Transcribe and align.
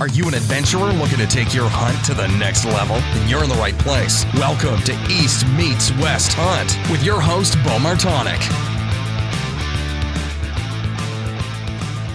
Are 0.00 0.08
you 0.08 0.26
an 0.26 0.32
adventurer 0.32 0.94
looking 0.94 1.18
to 1.18 1.26
take 1.26 1.52
your 1.52 1.68
hunt 1.68 2.02
to 2.06 2.14
the 2.14 2.26
next 2.38 2.64
level? 2.64 2.96
Then 2.96 3.28
you're 3.28 3.44
in 3.44 3.50
the 3.50 3.56
right 3.56 3.78
place. 3.80 4.24
Welcome 4.32 4.80
to 4.84 4.94
East 5.10 5.46
Meets 5.48 5.92
West 5.98 6.32
Hunt 6.34 6.74
with 6.90 7.04
your 7.04 7.20
host, 7.20 7.52
Bo 7.64 7.76
Mertonic. 7.76 8.40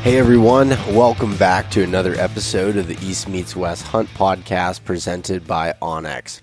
Hey 0.01 0.17
everyone, 0.17 0.69
welcome 0.95 1.37
back 1.37 1.69
to 1.71 1.83
another 1.83 2.15
episode 2.15 2.75
of 2.75 2.87
the 2.87 2.97
East 3.05 3.29
Meets 3.29 3.55
West 3.55 3.83
Hunt 3.83 4.09
podcast 4.15 4.83
presented 4.83 5.45
by 5.45 5.75
onX. 5.79 6.41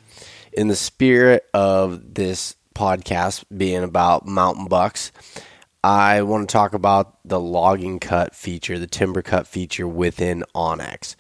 In 0.53 0.69
the 0.69 0.77
spirit 0.77 1.45
of 1.53 2.15
this 2.15 2.55
podcast 2.77 3.43
being 3.57 3.83
about 3.83 4.29
mountain 4.29 4.67
bucks, 4.67 5.11
I 5.83 6.23
want 6.23 6.49
to 6.49 6.53
talk 6.53 6.75
about 6.75 7.19
the 7.25 7.41
logging 7.41 7.99
cut 7.99 8.37
feature, 8.37 8.79
the 8.79 8.87
timber 8.87 9.23
cut 9.23 9.49
feature 9.49 9.89
within 9.89 10.45
onX. 10.55 11.17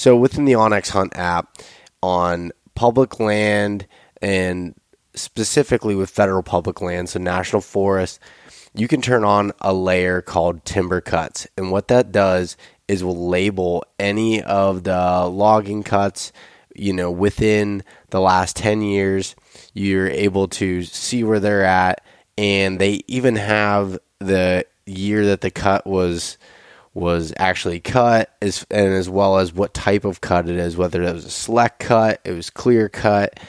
So 0.00 0.16
within 0.16 0.46
the 0.46 0.54
onX 0.54 0.88
Hunt 0.88 1.14
app, 1.14 1.58
on 2.02 2.52
public 2.74 3.20
land 3.20 3.86
and 4.22 4.74
specifically 5.14 5.94
with 5.94 6.08
federal 6.08 6.42
public 6.42 6.80
land, 6.80 7.10
so 7.10 7.18
national 7.18 7.60
forest, 7.60 8.18
you 8.72 8.88
can 8.88 9.02
turn 9.02 9.24
on 9.24 9.52
a 9.60 9.74
layer 9.74 10.22
called 10.22 10.64
timber 10.64 11.02
cuts. 11.02 11.46
And 11.58 11.70
what 11.70 11.88
that 11.88 12.12
does 12.12 12.56
is 12.88 13.04
will 13.04 13.28
label 13.28 13.84
any 13.98 14.42
of 14.42 14.84
the 14.84 15.26
logging 15.26 15.82
cuts, 15.82 16.32
you 16.74 16.94
know, 16.94 17.10
within 17.10 17.82
the 18.08 18.22
last 18.22 18.56
10 18.56 18.80
years. 18.80 19.36
You're 19.74 20.08
able 20.08 20.48
to 20.48 20.82
see 20.82 21.22
where 21.24 21.40
they're 21.40 21.66
at 21.66 22.02
and 22.38 22.78
they 22.78 23.02
even 23.06 23.36
have 23.36 23.98
the 24.18 24.64
year 24.86 25.26
that 25.26 25.42
the 25.42 25.50
cut 25.50 25.86
was 25.86 26.38
was 27.00 27.32
actually 27.38 27.80
cut 27.80 28.32
as 28.40 28.64
and 28.70 28.92
as 28.92 29.08
well 29.08 29.38
as 29.38 29.52
what 29.52 29.74
type 29.74 30.04
of 30.04 30.20
cut 30.20 30.48
it 30.48 30.56
is 30.56 30.76
whether 30.76 31.02
it 31.02 31.12
was 31.12 31.24
a 31.24 31.30
select 31.30 31.80
cut 31.80 32.20
it 32.24 32.32
was 32.32 32.50
clear 32.50 32.88
cut. 32.88 33.40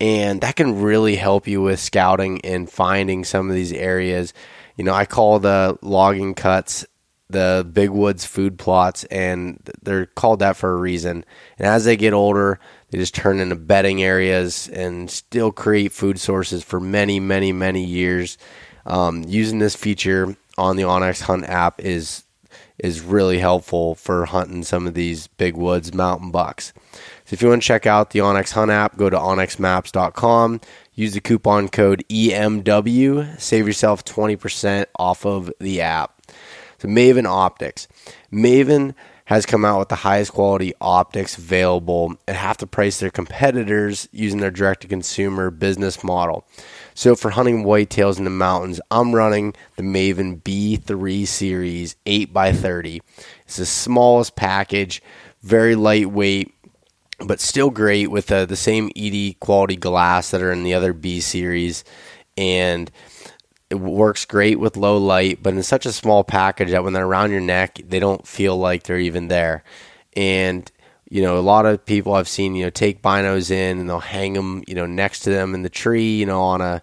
And 0.00 0.40
that 0.40 0.56
can 0.56 0.80
really 0.80 1.16
help 1.16 1.46
you 1.46 1.60
with 1.60 1.78
scouting 1.78 2.40
and 2.40 2.70
finding 2.70 3.24
some 3.24 3.50
of 3.50 3.54
these 3.54 3.72
areas. 3.72 4.32
You 4.76 4.84
know 4.84 4.94
i 4.94 5.04
call 5.04 5.38
the 5.40 5.78
logging 5.82 6.34
cuts 6.34 6.86
the 7.28 7.68
big 7.72 7.90
woods 7.90 8.24
food 8.24 8.58
plots 8.58 9.04
and 9.04 9.60
they're 9.82 10.06
called 10.06 10.38
that 10.38 10.56
for 10.56 10.72
a 10.72 10.76
reason. 10.76 11.24
And 11.58 11.66
as 11.66 11.84
they 11.84 11.96
get 11.96 12.12
older 12.12 12.60
they 12.90 12.98
just 12.98 13.14
turn 13.14 13.40
into 13.40 13.56
bedding 13.56 14.02
areas 14.02 14.68
and 14.68 15.10
still 15.10 15.52
create 15.52 15.92
food 15.92 16.18
sources 16.18 16.64
for 16.64 16.80
many, 16.80 17.20
many, 17.20 17.52
many 17.52 17.84
years. 17.84 18.36
Um, 18.84 19.24
using 19.26 19.58
this 19.58 19.76
feature 19.76 20.36
on 20.58 20.76
the 20.76 20.82
onX 20.82 21.20
Hunt 21.22 21.44
app 21.44 21.80
is 21.80 22.24
is 22.82 23.00
really 23.00 23.38
helpful 23.38 23.94
for 23.94 24.26
hunting 24.26 24.62
some 24.62 24.86
of 24.86 24.94
these 24.94 25.26
big 25.26 25.56
woods 25.56 25.94
mountain 25.94 26.30
bucks. 26.30 26.72
So 27.24 27.34
if 27.34 27.42
you 27.42 27.48
want 27.48 27.62
to 27.62 27.66
check 27.66 27.86
out 27.86 28.10
the 28.10 28.20
onX 28.20 28.52
Hunt 28.52 28.70
app, 28.70 28.96
go 28.96 29.08
to 29.08 29.16
onxmaps.com, 29.16 30.60
Use 31.00 31.14
the 31.14 31.20
coupon 31.22 31.70
code 31.70 32.04
EMW. 32.10 33.40
Save 33.40 33.66
yourself 33.66 34.04
20% 34.04 34.84
off 34.98 35.24
of 35.24 35.50
the 35.58 35.80
app. 35.80 36.20
So 36.76 36.88
Maven 36.88 37.26
Optics. 37.26 37.88
Maven 38.30 38.94
has 39.24 39.46
come 39.46 39.64
out 39.64 39.78
with 39.78 39.88
the 39.88 39.94
highest 39.94 40.34
quality 40.34 40.74
optics 40.78 41.38
available 41.38 42.16
at 42.28 42.36
half 42.36 42.58
the 42.58 42.66
price 42.66 43.00
their 43.00 43.10
competitors 43.10 44.10
using 44.12 44.40
their 44.40 44.50
direct 44.50 44.82
to 44.82 44.88
consumer 44.88 45.50
business 45.50 46.04
model. 46.04 46.46
So 46.94 47.14
for 47.14 47.30
hunting 47.30 47.64
whitetails 47.64 48.18
in 48.18 48.24
the 48.24 48.30
mountains, 48.30 48.80
I'm 48.90 49.14
running 49.14 49.54
the 49.76 49.82
Maven 49.82 50.42
B3 50.42 51.26
series 51.26 51.96
8x30. 52.06 53.00
It's 53.44 53.56
the 53.56 53.66
smallest 53.66 54.36
package, 54.36 55.02
very 55.42 55.74
lightweight, 55.74 56.52
but 57.18 57.40
still 57.40 57.70
great 57.70 58.10
with 58.10 58.30
uh, 58.32 58.46
the 58.46 58.56
same 58.56 58.90
ED 58.96 59.40
quality 59.40 59.76
glass 59.76 60.30
that 60.30 60.42
are 60.42 60.52
in 60.52 60.64
the 60.64 60.74
other 60.74 60.92
B 60.92 61.20
series. 61.20 61.84
And 62.36 62.90
it 63.68 63.76
works 63.76 64.24
great 64.24 64.58
with 64.58 64.76
low 64.76 64.98
light, 64.98 65.42
but 65.42 65.54
in 65.54 65.62
such 65.62 65.86
a 65.86 65.92
small 65.92 66.24
package 66.24 66.70
that 66.70 66.82
when 66.82 66.92
they're 66.92 67.06
around 67.06 67.30
your 67.30 67.40
neck, 67.40 67.78
they 67.86 68.00
don't 68.00 68.26
feel 68.26 68.56
like 68.56 68.82
they're 68.82 68.98
even 68.98 69.28
there. 69.28 69.62
And 70.16 70.70
you 71.10 71.22
know, 71.22 71.36
a 71.36 71.40
lot 71.40 71.66
of 71.66 71.84
people 71.84 72.14
I've 72.14 72.28
seen, 72.28 72.54
you 72.54 72.64
know, 72.64 72.70
take 72.70 73.02
binos 73.02 73.50
in 73.50 73.78
and 73.78 73.90
they'll 73.90 74.00
hang 74.00 74.32
them, 74.32 74.62
you 74.66 74.74
know, 74.74 74.86
next 74.86 75.20
to 75.20 75.30
them 75.30 75.54
in 75.54 75.62
the 75.62 75.68
tree, 75.68 76.16
you 76.16 76.24
know, 76.24 76.40
on 76.40 76.60
a 76.60 76.82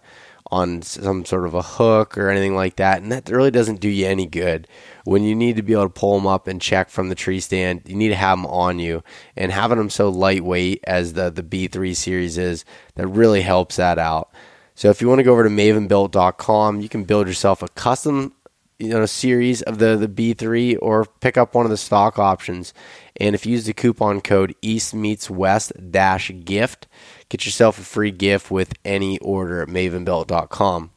on 0.52 0.82
some 0.82 1.26
sort 1.26 1.46
of 1.46 1.54
a 1.54 1.62
hook 1.62 2.18
or 2.18 2.30
anything 2.30 2.56
like 2.56 2.78
that, 2.78 3.02
and 3.02 3.12
that 3.12 3.30
really 3.30 3.52
doesn't 3.52 3.82
do 3.82 3.90
you 3.90 4.06
any 4.06 4.26
good. 4.26 4.68
When 5.04 5.24
you 5.24 5.36
need 5.36 5.58
to 5.58 5.62
be 5.62 5.74
able 5.74 5.84
to 5.84 5.90
pull 5.90 6.16
them 6.18 6.28
up 6.28 6.48
and 6.48 6.62
check 6.62 6.90
from 6.90 7.10
the 7.10 7.16
tree 7.16 7.40
stand, 7.40 7.82
you 7.86 7.96
need 7.96 8.10
to 8.10 8.16
have 8.16 8.38
them 8.38 8.46
on 8.46 8.80
you, 8.80 9.04
and 9.36 9.52
having 9.52 9.78
them 9.78 9.90
so 9.90 10.10
lightweight 10.10 10.84
as 10.86 11.14
the 11.14 11.30
the 11.30 11.44
B3 11.44 11.96
series 11.96 12.38
is, 12.38 12.66
that 12.96 13.08
really 13.08 13.42
helps 13.42 13.76
that 13.76 14.00
out. 14.00 14.32
So 14.76 14.90
if 14.90 15.02
you 15.02 15.08
want 15.08 15.20
to 15.20 15.24
go 15.24 15.32
over 15.32 15.44
to 15.44 15.50
mavenbuilt.com, 15.50 16.82
you 16.82 16.88
can 16.88 17.04
build 17.04 17.28
yourself 17.28 17.64
a 17.64 17.68
custom 17.70 18.34
you 18.80 18.90
know 18.90 19.06
series 19.06 19.62
of 19.64 19.80
the 19.80 19.96
the 19.96 20.08
B3 20.08 20.78
or 20.82 21.06
pick 21.06 21.38
up 21.38 21.56
one 21.56 21.66
of 21.66 21.72
the 21.72 21.78
stock 21.78 22.20
options. 22.20 22.74
And 23.20 23.34
if 23.34 23.46
you 23.46 23.54
use 23.54 23.66
the 23.66 23.74
coupon 23.74 24.22
code 24.22 24.56
East 24.62 24.94
Meets 24.94 25.30
West 25.30 25.72
dash 25.92 26.32
gift, 26.46 26.88
get 27.30 27.46
yourself 27.46 27.80
a 27.80 27.84
free 27.84 28.12
gift 28.12 28.52
with 28.52 28.74
any 28.86 29.18
order 29.20 29.62
at 29.62 29.70
mavenbuilt.com. 29.70 30.92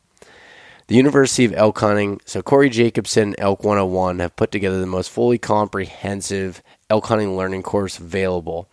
The 0.86 0.96
University 0.96 1.44
of 1.44 1.54
Elk 1.54 1.78
Hunting, 1.78 2.20
so 2.24 2.42
Corey 2.42 2.68
Jacobson, 2.68 3.36
Elk 3.38 3.62
101, 3.62 4.18
have 4.18 4.34
put 4.34 4.50
together 4.50 4.80
the 4.80 4.86
most 4.86 5.08
fully 5.08 5.38
comprehensive 5.38 6.62
elk 6.90 7.06
hunting 7.06 7.36
learning 7.36 7.62
course 7.62 7.98
available. 7.98 8.68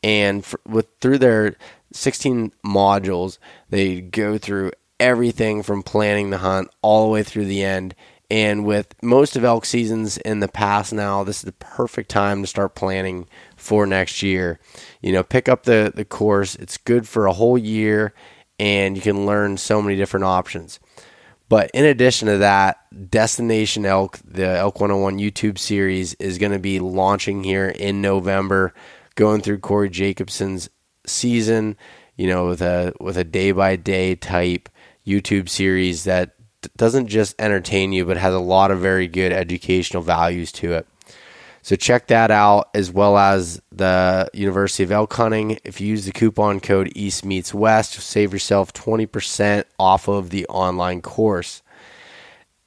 And 0.00 0.44
for, 0.44 0.60
with 0.64 0.86
through 1.00 1.18
their 1.18 1.56
16 1.92 2.52
modules. 2.64 3.38
They 3.68 4.00
go 4.00 4.38
through 4.38 4.72
everything 5.00 5.62
from 5.62 5.82
planning 5.82 6.30
the 6.30 6.38
hunt 6.38 6.68
all 6.82 7.06
the 7.06 7.12
way 7.12 7.22
through 7.22 7.46
the 7.46 7.62
end. 7.62 7.94
And 8.30 8.66
with 8.66 8.94
most 9.02 9.36
of 9.36 9.44
elk 9.44 9.64
seasons 9.64 10.18
in 10.18 10.40
the 10.40 10.48
past 10.48 10.92
now, 10.92 11.24
this 11.24 11.38
is 11.38 11.44
the 11.44 11.52
perfect 11.52 12.10
time 12.10 12.42
to 12.42 12.46
start 12.46 12.74
planning 12.74 13.26
for 13.56 13.86
next 13.86 14.22
year. 14.22 14.60
You 15.00 15.12
know, 15.12 15.22
pick 15.22 15.48
up 15.48 15.62
the, 15.62 15.92
the 15.94 16.04
course. 16.04 16.54
It's 16.56 16.76
good 16.76 17.08
for 17.08 17.26
a 17.26 17.32
whole 17.32 17.56
year 17.56 18.12
and 18.58 18.96
you 18.96 19.02
can 19.02 19.24
learn 19.24 19.56
so 19.56 19.80
many 19.80 19.96
different 19.96 20.24
options. 20.24 20.78
But 21.48 21.70
in 21.72 21.84
addition 21.84 22.28
to 22.28 22.38
that, 22.38 22.78
Destination 23.10 23.86
Elk, 23.86 24.18
the 24.22 24.58
Elk 24.58 24.80
101 24.80 25.18
YouTube 25.18 25.58
series, 25.58 26.14
is 26.14 26.36
going 26.36 26.52
to 26.52 26.58
be 26.58 26.78
launching 26.78 27.42
here 27.42 27.68
in 27.68 28.02
November, 28.02 28.74
going 29.14 29.40
through 29.40 29.60
Corey 29.60 29.88
Jacobson's 29.88 30.68
season, 31.06 31.76
you 32.16 32.26
know, 32.26 32.48
with 32.48 32.60
a 32.60 32.92
with 33.00 33.16
a 33.16 33.24
day 33.24 33.52
by 33.52 33.76
day 33.76 34.14
type 34.14 34.68
YouTube 35.06 35.48
series 35.48 36.04
that 36.04 36.34
doesn't 36.76 37.08
just 37.08 37.34
entertain 37.40 37.92
you, 37.92 38.04
but 38.04 38.16
has 38.16 38.34
a 38.34 38.38
lot 38.40 38.70
of 38.70 38.80
very 38.80 39.08
good 39.08 39.32
educational 39.32 40.02
values 40.02 40.52
to 40.52 40.72
it. 40.74 40.86
So 41.62 41.76
check 41.76 42.06
that 42.06 42.30
out 42.30 42.70
as 42.72 42.90
well 42.90 43.18
as 43.18 43.60
the 43.70 44.30
University 44.32 44.84
of 44.84 44.92
Elk 44.92 45.12
Hunting. 45.12 45.58
If 45.64 45.80
you 45.80 45.88
use 45.88 46.06
the 46.06 46.12
coupon 46.12 46.60
code 46.60 46.90
East 46.94 47.24
Meets 47.24 47.52
West, 47.52 47.92
save 47.94 48.32
yourself 48.32 48.72
20% 48.72 49.64
off 49.78 50.08
of 50.08 50.30
the 50.30 50.46
online 50.46 51.02
course. 51.02 51.62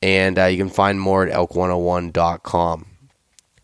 And 0.04 0.38
uh, 0.38 0.46
you 0.46 0.58
can 0.58 0.70
find 0.70 1.00
more 1.00 1.26
at 1.26 1.34
elk101.com. 1.34 2.86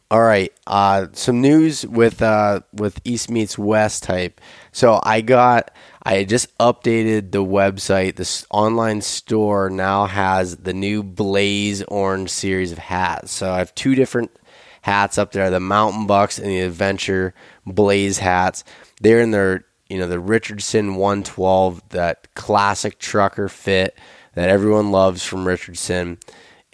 All 0.09 0.23
right, 0.23 0.53
uh, 0.65 1.07
some 1.11 1.41
news 1.41 1.85
with 1.85 2.21
uh, 2.21 2.61
with 2.71 3.01
East 3.03 3.29
meets 3.29 3.57
West 3.57 4.03
type. 4.03 4.39
So 4.71 5.01
I 5.03 5.19
got 5.19 5.69
I 6.07 6.23
just 6.23 6.57
updated 6.57 7.31
the 7.31 7.43
website. 7.43 8.15
This 8.15 8.45
online 8.49 9.01
store 9.01 9.69
now 9.69 10.05
has 10.05 10.55
the 10.55 10.73
new 10.73 11.03
Blaze 11.03 11.83
Orange 11.83 12.29
series 12.29 12.71
of 12.71 12.77
hats. 12.77 13.33
So 13.33 13.51
I 13.51 13.57
have 13.57 13.75
two 13.75 13.93
different 13.93 14.31
hats 14.83 15.17
up 15.17 15.33
there: 15.33 15.49
the 15.49 15.59
Mountain 15.59 16.07
Bucks 16.07 16.39
and 16.39 16.47
the 16.47 16.61
Adventure 16.61 17.33
Blaze 17.65 18.19
hats. 18.19 18.63
They're 19.01 19.19
in 19.19 19.31
their 19.31 19.65
you 19.89 19.97
know 19.97 20.07
the 20.07 20.21
Richardson 20.21 20.95
112, 20.95 21.89
that 21.89 22.33
classic 22.35 22.99
trucker 22.99 23.49
fit 23.49 23.99
that 24.33 24.47
everyone 24.47 24.91
loves 24.91 25.25
from 25.25 25.45
Richardson, 25.45 26.19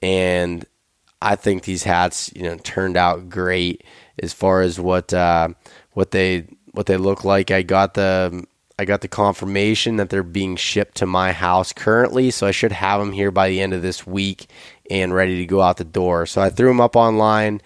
and 0.04 0.64
I 1.24 1.38
think 1.38 1.64
these 1.64 1.86
hats, 1.86 2.32
you 2.36 2.44
know, 2.44 2.58
turned 2.58 2.98
out 2.98 3.30
great 3.30 3.84
as 4.20 4.32
far 4.32 4.62
as 4.62 4.80
what 4.80 5.12
uh, 5.12 5.50
what 5.94 6.12
they 6.12 6.46
what 6.74 6.86
they 6.86 6.98
look 6.98 7.24
like. 7.24 7.50
I 7.50 7.64
got 7.64 7.96
the 7.96 8.46
I 8.78 8.86
got 8.86 9.02
the 9.02 9.08
confirmation 9.08 9.98
that 9.98 10.10
they're 10.10 10.24
being 10.24 10.56
shipped 10.56 10.96
to 10.98 11.06
my 11.06 11.32
house 11.32 11.74
currently, 11.74 12.32
so 12.32 12.48
I 12.48 12.52
should 12.52 12.72
have 12.72 13.00
them 13.00 13.12
here 13.12 13.32
by 13.32 13.50
the 13.50 13.62
end 13.62 13.74
of 13.74 13.82
this 13.82 14.08
week 14.08 14.48
and 14.90 15.14
ready 15.14 15.38
to 15.38 15.46
go 15.46 15.62
out 15.62 15.78
the 15.78 15.84
door. 15.84 16.26
So 16.26 16.42
I 16.42 16.50
threw 16.50 16.70
them 16.70 16.82
up 16.82 16.96
online 16.96 17.62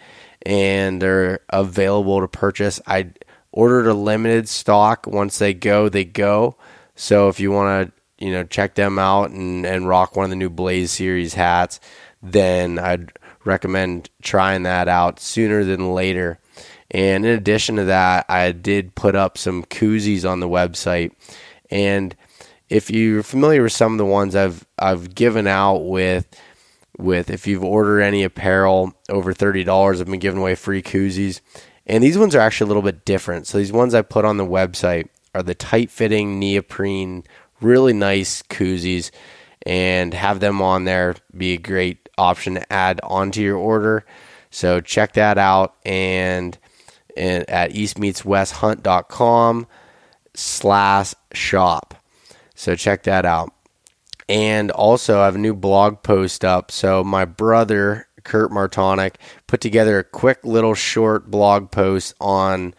and 0.46 1.02
they're 1.02 1.40
available 1.50 2.20
to 2.22 2.28
purchase. 2.28 2.82
I 2.86 3.12
ordered 3.52 3.88
a 3.88 3.94
limited 3.94 4.50
stock. 4.50 5.08
Once 5.08 5.40
they 5.40 5.54
go, 5.54 5.90
they 5.90 6.06
go. 6.06 6.58
So 6.96 7.30
if 7.30 7.40
you 7.40 7.52
want 7.52 7.90
to, 8.20 8.26
you 8.26 8.32
know, 8.32 8.44
check 8.44 8.76
them 8.76 9.00
out 9.00 9.30
and, 9.30 9.66
and 9.66 9.88
rock 9.88 10.16
one 10.16 10.26
of 10.26 10.30
the 10.30 10.36
new 10.36 10.50
Blaze 10.50 10.92
series 10.92 11.34
hats, 11.36 11.80
then 12.22 12.80
I'd 12.80 13.14
recommend 13.46 14.10
trying 14.22 14.64
that 14.64 14.88
out 14.88 15.20
sooner 15.20 15.64
than 15.64 15.94
later. 15.94 16.40
And 16.92 17.26
in 17.26 17.32
addition 17.32 17.76
to 17.76 17.86
that, 17.86 18.26
I 18.30 18.52
did 18.52 18.96
put 18.96 19.16
up 19.16 19.38
some 19.38 19.64
koozies 19.64 20.30
on 20.30 20.40
the 20.40 20.48
website. 20.48 21.12
And 21.70 22.16
if 22.70 22.90
you're 22.90 23.24
familiar 23.24 23.64
with 23.64 23.74
some 23.74 23.94
of 23.94 23.98
the 23.98 24.06
ones 24.06 24.36
I've 24.36 24.66
I've 24.80 25.14
given 25.16 25.48
out 25.48 25.88
with 25.88 26.28
with 26.98 27.30
if 27.30 27.46
you've 27.46 27.64
ordered 27.64 28.02
any 28.02 28.24
apparel 28.24 28.94
over 29.10 29.34
thirty 29.34 29.64
dollars, 29.64 30.00
I've 30.00 30.08
been 30.08 30.20
giving 30.20 30.40
away 30.40 30.56
free 30.56 30.82
koozies. 30.82 31.42
And 31.86 32.04
these 32.04 32.18
ones 32.18 32.36
are 32.36 32.42
actually 32.42 32.66
a 32.66 32.68
little 32.68 32.84
bit 32.84 33.06
different. 33.06 33.48
So 33.48 33.58
these 33.58 33.72
ones 33.72 33.94
I 33.94 34.02
put 34.02 34.26
on 34.26 34.38
the 34.38 34.46
website 34.46 35.08
are 35.34 35.44
the 35.44 35.56
tight 35.56 35.90
fitting 35.90 36.40
neoprene, 36.40 37.24
really 37.62 37.94
nice 37.94 38.42
koozies, 38.44 39.12
and 39.66 40.14
have 40.14 40.40
them 40.42 40.62
on 40.62 40.84
there 40.84 41.16
be 41.36 41.54
a 41.54 41.58
great 41.58 42.10
option 42.18 42.56
to 42.56 42.74
add 42.74 43.00
onto 43.04 43.42
your 43.42 43.58
order. 43.58 44.06
So 44.50 44.82
check 44.82 45.14
that 45.14 45.38
out 45.38 45.76
and, 45.86 46.58
and 47.18 47.50
at 47.50 47.72
eastmeetswesthunt.com 47.72 49.68
slash 50.34 51.14
shop. 51.34 51.96
So 52.56 52.76
check 52.76 53.04
that 53.04 53.26
out. 53.26 53.54
And 54.30 54.72
also, 54.72 55.22
I 55.22 55.26
have 55.26 55.36
a 55.36 55.40
new 55.40 55.54
blog 55.54 56.04
post 56.04 56.44
up. 56.44 56.72
So 56.72 57.04
my 57.04 57.26
brother 57.26 58.08
Kurt 58.24 58.52
Mertonic 58.52 59.16
put 59.48 59.62
together 59.62 60.00
a 60.00 60.04
quick 60.04 60.40
little 60.44 60.74
short 60.74 61.32
blog 61.32 61.72
post 61.72 62.14
on 62.20 62.74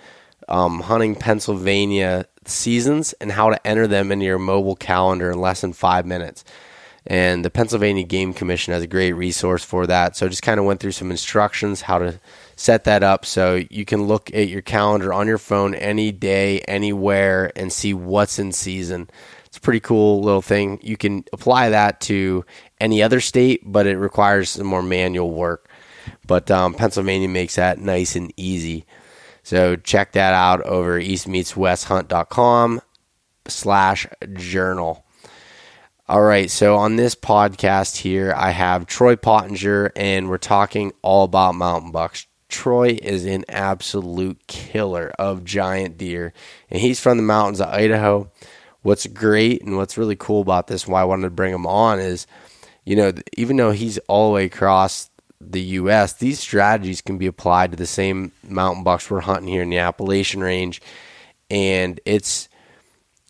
um, 0.47 0.81
hunting 0.81 1.15
Pennsylvania 1.15 2.27
seasons 2.45 3.15
and 3.15 3.33
how 3.33 3.51
to 3.51 3.67
enter 3.67 3.87
them 3.87 4.13
into 4.13 4.27
your 4.27 4.39
mobile 4.39 4.77
calendar 4.77 5.31
in 5.31 5.41
less 5.41 5.63
than 5.63 5.73
five 5.73 6.07
minutes. 6.07 6.45
And 7.07 7.43
the 7.43 7.51
Pennsylvania 7.51 8.05
Game 8.05 8.35
Commission 8.35 8.75
has 8.75 8.83
a 8.83 8.87
great 8.87 9.13
resource 9.13 9.65
for 9.65 9.87
that. 9.87 10.17
So 10.17 10.29
just 10.29 10.43
kind 10.43 10.61
of 10.61 10.67
went 10.67 10.81
through 10.81 10.93
some 10.93 11.11
instructions 11.11 11.81
how 11.81 11.99
to 11.99 12.21
set 12.59 12.83
that 12.85 13.05
up 13.05 13.25
so 13.25 13.63
you 13.71 13.85
can 13.85 14.03
look 14.03 14.35
at 14.35 14.49
your 14.49 14.63
calendar 14.63 15.13
on 15.13 15.29
your 15.29 15.39
phone 15.39 15.77
any 15.77 16.11
day, 16.11 16.61
anywhere, 16.63 17.53
and 17.55 17.73
see 17.73 17.95
what's 17.95 18.41
in 18.41 18.51
season. 18.51 19.09
It's 19.47 19.59
a 19.59 19.61
pretty 19.61 19.79
cool 19.79 20.21
little 20.21 20.43
thing. 20.43 20.81
You 20.83 20.97
can 20.97 21.25
apply 21.33 21.71
that 21.71 22.01
to 22.03 22.45
any 22.81 23.01
other 23.01 23.21
state, 23.21 23.63
but 23.65 23.87
it 23.87 23.97
requires 23.97 24.51
some 24.51 24.67
more 24.67 24.83
manual 24.83 25.31
work. 25.31 25.71
But 26.27 26.51
um, 26.51 26.75
Pennsylvania 26.75 27.29
makes 27.29 27.55
that 27.55 27.79
nice 27.79 28.17
and 28.17 28.33
easy. 28.37 28.87
So 29.45 29.77
check 29.77 30.13
that 30.13 30.35
out 30.35 30.61
over 30.63 31.01
eastmeetswesthunt.com 31.01 32.81
slash 33.47 34.07
journal. 34.35 35.05
All 36.09 36.23
right, 36.23 36.51
so 36.51 36.77
on 36.77 36.97
this 36.97 37.15
podcast 37.15 37.99
here, 37.99 38.35
I 38.37 38.51
have 38.51 38.87
Troy 38.87 39.15
Pottenger, 39.15 39.93
and 39.95 40.29
we're 40.29 40.39
talking 40.39 40.93
all 41.03 41.25
about 41.25 41.55
mountain 41.55 41.93
bucks. 41.93 42.28
Troy 42.49 42.99
is 43.03 43.25
an 43.27 43.45
absolute 43.49 44.47
killer 44.47 45.13
of 45.19 45.45
giant 45.45 45.99
deer, 45.99 46.33
and 46.71 46.81
he's 46.81 47.01
from 47.01 47.17
the 47.17 47.23
mountains 47.23 47.61
of 47.61 47.69
Idaho. 47.69 48.31
What's 48.83 49.07
great 49.07 49.63
and 49.63 49.77
what's 49.77 49.99
really 49.99 50.17
cool 50.17 50.41
about 50.41 50.67
this, 50.67 50.87
why 50.87 51.03
I 51.03 51.05
wanted 51.05 51.25
to 51.25 51.31
bring 51.31 51.53
him 51.53 51.67
on, 51.67 51.99
is 52.01 52.27
you 52.85 52.97
know, 52.97 53.13
even 53.37 53.57
though 53.57 53.73
he's 53.73 53.99
all 54.09 54.31
the 54.31 54.35
way 54.35 54.45
across 54.47 55.11
the 55.41 55.61
U.S., 55.61 56.15
these 56.15 56.41
strategies 56.41 57.03
can 57.03 57.19
be 57.19 57.27
applied 57.27 57.71
to 57.73 57.77
the 57.77 57.87
same 57.87 58.33
mountain 58.43 58.83
bucks 58.83 59.11
we're 59.11 59.21
hunting 59.21 59.49
here 59.49 59.63
in 59.63 59.69
the 59.69 59.79
Appalachian 59.79 60.41
Range, 60.41 60.81
and 61.51 62.01
it's 62.07 62.49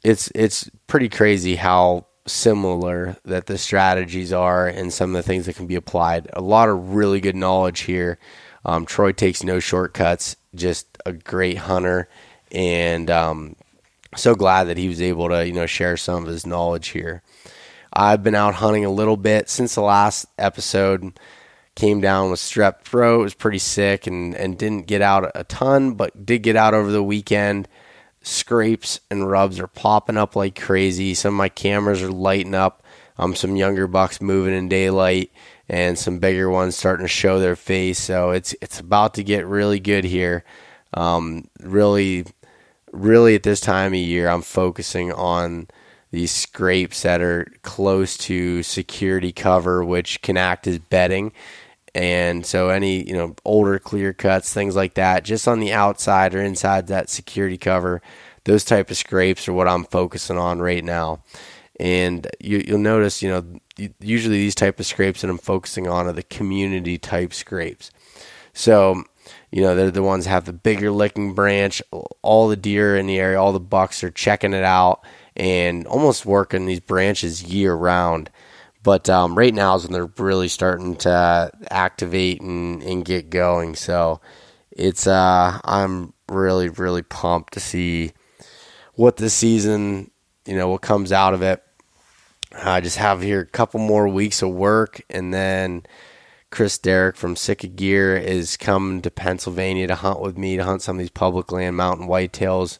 it's 0.04 0.30
it's 0.34 0.70
pretty 0.86 1.08
crazy 1.08 1.56
how 1.56 2.06
similar 2.26 3.16
that 3.24 3.46
the 3.46 3.58
strategies 3.58 4.32
are 4.32 4.68
and 4.68 4.92
some 4.92 5.14
of 5.14 5.24
the 5.24 5.26
things 5.26 5.46
that 5.46 5.56
can 5.56 5.66
be 5.66 5.74
applied. 5.74 6.28
A 6.34 6.40
lot 6.40 6.68
of 6.68 6.94
really 6.94 7.20
good 7.20 7.36
knowledge 7.36 7.80
here. 7.80 8.18
Um, 8.64 8.86
Troy 8.86 9.12
takes 9.12 9.42
no 9.42 9.60
shortcuts, 9.60 10.36
just 10.54 10.86
a 11.06 11.12
great 11.12 11.58
hunter, 11.58 12.08
and 12.50 13.10
um, 13.10 13.56
so 14.16 14.34
glad 14.34 14.64
that 14.64 14.76
he 14.76 14.88
was 14.88 15.00
able 15.00 15.28
to 15.28 15.46
you 15.46 15.52
know 15.52 15.66
share 15.66 15.96
some 15.96 16.24
of 16.24 16.28
his 16.28 16.46
knowledge 16.46 16.88
here. 16.88 17.22
I've 17.92 18.22
been 18.22 18.34
out 18.34 18.54
hunting 18.54 18.84
a 18.84 18.90
little 18.90 19.16
bit 19.16 19.48
since 19.48 19.74
the 19.74 19.82
last 19.82 20.26
episode 20.38 21.18
came 21.74 22.00
down 22.00 22.30
with 22.30 22.40
strep 22.40 22.82
throat. 22.82 23.22
was 23.22 23.34
pretty 23.34 23.58
sick 23.58 24.06
and, 24.06 24.34
and 24.34 24.58
didn't 24.58 24.88
get 24.88 25.00
out 25.00 25.30
a 25.34 25.44
ton, 25.44 25.92
but 25.92 26.26
did 26.26 26.42
get 26.42 26.56
out 26.56 26.74
over 26.74 26.90
the 26.90 27.02
weekend. 27.02 27.68
Scrapes 28.20 29.00
and 29.10 29.30
rubs 29.30 29.60
are 29.60 29.68
popping 29.68 30.16
up 30.16 30.34
like 30.34 30.60
crazy. 30.60 31.14
Some 31.14 31.34
of 31.34 31.38
my 31.38 31.48
cameras 31.48 32.02
are 32.02 32.10
lighting 32.10 32.54
up. 32.54 32.82
Um, 33.16 33.34
some 33.34 33.56
younger 33.56 33.86
bucks 33.86 34.20
moving 34.20 34.54
in 34.54 34.68
daylight, 34.68 35.32
and 35.68 35.98
some 35.98 36.18
bigger 36.18 36.48
ones 36.50 36.76
starting 36.76 37.04
to 37.04 37.08
show 37.08 37.38
their 37.38 37.56
face. 37.56 37.98
So 37.98 38.30
it's 38.30 38.54
it's 38.60 38.80
about 38.80 39.14
to 39.14 39.24
get 39.24 39.46
really 39.46 39.80
good 39.80 40.04
here. 40.04 40.44
Um, 40.94 41.48
really, 41.60 42.26
really 42.92 43.34
at 43.34 43.42
this 43.42 43.60
time 43.60 43.92
of 43.92 43.98
year, 43.98 44.28
I'm 44.28 44.42
focusing 44.42 45.12
on 45.12 45.68
these 46.10 46.32
scrapes 46.32 47.02
that 47.02 47.20
are 47.20 47.46
close 47.62 48.16
to 48.16 48.62
security 48.62 49.32
cover, 49.32 49.84
which 49.84 50.22
can 50.22 50.38
act 50.38 50.66
as 50.66 50.78
bedding 50.78 51.32
and 51.94 52.44
so 52.46 52.68
any 52.68 53.06
you 53.06 53.12
know 53.12 53.34
older 53.44 53.78
clear 53.78 54.12
cuts 54.12 54.52
things 54.52 54.76
like 54.76 54.94
that 54.94 55.24
just 55.24 55.48
on 55.48 55.60
the 55.60 55.72
outside 55.72 56.34
or 56.34 56.40
inside 56.40 56.86
that 56.86 57.10
security 57.10 57.58
cover 57.58 58.00
those 58.44 58.64
type 58.64 58.90
of 58.90 58.96
scrapes 58.96 59.48
are 59.48 59.52
what 59.52 59.68
i'm 59.68 59.84
focusing 59.84 60.38
on 60.38 60.60
right 60.60 60.84
now 60.84 61.22
and 61.78 62.26
you, 62.40 62.64
will 62.68 62.78
notice 62.78 63.22
you 63.22 63.28
know 63.28 63.44
usually 64.00 64.38
these 64.38 64.54
type 64.54 64.80
of 64.80 64.86
scrapes 64.86 65.20
that 65.20 65.30
i'm 65.30 65.38
focusing 65.38 65.86
on 65.86 66.06
are 66.06 66.12
the 66.12 66.22
community 66.22 66.98
type 66.98 67.32
scrapes 67.32 67.90
so 68.52 69.02
you 69.50 69.62
know 69.62 69.74
they're 69.74 69.90
the 69.90 70.02
ones 70.02 70.24
that 70.24 70.30
have 70.30 70.44
the 70.44 70.52
bigger 70.52 70.90
licking 70.90 71.34
branch 71.34 71.82
all 72.22 72.48
the 72.48 72.56
deer 72.56 72.96
in 72.96 73.06
the 73.06 73.18
area 73.18 73.40
all 73.40 73.52
the 73.52 73.60
bucks 73.60 74.02
are 74.02 74.10
checking 74.10 74.52
it 74.52 74.64
out 74.64 75.04
and 75.36 75.86
almost 75.86 76.26
working 76.26 76.66
these 76.66 76.80
branches 76.80 77.42
year 77.42 77.74
round 77.74 78.30
but 78.82 79.08
um, 79.10 79.36
right 79.36 79.52
now 79.52 79.74
is 79.74 79.84
when 79.84 79.92
they're 79.92 80.10
really 80.18 80.48
starting 80.48 80.96
to 80.96 81.50
activate 81.70 82.40
and, 82.40 82.82
and 82.82 83.04
get 83.04 83.28
going. 83.28 83.74
So 83.74 84.20
it's 84.70 85.06
uh, 85.06 85.58
I'm 85.62 86.14
really 86.28 86.68
really 86.68 87.02
pumped 87.02 87.52
to 87.54 87.60
see 87.60 88.12
what 88.94 89.16
this 89.16 89.34
season 89.34 90.10
you 90.46 90.56
know 90.56 90.68
what 90.68 90.82
comes 90.82 91.12
out 91.12 91.34
of 91.34 91.42
it. 91.42 91.62
I 92.52 92.80
just 92.80 92.96
have 92.96 93.22
here 93.22 93.40
a 93.40 93.46
couple 93.46 93.80
more 93.80 94.08
weeks 94.08 94.42
of 94.42 94.50
work, 94.50 95.02
and 95.10 95.32
then 95.34 95.84
Chris 96.50 96.78
Derrick 96.78 97.16
from 97.16 97.36
Sitka 97.36 97.68
Gear 97.68 98.16
is 98.16 98.56
coming 98.56 99.02
to 99.02 99.10
Pennsylvania 99.10 99.86
to 99.86 99.94
hunt 99.94 100.20
with 100.20 100.38
me 100.38 100.56
to 100.56 100.64
hunt 100.64 100.82
some 100.82 100.96
of 100.96 101.00
these 101.00 101.10
public 101.10 101.52
land 101.52 101.76
mountain 101.76 102.08
whitetails 102.08 102.78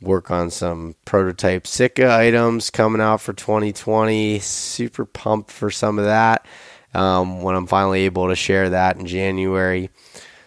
work 0.00 0.30
on 0.30 0.50
some 0.50 0.94
prototype 1.04 1.66
Sitka 1.66 2.12
items 2.12 2.70
coming 2.70 3.00
out 3.00 3.20
for 3.20 3.32
2020. 3.32 4.38
Super 4.40 5.04
pumped 5.04 5.50
for 5.50 5.70
some 5.70 5.98
of 5.98 6.04
that 6.04 6.46
um, 6.94 7.42
when 7.42 7.54
I'm 7.54 7.66
finally 7.66 8.02
able 8.02 8.28
to 8.28 8.36
share 8.36 8.70
that 8.70 8.96
in 8.96 9.06
January. 9.06 9.90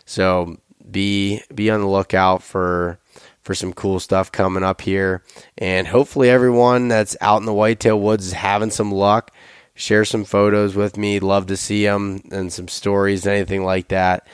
So 0.06 0.58
be 0.90 1.42
be 1.54 1.70
on 1.70 1.80
the 1.80 1.88
lookout 1.88 2.44
for 2.44 3.00
for 3.42 3.56
some 3.56 3.74
cool 3.74 4.00
stuff 4.00 4.32
coming 4.32 4.64
up 4.64 4.82
here, 4.82 5.24
and 5.58 5.88
hopefully 5.88 6.30
everyone 6.30 6.88
that's 6.88 7.18
out 7.22 7.40
in 7.40 7.46
the 7.46 7.54
whitetail 7.54 8.00
woods 8.00 8.28
is 8.28 8.34
having 8.34 8.72
some 8.72 8.92
luck. 8.92 9.32
Share 9.74 10.06
some 10.06 10.26
photos 10.26 10.76
with 10.76 10.98
me. 10.98 11.20
Love 11.20 11.48
to 11.48 11.58
see 11.58 11.86
them 11.86 12.22
and 12.32 12.52
some 12.54 12.68
stories, 12.68 13.26
anything 13.26 13.64
like 13.64 13.88
that. 13.88 14.28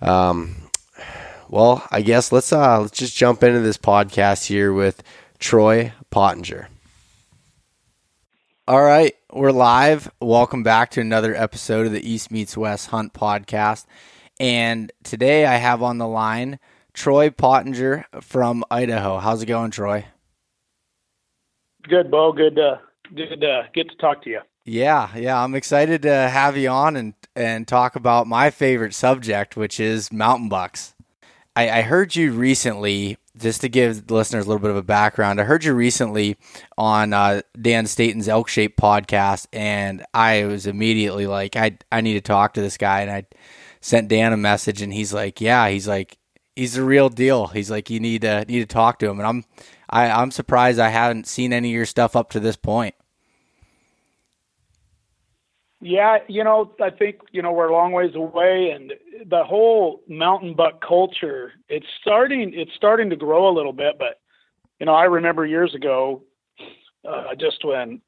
Um, 0.00 0.56
well, 1.48 1.86
I 1.90 2.02
guess 2.02 2.32
let's 2.32 2.52
uh 2.52 2.80
let's 2.80 2.96
just 2.96 3.16
jump 3.16 3.42
into 3.42 3.60
this 3.60 3.76
podcast 3.76 4.46
here 4.46 4.72
with 4.72 5.02
Troy 5.38 5.92
Pottenger. 6.10 6.68
All 8.68 8.82
right, 8.82 9.14
we're 9.32 9.50
live. 9.50 10.10
Welcome 10.20 10.62
back 10.62 10.92
to 10.92 11.00
another 11.00 11.34
episode 11.34 11.86
of 11.86 11.92
the 11.92 12.08
East 12.08 12.30
Meets 12.30 12.56
West 12.56 12.90
Hunt 12.90 13.12
podcast. 13.12 13.84
And 14.38 14.92
today 15.02 15.44
I 15.44 15.56
have 15.56 15.82
on 15.82 15.98
the 15.98 16.06
line 16.06 16.60
Troy 17.00 17.30
Pottenger 17.30 18.04
from 18.20 18.62
Idaho. 18.70 19.20
How's 19.20 19.42
it 19.42 19.46
going, 19.46 19.70
Troy? 19.70 20.04
Good, 21.88 22.10
Bo. 22.10 22.30
Good, 22.30 22.58
uh, 22.58 22.76
good. 23.16 23.42
Uh, 23.42 23.62
get 23.72 23.88
to 23.88 23.96
talk 23.96 24.22
to 24.24 24.30
you. 24.30 24.40
Yeah, 24.66 25.16
yeah. 25.16 25.42
I'm 25.42 25.54
excited 25.54 26.02
to 26.02 26.12
have 26.12 26.58
you 26.58 26.68
on 26.68 26.96
and 26.96 27.14
and 27.34 27.66
talk 27.66 27.96
about 27.96 28.26
my 28.26 28.50
favorite 28.50 28.92
subject, 28.92 29.56
which 29.56 29.80
is 29.80 30.12
mountain 30.12 30.50
bucks. 30.50 30.94
I, 31.56 31.70
I 31.70 31.82
heard 31.82 32.16
you 32.16 32.32
recently 32.32 33.16
just 33.38 33.62
to 33.62 33.70
give 33.70 34.06
the 34.06 34.14
listeners 34.14 34.44
a 34.44 34.48
little 34.48 34.60
bit 34.60 34.70
of 34.70 34.76
a 34.76 34.82
background, 34.82 35.40
I 35.40 35.44
heard 35.44 35.64
you 35.64 35.72
recently 35.72 36.36
on 36.76 37.14
uh, 37.14 37.40
Dan 37.58 37.86
Staton's 37.86 38.28
Elk 38.28 38.48
Shape 38.48 38.76
podcast, 38.76 39.46
and 39.54 40.04
I 40.12 40.44
was 40.44 40.66
immediately 40.66 41.26
like, 41.26 41.56
I 41.56 41.78
I 41.90 42.02
need 42.02 42.14
to 42.14 42.20
talk 42.20 42.52
to 42.54 42.60
this 42.60 42.76
guy, 42.76 43.00
and 43.00 43.10
I 43.10 43.24
sent 43.80 44.08
Dan 44.08 44.34
a 44.34 44.36
message, 44.36 44.82
and 44.82 44.92
he's 44.92 45.14
like, 45.14 45.40
yeah, 45.40 45.70
he's 45.70 45.88
like, 45.88 46.18
he's 46.60 46.74
the 46.74 46.84
real 46.84 47.08
deal. 47.08 47.46
He's 47.46 47.70
like, 47.70 47.88
you 47.88 48.00
need 48.00 48.20
to 48.20 48.44
need 48.44 48.60
to 48.60 48.66
talk 48.66 48.98
to 48.98 49.08
him, 49.08 49.18
and 49.18 49.26
I'm 49.26 49.44
I, 49.88 50.10
I'm 50.10 50.30
surprised 50.30 50.78
I 50.78 50.90
haven't 50.90 51.26
seen 51.26 51.54
any 51.54 51.70
of 51.70 51.74
your 51.74 51.86
stuff 51.86 52.14
up 52.14 52.30
to 52.30 52.40
this 52.40 52.56
point. 52.56 52.94
Yeah, 55.80 56.18
you 56.28 56.44
know, 56.44 56.74
I 56.82 56.90
think 56.90 57.20
you 57.32 57.40
know 57.40 57.52
we're 57.52 57.68
a 57.68 57.72
long 57.72 57.92
ways 57.92 58.14
away, 58.14 58.72
and 58.74 58.92
the 59.26 59.42
whole 59.42 60.02
mountain 60.06 60.54
buck 60.54 60.84
culture 60.86 61.52
it's 61.70 61.86
starting 62.02 62.52
it's 62.54 62.74
starting 62.76 63.08
to 63.08 63.16
grow 63.16 63.48
a 63.48 63.56
little 63.56 63.72
bit. 63.72 63.98
But 63.98 64.20
you 64.78 64.84
know, 64.84 64.94
I 64.94 65.04
remember 65.04 65.46
years 65.46 65.74
ago, 65.74 66.24
uh, 67.08 67.34
just 67.38 67.64
when 67.64 68.02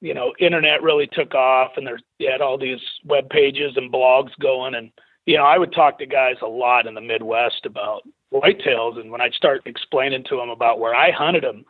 you 0.00 0.14
know 0.14 0.34
internet 0.40 0.82
really 0.82 1.08
took 1.12 1.32
off, 1.36 1.74
and 1.76 1.86
there 1.86 2.00
had 2.28 2.40
all 2.40 2.58
these 2.58 2.80
web 3.04 3.30
pages 3.30 3.76
and 3.76 3.92
blogs 3.92 4.32
going, 4.40 4.74
and 4.74 4.90
you 5.26 5.36
know, 5.36 5.44
I 5.44 5.58
would 5.58 5.72
talk 5.72 5.98
to 5.98 6.06
guys 6.06 6.36
a 6.42 6.46
lot 6.46 6.86
in 6.86 6.94
the 6.94 7.00
Midwest 7.00 7.64
about 7.64 8.02
whitetails, 8.32 9.00
and 9.00 9.10
when 9.10 9.20
I'd 9.20 9.34
start 9.34 9.62
explaining 9.66 10.24
to 10.28 10.36
them 10.36 10.50
about 10.50 10.80
where 10.80 10.94
I 10.94 11.10
hunted 11.10 11.44
them 11.44 11.64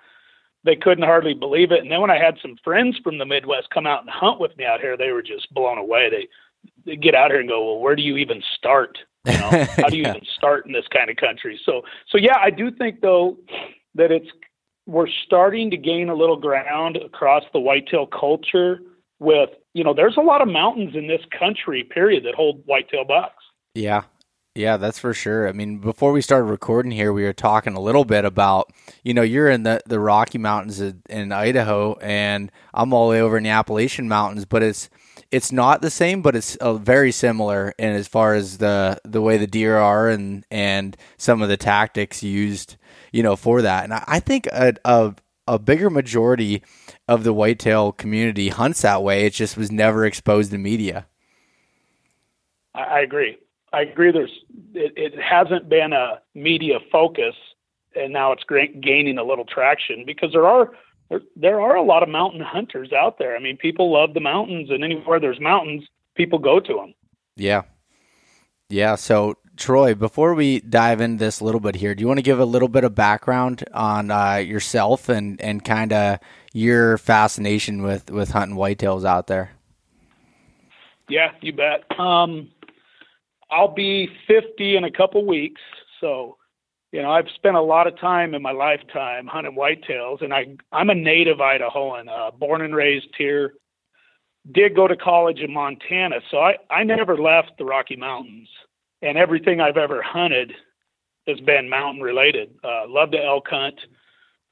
they 0.64 0.76
couldn't 0.76 1.04
hardly 1.04 1.34
believe 1.34 1.70
it. 1.70 1.80
And 1.80 1.90
then 1.90 2.00
when 2.00 2.10
I 2.10 2.18
had 2.18 2.38
some 2.40 2.56
friends 2.64 2.98
from 3.04 3.18
the 3.18 3.26
Midwest 3.26 3.68
come 3.72 3.86
out 3.86 4.00
and 4.00 4.10
hunt 4.10 4.40
with 4.40 4.56
me 4.56 4.64
out 4.64 4.80
here, 4.80 4.96
they 4.96 5.12
were 5.12 5.22
just 5.22 5.52
blown 5.52 5.78
away. 5.78 6.08
They 6.10 6.28
they 6.86 6.96
get 6.96 7.14
out 7.14 7.30
here 7.30 7.40
and 7.40 7.48
go, 7.48 7.64
well, 7.64 7.80
where 7.80 7.94
do 7.94 8.02
you 8.02 8.16
even 8.16 8.42
start? 8.56 8.98
You 9.26 9.32
know, 9.32 9.66
how 9.76 9.90
do 9.90 9.96
you 9.96 10.02
yeah. 10.02 10.10
even 10.10 10.22
start 10.36 10.66
in 10.66 10.72
this 10.72 10.88
kind 10.88 11.10
of 11.10 11.16
country? 11.16 11.60
So 11.64 11.82
so 12.08 12.18
yeah, 12.18 12.38
I 12.40 12.50
do 12.50 12.70
think 12.70 13.02
though 13.02 13.36
that 13.94 14.10
it's 14.10 14.28
we're 14.86 15.08
starting 15.24 15.70
to 15.70 15.76
gain 15.76 16.08
a 16.08 16.14
little 16.14 16.36
ground 16.36 16.96
across 16.96 17.44
the 17.52 17.60
whitetail 17.60 18.06
culture 18.06 18.80
with 19.18 19.50
you 19.74 19.84
know 19.84 19.92
there's 19.94 20.16
a 20.16 20.22
lot 20.22 20.40
of 20.40 20.48
mountains 20.48 20.96
in 20.96 21.06
this 21.06 21.22
country 21.38 21.84
period 21.84 22.24
that 22.24 22.34
hold 22.34 22.62
whitetail 22.64 23.04
bucks 23.04 23.43
yeah 23.74 24.02
yeah, 24.56 24.76
that's 24.76 25.00
for 25.00 25.12
sure. 25.12 25.48
I 25.48 25.52
mean, 25.52 25.78
before 25.78 26.12
we 26.12 26.22
started 26.22 26.44
recording 26.44 26.92
here, 26.92 27.12
we 27.12 27.24
were 27.24 27.32
talking 27.32 27.74
a 27.74 27.80
little 27.80 28.04
bit 28.04 28.24
about, 28.24 28.72
you 29.02 29.12
know, 29.12 29.22
you're 29.22 29.50
in 29.50 29.64
the, 29.64 29.80
the 29.84 29.98
Rocky 29.98 30.38
Mountains 30.38 30.80
in 30.80 31.32
Idaho, 31.32 31.94
and 31.94 32.52
I'm 32.72 32.92
all 32.92 33.08
the 33.08 33.12
way 33.12 33.20
over 33.20 33.36
in 33.36 33.42
the 33.42 33.50
Appalachian 33.50 34.08
Mountains, 34.08 34.44
but 34.44 34.62
it's 34.62 34.88
it's 35.32 35.50
not 35.50 35.82
the 35.82 35.90
same, 35.90 36.22
but 36.22 36.36
it's 36.36 36.54
uh, 36.56 36.74
very 36.74 37.10
similar 37.10 37.74
in 37.78 37.90
as 37.94 38.06
far 38.06 38.34
as 38.34 38.58
the 38.58 39.00
the 39.04 39.20
way 39.20 39.38
the 39.38 39.48
deer 39.48 39.76
are 39.76 40.08
and 40.08 40.46
and 40.52 40.96
some 41.16 41.42
of 41.42 41.48
the 41.48 41.56
tactics 41.56 42.22
used, 42.22 42.76
you 43.10 43.24
know, 43.24 43.34
for 43.34 43.60
that. 43.60 43.82
And 43.82 43.94
I, 43.94 44.04
I 44.06 44.20
think 44.20 44.46
a, 44.52 44.74
a 44.84 45.16
a 45.48 45.58
bigger 45.58 45.90
majority 45.90 46.62
of 47.08 47.24
the 47.24 47.32
whitetail 47.32 47.90
community 47.90 48.50
hunts 48.50 48.82
that 48.82 49.02
way. 49.02 49.26
It 49.26 49.32
just 49.32 49.56
was 49.56 49.72
never 49.72 50.06
exposed 50.06 50.52
to 50.52 50.58
media. 50.58 51.06
I 52.72 53.00
agree. 53.00 53.36
I 53.74 53.82
agree. 53.82 54.12
There's 54.12 54.30
it, 54.74 54.92
it 54.96 55.20
hasn't 55.20 55.68
been 55.68 55.92
a 55.92 56.20
media 56.34 56.78
focus, 56.92 57.34
and 57.96 58.12
now 58.12 58.32
it's 58.32 58.44
gaining 58.44 59.18
a 59.18 59.24
little 59.24 59.44
traction 59.44 60.04
because 60.06 60.32
there 60.32 60.46
are 60.46 60.70
there, 61.10 61.20
there 61.36 61.60
are 61.60 61.76
a 61.76 61.82
lot 61.82 62.02
of 62.02 62.08
mountain 62.08 62.40
hunters 62.40 62.92
out 62.92 63.18
there. 63.18 63.36
I 63.36 63.40
mean, 63.40 63.56
people 63.56 63.92
love 63.92 64.14
the 64.14 64.20
mountains, 64.20 64.70
and 64.70 64.84
anywhere 64.84 65.18
there's 65.18 65.40
mountains, 65.40 65.84
people 66.14 66.38
go 66.38 66.60
to 66.60 66.74
them. 66.74 66.94
Yeah, 67.36 67.62
yeah. 68.68 68.94
So 68.94 69.36
Troy, 69.56 69.94
before 69.94 70.34
we 70.34 70.60
dive 70.60 71.00
into 71.00 71.24
this 71.24 71.40
a 71.40 71.44
little 71.44 71.60
bit 71.60 71.74
here, 71.74 71.94
do 71.94 72.02
you 72.02 72.06
want 72.06 72.18
to 72.18 72.22
give 72.22 72.38
a 72.38 72.44
little 72.44 72.68
bit 72.68 72.84
of 72.84 72.94
background 72.94 73.64
on 73.72 74.10
uh, 74.10 74.36
yourself 74.36 75.08
and 75.08 75.40
and 75.40 75.64
kind 75.64 75.92
of 75.92 76.20
your 76.52 76.96
fascination 76.98 77.82
with 77.82 78.10
with 78.10 78.30
hunting 78.30 78.56
whitetails 78.56 79.04
out 79.04 79.26
there? 79.26 79.50
Yeah, 81.08 81.32
you 81.42 81.52
bet. 81.52 81.98
Um, 81.98 82.50
I'll 83.54 83.72
be 83.72 84.08
50 84.26 84.76
in 84.76 84.84
a 84.84 84.90
couple 84.90 85.24
weeks. 85.24 85.60
So, 86.00 86.36
you 86.90 87.00
know, 87.00 87.10
I've 87.10 87.28
spent 87.36 87.54
a 87.54 87.62
lot 87.62 87.86
of 87.86 87.98
time 88.00 88.34
in 88.34 88.42
my 88.42 88.50
lifetime 88.50 89.28
hunting 89.28 89.56
whitetails, 89.56 90.22
and 90.22 90.34
I 90.34 90.46
I'm 90.72 90.90
a 90.90 90.94
native 90.94 91.38
Idahoan, 91.38 92.08
uh, 92.08 92.32
born 92.32 92.62
and 92.62 92.74
raised 92.74 93.14
here. 93.16 93.54
Did 94.52 94.74
go 94.74 94.88
to 94.88 94.96
college 94.96 95.38
in 95.38 95.52
Montana, 95.52 96.16
so 96.30 96.38
I 96.38 96.56
I 96.68 96.82
never 96.82 97.16
left 97.16 97.52
the 97.58 97.64
Rocky 97.64 97.96
Mountains, 97.96 98.48
and 99.02 99.16
everything 99.16 99.60
I've 99.60 99.76
ever 99.76 100.02
hunted 100.02 100.52
has 101.28 101.40
been 101.40 101.68
mountain 101.68 102.02
related. 102.02 102.50
Uh, 102.62 102.84
love 102.88 103.12
to 103.12 103.24
elk 103.24 103.46
hunt, 103.48 103.80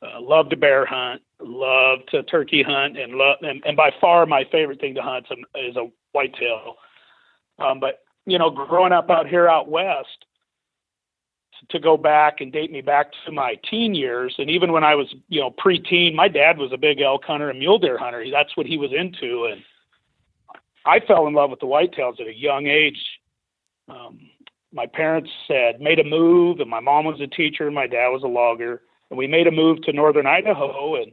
uh, 0.01 0.21
love 0.21 0.49
to 0.51 0.57
bear 0.57 0.87
hunt, 0.87 1.23
love 1.41 2.01
to 2.11 2.23
turkey 2.23 2.63
hunt, 2.63 2.97
and 2.97 3.15
love 3.15 3.37
and, 3.43 3.63
and 3.65 3.77
by 3.77 3.91
far 4.01 4.27
my 4.27 4.45
favorite 4.51 4.81
thing 4.81 4.95
to 4.95 5.03
hunt 5.03 5.27
is 5.57 5.77
a 5.77 5.89
whitetail. 6.13 6.77
Um, 7.59 7.79
but 7.81 8.02
you 8.27 8.39
know, 8.39 8.51
growing 8.51 8.93
up 8.93 9.11
out 9.11 9.27
here 9.27 9.49
out 9.49 9.69
west, 9.69 10.27
to 11.69 11.79
go 11.79 11.97
back 11.97 12.41
and 12.41 12.53
date 12.53 12.73
me 12.73 12.81
back 12.81 13.13
to 13.25 13.33
my 13.33 13.55
teen 13.71 13.95
years, 13.95 14.35
and 14.39 14.51
even 14.51 14.73
when 14.73 14.85
I 14.85 14.95
was, 14.95 15.15
you 15.29 15.41
know, 15.41 15.51
preteen, 15.51 16.15
my 16.15 16.29
dad 16.29 16.59
was 16.59 16.73
a 16.73 16.77
big 16.77 17.01
elk 17.01 17.25
hunter 17.25 17.51
and 17.51 17.59
mule 17.59 17.79
deer 17.79 17.99
hunter. 17.99 18.25
That's 18.31 18.57
what 18.57 18.67
he 18.67 18.77
was 18.77 18.91
into, 18.93 19.45
and 19.45 19.63
I 20.85 21.01
fell 21.01 21.27
in 21.27 21.35
love 21.35 21.51
with 21.51 21.61
the 21.61 21.67
whitetails 21.67 22.21
at 22.21 22.27
a 22.27 22.37
young 22.37 22.67
age. 22.67 23.01
Um, 23.89 24.29
my 24.73 24.87
parents 24.87 25.31
said 25.47 25.81
made 25.81 25.99
a 25.99 26.05
move, 26.05 26.61
and 26.61 26.71
my 26.71 26.81
mom 26.81 27.05
was 27.05 27.21
a 27.21 27.27
teacher, 27.27 27.67
and 27.67 27.75
my 27.75 27.87
dad 27.87 28.09
was 28.09 28.23
a 28.25 28.29
logger, 28.29 28.83
and 29.11 29.19
we 29.19 29.27
made 29.27 29.47
a 29.47 29.53
move 29.53 29.83
to 29.83 29.93
northern 29.93 30.27
Idaho, 30.27 30.97
and 30.97 31.13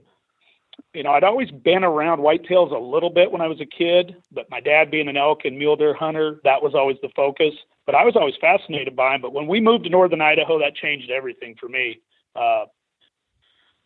you 0.94 1.04
know, 1.04 1.12
I'd 1.12 1.24
always 1.24 1.52
been 1.52 1.84
around 1.84 2.20
whitetails 2.20 2.72
a 2.72 2.80
little 2.80 3.10
bit 3.10 3.32
when 3.32 3.42
I 3.42 3.48
was 3.48 3.62
a 3.62 3.66
kid, 3.66 4.16
but 4.32 4.50
my 4.50 4.60
dad 4.60 4.92
being 4.92 5.08
an 5.08 5.18
elk 5.18 5.42
and 5.46 5.58
mule 5.58 5.76
deer 5.76 5.94
hunter, 5.94 6.40
that 6.44 6.62
was 6.62 6.76
always 6.76 6.98
the 7.02 7.10
focus. 7.16 7.54
But 7.86 7.96
I 7.96 8.04
was 8.04 8.16
always 8.16 8.36
fascinated 8.40 8.96
by 8.96 9.14
them. 9.14 9.22
But 9.22 9.34
when 9.34 9.48
we 9.48 9.62
moved 9.62 9.86
to 9.86 9.90
northern 9.90 10.22
Idaho, 10.22 10.60
that 10.60 10.76
changed 10.76 11.10
everything 11.10 11.56
for 11.60 11.70
me. 11.70 12.02
Uh, 12.36 12.66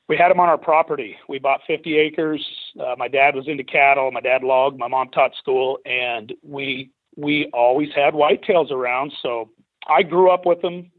we 0.09 0.17
had 0.17 0.29
them 0.29 0.39
on 0.39 0.49
our 0.49 0.57
property. 0.57 1.15
We 1.29 1.39
bought 1.39 1.61
50 1.65 1.97
acres. 1.97 2.45
Uh, 2.79 2.95
my 2.97 3.07
dad 3.07 3.35
was 3.35 3.47
into 3.47 3.63
cattle. 3.63 4.11
My 4.11 4.19
dad 4.19 4.43
logged. 4.43 4.77
My 4.77 4.87
mom 4.87 5.09
taught 5.09 5.31
school, 5.35 5.79
and 5.85 6.33
we 6.43 6.91
we 7.15 7.49
always 7.53 7.89
had 7.95 8.13
whitetails 8.13 8.71
around. 8.71 9.13
So 9.21 9.49
I 9.87 10.03
grew 10.03 10.31
up 10.31 10.45
with 10.45 10.61
them, 10.61 10.91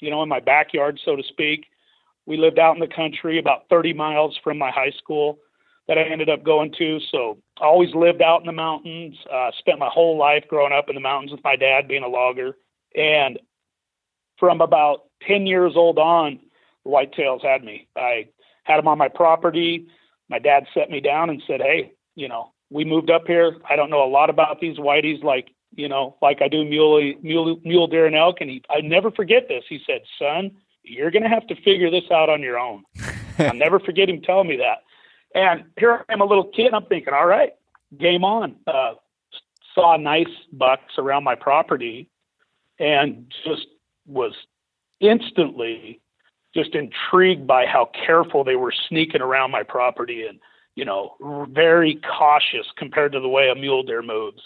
you 0.00 0.10
know, 0.10 0.22
in 0.22 0.28
my 0.28 0.40
backyard, 0.40 1.00
so 1.04 1.16
to 1.16 1.22
speak. 1.22 1.66
We 2.26 2.36
lived 2.36 2.58
out 2.58 2.74
in 2.74 2.80
the 2.80 2.94
country 2.94 3.38
about 3.38 3.68
30 3.68 3.92
miles 3.92 4.38
from 4.42 4.58
my 4.58 4.70
high 4.70 4.92
school 4.98 5.38
that 5.88 5.98
I 5.98 6.02
ended 6.02 6.30
up 6.30 6.42
going 6.42 6.72
to. 6.78 6.98
So 7.10 7.38
I 7.60 7.64
always 7.64 7.94
lived 7.94 8.22
out 8.22 8.40
in 8.40 8.46
the 8.46 8.52
mountains, 8.52 9.16
uh, 9.32 9.50
spent 9.58 9.78
my 9.78 9.90
whole 9.92 10.16
life 10.16 10.44
growing 10.48 10.72
up 10.72 10.88
in 10.88 10.94
the 10.94 11.00
mountains 11.00 11.32
with 11.32 11.44
my 11.44 11.56
dad 11.56 11.88
being 11.88 12.02
a 12.02 12.08
logger. 12.08 12.56
And 12.94 13.38
from 14.38 14.60
about 14.60 15.02
10 15.26 15.46
years 15.46 15.72
old 15.76 15.98
on, 15.98 16.40
whitetails 16.86 17.44
had 17.44 17.64
me. 17.64 17.88
I 17.96 18.28
had 18.64 18.78
them 18.78 18.88
on 18.88 18.98
my 18.98 19.08
property. 19.08 19.86
My 20.28 20.38
dad 20.38 20.64
set 20.72 20.90
me 20.90 21.00
down 21.00 21.30
and 21.30 21.42
said, 21.46 21.60
Hey, 21.60 21.92
you 22.14 22.28
know, 22.28 22.52
we 22.70 22.84
moved 22.84 23.10
up 23.10 23.26
here. 23.26 23.56
I 23.68 23.76
don't 23.76 23.90
know 23.90 24.04
a 24.04 24.08
lot 24.08 24.30
about 24.30 24.60
these 24.60 24.78
whiteys 24.78 25.22
like, 25.22 25.48
you 25.76 25.88
know, 25.88 26.16
like 26.22 26.40
I 26.40 26.48
do 26.48 26.64
mule, 26.64 27.14
mule, 27.22 27.60
mule 27.64 27.86
deer 27.86 28.06
and 28.06 28.16
elk. 28.16 28.40
And 28.40 28.50
he, 28.50 28.62
I 28.70 28.80
never 28.80 29.10
forget 29.10 29.48
this. 29.48 29.64
He 29.68 29.80
said, 29.86 30.00
son, 30.18 30.52
you're 30.84 31.10
going 31.10 31.22
to 31.22 31.28
have 31.28 31.46
to 31.48 31.56
figure 31.56 31.90
this 31.90 32.04
out 32.12 32.28
on 32.28 32.42
your 32.42 32.58
own. 32.58 32.84
I'll 33.38 33.54
never 33.54 33.80
forget 33.80 34.08
him 34.08 34.20
telling 34.22 34.48
me 34.48 34.58
that. 34.58 34.84
And 35.34 35.64
here 35.78 36.04
I 36.08 36.12
am, 36.12 36.20
a 36.20 36.24
little 36.24 36.44
kid. 36.44 36.72
I'm 36.72 36.84
thinking, 36.86 37.12
all 37.12 37.26
right, 37.26 37.52
game 37.98 38.24
on. 38.24 38.56
Uh, 38.66 38.94
saw 39.74 39.96
nice 39.96 40.28
bucks 40.52 40.94
around 40.98 41.24
my 41.24 41.34
property, 41.34 42.08
and 42.78 43.32
just 43.44 43.66
was 44.06 44.34
instantly 45.00 46.00
just 46.54 46.74
intrigued 46.74 47.46
by 47.46 47.66
how 47.66 47.90
careful 48.06 48.44
they 48.44 48.54
were 48.54 48.72
sneaking 48.88 49.20
around 49.20 49.50
my 49.50 49.64
property 49.64 50.24
and 50.26 50.38
you 50.76 50.84
know 50.84 51.16
very 51.50 52.00
cautious 52.16 52.66
compared 52.76 53.12
to 53.12 53.20
the 53.20 53.28
way 53.28 53.48
a 53.48 53.54
mule 53.54 53.82
deer 53.82 54.02
moves. 54.02 54.42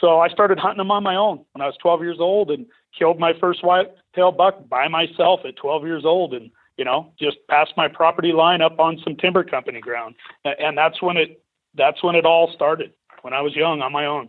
So 0.00 0.20
I 0.20 0.28
started 0.28 0.58
hunting 0.58 0.78
them 0.78 0.90
on 0.90 1.02
my 1.02 1.16
own 1.16 1.44
when 1.52 1.62
I 1.62 1.66
was 1.66 1.76
12 1.80 2.02
years 2.02 2.18
old 2.20 2.50
and 2.50 2.66
killed 2.96 3.18
my 3.18 3.32
first 3.40 3.64
white-tailed 3.64 4.36
buck 4.36 4.68
by 4.68 4.88
myself 4.88 5.40
at 5.44 5.56
12 5.56 5.84
years 5.84 6.04
old 6.04 6.34
and 6.34 6.50
you 6.76 6.84
know 6.84 7.12
just 7.18 7.36
passed 7.48 7.72
my 7.76 7.88
property 7.88 8.32
line 8.32 8.62
up 8.62 8.78
on 8.78 8.98
some 9.02 9.16
timber 9.16 9.44
company 9.44 9.80
ground 9.80 10.14
and 10.44 10.76
that's 10.76 11.02
when 11.02 11.16
it 11.16 11.42
that's 11.74 12.02
when 12.02 12.14
it 12.14 12.24
all 12.24 12.52
started 12.54 12.92
when 13.22 13.32
I 13.32 13.40
was 13.40 13.54
young 13.54 13.80
on 13.82 13.92
my 13.92 14.06
own. 14.06 14.28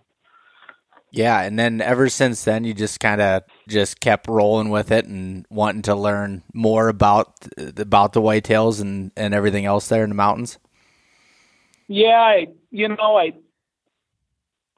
Yeah, 1.11 1.41
and 1.41 1.57
then 1.57 1.81
ever 1.81 2.07
since 2.07 2.43
then, 2.43 2.63
you 2.63 2.75
just 2.75 2.99
kind 2.99 3.19
of 3.19 3.41
just 3.67 3.99
kept 3.99 4.27
rolling 4.27 4.69
with 4.69 4.91
it 4.91 5.05
and 5.05 5.45
wanting 5.49 5.81
to 5.83 5.95
learn 5.95 6.43
more 6.53 6.87
about 6.87 7.47
about 7.77 8.13
the 8.13 8.21
whitetails 8.21 8.79
and 8.79 9.11
and 9.17 9.33
everything 9.33 9.65
else 9.65 9.87
there 9.87 10.03
in 10.03 10.09
the 10.09 10.15
mountains. 10.15 10.59
Yeah, 11.87 12.19
I, 12.19 12.47
you 12.69 12.87
know, 12.89 13.17
I 13.17 13.33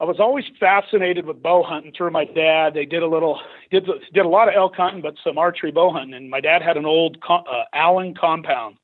I 0.02 0.04
was 0.04 0.18
always 0.18 0.44
fascinated 0.58 1.26
with 1.26 1.40
bow 1.40 1.62
hunting 1.62 1.92
through 1.96 2.10
my 2.10 2.24
dad. 2.24 2.74
They 2.74 2.84
did 2.84 3.04
a 3.04 3.06
little, 3.06 3.40
did 3.70 3.86
did 4.12 4.26
a 4.26 4.28
lot 4.28 4.48
of 4.48 4.54
elk 4.56 4.74
hunting, 4.74 5.00
but 5.00 5.14
some 5.22 5.38
archery 5.38 5.70
bow 5.70 5.92
hunting. 5.92 6.14
And 6.14 6.28
my 6.28 6.40
dad 6.40 6.60
had 6.60 6.76
an 6.76 6.84
old 6.84 7.18
uh, 7.28 7.42
Allen 7.72 8.12
compound, 8.20 8.78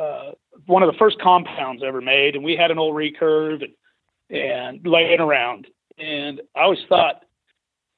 uh, 0.00 0.30
one 0.66 0.84
of 0.84 0.92
the 0.92 0.96
first 0.98 1.20
compounds 1.20 1.82
ever 1.84 2.00
made, 2.00 2.36
and 2.36 2.44
we 2.44 2.54
had 2.54 2.70
an 2.70 2.78
old 2.78 2.94
recurve 2.94 3.64
and, 3.64 4.38
and 4.38 4.86
laying 4.86 5.18
around. 5.18 5.66
And 5.98 6.40
I 6.54 6.60
always 6.60 6.78
thought 6.88 7.24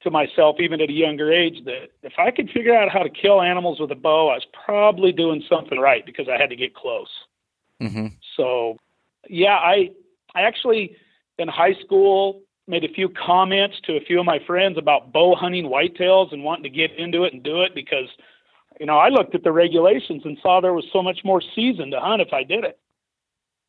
to 0.01 0.09
myself, 0.09 0.55
even 0.59 0.81
at 0.81 0.89
a 0.89 0.93
younger 0.93 1.31
age, 1.31 1.63
that 1.65 1.89
if 2.01 2.13
I 2.17 2.31
could 2.31 2.49
figure 2.49 2.75
out 2.75 2.89
how 2.89 3.03
to 3.03 3.11
kill 3.11 3.43
animals 3.43 3.79
with 3.79 3.91
a 3.91 3.95
bow, 3.95 4.29
I 4.29 4.35
was 4.35 4.47
probably 4.65 5.11
doing 5.11 5.43
something 5.47 5.77
right 5.77 6.03
because 6.03 6.27
I 6.27 6.41
had 6.41 6.49
to 6.49 6.55
get 6.55 6.73
close. 6.73 7.11
Mm-hmm. 7.79 8.07
So, 8.35 8.77
yeah, 9.27 9.57
I 9.57 9.91
I 10.33 10.41
actually 10.41 10.95
in 11.39 11.47
high 11.47 11.73
school, 11.83 12.41
made 12.67 12.83
a 12.83 12.93
few 12.93 13.09
comments 13.09 13.77
to 13.83 13.97
a 13.97 14.01
few 14.01 14.19
of 14.19 14.25
my 14.25 14.39
friends 14.45 14.77
about 14.77 15.11
bow 15.11 15.35
hunting 15.35 15.65
whitetails 15.65 16.31
and 16.31 16.43
wanting 16.43 16.63
to 16.63 16.69
get 16.69 16.91
into 16.97 17.23
it 17.23 17.33
and 17.33 17.41
do 17.43 17.63
it 17.63 17.73
because, 17.73 18.07
you 18.79 18.85
know, 18.85 18.97
I 18.97 19.09
looked 19.09 19.33
at 19.33 19.43
the 19.43 19.51
regulations 19.51 20.21
and 20.23 20.37
saw 20.41 20.61
there 20.61 20.73
was 20.73 20.85
so 20.93 21.01
much 21.01 21.21
more 21.23 21.41
season 21.55 21.91
to 21.91 21.99
hunt 21.99 22.21
if 22.21 22.31
I 22.31 22.43
did 22.43 22.63
it. 22.63 22.79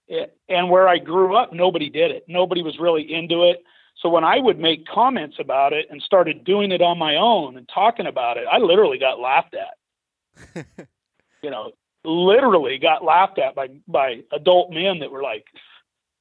it 0.06 0.36
and 0.48 0.68
where 0.68 0.86
I 0.86 0.98
grew 0.98 1.34
up, 1.34 1.52
nobody 1.52 1.88
did 1.88 2.10
it. 2.10 2.24
Nobody 2.28 2.62
was 2.62 2.78
really 2.78 3.12
into 3.12 3.44
it. 3.44 3.64
So 3.96 4.08
when 4.08 4.24
I 4.24 4.38
would 4.38 4.58
make 4.58 4.86
comments 4.86 5.36
about 5.38 5.72
it 5.72 5.86
and 5.90 6.00
started 6.02 6.44
doing 6.44 6.72
it 6.72 6.82
on 6.82 6.98
my 6.98 7.16
own 7.16 7.56
and 7.56 7.68
talking 7.68 8.06
about 8.06 8.36
it, 8.36 8.44
I 8.50 8.58
literally 8.58 8.98
got 8.98 9.18
laughed 9.18 9.54
at. 9.54 10.66
you 11.42 11.50
know, 11.50 11.72
literally 12.04 12.78
got 12.78 13.04
laughed 13.04 13.38
at 13.38 13.54
by 13.54 13.68
by 13.86 14.22
adult 14.32 14.72
men 14.72 15.00
that 15.00 15.10
were 15.10 15.22
like, 15.22 15.46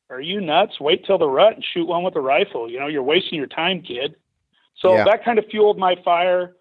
"Are 0.09 0.21
you 0.21 0.41
nuts? 0.41 0.79
Wait 0.79 1.05
till 1.05 1.17
the 1.17 1.27
rut 1.27 1.55
and 1.55 1.65
shoot 1.73 1.85
one 1.85 2.03
with 2.03 2.15
a 2.15 2.21
rifle. 2.21 2.69
You 2.69 2.79
know, 2.79 2.87
you're 2.87 3.03
wasting 3.03 3.37
your 3.37 3.47
time, 3.47 3.81
kid." 3.81 4.15
So 4.77 4.95
yeah. 4.95 5.03
that 5.05 5.23
kind 5.23 5.39
of 5.39 5.45
fueled 5.51 5.77
my 5.77 5.95
fire. 6.03 6.55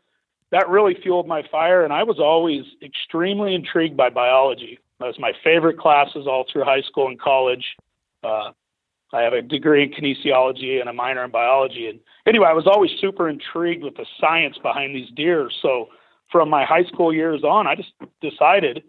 That 0.50 0.68
really 0.68 0.94
fueled 1.02 1.26
my 1.26 1.42
fire, 1.50 1.84
and 1.84 1.92
I 1.92 2.04
was 2.04 2.18
always 2.18 2.64
extremely 2.82 3.54
intrigued 3.54 3.96
by 3.96 4.08
biology. 4.10 4.78
That 4.98 5.06
was 5.06 5.18
my 5.18 5.32
favorite 5.44 5.78
classes 5.78 6.26
all 6.26 6.44
through 6.50 6.64
high 6.64 6.80
school 6.82 7.08
and 7.08 7.20
college. 7.20 7.64
Uh, 8.24 8.52
I 9.12 9.22
have 9.22 9.32
a 9.32 9.42
degree 9.42 9.82
in 9.82 9.90
kinesiology 9.90 10.80
and 10.80 10.88
a 10.88 10.92
minor 10.92 11.24
in 11.24 11.30
biology. 11.30 11.88
And 11.88 12.00
anyway, 12.26 12.48
I 12.48 12.52
was 12.52 12.66
always 12.66 12.90
super 13.00 13.28
intrigued 13.28 13.82
with 13.82 13.96
the 13.96 14.06
science 14.20 14.58
behind 14.58 14.94
these 14.94 15.08
deer. 15.16 15.50
So 15.62 15.88
from 16.30 16.50
my 16.50 16.64
high 16.64 16.84
school 16.84 17.12
years 17.12 17.42
on, 17.42 17.66
I 17.66 17.74
just 17.74 17.92
decided. 18.20 18.82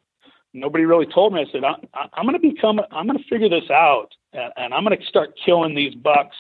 Nobody 0.54 0.86
really 0.86 1.06
told 1.06 1.34
me. 1.34 1.42
I 1.42 1.52
said, 1.52 1.64
I, 1.64 1.76
I'm 2.14 2.26
going 2.26 2.40
to 2.40 2.40
become. 2.40 2.80
I'm 2.92 3.06
going 3.06 3.20
to 3.20 3.30
figure 3.30 3.50
this 3.50 3.70
out, 3.70 4.10
and, 4.34 4.52
and 4.58 4.74
I'm 4.74 4.84
going 4.84 4.98
to 4.98 5.06
start 5.06 5.34
killing 5.46 5.76
these 5.76 5.94
bucks 5.96 6.36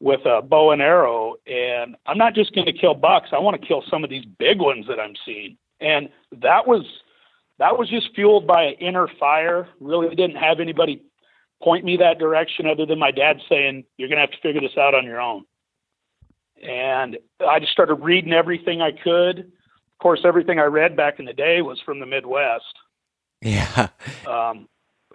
with 0.00 0.20
a 0.26 0.42
bow 0.42 0.72
and 0.72 0.82
arrow. 0.82 1.36
And 1.46 1.96
I'm 2.06 2.18
not 2.18 2.34
just 2.34 2.54
going 2.54 2.66
to 2.66 2.72
kill 2.72 2.94
bucks. 2.94 3.28
I 3.32 3.38
want 3.38 3.60
to 3.60 3.66
kill 3.66 3.82
some 3.90 4.04
of 4.04 4.10
these 4.10 4.24
big 4.38 4.58
ones 4.58 4.86
that 4.88 4.98
I'm 4.98 5.14
seeing. 5.24 5.56
And 5.80 6.08
that 6.40 6.66
was 6.66 6.84
that 7.58 7.78
was 7.78 7.88
just 7.88 8.14
fueled 8.14 8.46
by 8.46 8.64
an 8.64 8.74
inner 8.80 9.08
fire. 9.18 9.68
Really 9.80 10.14
didn't 10.14 10.36
have 10.36 10.60
anybody 10.60 11.02
point 11.62 11.84
me 11.84 11.98
that 11.98 12.18
direction 12.18 12.66
other 12.66 12.86
than 12.86 12.98
my 12.98 13.10
dad 13.10 13.38
saying, 13.48 13.84
You're 13.96 14.08
going 14.08 14.16
to 14.16 14.22
have 14.22 14.30
to 14.32 14.40
figure 14.42 14.60
this 14.60 14.78
out 14.78 14.94
on 14.94 15.04
your 15.04 15.20
own. 15.20 15.44
And 16.66 17.18
I 17.46 17.58
just 17.60 17.72
started 17.72 17.94
reading 17.94 18.32
everything 18.32 18.82
I 18.82 18.92
could. 18.92 19.38
Of 19.38 20.02
course, 20.02 20.20
everything 20.24 20.58
I 20.58 20.64
read 20.64 20.96
back 20.96 21.18
in 21.18 21.24
the 21.24 21.32
day 21.32 21.62
was 21.62 21.78
from 21.84 22.00
the 22.00 22.06
Midwest. 22.06 22.64
Yeah. 23.42 23.88
Um, 24.26 24.68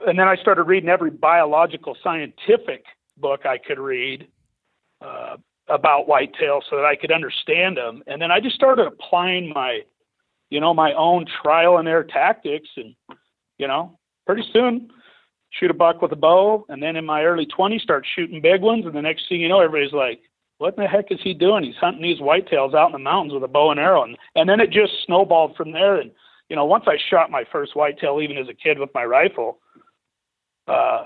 and 0.05 0.19
then 0.19 0.27
I 0.27 0.35
started 0.35 0.63
reading 0.63 0.89
every 0.89 1.09
biological 1.11 1.95
scientific 2.03 2.85
book 3.17 3.45
I 3.45 3.57
could 3.57 3.79
read 3.79 4.27
uh, 5.01 5.37
about 5.67 6.07
whitetail 6.07 6.61
so 6.69 6.75
that 6.75 6.85
I 6.85 6.95
could 6.95 7.11
understand 7.11 7.77
them. 7.77 8.03
And 8.07 8.21
then 8.21 8.31
I 8.31 8.39
just 8.39 8.55
started 8.55 8.87
applying 8.87 9.53
my, 9.53 9.81
you 10.49 10.59
know, 10.59 10.73
my 10.73 10.93
own 10.93 11.25
trial 11.41 11.77
and 11.77 11.87
error 11.87 12.03
tactics. 12.03 12.69
And, 12.75 12.95
you 13.57 13.67
know, 13.67 13.97
pretty 14.25 14.43
soon 14.51 14.89
shoot 15.59 15.71
a 15.71 15.73
buck 15.73 16.01
with 16.01 16.11
a 16.11 16.17
bow, 16.17 16.65
and 16.69 16.81
then 16.81 16.95
in 16.95 17.05
my 17.05 17.23
early 17.23 17.45
20s 17.45 17.81
start 17.81 18.05
shooting 18.15 18.41
big 18.41 18.61
ones, 18.61 18.85
and 18.85 18.93
the 18.93 19.01
next 19.01 19.27
thing 19.29 19.41
you 19.41 19.47
know, 19.47 19.61
everybody's 19.61 19.93
like, 19.93 20.21
"What 20.57 20.75
the 20.75 20.87
heck 20.87 21.11
is 21.11 21.21
he 21.23 21.33
doing? 21.33 21.63
He's 21.63 21.75
hunting 21.75 22.01
these 22.01 22.19
whitetails 22.19 22.73
out 22.73 22.87
in 22.87 22.93
the 22.93 22.99
mountains 22.99 23.33
with 23.33 23.43
a 23.43 23.47
bow 23.47 23.71
and 23.71 23.79
arrow." 23.79 24.03
And, 24.03 24.17
and 24.35 24.49
then 24.49 24.59
it 24.59 24.71
just 24.71 24.93
snowballed 25.05 25.55
from 25.55 25.71
there. 25.71 25.95
And 25.95 26.11
you 26.49 26.55
know, 26.55 26.65
once 26.65 26.85
I 26.87 26.97
shot 27.09 27.31
my 27.31 27.43
first 27.51 27.75
whitetail, 27.75 28.21
even 28.21 28.37
as 28.37 28.47
a 28.47 28.53
kid 28.53 28.79
with 28.79 28.89
my 28.93 29.03
rifle, 29.03 29.59
uh, 30.67 31.05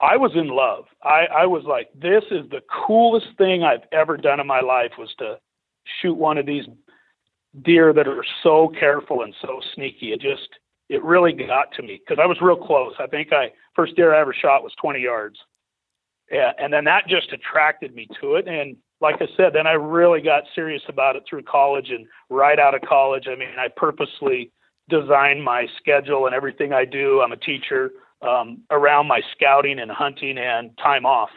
I 0.00 0.16
was 0.16 0.32
in 0.34 0.48
love. 0.48 0.84
I, 1.02 1.26
I 1.26 1.46
was 1.46 1.64
like, 1.64 1.88
"This 1.94 2.24
is 2.30 2.48
the 2.50 2.62
coolest 2.86 3.28
thing 3.38 3.62
I've 3.62 3.86
ever 3.92 4.16
done 4.16 4.40
in 4.40 4.46
my 4.46 4.60
life." 4.60 4.92
Was 4.98 5.14
to 5.18 5.38
shoot 6.00 6.14
one 6.14 6.36
of 6.38 6.46
these 6.46 6.64
deer 7.62 7.92
that 7.92 8.06
are 8.06 8.24
so 8.42 8.68
careful 8.78 9.22
and 9.22 9.34
so 9.40 9.60
sneaky. 9.74 10.12
It 10.12 10.20
just 10.20 10.48
it 10.88 11.02
really 11.02 11.32
got 11.32 11.72
to 11.76 11.82
me 11.82 12.00
because 12.04 12.20
I 12.22 12.26
was 12.26 12.38
real 12.40 12.56
close. 12.56 12.94
I 12.98 13.06
think 13.06 13.32
I 13.32 13.52
first 13.74 13.96
deer 13.96 14.14
I 14.14 14.20
ever 14.20 14.34
shot 14.34 14.62
was 14.62 14.72
20 14.80 15.00
yards, 15.00 15.38
yeah, 16.30 16.52
and 16.58 16.72
then 16.72 16.84
that 16.84 17.08
just 17.08 17.32
attracted 17.32 17.94
me 17.94 18.08
to 18.20 18.34
it. 18.34 18.46
And 18.46 18.76
like 19.00 19.16
I 19.20 19.26
said, 19.36 19.52
then 19.54 19.66
I 19.66 19.72
really 19.72 20.20
got 20.20 20.44
serious 20.54 20.82
about 20.88 21.16
it 21.16 21.24
through 21.28 21.42
college 21.42 21.90
and 21.90 22.06
right 22.30 22.58
out 22.58 22.74
of 22.74 22.82
college. 22.82 23.26
I 23.28 23.34
mean, 23.34 23.48
I 23.58 23.68
purposely 23.74 24.52
design 24.88 25.42
my 25.42 25.66
schedule 25.78 26.26
and 26.26 26.34
everything 26.34 26.72
I 26.72 26.84
do. 26.84 27.20
I'm 27.22 27.32
a 27.32 27.36
teacher 27.36 27.90
um, 28.22 28.62
around 28.70 29.06
my 29.08 29.20
scouting 29.32 29.78
and 29.78 29.90
hunting 29.90 30.38
and 30.38 30.76
time 30.78 31.06
off. 31.06 31.30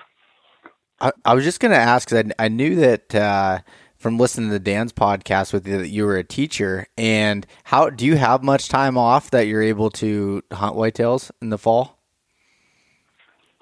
I, 1.02 1.12
I 1.26 1.34
was 1.34 1.44
just 1.44 1.60
going 1.60 1.72
to 1.72 1.78
ask 1.78 2.10
because 2.10 2.32
I, 2.40 2.46
I 2.46 2.48
knew 2.48 2.76
that. 2.76 3.16
Uh, 3.16 3.60
from 4.00 4.18
listening 4.18 4.50
to 4.50 4.60
Dan's 4.60 4.94
podcast 4.94 5.52
with 5.52 5.68
you 5.68 5.78
that 5.78 5.90
you 5.90 6.06
were 6.06 6.18
a 6.18 6.24
teacher. 6.24 6.88
And 6.98 7.46
how 7.66 7.90
do 7.90 8.06
you 8.06 8.16
have 8.16 8.44
much 8.44 8.70
time 8.70 8.98
off 8.98 9.30
that 9.32 9.46
you're 9.46 9.62
able 9.62 9.90
to 9.92 10.42
hunt 10.52 10.76
whitetails 10.76 11.30
in 11.42 11.50
the 11.50 11.58
fall? 11.58 12.00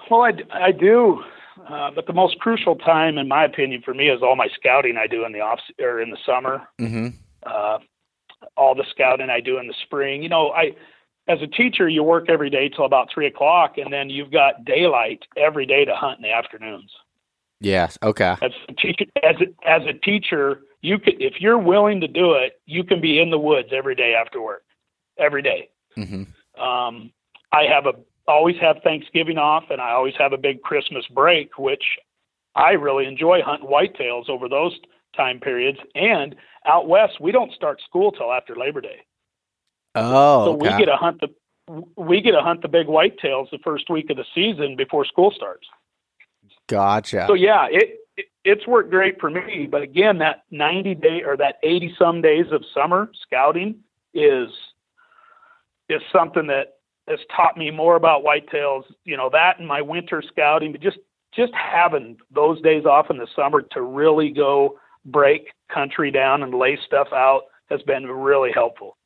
Well, 0.10 0.22
I, 0.22 0.34
I 0.54 0.72
do, 0.72 1.22
uh, 1.68 1.92
but 1.94 2.06
the 2.06 2.14
most 2.14 2.40
crucial 2.40 2.76
time, 2.76 3.18
in 3.18 3.28
my 3.28 3.44
opinion, 3.44 3.82
for 3.84 3.94
me 3.94 4.10
is 4.10 4.22
all 4.22 4.36
my 4.36 4.48
scouting 4.54 4.96
I 4.96 5.08
do 5.08 5.26
in 5.26 5.34
the 5.34 5.42
off 5.42 5.60
or 5.80 6.00
in 6.00 6.12
the 6.12 6.18
summer. 6.26 6.62
Mm-hmm. 6.80 7.08
Uh, 7.44 7.80
all 8.56 8.76
the 8.76 8.86
scouting 8.90 9.30
I 9.30 9.40
do 9.40 9.58
in 9.58 9.68
the 9.68 9.74
spring. 9.84 10.24
You 10.24 10.30
know, 10.30 10.52
I 10.52 10.76
as 11.28 11.42
a 11.42 11.48
teacher, 11.48 11.90
you 11.90 12.04
work 12.04 12.30
every 12.30 12.50
day 12.50 12.70
till 12.70 12.86
about 12.86 13.10
three 13.14 13.28
o'clock, 13.28 13.78
and 13.78 13.92
then 13.92 14.10
you've 14.10 14.32
got 14.32 14.64
daylight 14.64 15.24
every 15.36 15.66
day 15.66 15.84
to 15.84 15.94
hunt 15.94 16.20
in 16.20 16.24
the 16.24 16.32
afternoons. 16.32 16.92
Yes. 17.60 17.98
Okay. 18.02 18.36
As 18.42 18.52
a 18.70 18.74
teacher, 18.74 19.06
as 19.24 19.36
a, 19.42 19.70
as 19.70 19.82
a 19.88 19.94
teacher, 19.94 20.62
you 20.82 21.00
could, 21.00 21.16
if 21.20 21.42
you're 21.42 21.58
willing 21.58 22.00
to 22.02 22.08
do 22.08 22.34
it, 22.34 22.62
you 22.66 22.84
can 22.84 23.02
be 23.02 23.20
in 23.20 23.30
the 23.30 23.40
woods 23.40 23.70
every 23.72 23.96
day 23.96 24.14
after 24.14 24.42
work, 24.42 24.64
every 25.18 25.42
day. 25.42 25.70
Mm-hmm. 25.98 26.62
Um, 26.62 27.12
I 27.52 27.64
have 27.64 27.88
a 27.88 27.94
always 28.28 28.58
have 28.62 28.78
Thanksgiving 28.84 29.38
off, 29.38 29.66
and 29.70 29.82
I 29.82 29.92
always 29.92 30.14
have 30.18 30.34
a 30.34 30.38
big 30.38 30.62
Christmas 30.62 31.06
break, 31.08 31.58
which 31.58 31.84
I 32.56 32.72
really 32.72 33.06
enjoy 33.06 33.42
hunting 33.42 33.70
whitetails 33.70 34.30
over 34.30 34.48
those 34.48 34.78
time 35.16 35.40
periods. 35.40 35.80
And 35.96 36.36
out 36.68 36.88
west, 36.88 37.20
we 37.20 37.32
don't 37.32 37.52
start 37.54 37.82
school 37.82 38.12
till 38.12 38.32
after 38.32 38.56
Labor 38.56 38.82
Day. 38.82 39.06
Oh, 39.96 40.46
so 40.46 40.54
okay. 40.54 40.74
we 40.74 40.78
get 40.78 40.86
to 40.86 40.98
hunt 40.98 41.22
the 41.22 41.30
we 41.98 42.22
get 42.22 42.32
to 42.32 42.42
hunt 42.42 42.62
the 42.62 42.68
big 42.68 42.88
whitetails 42.88 43.50
the 43.52 43.58
first 43.64 43.90
week 43.90 44.10
of 44.10 44.18
the 44.18 44.26
season 44.34 44.76
before 44.78 45.06
school 45.06 45.32
starts. 45.36 45.68
Gotcha. 46.68 47.26
So 47.28 47.34
yeah, 47.34 47.68
it, 47.70 48.00
it 48.16 48.26
it's 48.44 48.68
worked 48.68 48.90
great 48.90 49.20
for 49.20 49.30
me. 49.30 49.68
But 49.70 49.82
again, 49.82 50.20
that 50.20 50.44
90 50.52 50.96
day 50.96 51.24
or 51.26 51.36
that 51.38 51.56
80 51.64 51.96
some 51.98 52.22
days 52.22 52.46
of 52.52 52.64
summer 52.74 53.12
scouting 53.22 53.76
is 54.14 54.50
is 55.90 56.02
something 56.12 56.48
that 56.48 56.76
has 57.08 57.20
taught 57.36 57.58
me 57.58 57.72
more 57.72 57.96
about 57.96 58.24
whitetails. 58.24 58.84
You 59.04 59.18
know 59.18 59.30
that 59.32 59.60
and 59.60 59.68
my 59.68 59.82
winter 59.82 60.22
scouting, 60.22 60.72
but 60.72 60.82
just 60.82 61.00
just 61.34 61.54
having 61.54 62.18
those 62.32 62.62
days 62.62 62.86
off 62.86 63.10
in 63.10 63.18
the 63.18 63.28
summer 63.36 63.62
to 63.62 63.82
really 63.82 64.30
go 64.30 64.80
break 65.08 65.48
country 65.74 66.12
down 66.12 66.44
and 66.44 66.54
lay 66.54 66.78
stuff 66.86 67.08
out 67.12 67.44
has 67.70 67.82
been 67.82 68.06
really 68.06 68.52
helpful. 68.54 68.98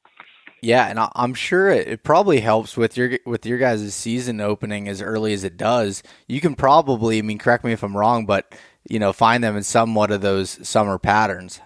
Yeah, 0.62 0.88
and 0.88 1.00
I'm 1.16 1.34
sure 1.34 1.70
it 1.70 2.04
probably 2.04 2.40
helps 2.40 2.78
with 2.78 2.96
your 2.96 3.18
with 3.26 3.48
your 3.48 3.58
guys' 3.58 3.96
season 3.96 4.40
opening 4.40 4.88
as 4.88 5.02
early 5.02 5.34
as 5.34 5.44
it 5.44 5.58
does. 5.58 6.04
You 6.28 6.40
can 6.40 6.54
probably, 6.54 7.18
I 7.18 7.22
mean, 7.24 7.40
correct 7.40 7.64
me 7.64 7.72
if 7.72 7.82
I'm 7.82 7.98
wrong, 7.98 8.28
but 8.28 8.54
you 8.88 9.00
know, 9.00 9.12
find 9.12 9.44
them 9.44 9.58
in 9.58 9.64
somewhat 9.64 10.12
of 10.12 10.22
those 10.22 10.68
summer 10.68 11.00
patterns. 11.00 11.62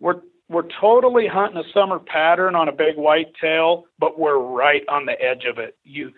We're 0.00 0.22
we're 0.48 0.68
totally 0.80 1.26
hunting 1.26 1.62
a 1.62 1.72
summer 1.74 1.98
pattern 1.98 2.56
on 2.56 2.68
a 2.68 2.72
big 2.72 2.96
white 2.96 3.34
tail, 3.38 3.84
but 3.98 4.18
we're 4.18 4.38
right 4.38 4.82
on 4.88 5.04
the 5.04 5.20
edge 5.20 5.44
of 5.44 5.58
it. 5.58 5.76
You, 5.84 6.12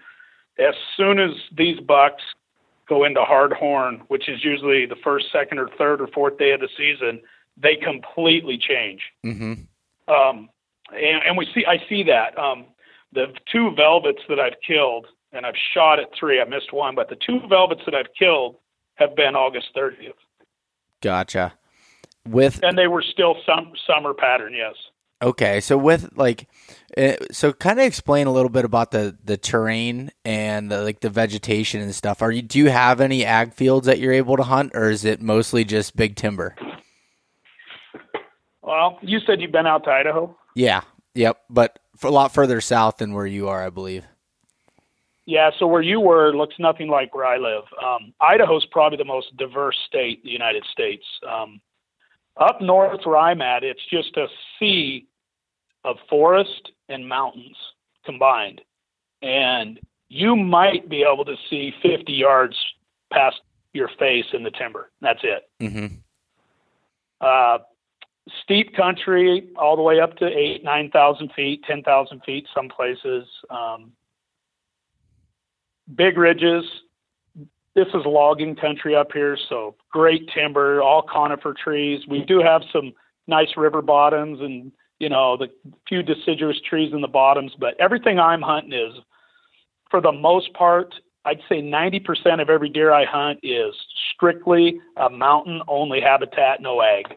as 0.59 0.75
soon 0.97 1.19
as 1.19 1.31
these 1.57 1.81
bucks 1.81 2.23
go 2.93 3.05
into 3.05 3.23
hard 3.23 3.53
horn, 3.55 4.03
which 4.09 4.29
is 4.29 4.45
usually 4.45 4.85
the 4.85 4.97
first, 4.97 5.27
second, 5.33 5.59
or 5.59 5.69
third 5.79 6.01
or 6.01 6.09
fourth 6.09 6.37
day 6.37 6.51
of 6.53 6.61
the 6.61 6.69
season, 6.77 7.21
they 7.57 7.77
completely 7.77 8.59
change. 8.59 9.01
Mm-hmm. 9.25 9.53
Um, 10.13 10.51
and, 10.91 11.23
and 11.27 11.39
we 11.39 11.47
see 11.55 11.65
I 11.67 11.79
see 11.89 12.03
that 12.05 12.39
um, 12.39 12.67
the 13.13 13.27
two 13.51 13.71
velvets 13.75 14.21
that 14.29 14.39
I've 14.39 14.61
killed, 14.67 15.07
and 15.33 15.47
I've 15.47 15.55
shot 15.73 15.99
at 16.01 16.09
three. 16.19 16.41
I 16.41 16.45
missed 16.45 16.73
one, 16.73 16.95
but 16.95 17.09
the 17.09 17.17
two 17.17 17.41
velvets 17.49 17.83
that 17.87 17.95
I've 17.95 18.13
killed 18.19 18.57
have 18.97 19.17
been 19.17 19.35
August 19.35 19.69
30th. 19.75 20.13
Gotcha. 21.01 21.55
With 22.29 22.61
and 22.63 22.77
they 22.77 22.87
were 22.87 23.03
still 23.03 23.37
some 23.47 23.73
summer 23.87 24.13
pattern, 24.13 24.53
yes. 24.55 24.75
Okay, 25.23 25.61
so 25.61 25.79
with 25.79 26.11
like, 26.17 26.49
uh, 26.97 27.13
so 27.31 27.53
kind 27.53 27.79
of 27.79 27.87
explain 27.87 28.27
a 28.27 28.33
little 28.33 28.49
bit 28.51 28.65
about 28.65 28.91
the 28.91 29.17
the 29.25 29.37
terrain 29.37 30.11
and 30.25 30.71
the, 30.71 30.83
like 30.83 31.01
the 31.01 31.11
vegetation 31.11 31.81
and 31.81 31.95
stuff. 31.95 32.23
Are 32.23 32.33
you 32.33 32.43
do 32.43 32.59
you 32.59 32.71
have 32.71 33.01
any 33.01 33.25
ag 33.25 33.55
fields 33.55 33.87
that 33.87 34.01
you're 34.01 34.13
able 34.13 34.37
to 34.37 34.43
hunt, 34.43 34.73
or 34.75 34.91
is 34.91 35.05
it 35.05 35.23
mostly 35.23 35.65
just 35.65 35.95
big 35.97 36.17
timber? 36.17 36.57
Well, 38.63 38.99
you 39.03 39.21
said 39.21 39.41
you've 39.41 39.53
been 39.53 39.67
out 39.67 39.85
to 39.85 39.91
Idaho. 39.91 40.37
Yeah. 40.55 40.83
Yep. 41.15 41.39
But 41.51 41.79
a 42.03 42.11
lot 42.11 42.33
further 42.33 42.61
south 42.61 42.97
than 42.97 43.13
where 43.13 43.27
you 43.27 43.49
are, 43.49 43.65
I 43.65 43.71
believe. 43.71 44.05
Yeah, 45.25 45.51
so 45.59 45.67
where 45.67 45.83
you 45.83 46.01
were 46.01 46.35
looks 46.35 46.57
nothing 46.59 46.89
like 46.89 47.15
where 47.15 47.27
I 47.27 47.37
live. 47.37 47.63
Um, 47.83 48.13
Idaho's 48.21 48.67
probably 48.67 48.99
the 48.99 49.05
most 49.05 49.37
diverse 49.37 49.79
state 49.87 50.19
in 50.19 50.25
the 50.25 50.31
United 50.31 50.65
States. 50.73 51.05
Um, 51.29 51.61
up 52.37 52.61
north 52.61 53.01
where 53.05 53.19
I'm 53.19 53.41
at, 53.41 53.63
it's 53.63 53.85
just 53.89 54.17
a 54.17 54.27
sea 54.59 55.07
of 55.85 55.97
forest 56.09 56.71
and 56.89 57.09
mountains 57.09 57.57
combined. 58.05 58.61
And 59.23 59.81
you 60.09 60.37
might 60.37 60.89
be 60.89 61.05
able 61.11 61.25
to 61.25 61.37
see 61.49 61.73
50 61.83 62.13
yards 62.13 62.57
past 63.13 63.41
your 63.73 63.89
face 63.99 64.27
in 64.33 64.43
the 64.43 64.51
timber. 64.51 64.91
That's 65.01 65.21
it. 65.23 65.49
Mm-hmm. 65.61 65.95
Uh, 67.21 67.59
steep 68.43 68.75
country 68.77 69.49
all 69.57 69.77
the 69.77 69.83
way 69.83 70.01
up 70.01 70.17
to 70.17 70.27
eight, 70.27 70.63
9,000 70.65 71.33
feet, 71.35 71.65
10,000 71.65 72.23
feet, 72.25 72.47
some 72.55 72.69
places. 72.69 73.27
Um, 73.51 73.93
big 75.95 76.17
ridges. 76.17 76.65
This 77.75 77.89
is 77.89 78.03
logging 78.05 78.55
country 78.55 78.95
up 78.95 79.13
here, 79.13 79.39
so 79.49 79.77
great 79.91 80.29
timber, 80.35 80.83
all 80.83 81.03
conifer 81.03 81.55
trees. 81.55 82.03
We 82.07 82.23
do 82.23 82.41
have 82.41 82.63
some 82.71 82.93
nice 83.27 83.57
river 83.57 83.81
bottoms 83.81 84.41
and 84.41 84.73
you 85.03 85.09
know 85.09 85.37
the 85.37 85.49
few 85.89 86.01
deciduous 86.03 86.61
trees 86.61 86.93
in 86.95 87.01
the 87.01 87.09
bottoms, 87.09 87.53
but 87.59 87.75
everything 87.81 88.21
I'm 88.21 88.41
hunting 88.41 88.73
is, 88.73 88.95
for 89.91 90.01
the 90.01 90.13
most 90.13 90.55
part, 90.55 90.95
I'd 91.25 91.41
say 91.49 91.61
90% 91.61 92.41
of 92.41 92.49
every 92.49 92.69
deer 92.69 92.93
I 92.93 93.05
hunt 93.05 93.41
is 93.43 93.75
strictly 94.15 94.81
a 94.97 95.11
mountain 95.11 95.61
only 95.67 96.01
habitat, 96.01 96.61
no 96.61 96.81
ag. 96.83 97.17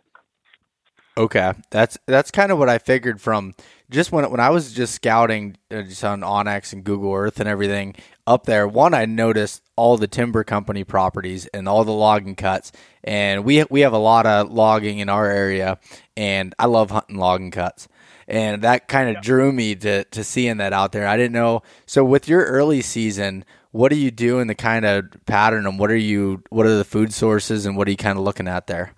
Okay, 1.17 1.53
that's 1.69 1.97
that's 2.07 2.31
kind 2.31 2.51
of 2.51 2.57
what 2.57 2.69
I 2.69 2.79
figured 2.79 3.21
from 3.21 3.53
just 3.89 4.11
when 4.11 4.29
when 4.31 4.39
I 4.39 4.49
was 4.49 4.73
just 4.73 4.95
scouting 4.95 5.55
uh, 5.71 5.83
just 5.83 6.03
on 6.03 6.21
onX 6.21 6.73
and 6.73 6.83
Google 6.83 7.13
Earth 7.13 7.39
and 7.39 7.47
everything 7.47 7.95
up 8.25 8.47
there. 8.47 8.67
One, 8.67 8.95
I 8.95 9.05
noticed 9.05 9.61
all 9.75 9.97
the 9.97 10.07
timber 10.07 10.43
company 10.43 10.83
properties 10.83 11.47
and 11.47 11.67
all 11.67 11.83
the 11.83 11.91
logging 11.91 12.35
cuts, 12.35 12.71
and 13.03 13.43
we 13.43 13.63
we 13.69 13.81
have 13.81 13.93
a 13.93 13.97
lot 13.97 14.25
of 14.25 14.51
logging 14.51 14.99
in 14.99 15.09
our 15.09 15.29
area, 15.29 15.79
and 16.15 16.53
I 16.59 16.65
love 16.65 16.91
hunting 16.91 17.17
logging 17.17 17.51
cuts, 17.51 17.87
and 18.27 18.61
that 18.61 18.87
kind 18.87 19.09
of 19.09 19.15
yeah. 19.15 19.21
drew 19.21 19.51
me 19.51 19.75
to 19.75 20.03
to 20.05 20.23
seeing 20.23 20.57
that 20.57 20.73
out 20.73 20.91
there. 20.91 21.07
I 21.07 21.17
didn't 21.17 21.33
know. 21.33 21.63
So 21.85 22.03
with 22.03 22.27
your 22.27 22.43
early 22.45 22.81
season, 22.81 23.45
what 23.71 23.89
do 23.89 23.97
you 23.97 24.11
do 24.11 24.39
in 24.39 24.47
the 24.47 24.55
kind 24.55 24.85
of 24.85 25.05
pattern, 25.25 25.65
and 25.67 25.77
what 25.79 25.91
are 25.91 25.97
you 25.97 26.43
what 26.49 26.65
are 26.65 26.77
the 26.77 26.85
food 26.85 27.13
sources, 27.13 27.65
and 27.65 27.75
what 27.77 27.87
are 27.87 27.91
you 27.91 27.97
kind 27.97 28.17
of 28.17 28.23
looking 28.23 28.47
at 28.47 28.67
there? 28.67 28.93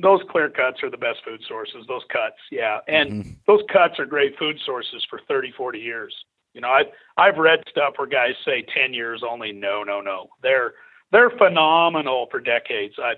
those 0.00 0.20
clear 0.30 0.48
cuts 0.48 0.82
are 0.82 0.90
the 0.90 0.96
best 0.96 1.18
food 1.24 1.42
sources 1.48 1.84
those 1.88 2.04
cuts 2.10 2.36
yeah 2.50 2.78
and 2.86 3.10
mm-hmm. 3.10 3.30
those 3.46 3.60
cuts 3.72 3.98
are 3.98 4.06
great 4.06 4.38
food 4.38 4.56
sources 4.64 5.04
for 5.10 5.20
30 5.28 5.52
40 5.56 5.78
years 5.78 6.14
you 6.58 6.62
know 6.62 6.70
i've 6.70 6.86
i've 7.16 7.36
read 7.36 7.60
stuff 7.70 7.94
where 7.96 8.08
guys 8.08 8.34
say 8.44 8.66
10 8.74 8.92
years 8.92 9.22
only 9.28 9.52
no 9.52 9.84
no 9.84 10.00
no 10.00 10.28
they're 10.42 10.74
they're 11.12 11.30
phenomenal 11.30 12.26
for 12.32 12.40
decades 12.40 12.94
i 12.98 13.14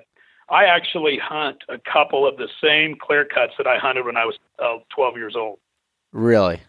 i 0.50 0.66
actually 0.66 1.18
hunt 1.18 1.56
a 1.70 1.78
couple 1.90 2.28
of 2.28 2.36
the 2.36 2.48
same 2.62 2.94
clear 3.00 3.24
cuts 3.24 3.54
that 3.56 3.66
i 3.66 3.78
hunted 3.78 4.04
when 4.04 4.18
i 4.18 4.26
was 4.26 4.38
uh, 4.58 4.76
12 4.94 5.16
years 5.16 5.34
old 5.34 5.58
really 6.12 6.60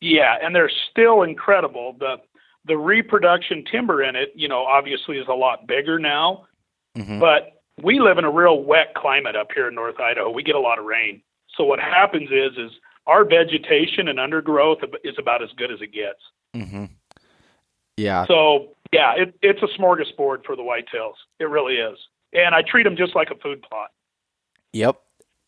yeah 0.00 0.36
and 0.42 0.56
they're 0.56 0.72
still 0.90 1.22
incredible 1.22 1.94
the 1.98 2.16
the 2.64 2.78
reproduction 2.78 3.62
timber 3.70 4.02
in 4.02 4.16
it 4.16 4.32
you 4.34 4.48
know 4.48 4.64
obviously 4.64 5.18
is 5.18 5.28
a 5.28 5.34
lot 5.34 5.66
bigger 5.66 5.98
now 5.98 6.46
mm-hmm. 6.96 7.20
but 7.20 7.60
we 7.82 8.00
live 8.00 8.16
in 8.16 8.24
a 8.24 8.30
real 8.30 8.62
wet 8.62 8.94
climate 8.94 9.36
up 9.36 9.48
here 9.54 9.68
in 9.68 9.74
North 9.74 9.98
Idaho. 9.98 10.28
We 10.28 10.42
get 10.42 10.54
a 10.54 10.60
lot 10.60 10.78
of 10.78 10.84
rain. 10.84 11.22
So 11.56 11.64
what 11.64 11.80
happens 11.80 12.28
is 12.30 12.52
is 12.58 12.72
our 13.06 13.24
vegetation 13.24 14.08
and 14.08 14.20
undergrowth 14.20 14.78
is 15.04 15.14
about 15.18 15.42
as 15.42 15.50
good 15.56 15.70
as 15.70 15.80
it 15.80 15.92
gets. 15.92 16.20
Mm-hmm. 16.54 16.84
Yeah. 17.96 18.26
So 18.26 18.76
yeah, 18.92 19.14
it, 19.16 19.34
it's 19.42 19.60
a 19.62 19.80
smorgasbord 19.80 20.44
for 20.44 20.56
the 20.56 20.62
whitetails. 20.62 21.14
It 21.38 21.44
really 21.44 21.74
is, 21.74 21.98
and 22.32 22.54
I 22.54 22.62
treat 22.62 22.84
them 22.84 22.96
just 22.96 23.14
like 23.14 23.30
a 23.30 23.36
food 23.36 23.62
plot. 23.62 23.90
Yep. 24.72 25.00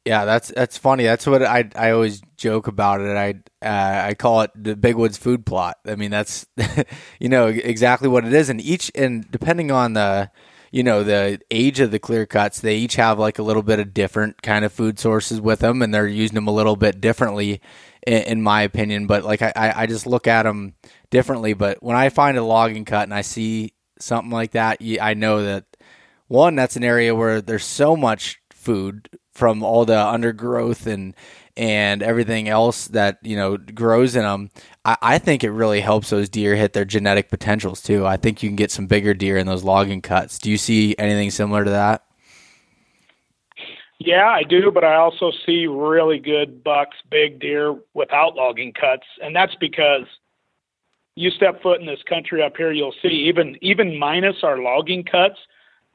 Yeah, 0.04 0.24
that's 0.24 0.48
that's 0.48 0.76
funny. 0.76 1.04
That's 1.04 1.26
what 1.26 1.44
I 1.44 1.70
I 1.76 1.92
always 1.92 2.22
joke 2.36 2.66
about 2.66 3.00
it. 3.00 3.16
I 3.16 3.66
uh, 3.66 4.08
I 4.08 4.14
call 4.14 4.40
it 4.42 4.50
the 4.56 4.74
Big 4.74 4.96
Woods 4.96 5.16
food 5.16 5.46
plot. 5.46 5.76
I 5.86 5.94
mean, 5.94 6.10
that's 6.10 6.44
you 7.20 7.28
know 7.28 7.46
exactly 7.46 8.08
what 8.08 8.24
it 8.24 8.32
is. 8.32 8.48
And 8.48 8.60
each 8.60 8.90
and 8.96 9.30
depending 9.30 9.70
on 9.70 9.92
the 9.92 10.28
you 10.72 10.82
know 10.82 11.04
the 11.04 11.38
age 11.50 11.78
of 11.78 11.92
the 11.92 11.98
clear 11.98 12.26
cuts 12.26 12.58
they 12.58 12.76
each 12.76 12.96
have 12.96 13.18
like 13.18 13.38
a 13.38 13.42
little 13.42 13.62
bit 13.62 13.78
of 13.78 13.94
different 13.94 14.42
kind 14.42 14.64
of 14.64 14.72
food 14.72 14.98
sources 14.98 15.40
with 15.40 15.60
them 15.60 15.82
and 15.82 15.94
they're 15.94 16.08
using 16.08 16.34
them 16.34 16.48
a 16.48 16.52
little 16.52 16.74
bit 16.76 17.00
differently 17.00 17.60
in, 18.06 18.22
in 18.22 18.42
my 18.42 18.62
opinion. 18.62 19.06
But 19.06 19.22
like 19.22 19.42
I, 19.42 19.72
I 19.76 19.86
just 19.86 20.06
look 20.06 20.26
at 20.26 20.42
them 20.42 20.74
differently. 21.10 21.52
But 21.52 21.82
when 21.82 21.94
i 21.94 22.08
find 22.08 22.36
a 22.36 22.42
logging 22.42 22.86
cut 22.86 23.04
and 23.04 23.14
i 23.14 23.20
see 23.20 23.74
something 24.00 24.32
like 24.32 24.52
that 24.52 24.78
i 25.00 25.14
know 25.14 25.44
that 25.44 25.64
one 26.26 26.56
that's 26.56 26.74
an 26.76 26.82
area 26.82 27.14
where 27.14 27.40
there's 27.40 27.64
so 27.64 27.94
much 27.94 28.40
food 28.50 29.08
from 29.32 29.62
all 29.62 29.84
the 29.84 29.98
undergrowth 29.98 30.86
and 30.86 31.14
and 31.56 32.02
everything 32.02 32.48
else 32.48 32.88
that 32.88 33.18
you 33.22 33.36
know 33.36 33.56
grows 33.56 34.16
in 34.16 34.22
them, 34.22 34.50
I, 34.84 34.96
I, 35.02 35.18
think 35.18 35.44
it 35.44 35.50
really 35.50 35.80
helps 35.80 36.08
those 36.08 36.30
deer 36.30 36.56
hit 36.56 36.72
their 36.72 36.86
genetic 36.86 37.28
potentials 37.28 37.82
too. 37.82 38.06
I 38.06 38.16
think 38.16 38.42
you 38.42 38.48
can 38.48 38.56
get 38.56 38.70
some 38.70 38.86
bigger 38.86 39.12
deer 39.12 39.36
in 39.36 39.46
those 39.46 39.62
logging 39.62 40.00
cuts. 40.00 40.38
Do 40.38 40.50
you 40.50 40.56
see 40.56 40.94
anything 40.98 41.30
similar 41.30 41.64
to 41.64 41.70
that? 41.70 42.04
Yeah, 43.98 44.28
I 44.28 44.42
do, 44.42 44.70
but 44.72 44.82
I 44.82 44.96
also 44.96 45.30
see 45.46 45.66
really 45.66 46.18
good 46.18 46.64
bucks, 46.64 46.96
big 47.10 47.38
deer 47.38 47.76
without 47.94 48.34
logging 48.34 48.72
cuts, 48.72 49.06
and 49.22 49.36
that's 49.36 49.54
because 49.56 50.06
you 51.14 51.30
step 51.30 51.62
foot 51.62 51.80
in 51.80 51.86
this 51.86 52.02
country 52.08 52.42
up 52.42 52.56
here, 52.56 52.72
you'll 52.72 52.94
see 53.02 53.08
even 53.28 53.56
even 53.60 53.98
minus 53.98 54.36
our 54.42 54.58
logging 54.58 55.04
cuts, 55.04 55.38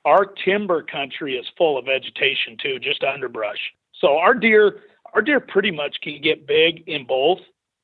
our 0.07 0.25
timber 0.25 0.81
country 0.81 1.35
is 1.35 1.45
full 1.57 1.77
of 1.77 1.85
vegetation 1.85 2.55
too, 2.57 2.79
just 2.79 3.03
underbrush. 3.03 3.59
So 3.99 4.17
our 4.17 4.33
deer 4.33 4.79
our 5.13 5.21
deer 5.21 5.41
pretty 5.41 5.71
much 5.71 5.97
can 6.01 6.21
get 6.21 6.47
big 6.47 6.83
in 6.87 7.05
both. 7.05 7.39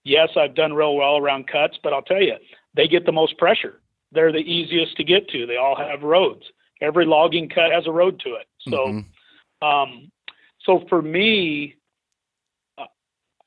Yes, 0.05 0.29
I've 0.38 0.55
done 0.55 0.73
real 0.73 0.95
well 0.95 1.17
around 1.17 1.47
cuts, 1.47 1.77
but 1.83 1.91
I'll 1.91 2.01
tell 2.01 2.21
you, 2.21 2.36
they 2.75 2.88
get 2.88 3.05
the 3.05 3.12
most 3.12 3.38
pressure. 3.38 3.81
They're 4.12 4.31
the 4.31 4.39
easiest 4.39 4.95
to 4.97 5.03
get 5.03 5.27
to. 5.29 5.45
They 5.45 5.57
all 5.57 5.75
have 5.75 6.03
roads. 6.03 6.43
Every 6.81 7.05
logging 7.05 7.49
cut 7.49 7.71
has 7.71 7.88
a 7.88 7.91
road 7.91 8.19
to 8.21 8.36
it. 8.36 8.47
So, 8.59 8.77
mm-hmm. 8.77 9.67
um, 9.67 10.12
so 10.65 10.86
for 10.89 11.01
me, 11.01 11.75
uh, 12.77 12.86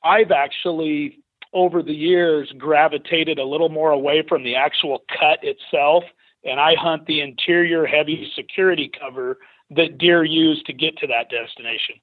I've 0.03 0.33
actually 0.33 1.21
over 1.53 1.83
the 1.83 1.95
years 1.95 2.53
gravitated 2.59 3.39
a 3.39 3.45
little 3.45 3.69
more 3.69 3.91
away 3.91 4.23
from 4.29 4.43
the 4.43 4.57
actual 4.57 5.03
cut 5.09 5.39
itself, 5.43 6.05
and 6.47 6.61
I 6.61 6.75
hunt 6.75 7.07
the 7.07 7.21
interior 7.21 7.87
heavy 7.87 8.31
security 8.35 8.91
cover 8.99 9.39
that 9.71 9.99
deer 9.99 10.25
use 10.25 10.63
to 10.65 10.73
get 10.73 10.97
to 10.99 11.07
that 11.09 11.29
destination. 11.29 11.97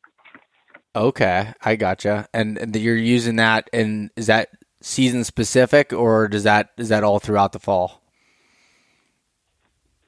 Okay, 0.95 1.53
I 1.63 1.75
gotcha. 1.75 2.27
And, 2.33 2.57
and 2.57 2.75
you're 2.75 2.95
using 2.95 3.37
that, 3.37 3.69
and 3.73 4.11
is 4.15 4.27
that 4.27 4.49
season 4.81 5.23
specific, 5.23 5.91
or 5.91 6.27
does 6.27 6.43
that 6.43 6.69
is 6.77 6.89
that 6.89 7.03
all 7.03 7.19
throughout 7.19 7.53
the 7.53 7.59
fall? 7.59 8.01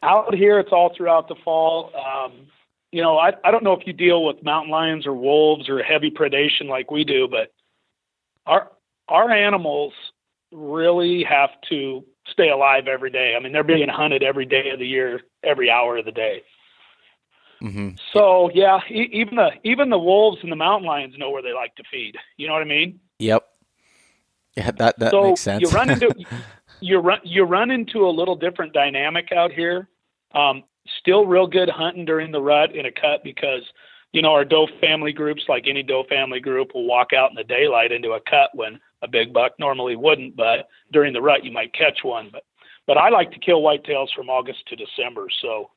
Out 0.03 0.35
here, 0.35 0.59
it's 0.59 0.71
all 0.71 0.93
throughout 0.95 1.27
the 1.27 1.35
fall. 1.43 1.91
Um, 1.95 2.47
you 2.91 3.01
know, 3.01 3.17
I 3.17 3.31
I 3.43 3.49
don't 3.49 3.63
know 3.63 3.73
if 3.73 3.87
you 3.87 3.93
deal 3.93 4.23
with 4.23 4.43
mountain 4.43 4.71
lions 4.71 5.07
or 5.07 5.13
wolves 5.13 5.69
or 5.69 5.81
heavy 5.81 6.11
predation 6.11 6.67
like 6.67 6.91
we 6.91 7.03
do, 7.03 7.27
but 7.27 7.51
our 8.45 8.71
our 9.07 9.31
animals 9.31 9.93
really 10.51 11.23
have 11.23 11.49
to 11.69 12.05
stay 12.27 12.49
alive 12.49 12.87
every 12.87 13.11
day. 13.11 13.35
I 13.35 13.43
mean, 13.43 13.53
they're 13.53 13.63
being 13.63 13.89
hunted 13.89 14.23
every 14.23 14.45
day 14.45 14.69
of 14.71 14.79
the 14.79 14.87
year, 14.87 15.21
every 15.43 15.69
hour 15.69 15.97
of 15.97 16.05
the 16.05 16.11
day. 16.11 16.41
Mm-hmm. 17.61 17.89
So 18.13 18.49
yeah, 18.53 18.79
e- 18.89 19.09
even 19.11 19.35
the 19.35 19.51
even 19.63 19.89
the 19.89 19.97
wolves 19.97 20.39
and 20.43 20.51
the 20.51 20.55
mountain 20.55 20.87
lions 20.87 21.15
know 21.17 21.31
where 21.31 21.41
they 21.41 21.53
like 21.53 21.75
to 21.75 21.83
feed. 21.89 22.15
You 22.37 22.47
know 22.47 22.53
what 22.53 22.61
I 22.61 22.65
mean? 22.65 22.99
Yep. 23.19 23.45
Yeah, 24.55 24.71
that 24.71 24.99
that 24.99 25.11
so 25.11 25.23
makes 25.23 25.41
sense. 25.41 25.61
you 25.61 25.69
run 25.69 25.89
into 25.89 26.13
you 26.79 26.99
run 26.99 27.19
you 27.23 27.43
run 27.43 27.71
into 27.71 28.07
a 28.07 28.11
little 28.11 28.35
different 28.35 28.73
dynamic 28.73 29.31
out 29.31 29.51
here. 29.51 29.89
Um, 30.33 30.63
still 30.99 31.25
real 31.25 31.47
good 31.47 31.69
hunting 31.69 32.05
during 32.05 32.31
the 32.31 32.41
rut 32.41 32.75
in 32.75 32.85
a 32.85 32.91
cut 32.91 33.23
because 33.23 33.61
you 34.11 34.21
know 34.21 34.33
our 34.33 34.45
doe 34.45 34.67
family 34.81 35.13
groups, 35.13 35.43
like 35.47 35.65
any 35.67 35.83
doe 35.83 36.03
family 36.09 36.39
group, 36.39 36.73
will 36.73 36.85
walk 36.85 37.13
out 37.13 37.29
in 37.29 37.35
the 37.35 37.43
daylight 37.43 37.91
into 37.91 38.11
a 38.11 38.19
cut 38.29 38.49
when 38.53 38.79
a 39.05 39.07
big 39.07 39.31
buck 39.31 39.53
normally 39.59 39.95
wouldn't. 39.95 40.35
But 40.35 40.67
during 40.91 41.13
the 41.13 41.21
rut, 41.21 41.45
you 41.45 41.51
might 41.51 41.73
catch 41.73 41.99
one. 42.03 42.29
But 42.31 42.43
but 42.87 42.97
I 42.97 43.09
like 43.09 43.31
to 43.31 43.39
kill 43.39 43.61
whitetails 43.61 44.07
from 44.15 44.29
August 44.29 44.67
to 44.67 44.75
December. 44.75 45.27
So 45.41 45.71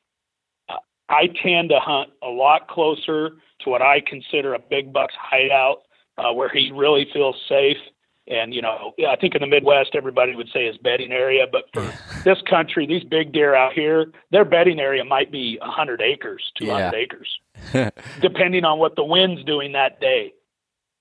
I 1.09 1.29
tend 1.43 1.71
to 1.71 1.81
hunt 1.81 2.11
a 2.23 2.29
lot 2.29 2.69
closer 2.69 3.31
to 3.61 3.71
what 3.71 3.83
I 3.83 4.01
consider 4.01 4.55
a 4.55 4.59
big 4.59 4.93
buck's 4.93 5.15
hideout, 5.19 5.83
uh, 6.19 6.33
where 6.33 6.49
he 6.49 6.71
really 6.75 7.07
feels 7.13 7.37
safe. 7.49 7.79
And 8.27 8.53
you 8.53 8.61
know, 8.61 8.93
I 9.09 9.17
think 9.17 9.35
in 9.35 9.41
the 9.41 9.47
Midwest, 9.47 9.95
everybody 9.95 10.37
would 10.37 10.51
say 10.53 10.67
his 10.67 10.77
bedding 10.77 11.13
area, 11.13 11.47
but 11.51 11.65
for 11.73 11.91
this 12.25 12.43
country, 12.43 12.87
these 12.87 13.05
big 13.05 13.33
deer 13.33 13.55
out 13.55 13.73
here, 13.73 14.13
their 14.31 14.45
bedding 14.45 14.79
area 14.81 15.03
might 15.03 15.33
be 15.33 15.59
a 15.63 15.67
100 15.67 16.03
acres, 16.03 16.53
200 16.59 16.79
yeah. 16.79 16.93
acres, 16.95 17.99
depending 18.21 18.65
on 18.65 18.79
what 18.79 18.97
the 18.97 19.05
wind's 19.05 19.43
doing 19.45 19.73
that 19.73 20.01
day. 20.01 20.33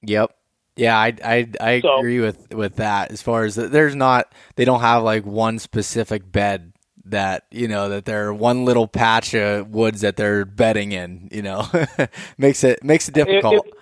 Yep. 0.03 0.36
Yeah, 0.77 0.97
I 0.97 1.13
I, 1.23 1.49
I 1.59 1.81
so, 1.81 1.97
agree 1.97 2.19
with 2.19 2.53
with 2.53 2.75
that. 2.77 3.11
As 3.11 3.21
far 3.21 3.43
as 3.45 3.55
there's 3.55 3.95
not, 3.95 4.31
they 4.55 4.65
don't 4.65 4.81
have 4.81 5.03
like 5.03 5.25
one 5.25 5.59
specific 5.59 6.31
bed 6.31 6.73
that 7.05 7.45
you 7.51 7.67
know 7.67 7.89
that 7.89 8.05
they're 8.05 8.33
one 8.33 8.65
little 8.65 8.87
patch 8.87 9.33
of 9.33 9.69
woods 9.69 10.01
that 10.01 10.17
they're 10.17 10.45
bedding 10.45 10.91
in. 10.91 11.29
You 11.31 11.41
know, 11.41 11.67
makes 12.37 12.63
it 12.63 12.83
makes 12.83 13.09
it 13.09 13.15
difficult. 13.15 13.65
If, 13.65 13.73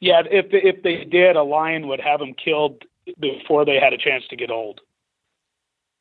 yeah, 0.00 0.22
if 0.30 0.46
if 0.50 0.82
they 0.82 1.04
did, 1.04 1.36
a 1.36 1.42
lion 1.42 1.88
would 1.88 2.00
have 2.00 2.20
them 2.20 2.34
killed 2.34 2.82
before 3.20 3.64
they 3.64 3.78
had 3.78 3.92
a 3.92 3.98
chance 3.98 4.24
to 4.30 4.36
get 4.36 4.50
old. 4.50 4.80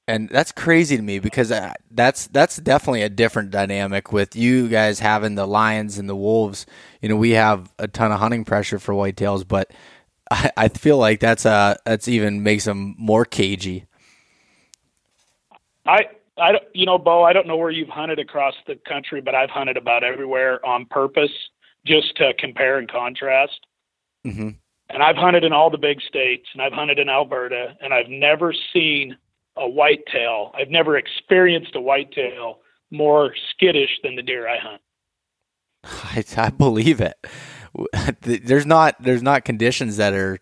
And 0.08 0.30
that's 0.30 0.52
crazy 0.52 0.98
to 0.98 1.02
me 1.02 1.20
because 1.20 1.52
uh, 1.52 1.74
that's 1.92 2.28
that's 2.28 2.58
definitely 2.58 3.04
a 3.04 3.10
different 3.10 3.52
dynamic 3.52 4.12
with 4.12 4.36
you 4.36 4.68
guys 4.68 5.00
having 5.00 5.36
the 5.36 5.46
lions 5.46 5.98
and 5.98 6.10
the 6.10 6.16
wolves. 6.16 6.66
You 7.02 7.10
know, 7.10 7.16
we 7.16 7.32
have 7.32 7.72
a 7.78 7.88
ton 7.88 8.12
of 8.12 8.20
hunting 8.20 8.44
pressure 8.44 8.80
for 8.80 8.94
whitetails, 8.94 9.48
but 9.48 9.72
I, 10.32 10.52
I 10.58 10.68
feel 10.70 10.98
like 10.98 11.20
that's 11.20 11.46
uh 11.46 11.76
that's 11.86 12.08
even 12.08 12.44
makes 12.44 12.66
them 12.66 12.96
more 12.98 13.26
cagey. 13.26 13.86
I 15.86 16.08
I 16.38 16.60
you 16.74 16.86
know, 16.86 16.98
Bo, 16.98 17.24
I 17.24 17.34
don't 17.34 17.48
know 17.48 17.58
where 17.58 17.72
you've 17.72 17.90
hunted 17.90 18.20
across 18.20 18.56
the 18.66 18.76
country, 18.88 19.22
but 19.22 19.36
I've 19.36 19.52
hunted 19.52 19.78
about 19.78 20.04
everywhere 20.04 20.66
on 20.66 20.86
purpose 20.86 21.32
just 21.86 22.16
to 22.18 22.34
compare 22.38 22.80
and 22.80 22.92
contrast. 22.92 23.60
Mm-hmm. 24.26 24.50
And 24.90 25.04
I've 25.04 25.16
hunted 25.16 25.44
in 25.44 25.54
all 25.54 25.70
the 25.70 25.78
big 25.78 26.02
states, 26.02 26.48
and 26.54 26.62
I've 26.62 26.74
hunted 26.74 27.00
in 27.00 27.08
Alberta, 27.08 27.78
and 27.80 27.94
I've 27.94 28.10
never 28.10 28.54
seen 28.74 29.16
a 29.58 29.68
whitetail. 29.70 30.52
I've 30.56 30.70
never 30.70 30.98
experienced 30.98 31.76
a 31.76 31.82
whitetail 31.82 32.60
more 32.92 33.34
skittish 33.52 34.00
than 34.04 34.16
the 34.16 34.22
deer 34.22 34.48
I 34.48 34.58
hunt. 34.60 34.82
I, 35.84 36.24
I 36.38 36.50
believe 36.50 37.02
it. 37.02 37.16
There's 38.22 38.66
not 38.66 38.98
there's 39.00 39.24
not 39.24 39.46
conditions 39.46 39.96
that 39.96 40.14
are 40.14 40.40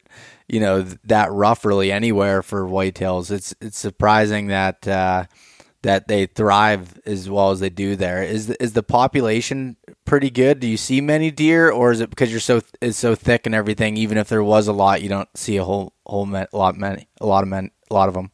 you 0.47 0.59
know 0.59 0.81
that 1.03 1.31
rough 1.31 1.63
really 1.63 1.91
anywhere 1.91 2.41
for 2.41 2.65
whitetails. 2.65 3.29
It's 3.29 3.53
it's 3.61 3.77
surprising 3.77 4.47
that 4.47 4.87
uh, 4.87 5.25
that 5.83 6.07
they 6.07 6.25
thrive 6.25 6.99
as 7.05 7.29
well 7.29 7.51
as 7.51 7.59
they 7.59 7.69
do 7.69 7.95
there. 7.95 8.23
Is 8.23 8.49
is 8.49 8.73
the 8.73 8.81
population 8.81 9.77
pretty 10.05 10.31
good? 10.31 10.59
Do 10.59 10.67
you 10.67 10.75
see 10.75 11.01
many 11.01 11.29
deer, 11.29 11.69
or 11.69 11.91
is 11.91 12.01
it 12.01 12.09
because 12.09 12.31
you're 12.31 12.39
so 12.39 12.61
it's 12.81 12.97
so 12.97 13.13
thick 13.13 13.45
and 13.45 13.53
everything? 13.53 13.95
Even 13.95 14.17
if 14.17 14.27
there 14.27 14.43
was 14.43 14.67
a 14.67 14.73
lot, 14.73 15.03
you 15.03 15.09
don't 15.09 15.29
see 15.35 15.57
a 15.57 15.63
whole 15.63 15.93
whole 16.07 16.27
lot 16.51 16.77
many 16.77 17.07
a 17.21 17.27
lot 17.27 17.43
of 17.43 17.49
men 17.49 17.69
a 17.89 17.93
lot 17.93 18.07
of 18.07 18.13
them. 18.13 18.31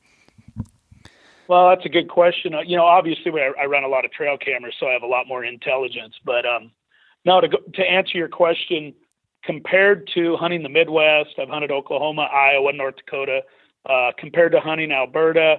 Well, 1.47 1.69
that's 1.69 1.85
a 1.85 1.89
good 1.89 2.09
question. 2.09 2.55
Uh, 2.55 2.61
you 2.61 2.75
know, 2.75 2.85
obviously, 2.85 3.31
I, 3.33 3.51
I 3.61 3.65
run 3.65 3.83
a 3.83 3.87
lot 3.87 4.05
of 4.05 4.11
trail 4.11 4.37
cameras, 4.37 4.75
so 4.79 4.87
I 4.87 4.93
have 4.93 5.03
a 5.03 5.07
lot 5.07 5.27
more 5.27 5.43
intelligence. 5.45 6.15
But 6.25 6.45
um, 6.45 6.71
now, 7.23 7.39
to 7.39 7.47
to 7.47 7.81
answer 7.81 8.17
your 8.17 8.29
question, 8.29 8.93
compared 9.43 10.09
to 10.15 10.35
hunting 10.37 10.63
the 10.63 10.69
Midwest, 10.69 11.31
I've 11.39 11.49
hunted 11.49 11.71
Oklahoma, 11.71 12.23
Iowa, 12.23 12.73
North 12.73 12.95
Dakota. 12.97 13.41
Uh, 13.87 14.11
compared 14.17 14.51
to 14.51 14.59
hunting 14.59 14.91
Alberta, 14.91 15.57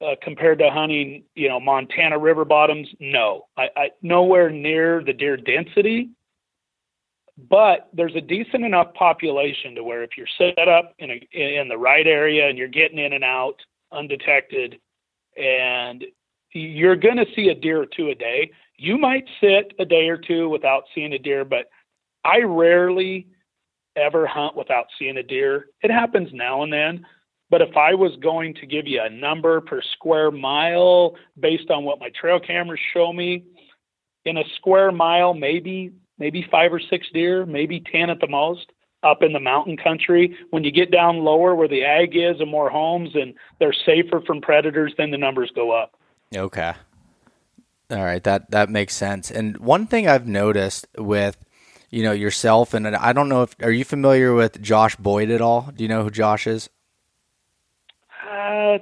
uh, 0.00 0.14
compared 0.22 0.58
to 0.58 0.70
hunting, 0.70 1.22
you 1.34 1.48
know, 1.50 1.60
Montana 1.60 2.18
river 2.18 2.46
bottoms, 2.46 2.88
no, 2.98 3.44
I, 3.58 3.68
I 3.76 3.90
nowhere 4.00 4.48
near 4.48 5.02
the 5.04 5.12
deer 5.12 5.36
density. 5.36 6.08
But 7.50 7.88
there's 7.92 8.16
a 8.16 8.20
decent 8.20 8.64
enough 8.64 8.94
population 8.94 9.74
to 9.74 9.84
where 9.84 10.02
if 10.02 10.10
you're 10.16 10.26
set 10.38 10.66
up 10.66 10.94
in 10.98 11.10
a 11.10 11.28
in 11.32 11.68
the 11.68 11.76
right 11.76 12.06
area 12.06 12.48
and 12.48 12.56
you're 12.56 12.68
getting 12.68 12.98
in 12.98 13.12
and 13.12 13.22
out 13.22 13.56
undetected, 13.92 14.80
and 15.38 16.04
you're 16.52 16.96
going 16.96 17.16
to 17.16 17.26
see 17.34 17.48
a 17.48 17.54
deer 17.54 17.82
or 17.82 17.86
two 17.86 18.08
a 18.08 18.14
day. 18.14 18.50
You 18.76 18.98
might 18.98 19.24
sit 19.40 19.72
a 19.78 19.84
day 19.84 20.08
or 20.08 20.16
two 20.16 20.48
without 20.48 20.84
seeing 20.94 21.12
a 21.12 21.18
deer, 21.18 21.44
but 21.44 21.70
I 22.24 22.40
rarely 22.40 23.28
ever 23.96 24.26
hunt 24.26 24.56
without 24.56 24.86
seeing 24.98 25.16
a 25.16 25.22
deer. 25.22 25.66
It 25.82 25.90
happens 25.90 26.28
now 26.32 26.62
and 26.62 26.72
then, 26.72 27.04
but 27.50 27.62
if 27.62 27.76
I 27.76 27.94
was 27.94 28.16
going 28.22 28.54
to 28.54 28.66
give 28.66 28.86
you 28.86 29.00
a 29.02 29.10
number 29.10 29.60
per 29.60 29.80
square 29.94 30.30
mile 30.30 31.16
based 31.38 31.70
on 31.70 31.84
what 31.84 32.00
my 32.00 32.10
trail 32.10 32.38
cameras 32.38 32.80
show 32.92 33.12
me, 33.12 33.44
in 34.24 34.36
a 34.36 34.44
square 34.56 34.92
mile, 34.92 35.32
maybe 35.34 35.92
maybe 36.18 36.46
five 36.50 36.72
or 36.72 36.80
six 36.80 37.06
deer, 37.12 37.46
maybe 37.46 37.82
ten 37.92 38.10
at 38.10 38.20
the 38.20 38.28
most, 38.28 38.66
up 39.02 39.22
in 39.22 39.32
the 39.32 39.40
mountain 39.40 39.76
country. 39.76 40.36
When 40.50 40.64
you 40.64 40.70
get 40.70 40.90
down 40.90 41.18
lower 41.18 41.54
where 41.54 41.68
the 41.68 41.84
ag 41.84 42.16
is 42.16 42.40
and 42.40 42.50
more 42.50 42.70
homes 42.70 43.10
and 43.14 43.34
they're 43.58 43.72
safer 43.72 44.20
from 44.20 44.40
predators, 44.40 44.94
then 44.98 45.10
the 45.10 45.18
numbers 45.18 45.50
go 45.54 45.70
up. 45.70 45.96
Okay. 46.34 46.74
All 47.90 48.04
right, 48.04 48.22
that 48.24 48.50
that 48.50 48.68
makes 48.68 48.94
sense. 48.94 49.30
And 49.30 49.56
one 49.58 49.86
thing 49.86 50.06
I've 50.06 50.26
noticed 50.26 50.86
with 50.98 51.42
you 51.90 52.02
know 52.02 52.12
yourself 52.12 52.74
and 52.74 52.86
I 52.86 53.14
don't 53.14 53.30
know 53.30 53.42
if 53.42 53.56
are 53.62 53.70
you 53.70 53.84
familiar 53.84 54.34
with 54.34 54.60
Josh 54.60 54.96
Boyd 54.96 55.30
at 55.30 55.40
all? 55.40 55.70
Do 55.74 55.82
you 55.82 55.88
know 55.88 56.02
who 56.02 56.10
Josh 56.10 56.46
is? 56.46 56.68
Uh, 58.28 58.78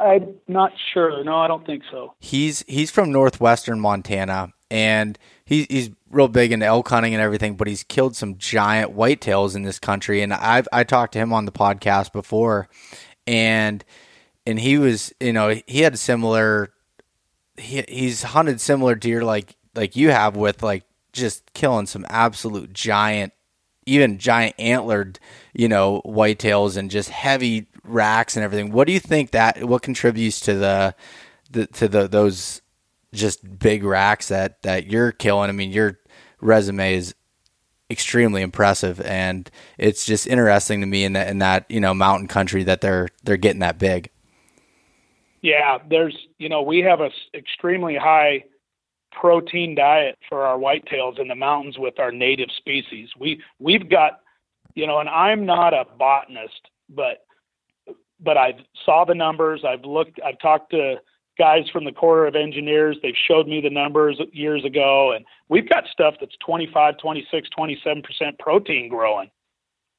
I'm 0.00 0.36
not 0.46 0.72
sure. 0.92 1.24
No, 1.24 1.38
I 1.38 1.48
don't 1.48 1.66
think 1.66 1.82
so. 1.90 2.14
He's 2.20 2.64
he's 2.68 2.92
from 2.92 3.10
northwestern 3.10 3.80
Montana, 3.80 4.52
and 4.70 5.18
he's 5.44 5.66
he's 5.68 5.90
real 6.10 6.28
big 6.28 6.52
into 6.52 6.66
elk 6.66 6.88
hunting 6.88 7.14
and 7.14 7.22
everything. 7.22 7.56
But 7.56 7.68
he's 7.68 7.82
killed 7.82 8.16
some 8.16 8.38
giant 8.38 8.96
whitetails 8.96 9.54
in 9.54 9.62
this 9.62 9.78
country, 9.78 10.22
and 10.22 10.32
I've 10.32 10.68
I 10.72 10.84
talked 10.84 11.12
to 11.14 11.18
him 11.18 11.32
on 11.32 11.44
the 11.44 11.52
podcast 11.52 12.12
before, 12.12 12.68
and 13.26 13.84
and 14.46 14.58
he 14.58 14.78
was 14.78 15.12
you 15.20 15.32
know 15.32 15.60
he 15.66 15.80
had 15.80 15.94
a 15.94 15.98
similar 15.98 16.72
he 17.56 17.84
he's 17.88 18.22
hunted 18.22 18.60
similar 18.60 18.94
deer 18.94 19.22
like 19.22 19.56
like 19.74 19.96
you 19.96 20.10
have 20.10 20.36
with 20.36 20.62
like 20.62 20.84
just 21.12 21.52
killing 21.54 21.86
some 21.86 22.06
absolute 22.08 22.72
giant 22.72 23.32
even 23.86 24.18
giant 24.18 24.54
antlered 24.58 25.18
you 25.54 25.68
know 25.68 26.02
whitetails 26.04 26.76
and 26.76 26.90
just 26.90 27.08
heavy 27.08 27.66
racks 27.88 28.36
and 28.36 28.44
everything. 28.44 28.70
What 28.70 28.86
do 28.86 28.92
you 28.92 29.00
think 29.00 29.32
that 29.32 29.64
what 29.64 29.82
contributes 29.82 30.40
to 30.40 30.54
the, 30.54 30.94
the 31.50 31.66
to 31.68 31.88
the 31.88 32.08
those 32.08 32.62
just 33.12 33.58
big 33.58 33.84
racks 33.84 34.28
that 34.28 34.62
that 34.62 34.86
you're 34.86 35.12
killing? 35.12 35.48
I 35.48 35.52
mean, 35.52 35.70
your 35.70 35.98
resume 36.40 36.94
is 36.94 37.14
extremely 37.90 38.42
impressive, 38.42 39.00
and 39.00 39.50
it's 39.78 40.04
just 40.04 40.26
interesting 40.26 40.80
to 40.80 40.86
me 40.86 41.04
in 41.04 41.14
that 41.14 41.28
in 41.28 41.38
that 41.38 41.66
you 41.68 41.80
know 41.80 41.94
mountain 41.94 42.28
country 42.28 42.64
that 42.64 42.80
they're 42.80 43.08
they're 43.24 43.36
getting 43.36 43.60
that 43.60 43.78
big. 43.78 44.10
Yeah, 45.40 45.78
there's 45.88 46.16
you 46.38 46.48
know 46.48 46.62
we 46.62 46.80
have 46.80 47.00
a 47.00 47.10
extremely 47.34 47.96
high 47.96 48.44
protein 49.12 49.74
diet 49.74 50.18
for 50.28 50.44
our 50.44 50.58
whitetails 50.58 51.18
in 51.18 51.28
the 51.28 51.34
mountains 51.34 51.78
with 51.78 51.98
our 51.98 52.12
native 52.12 52.50
species. 52.56 53.10
We 53.18 53.42
we've 53.58 53.88
got 53.88 54.20
you 54.74 54.86
know, 54.86 55.00
and 55.00 55.08
I'm 55.08 55.44
not 55.44 55.74
a 55.74 55.84
botanist, 55.98 56.68
but 56.88 57.24
but 58.20 58.36
I 58.36 58.54
saw 58.84 59.04
the 59.04 59.14
numbers. 59.14 59.64
I've 59.66 59.84
looked. 59.84 60.20
I've 60.24 60.38
talked 60.38 60.70
to 60.70 60.96
guys 61.38 61.68
from 61.70 61.84
the 61.84 61.92
Corps 61.92 62.26
of 62.26 62.34
Engineers. 62.34 62.96
They've 63.02 63.14
showed 63.26 63.46
me 63.46 63.60
the 63.60 63.70
numbers 63.70 64.20
years 64.32 64.64
ago, 64.64 65.12
and 65.12 65.24
we've 65.48 65.68
got 65.68 65.84
stuff 65.90 66.14
that's 66.20 66.36
25, 66.44 66.98
26, 66.98 67.48
27 67.50 68.02
percent 68.02 68.38
protein 68.38 68.88
growing, 68.88 69.30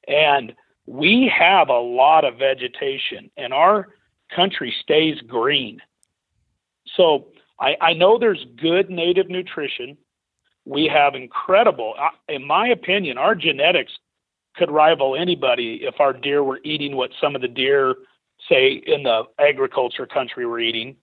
and 0.06 0.54
we 0.86 1.32
have 1.36 1.68
a 1.68 1.78
lot 1.78 2.24
of 2.24 2.38
vegetation, 2.38 3.30
and 3.36 3.52
our 3.52 3.88
country 4.34 4.74
stays 4.82 5.20
green. 5.22 5.80
So 6.96 7.28
I, 7.58 7.76
I 7.80 7.92
know 7.92 8.18
there's 8.18 8.44
good 8.60 8.90
native 8.90 9.28
nutrition. 9.28 9.96
We 10.64 10.86
have 10.86 11.14
incredible, 11.14 11.94
in 12.28 12.46
my 12.46 12.68
opinion, 12.68 13.18
our 13.18 13.34
genetics 13.34 13.92
could 14.56 14.70
rival 14.70 15.16
anybody 15.16 15.80
if 15.82 16.00
our 16.00 16.12
deer 16.12 16.42
were 16.42 16.60
eating 16.64 16.96
what 16.96 17.10
some 17.20 17.34
of 17.34 17.40
the 17.40 17.48
deer 17.48 17.94
say 18.48 18.82
in 18.86 19.02
the 19.04 19.22
agriculture 19.38 20.06
country 20.06 20.46
we're 20.46 20.60
eating. 20.60 20.96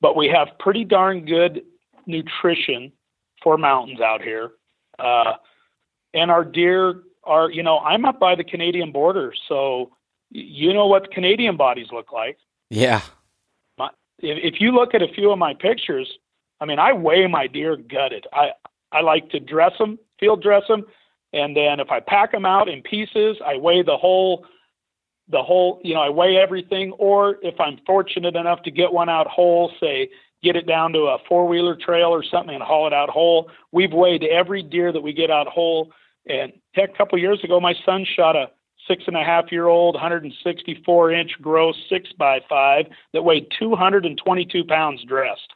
But 0.00 0.16
we 0.16 0.28
have 0.28 0.48
pretty 0.58 0.84
darn 0.84 1.24
good 1.24 1.62
nutrition 2.06 2.92
for 3.42 3.58
mountains 3.58 4.00
out 4.00 4.22
here. 4.22 4.52
Uh, 4.98 5.34
and 6.14 6.30
our 6.30 6.44
deer 6.44 7.02
are, 7.24 7.50
you 7.50 7.62
know, 7.62 7.78
I'm 7.78 8.04
up 8.04 8.20
by 8.20 8.34
the 8.34 8.44
Canadian 8.44 8.92
border, 8.92 9.34
so 9.48 9.90
you 10.30 10.72
know 10.72 10.86
what 10.86 11.10
Canadian 11.10 11.56
bodies 11.56 11.88
look 11.92 12.12
like. 12.12 12.38
Yeah. 12.70 13.02
My, 13.78 13.90
if, 14.18 14.54
if 14.54 14.60
you 14.60 14.72
look 14.72 14.94
at 14.94 15.02
a 15.02 15.08
few 15.08 15.30
of 15.30 15.38
my 15.38 15.54
pictures, 15.54 16.18
I 16.60 16.64
mean, 16.64 16.78
I 16.78 16.92
weigh 16.92 17.26
my 17.26 17.46
deer 17.46 17.76
gutted. 17.76 18.26
I 18.32 18.52
I 18.92 19.00
like 19.00 19.30
to 19.30 19.40
dress 19.40 19.72
them, 19.78 19.98
field 20.18 20.42
dress 20.42 20.62
them, 20.68 20.84
and 21.32 21.56
then 21.56 21.80
if 21.80 21.90
I 21.90 22.00
pack 22.00 22.32
them 22.32 22.46
out 22.46 22.68
in 22.68 22.82
pieces, 22.82 23.36
I 23.44 23.56
weigh 23.56 23.82
the 23.82 23.96
whole 23.96 24.46
the 25.28 25.42
whole, 25.42 25.80
you 25.82 25.94
know, 25.94 26.00
I 26.00 26.10
weigh 26.10 26.36
everything, 26.36 26.92
or 26.92 27.38
if 27.42 27.58
I'm 27.60 27.78
fortunate 27.84 28.36
enough 28.36 28.62
to 28.62 28.70
get 28.70 28.92
one 28.92 29.08
out 29.08 29.26
whole, 29.26 29.72
say 29.80 30.10
get 30.42 30.56
it 30.56 30.66
down 30.66 30.92
to 30.92 31.00
a 31.00 31.18
four 31.28 31.48
wheeler 31.48 31.76
trail 31.76 32.08
or 32.08 32.22
something 32.22 32.54
and 32.54 32.62
haul 32.62 32.86
it 32.86 32.92
out 32.92 33.08
whole. 33.08 33.50
We've 33.72 33.92
weighed 33.92 34.22
every 34.22 34.62
deer 34.62 34.92
that 34.92 35.00
we 35.00 35.12
get 35.12 35.30
out 35.30 35.48
whole. 35.48 35.92
And 36.26 36.52
heck, 36.72 36.90
a 36.94 36.96
couple 36.96 37.18
years 37.18 37.42
ago, 37.42 37.60
my 37.60 37.74
son 37.84 38.04
shot 38.04 38.36
a 38.36 38.50
six 38.86 39.04
and 39.06 39.16
a 39.16 39.24
half 39.24 39.50
year 39.50 39.66
old, 39.66 39.94
164 39.94 41.12
inch 41.12 41.32
gross 41.40 41.76
six 41.88 42.12
by 42.12 42.40
five 42.48 42.86
that 43.12 43.22
weighed 43.22 43.48
222 43.58 44.64
pounds 44.64 45.02
dressed. 45.04 45.52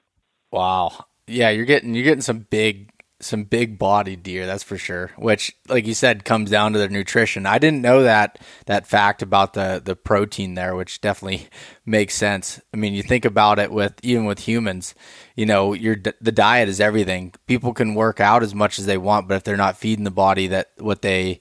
Wow. 0.51 1.05
Yeah, 1.27 1.51
you're 1.51 1.65
getting 1.65 1.95
you're 1.95 2.05
getting 2.05 2.23
some 2.23 2.41
big 2.51 2.91
some 3.21 3.45
big 3.45 3.79
body 3.79 4.17
deer, 4.17 4.47
that's 4.47 4.63
for 4.63 4.79
sure. 4.79 5.11
Which, 5.17 5.55
like 5.69 5.87
you 5.87 5.95
said, 5.95 6.25
comes 6.25 6.51
down 6.51 6.73
to 6.73 6.79
their 6.79 6.89
nutrition. 6.89 7.47
I 7.47 7.59
didn't 7.59 7.83
know 7.83 8.03
that 8.03 8.39
that 8.67 8.87
fact 8.87 9.23
about 9.23 9.55
the 9.55 9.81
the 9.85 9.97
protein 9.97 10.55
there, 10.55 10.75
which 10.75 11.01
definitely 11.01 11.49
makes 11.87 12.15
sense. 12.15 12.61
I 12.73 12.77
mean, 12.77 12.95
you 12.95 13.03
think 13.03 13.25
about 13.25 13.59
it 13.59 13.71
with 13.71 13.95
even 14.03 14.25
with 14.25 14.41
humans, 14.41 14.95
you 15.37 15.47
know, 15.47 15.73
your 15.73 15.97
the 16.21 16.33
diet 16.33 16.69
is 16.69 16.81
everything. 16.81 17.35
People 17.47 17.73
can 17.73 17.95
work 17.95 18.21
out 18.21 18.43
as 18.43 18.55
much 18.55 18.79
as 18.79 18.87
they 18.87 18.99
want, 18.99 19.29
but 19.29 19.35
if 19.35 19.45
they're 19.45 19.57
not 19.57 19.77
feeding 19.77 20.05
the 20.05 20.11
body 20.11 20.47
that 20.49 20.71
what 20.79 21.03
they 21.03 21.41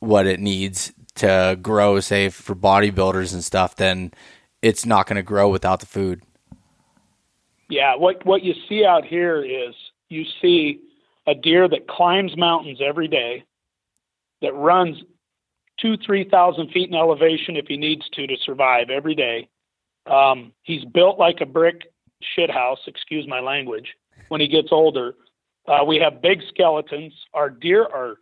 what 0.00 0.26
it 0.26 0.40
needs 0.40 0.92
to 1.16 1.58
grow, 1.60 2.00
say 2.00 2.30
for 2.30 2.54
bodybuilders 2.54 3.34
and 3.34 3.44
stuff, 3.44 3.76
then 3.76 4.12
it's 4.62 4.86
not 4.86 5.06
going 5.06 5.16
to 5.16 5.22
grow 5.22 5.48
without 5.48 5.80
the 5.80 5.86
food. 5.86 6.22
Yeah, 7.68 7.96
what 7.96 8.24
what 8.26 8.42
you 8.42 8.54
see 8.68 8.84
out 8.84 9.04
here 9.04 9.42
is 9.44 9.74
you 10.08 10.24
see 10.42 10.80
a 11.30 11.34
deer 11.34 11.68
that 11.68 11.86
climbs 11.86 12.36
mountains 12.36 12.80
every 12.84 13.08
day, 13.08 13.44
that 14.42 14.54
runs 14.54 14.96
two, 15.80 15.96
three 16.04 16.28
thousand 16.28 16.70
feet 16.72 16.88
in 16.88 16.94
elevation 16.94 17.56
if 17.56 17.66
he 17.68 17.76
needs 17.76 18.08
to 18.10 18.26
to 18.26 18.36
survive 18.44 18.90
every 18.90 19.14
day. 19.14 19.48
Um, 20.06 20.52
he's 20.62 20.84
built 20.84 21.18
like 21.18 21.40
a 21.40 21.46
brick 21.46 21.92
shit 22.34 22.50
house, 22.50 22.80
excuse 22.86 23.26
my 23.28 23.40
language. 23.40 23.88
When 24.28 24.40
he 24.40 24.48
gets 24.48 24.68
older, 24.70 25.14
uh, 25.68 25.84
we 25.84 25.96
have 25.98 26.20
big 26.20 26.40
skeletons. 26.48 27.12
Our 27.32 27.48
deer 27.48 27.84
are 27.84 28.16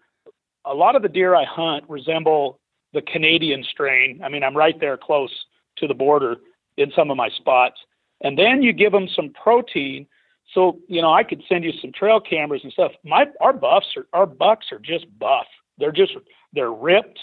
a 0.64 0.74
lot 0.74 0.96
of 0.96 1.02
the 1.02 1.08
deer 1.08 1.34
I 1.34 1.44
hunt 1.44 1.84
resemble 1.88 2.60
the 2.92 3.02
Canadian 3.02 3.64
strain. 3.64 4.20
I 4.24 4.28
mean, 4.28 4.42
I'm 4.42 4.56
right 4.56 4.78
there 4.80 4.96
close 4.96 5.32
to 5.78 5.86
the 5.86 5.94
border 5.94 6.36
in 6.76 6.92
some 6.94 7.10
of 7.10 7.16
my 7.16 7.30
spots. 7.30 7.78
And 8.20 8.38
then 8.38 8.62
you 8.62 8.72
give 8.72 8.92
them 8.92 9.08
some 9.14 9.30
protein 9.30 10.06
so, 10.54 10.78
you 10.88 11.02
know, 11.02 11.12
I 11.12 11.24
could 11.24 11.42
send 11.48 11.64
you 11.64 11.72
some 11.80 11.92
trail 11.92 12.20
cameras 12.20 12.62
and 12.64 12.72
stuff. 12.72 12.92
My 13.04 13.26
our 13.40 13.52
buffs 13.52 13.96
are 13.96 14.06
our 14.12 14.26
bucks 14.26 14.66
are 14.72 14.78
just 14.78 15.06
buff. 15.18 15.46
They're 15.78 15.92
just 15.92 16.12
they're 16.52 16.72
ripped. 16.72 17.20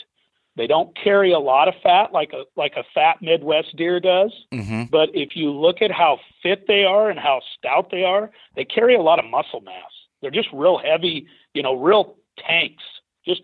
They 0.57 0.67
don't 0.67 0.95
carry 0.95 1.33
a 1.33 1.39
lot 1.39 1.67
of 1.67 1.73
fat 1.83 2.13
like 2.13 2.31
a 2.33 2.43
like 2.55 2.73
a 2.77 2.83
fat 2.93 3.17
Midwest 3.21 3.75
deer 3.75 3.99
does. 3.99 4.31
Mm-hmm. 4.53 4.83
But 4.91 5.09
if 5.13 5.35
you 5.35 5.51
look 5.51 5.81
at 5.81 5.91
how 5.91 6.19
fit 6.41 6.65
they 6.67 6.85
are 6.85 7.09
and 7.09 7.19
how 7.19 7.41
stout 7.57 7.89
they 7.91 8.03
are, 8.03 8.31
they 8.55 8.63
carry 8.63 8.95
a 8.95 9.01
lot 9.01 9.19
of 9.19 9.25
muscle 9.25 9.61
mass. 9.61 9.91
They're 10.21 10.31
just 10.31 10.49
real 10.53 10.77
heavy, 10.77 11.27
you 11.53 11.61
know, 11.61 11.75
real 11.75 12.15
tanks, 12.37 12.83
just 13.27 13.41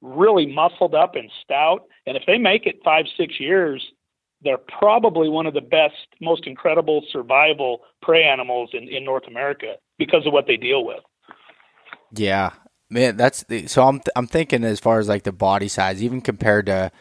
really 0.00 0.46
muscled 0.46 0.94
up 0.94 1.16
and 1.16 1.30
stout. 1.42 1.86
And 2.06 2.16
if 2.16 2.24
they 2.26 2.38
make 2.38 2.66
it 2.66 2.80
five, 2.84 3.06
six 3.16 3.38
years, 3.38 3.92
they're 4.44 4.58
probably 4.78 5.28
one 5.28 5.46
of 5.46 5.54
the 5.54 5.60
best, 5.60 5.94
most 6.20 6.46
incredible 6.46 7.02
survival 7.10 7.80
prey 8.00 8.24
animals 8.24 8.70
in, 8.72 8.88
in 8.88 9.04
North 9.04 9.26
America 9.26 9.74
because 9.98 10.26
of 10.26 10.32
what 10.32 10.46
they 10.46 10.56
deal 10.56 10.84
with. 10.84 11.00
Yeah, 12.14 12.50
man, 12.90 13.16
that's 13.16 13.44
the, 13.44 13.66
so. 13.66 13.86
I'm 13.86 14.00
I'm 14.14 14.26
thinking 14.26 14.64
as 14.64 14.80
far 14.80 14.98
as 14.98 15.08
like 15.08 15.22
the 15.22 15.32
body 15.32 15.68
size, 15.68 16.02
even 16.02 16.20
compared 16.20 16.66
to 16.66 16.92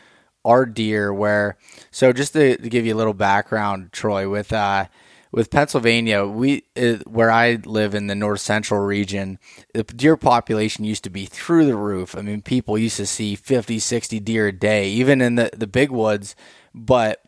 our 0.46 0.66
deer, 0.66 1.14
where 1.14 1.58
so 1.92 2.14
just 2.14 2.34
to, 2.34 2.58
to 2.58 2.70
give 2.70 2.86
you 2.86 2.96
a 2.96 2.98
little 2.98 3.14
background, 3.14 3.92
Troy, 3.92 4.30
with 4.30 4.54
uh 4.54 4.86
with 5.32 5.50
Pennsylvania, 5.50 6.26
we 6.26 6.66
uh, 6.76 6.98
where 7.06 7.32
I 7.32 7.56
live 7.66 7.96
in 7.96 8.08
the 8.08 8.16
north 8.16 8.42
central 8.42 8.82
region, 8.82 9.40
the 9.74 9.84
deer 9.84 10.18
population 10.18 10.84
used 10.84 11.04
to 11.06 11.10
be 11.10 11.26
through 11.26 11.66
the 11.66 11.78
roof. 11.78 12.16
I 12.16 12.22
mean, 12.22 12.42
people 12.42 12.78
used 12.78 12.98
to 12.98 13.06
see 13.06 13.36
50, 13.36 13.80
60 13.80 14.20
deer 14.20 14.48
a 14.48 14.52
day, 14.52 14.90
even 14.90 15.22
in 15.22 15.36
the 15.36 15.50
the 15.54 15.68
big 15.68 15.92
woods. 15.92 16.36
But 16.74 17.22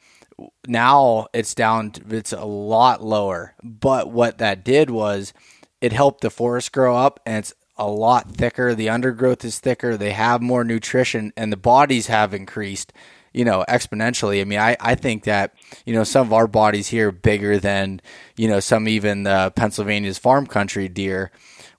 now 0.67 1.27
it's 1.33 1.55
down 1.55 1.93
it's 2.09 2.33
a 2.33 2.45
lot 2.45 3.03
lower. 3.03 3.55
But 3.63 4.11
what 4.11 4.37
that 4.39 4.63
did 4.63 4.89
was 4.89 5.33
it 5.81 5.93
helped 5.93 6.21
the 6.21 6.29
forest 6.29 6.71
grow 6.71 6.95
up 6.95 7.19
and 7.25 7.37
it's 7.37 7.53
a 7.77 7.87
lot 7.87 8.29
thicker. 8.29 8.75
The 8.75 8.89
undergrowth 8.89 9.43
is 9.43 9.59
thicker. 9.59 9.97
They 9.97 10.11
have 10.11 10.41
more 10.41 10.63
nutrition 10.63 11.33
and 11.35 11.51
the 11.51 11.57
bodies 11.57 12.07
have 12.07 12.33
increased 12.33 12.93
you 13.33 13.43
know 13.43 13.65
exponentially. 13.67 14.41
I 14.41 14.43
mean 14.45 14.59
i, 14.59 14.77
I 14.79 14.95
think 14.95 15.23
that 15.23 15.53
you 15.85 15.93
know 15.93 16.03
some 16.03 16.27
of 16.27 16.33
our 16.33 16.47
bodies 16.47 16.87
here 16.87 17.09
are 17.09 17.11
bigger 17.11 17.57
than 17.57 18.01
you 18.37 18.47
know 18.47 18.59
some 18.59 18.87
even 18.87 19.23
the 19.23 19.51
pennsylvania's 19.55 20.17
farm 20.17 20.45
country 20.47 20.87
deer 20.87 21.31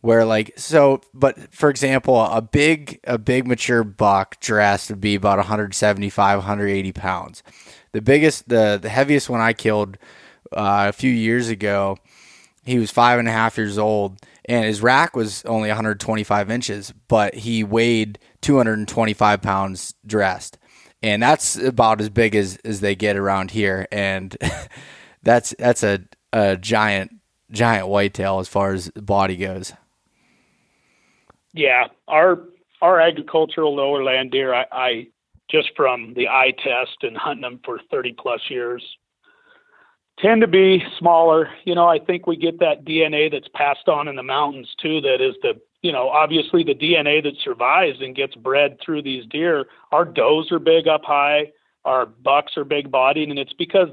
where 0.05 0.25
like 0.25 0.53
so 0.57 1.01
but 1.15 1.55
for 1.55 1.71
example 1.71 2.21
a 2.21 2.43
big 2.43 3.01
a 3.05 3.17
big 3.17 3.47
mature 3.47 3.83
buck 3.83 4.39
dressed 4.41 4.91
would 4.91 5.01
be 5.01 5.15
about 5.15 5.39
175 5.39 6.39
180 6.39 6.93
pounds 6.93 7.43
the 7.95 8.03
biggest, 8.03 8.49
the 8.49 8.79
the 8.83 8.91
heaviest 8.91 9.31
one 9.31 9.41
I 9.41 9.55
killed 9.55 9.97
uh, 10.53 10.87
a 10.89 10.93
few 10.93 11.11
years 11.11 11.49
ago. 11.49 11.97
He 12.65 12.79
was 12.79 12.91
five 12.91 13.19
and 13.21 13.29
a 13.29 13.33
half 13.33 13.57
years 13.57 13.79
old, 13.79 14.19
and 14.45 14.65
his 14.65 14.83
rack 14.83 15.15
was 15.15 15.45
only 15.45 15.69
125 15.69 16.51
inches, 16.51 16.93
but 17.09 17.35
he 17.35 17.63
weighed 17.63 18.19
225 18.41 19.41
pounds 19.41 19.95
dressed, 20.05 20.59
and 21.03 21.23
that's 21.23 21.57
about 21.57 22.01
as 22.01 22.11
big 22.11 22.35
as 22.35 22.59
as 22.65 22.81
they 22.81 22.97
get 22.97 23.17
around 23.17 23.53
here, 23.53 23.87
and 23.93 24.37
that's 25.23 25.55
that's 25.57 25.85
a 25.85 26.01
a 26.33 26.57
giant 26.57 27.13
giant 27.53 27.87
whitetail 27.87 28.41
as 28.41 28.49
far 28.49 28.73
as 28.73 28.91
body 28.91 29.37
goes. 29.37 29.73
Yeah, 31.55 31.87
our 32.09 32.43
our 32.83 33.01
agricultural 33.01 33.75
lower 33.75 34.05
land 34.05 34.33
deer, 34.33 34.53
I, 34.53 34.67
I 34.71 35.07
just 35.51 35.71
from 35.75 36.13
the 36.15 36.29
eye 36.29 36.53
test 36.63 36.99
and 37.03 37.17
hunting 37.17 37.43
them 37.43 37.61
for 37.65 37.79
30 37.91 38.15
plus 38.19 38.41
years 38.51 38.83
tend 40.19 40.41
to 40.41 40.47
be 40.47 40.83
smaller. 40.99 41.49
You 41.65 41.75
know, 41.75 41.87
I 41.87 41.99
think 41.99 42.27
we 42.27 42.37
get 42.37 42.61
that 42.61 42.85
DNA 42.85 43.31
that's 43.31 43.49
passed 43.55 43.89
on 43.89 44.09
in 44.09 44.17
the 44.17 44.23
mountains 44.23 44.69
too. 44.81 45.01
That 45.01 45.21
is 45.21 45.35
the, 45.43 45.61
you 45.83 45.93
know, 45.93 46.09
obviously 46.09 46.63
the 46.63 46.75
DNA 46.75 47.23
that 47.23 47.35
survives 47.43 47.99
and 48.01 48.15
gets 48.15 48.35
bred 48.35 48.79
through 48.85 49.03
these 49.03 49.25
deer. 49.27 49.67
Our 49.93 50.05
does 50.05 50.51
are 50.53 50.59
big 50.59 50.89
up 50.89 51.03
high, 51.05 51.53
our 51.85 52.07
bucks 52.07 52.57
are 52.57 52.65
big 52.65 52.91
bodied, 52.91 53.29
and 53.29 53.39
it's 53.39 53.53
because 53.53 53.89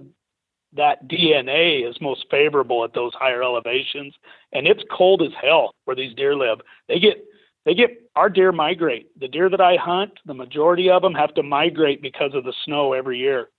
that 0.73 1.07
DNA 1.07 1.89
is 1.89 1.99
most 1.99 2.25
favorable 2.31 2.83
at 2.85 2.93
those 2.93 3.13
higher 3.13 3.43
elevations. 3.43 4.13
And 4.53 4.67
it's 4.67 4.83
cold 4.89 5.21
as 5.21 5.33
hell 5.41 5.75
where 5.83 5.95
these 5.95 6.15
deer 6.15 6.35
live. 6.35 6.59
They 6.87 6.99
get 6.99 7.25
they 7.65 7.73
get 7.73 8.09
our 8.15 8.29
deer 8.29 8.51
migrate. 8.51 9.17
The 9.19 9.27
deer 9.27 9.49
that 9.49 9.61
I 9.61 9.75
hunt, 9.75 10.13
the 10.25 10.33
majority 10.33 10.89
of 10.89 11.01
them 11.01 11.13
have 11.13 11.33
to 11.35 11.43
migrate 11.43 12.01
because 12.01 12.33
of 12.33 12.43
the 12.43 12.53
snow 12.65 12.93
every 12.93 13.19
year. 13.19 13.49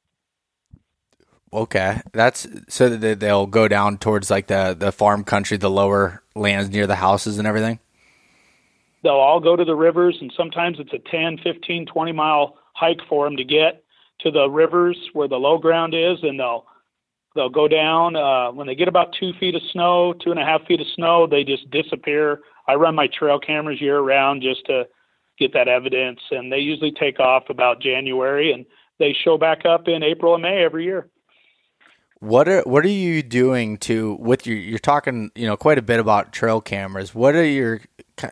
Okay, 1.54 2.00
that's 2.12 2.46
so 2.68 2.88
that 2.88 3.20
they'll 3.20 3.46
go 3.46 3.68
down 3.68 3.98
towards 3.98 4.30
like 4.30 4.46
the 4.46 4.74
the 4.78 4.90
farm 4.90 5.22
country, 5.22 5.58
the 5.58 5.70
lower 5.70 6.22
lands 6.34 6.70
near 6.70 6.86
the 6.86 6.96
houses 6.96 7.38
and 7.38 7.46
everything. 7.46 7.78
They'll 9.02 9.12
all 9.12 9.40
go 9.40 9.54
to 9.54 9.64
the 9.64 9.74
rivers, 9.74 10.16
and 10.20 10.32
sometimes 10.36 10.78
it's 10.78 10.92
a 10.92 11.10
10, 11.10 11.38
15, 11.42 11.86
20 11.86 12.12
mile 12.12 12.56
hike 12.72 13.00
for 13.08 13.26
them 13.26 13.36
to 13.36 13.44
get 13.44 13.84
to 14.20 14.30
the 14.30 14.48
rivers 14.48 14.96
where 15.12 15.28
the 15.28 15.36
low 15.36 15.58
ground 15.58 15.94
is, 15.94 16.18
and 16.22 16.40
they'll 16.40 16.64
they'll 17.34 17.50
go 17.50 17.68
down. 17.68 18.16
Uh, 18.16 18.50
when 18.52 18.66
they 18.66 18.74
get 18.74 18.88
about 18.88 19.14
two 19.18 19.32
feet 19.38 19.54
of 19.54 19.62
snow, 19.72 20.14
two 20.14 20.30
and 20.30 20.40
a 20.40 20.44
half 20.44 20.64
feet 20.66 20.80
of 20.80 20.86
snow, 20.94 21.26
they 21.26 21.44
just 21.44 21.70
disappear 21.70 22.40
I 22.68 22.74
run 22.74 22.94
my 22.94 23.08
trail 23.08 23.38
cameras 23.38 23.80
year 23.80 24.00
round 24.00 24.42
just 24.42 24.64
to 24.66 24.84
get 25.38 25.52
that 25.54 25.68
evidence, 25.68 26.20
and 26.30 26.52
they 26.52 26.58
usually 26.58 26.92
take 26.92 27.18
off 27.18 27.44
about 27.48 27.80
January, 27.80 28.52
and 28.52 28.64
they 28.98 29.14
show 29.24 29.38
back 29.38 29.64
up 29.64 29.88
in 29.88 30.02
April 30.02 30.34
and 30.34 30.42
May 30.42 30.62
every 30.64 30.84
year. 30.84 31.08
What 32.20 32.48
are 32.48 32.62
what 32.62 32.84
are 32.84 32.88
you 32.88 33.20
doing 33.20 33.78
to 33.78 34.14
with 34.20 34.46
your? 34.46 34.56
You're 34.56 34.78
talking, 34.78 35.32
you 35.34 35.44
know, 35.44 35.56
quite 35.56 35.78
a 35.78 35.82
bit 35.82 35.98
about 35.98 36.32
trail 36.32 36.60
cameras. 36.60 37.12
What 37.12 37.34
are 37.34 37.44
your 37.44 37.80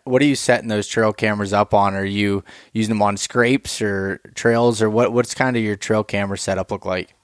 what 0.04 0.22
are 0.22 0.26
you 0.26 0.36
setting 0.36 0.68
those 0.68 0.86
trail 0.86 1.12
cameras 1.12 1.52
up 1.52 1.74
on? 1.74 1.94
Are 1.94 2.04
you 2.04 2.44
using 2.72 2.90
them 2.90 3.02
on 3.02 3.16
scrapes 3.16 3.82
or 3.82 4.20
trails, 4.36 4.80
or 4.80 4.88
what? 4.88 5.12
What's 5.12 5.34
kind 5.34 5.56
of 5.56 5.64
your 5.64 5.74
trail 5.74 6.04
camera 6.04 6.38
setup 6.38 6.70
look 6.70 6.84
like? 6.84 7.14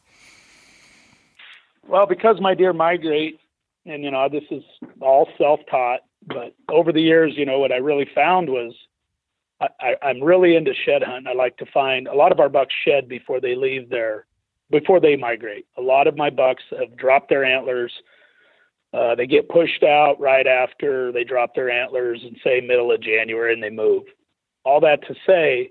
Well, 1.86 2.06
because 2.06 2.40
my 2.40 2.54
deer 2.54 2.72
migrate, 2.72 3.38
and 3.84 4.02
you 4.02 4.10
know, 4.10 4.28
this 4.28 4.42
is 4.50 4.64
all 5.00 5.28
self-taught. 5.38 6.00
But 6.26 6.54
over 6.68 6.92
the 6.92 7.00
years, 7.00 7.34
you 7.36 7.46
know, 7.46 7.58
what 7.58 7.72
I 7.72 7.76
really 7.76 8.08
found 8.14 8.48
was 8.48 8.74
I, 9.60 9.96
am 10.02 10.22
really 10.22 10.56
into 10.56 10.72
shed 10.74 11.02
hunting. 11.02 11.26
I 11.26 11.34
like 11.34 11.56
to 11.58 11.66
find 11.66 12.08
a 12.08 12.14
lot 12.14 12.32
of 12.32 12.40
our 12.40 12.48
bucks 12.48 12.74
shed 12.86 13.08
before 13.08 13.40
they 13.40 13.54
leave 13.54 13.88
their 13.88 14.26
before 14.70 15.00
they 15.00 15.16
migrate. 15.16 15.66
A 15.78 15.80
lot 15.80 16.06
of 16.06 16.16
my 16.16 16.28
bucks 16.28 16.64
have 16.78 16.96
dropped 16.96 17.28
their 17.28 17.44
antlers. 17.44 17.92
Uh, 18.92 19.14
they 19.14 19.26
get 19.26 19.48
pushed 19.48 19.82
out 19.82 20.18
right 20.18 20.46
after 20.46 21.12
they 21.12 21.24
drop 21.24 21.54
their 21.54 21.70
antlers 21.70 22.22
and 22.24 22.36
say 22.42 22.60
middle 22.60 22.90
of 22.90 23.00
January 23.00 23.52
and 23.52 23.62
they 23.62 23.70
move. 23.70 24.04
All 24.64 24.80
that 24.80 25.06
to 25.06 25.14
say, 25.26 25.70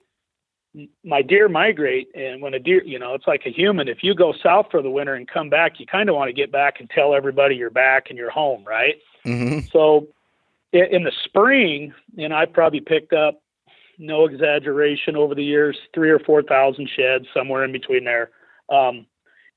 my 1.03 1.21
deer 1.21 1.47
migrate 1.49 2.09
and 2.15 2.41
when 2.41 2.53
a 2.53 2.59
deer 2.59 2.83
you 2.83 2.99
know 2.99 3.13
it's 3.13 3.27
like 3.27 3.43
a 3.45 3.49
human 3.49 3.87
if 3.87 4.03
you 4.03 4.13
go 4.13 4.33
south 4.43 4.67
for 4.69 4.81
the 4.81 4.89
winter 4.89 5.13
and 5.13 5.27
come 5.27 5.49
back 5.49 5.79
you 5.79 5.85
kind 5.85 6.09
of 6.09 6.15
want 6.15 6.27
to 6.27 6.33
get 6.33 6.51
back 6.51 6.79
and 6.79 6.89
tell 6.89 7.15
everybody 7.15 7.55
you're 7.55 7.69
back 7.69 8.07
and 8.09 8.17
you're 8.17 8.29
home 8.29 8.63
right 8.65 8.95
mm-hmm. 9.25 9.59
so 9.71 10.05
in 10.75 11.03
the 11.03 11.11
spring, 11.23 11.93
and 12.17 12.33
I 12.33 12.45
probably 12.45 12.81
picked 12.81 13.13
up, 13.13 13.41
no 13.97 14.25
exaggeration, 14.25 15.15
over 15.15 15.33
the 15.33 15.43
years, 15.43 15.77
three 15.93 16.09
or 16.09 16.19
four 16.19 16.43
thousand 16.43 16.89
sheds, 16.95 17.25
somewhere 17.33 17.63
in 17.63 17.71
between 17.71 18.03
there. 18.03 18.31
Um, 18.69 19.05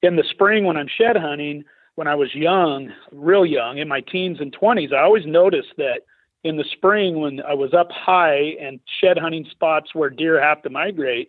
in 0.02 0.16
the 0.16 0.24
spring, 0.30 0.64
when 0.64 0.76
I'm 0.76 0.88
shed 0.88 1.16
hunting, 1.16 1.64
when 1.96 2.06
I 2.06 2.14
was 2.14 2.32
young, 2.34 2.92
real 3.10 3.44
young, 3.44 3.78
in 3.78 3.88
my 3.88 4.00
teens 4.00 4.38
and 4.40 4.56
20s, 4.56 4.92
I 4.92 5.02
always 5.02 5.26
noticed 5.26 5.72
that 5.78 6.02
in 6.44 6.56
the 6.56 6.64
spring 6.70 7.20
when 7.20 7.40
I 7.42 7.54
was 7.54 7.74
up 7.74 7.90
high 7.90 8.54
and 8.60 8.78
shed 9.00 9.18
hunting 9.18 9.44
spots 9.50 9.94
where 9.94 10.08
deer 10.08 10.40
have 10.40 10.62
to 10.62 10.70
migrate, 10.70 11.28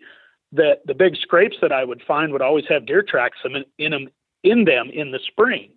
that 0.52 0.86
the 0.86 0.94
big 0.94 1.16
scrapes 1.16 1.58
that 1.62 1.72
I 1.72 1.84
would 1.84 2.04
find 2.08 2.32
would 2.32 2.44
always 2.44 2.66
have 2.70 2.86
deer 2.86 3.02
tracks 3.02 3.40
in 3.44 3.92
them 3.92 4.10
in 4.44 4.66
them 4.66 4.90
in 4.94 5.12
the 5.12 5.20
spring. 5.28 5.72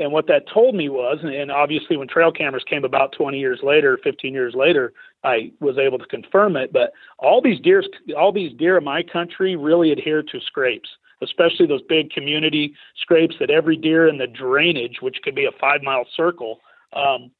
And 0.00 0.10
what 0.12 0.26
that 0.26 0.48
told 0.52 0.74
me 0.74 0.88
was, 0.88 1.18
and 1.22 1.52
obviously 1.52 1.96
when 1.96 2.08
trail 2.08 2.32
cameras 2.32 2.64
came 2.68 2.84
about 2.84 3.12
20 3.12 3.38
years 3.38 3.60
later, 3.62 3.98
15 4.02 4.32
years 4.34 4.54
later, 4.56 4.92
I 5.22 5.52
was 5.60 5.78
able 5.78 5.98
to 5.98 6.06
confirm 6.06 6.56
it. 6.56 6.72
But 6.72 6.92
all 7.18 7.40
these 7.40 7.60
deer, 7.60 7.82
all 8.16 8.32
these 8.32 8.52
deer 8.58 8.76
in 8.76 8.84
my 8.84 9.02
country 9.04 9.54
really 9.54 9.92
adhere 9.92 10.22
to 10.22 10.40
scrapes, 10.40 10.88
especially 11.22 11.66
those 11.66 11.82
big 11.88 12.10
community 12.10 12.74
scrapes 13.00 13.36
that 13.38 13.50
every 13.50 13.76
deer 13.76 14.08
in 14.08 14.18
the 14.18 14.26
drainage, 14.26 14.96
which 15.00 15.18
could 15.22 15.36
be 15.36 15.44
a 15.44 15.58
five 15.60 15.82
mile 15.82 16.06
circle, 16.16 16.58
um, 16.92 17.30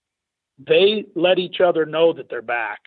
they 0.65 1.05
let 1.17 1.41
each 1.41 1.61
other 1.61 1.85
know 1.85 2.13
that 2.13 2.31
they're 2.31 2.41
back. 2.41 2.79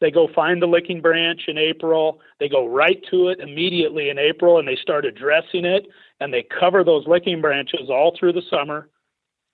They 0.00 0.12
go 0.12 0.28
find 0.34 0.62
the 0.62 0.66
licking 0.66 1.00
branch 1.00 1.42
in 1.48 1.58
April. 1.58 2.20
They 2.38 2.48
go 2.48 2.66
right 2.66 3.00
to 3.10 3.28
it 3.28 3.40
immediately 3.40 4.10
in 4.10 4.18
April 4.18 4.58
and 4.58 4.66
they 4.66 4.76
start 4.76 5.04
addressing 5.04 5.64
it 5.64 5.86
and 6.20 6.32
they 6.32 6.44
cover 6.60 6.84
those 6.84 7.06
licking 7.06 7.40
branches 7.40 7.88
all 7.88 8.16
through 8.18 8.32
the 8.32 8.42
summer 8.48 8.88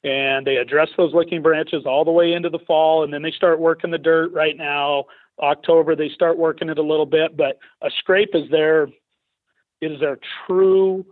and 0.04 0.46
they 0.46 0.56
address 0.56 0.88
those 0.96 1.12
licking 1.12 1.42
branches 1.42 1.84
all 1.84 2.04
the 2.04 2.10
way 2.10 2.32
into 2.32 2.48
the 2.48 2.58
fall 2.60 3.04
and 3.04 3.12
then 3.12 3.22
they 3.22 3.32
start 3.32 3.58
working 3.58 3.90
the 3.90 3.98
dirt 3.98 4.32
right 4.32 4.56
now. 4.56 5.04
October 5.40 5.94
they 5.94 6.08
start 6.08 6.36
working 6.36 6.68
it 6.68 6.78
a 6.78 6.82
little 6.82 7.06
bit 7.06 7.36
but 7.36 7.58
a 7.82 7.90
scrape 7.98 8.30
is 8.34 8.50
their 8.50 8.84
it 9.80 9.92
is 9.92 10.00
their 10.00 10.18
true 10.46 11.04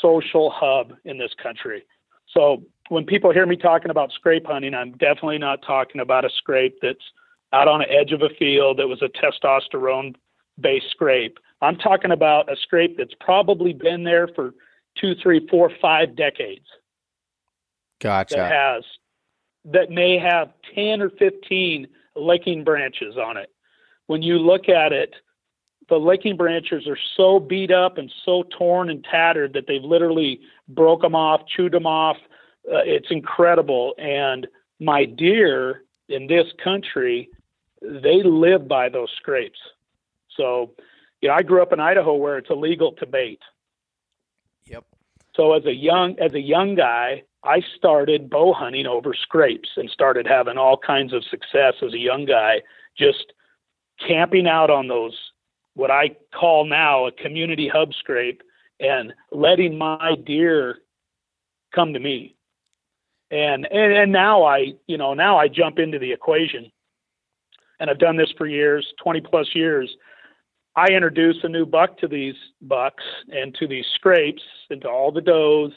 social 0.00 0.50
hub 0.54 0.92
in 1.04 1.18
this 1.18 1.32
country. 1.42 1.84
So 2.32 2.62
when 2.88 3.04
people 3.04 3.32
hear 3.32 3.46
me 3.46 3.56
talking 3.56 3.90
about 3.90 4.12
scrape 4.12 4.46
hunting 4.46 4.74
i'm 4.74 4.92
definitely 4.92 5.38
not 5.38 5.60
talking 5.66 6.00
about 6.00 6.24
a 6.24 6.30
scrape 6.30 6.78
that's 6.82 7.04
out 7.52 7.68
on 7.68 7.80
the 7.80 7.90
edge 7.90 8.12
of 8.12 8.22
a 8.22 8.30
field 8.38 8.78
that 8.78 8.88
was 8.88 9.02
a 9.02 9.08
testosterone 9.08 10.14
based 10.60 10.90
scrape. 10.90 11.38
I'm 11.60 11.76
talking 11.76 12.10
about 12.10 12.50
a 12.50 12.56
scrape 12.56 12.96
that's 12.98 13.14
probably 13.20 13.72
been 13.72 14.04
there 14.04 14.28
for 14.28 14.54
two 15.00 15.14
three 15.22 15.46
four 15.48 15.70
five 15.80 16.16
decades 16.16 16.66
Gotcha. 18.02 18.34
that 18.36 18.52
has 18.52 18.84
that 19.64 19.90
may 19.90 20.18
have 20.18 20.50
10 20.74 21.00
or 21.00 21.10
15 21.10 21.86
licking 22.16 22.64
branches 22.64 23.16
on 23.16 23.36
it. 23.36 23.50
When 24.06 24.22
you 24.22 24.38
look 24.38 24.68
at 24.68 24.92
it, 24.92 25.14
the 25.88 25.96
licking 25.96 26.36
branches 26.36 26.86
are 26.88 26.98
so 27.16 27.38
beat 27.38 27.70
up 27.70 27.98
and 27.98 28.12
so 28.24 28.44
torn 28.58 28.90
and 28.90 29.04
tattered 29.04 29.52
that 29.52 29.66
they've 29.68 29.82
literally 29.82 30.40
broke 30.68 31.02
them 31.02 31.14
off, 31.14 31.42
chewed 31.46 31.72
them 31.72 31.86
off. 31.86 32.16
Uh, 32.66 32.82
it's 32.84 33.10
incredible. 33.10 33.94
And 33.98 34.48
my 34.80 35.04
deer 35.04 35.84
in 36.08 36.26
this 36.26 36.46
country, 36.62 37.28
they 37.80 38.22
live 38.22 38.66
by 38.66 38.88
those 38.88 39.10
scrapes. 39.16 39.58
So, 40.36 40.72
you 41.20 41.28
know, 41.28 41.34
I 41.34 41.42
grew 41.42 41.62
up 41.62 41.72
in 41.72 41.78
Idaho 41.80 42.14
where 42.14 42.38
it's 42.38 42.50
illegal 42.50 42.92
to 42.92 43.06
bait. 43.06 43.40
Yep. 44.66 44.84
So 45.36 45.52
as 45.52 45.64
a 45.66 45.74
young 45.74 46.18
as 46.18 46.34
a 46.34 46.40
young 46.40 46.74
guy, 46.74 47.24
I 47.44 47.62
started 47.76 48.30
bow 48.30 48.52
hunting 48.52 48.86
over 48.86 49.14
scrapes 49.14 49.70
and 49.76 49.90
started 49.90 50.26
having 50.26 50.58
all 50.58 50.76
kinds 50.76 51.12
of 51.12 51.24
success 51.24 51.74
as 51.84 51.92
a 51.92 51.98
young 51.98 52.24
guy, 52.24 52.62
just 52.96 53.32
camping 54.06 54.46
out 54.46 54.70
on 54.70 54.88
those, 54.88 55.18
what 55.74 55.90
I 55.90 56.16
call 56.34 56.64
now 56.66 57.06
a 57.06 57.12
community 57.12 57.68
hub 57.68 57.92
scrape, 57.94 58.42
and 58.78 59.12
letting 59.32 59.76
my 59.76 60.16
deer 60.24 60.78
come 61.74 61.92
to 61.94 62.00
me. 62.00 62.36
And, 63.30 63.66
and 63.72 63.92
and 63.92 64.12
now 64.12 64.44
I, 64.44 64.74
you 64.86 64.98
know, 64.98 65.14
now 65.14 65.38
I 65.38 65.48
jump 65.48 65.78
into 65.78 65.98
the 65.98 66.12
equation. 66.12 66.70
And 67.80 67.90
I've 67.90 67.98
done 67.98 68.16
this 68.16 68.32
for 68.38 68.46
years, 68.46 68.86
20 69.02 69.20
plus 69.22 69.48
years. 69.54 69.90
I 70.76 70.88
introduce 70.88 71.38
a 71.42 71.48
new 71.48 71.66
buck 71.66 71.98
to 71.98 72.08
these 72.08 72.36
bucks 72.60 73.02
and 73.30 73.54
to 73.56 73.66
these 73.66 73.86
scrapes 73.94 74.42
and 74.70 74.80
to 74.82 74.88
all 74.88 75.10
the 75.10 75.20
does. 75.20 75.72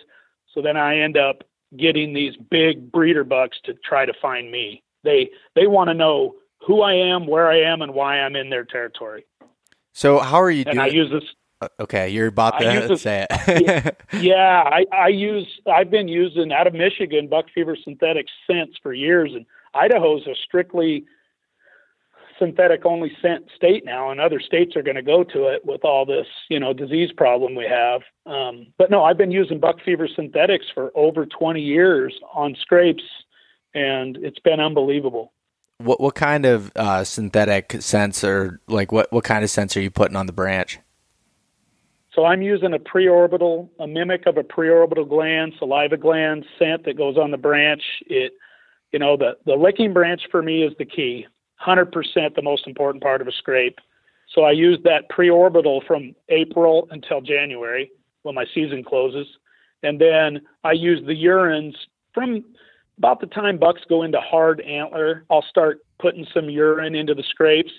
So 0.54 0.62
then 0.62 0.78
I 0.78 1.00
end 1.00 1.18
up 1.18 1.44
getting 1.78 2.14
these 2.14 2.36
big 2.50 2.92
breeder 2.92 3.24
bucks 3.24 3.58
to 3.66 3.74
try 3.74 4.06
to 4.06 4.14
find 4.22 4.52
me. 4.52 4.84
They 5.04 5.30
they 5.56 5.68
want 5.68 5.90
to 5.90 5.94
know 5.94 6.36
who 6.66 6.82
I 6.82 6.94
am, 6.94 7.28
where 7.28 7.50
I 7.50 7.62
am, 7.62 7.82
and 7.82 7.94
why 7.94 8.20
I'm 8.20 8.36
in 8.36 8.50
their 8.50 8.66
territory. 8.66 9.26
So 9.94 10.20
how 10.20 10.42
are 10.42 10.52
you 10.52 10.64
and 10.68 10.76
doing? 10.76 10.80
I 10.80 10.88
use 10.88 11.12
this. 11.12 11.24
Uh, 11.62 11.68
okay, 11.80 12.10
you're 12.10 12.28
about 12.28 12.60
to 12.60 12.66
this, 12.66 13.02
say 13.02 13.26
it. 13.30 13.98
yeah, 14.14 14.64
I, 14.66 14.86
I 14.92 15.08
use. 15.08 15.48
I've 15.72 15.90
been 15.90 16.08
using 16.08 16.52
out 16.52 16.68
of 16.68 16.74
Michigan 16.74 17.28
buck 17.28 17.46
fever 17.54 17.78
synthetics 17.82 18.32
since 18.50 18.72
for 18.84 18.94
years, 18.94 19.32
and 19.34 19.46
Idaho's 19.74 20.28
a 20.28 20.36
strictly 20.36 21.06
synthetic 22.40 22.86
only 22.86 23.12
scent 23.22 23.46
state 23.56 23.86
now, 23.86 24.12
and 24.12 24.20
other 24.20 24.40
states 24.40 24.76
are 24.76 24.84
going 24.84 24.96
to 24.96 25.02
go 25.02 25.24
to 25.24 25.48
it 25.48 25.66
with 25.66 25.84
all 25.84 26.06
this, 26.06 26.28
you 26.50 26.60
know, 26.60 26.74
disease 26.74 27.12
problem 27.16 27.56
we 27.56 27.66
have. 27.66 28.02
Um, 28.26 28.68
but 28.78 28.92
no, 28.92 29.04
I've 29.04 29.18
been 29.18 29.32
using 29.32 29.60
buck 29.60 29.78
fever 29.84 30.08
synthetics 30.14 30.66
for 30.74 30.92
over 30.96 31.26
20 31.26 31.62
years 31.62 32.14
on 32.34 32.56
scrapes, 32.60 33.04
and 33.74 34.18
it's 34.18 34.40
been 34.40 34.60
unbelievable. 34.60 35.32
What 35.78 36.00
what 36.00 36.16
kind 36.16 36.46
of 36.46 36.72
uh, 36.76 37.04
synthetic 37.04 37.76
sensor, 37.82 38.62
like 38.68 38.94
what 38.94 39.12
what 39.12 39.26
kind 39.26 39.44
of 39.44 39.50
sensor 39.50 39.82
are 39.82 39.84
you 39.84 39.92
putting 39.92 40.16
on 40.16 40.26
the 40.26 40.32
branch? 40.32 40.80
So 42.14 42.24
I'm 42.24 42.42
using 42.42 42.74
a 42.74 42.80
preorbital, 42.80 43.70
a 43.78 43.86
mimic 43.86 44.26
of 44.26 44.38
a 44.38 44.44
preorbital 44.44 45.08
gland, 45.08 45.54
saliva 45.60 45.98
gland 45.98 46.46
scent 46.58 46.86
that 46.86 46.98
goes 46.98 47.18
on 47.18 47.32
the 47.32 47.38
branch. 47.38 47.84
It, 48.08 48.32
you 48.94 49.00
know, 49.00 49.18
the 49.18 49.38
the 49.46 49.56
licking 49.56 49.92
branch 49.92 50.22
for 50.32 50.42
me 50.42 50.64
is 50.64 50.72
the 50.80 50.86
key. 50.86 51.28
100% 51.66 51.92
the 52.36 52.42
most 52.42 52.68
important 52.68 53.04
part 53.04 53.22
of 53.22 53.28
a 53.28 53.32
scrape. 53.32 53.80
So 54.34 54.44
I 54.44 54.52
use 54.52 54.80
that 54.84 55.10
preorbital 55.10 55.86
from 55.86 56.16
April 56.30 56.88
until 56.92 57.22
January 57.22 57.92
when 58.24 58.36
my 58.36 58.46
season 58.54 58.84
closes. 58.84 59.28
And 59.84 60.02
then 60.02 60.42
I 60.64 60.72
use 60.72 61.06
the 61.06 61.14
urines 61.14 61.76
from 62.14 62.44
about 62.98 63.20
the 63.20 63.28
time 63.28 63.58
bucks 63.58 63.82
go 63.88 64.04
into 64.04 64.20
hard 64.20 64.62
antler, 64.62 65.26
I'll 65.30 65.44
start 65.44 65.80
putting 66.00 66.26
some 66.34 66.50
urine 66.50 66.96
into 66.96 67.14
the 67.14 67.24
scrapes. 67.30 67.72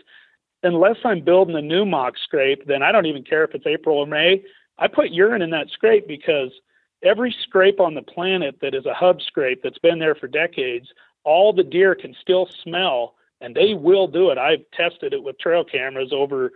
Unless 0.63 0.97
I'm 1.05 1.25
building 1.25 1.57
a 1.57 1.63
new 1.63 1.85
mock 1.85 2.15
scrape, 2.23 2.67
then 2.67 2.83
I 2.83 2.93
don't 2.93 3.07
even 3.07 3.25
care 3.25 3.45
if 3.45 3.55
it's 3.55 3.67
April 3.67 3.99
or 3.99 4.07
May. 4.07 4.43
I 4.79 4.89
put 4.89 5.11
urine 5.11 5.43
in 5.43 5.51
that 5.51 5.71
scrape 5.71 6.07
because 6.07 6.51
every 7.03 7.35
scrape 7.43 7.81
on 7.81 7.95
the 7.95 8.03
planet 8.03 8.59
that 8.61 8.75
is 8.75 8.85
a 8.85 8.95
hub 8.95 9.23
scrape 9.23 9.63
that's 9.63 9.79
been 9.79 9.99
there 9.99 10.15
for 10.15 10.29
decades, 10.29 10.89
all 11.25 11.53
the 11.53 11.63
deer 11.63 11.95
can 11.95 12.15
still 12.21 12.49
smell 12.63 13.15
and 13.41 13.55
they 13.55 13.75
will 13.75 14.07
do 14.07 14.31
it. 14.31 14.39
I've 14.39 14.65
tested 14.73 15.13
it 15.13 15.23
with 15.23 15.39
trail 15.39 15.65
cameras 15.65 16.13
over 16.13 16.53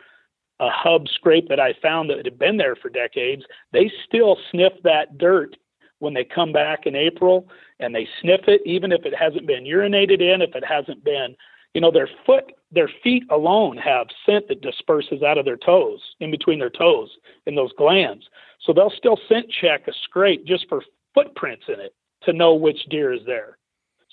a 0.60 0.68
hub 0.70 1.08
scrape 1.08 1.48
that 1.48 1.60
I 1.60 1.74
found 1.82 2.10
that 2.10 2.24
had 2.24 2.38
been 2.38 2.56
there 2.56 2.76
for 2.76 2.90
decades. 2.90 3.42
They 3.72 3.90
still 4.06 4.36
sniff 4.50 4.74
that 4.84 5.18
dirt 5.18 5.56
when 6.00 6.14
they 6.14 6.24
come 6.24 6.52
back 6.52 6.86
in 6.86 6.94
April, 6.94 7.48
and 7.78 7.94
they 7.94 8.08
sniff 8.20 8.42
it 8.46 8.62
even 8.64 8.92
if 8.92 9.04
it 9.04 9.14
hasn't 9.14 9.46
been 9.46 9.64
urinated 9.64 10.20
in, 10.20 10.42
if 10.42 10.54
it 10.54 10.64
hasn't 10.64 11.04
been, 11.04 11.36
you 11.74 11.80
know, 11.80 11.90
their 11.90 12.08
foot, 12.26 12.52
their 12.72 12.90
feet 13.02 13.22
alone 13.30 13.76
have 13.76 14.06
scent 14.24 14.48
that 14.48 14.62
disperses 14.62 15.22
out 15.22 15.38
of 15.38 15.44
their 15.44 15.58
toes, 15.58 16.00
in 16.20 16.30
between 16.30 16.58
their 16.58 16.70
toes, 16.70 17.10
in 17.46 17.54
those 17.54 17.72
glands. 17.74 18.24
So 18.60 18.72
they'll 18.72 18.92
still 18.96 19.18
scent 19.28 19.46
check 19.50 19.88
a 19.88 19.92
scrape 20.04 20.46
just 20.46 20.68
for 20.68 20.82
footprints 21.14 21.64
in 21.68 21.80
it 21.80 21.94
to 22.22 22.32
know 22.32 22.54
which 22.54 22.86
deer 22.90 23.12
is 23.12 23.20
there. 23.26 23.58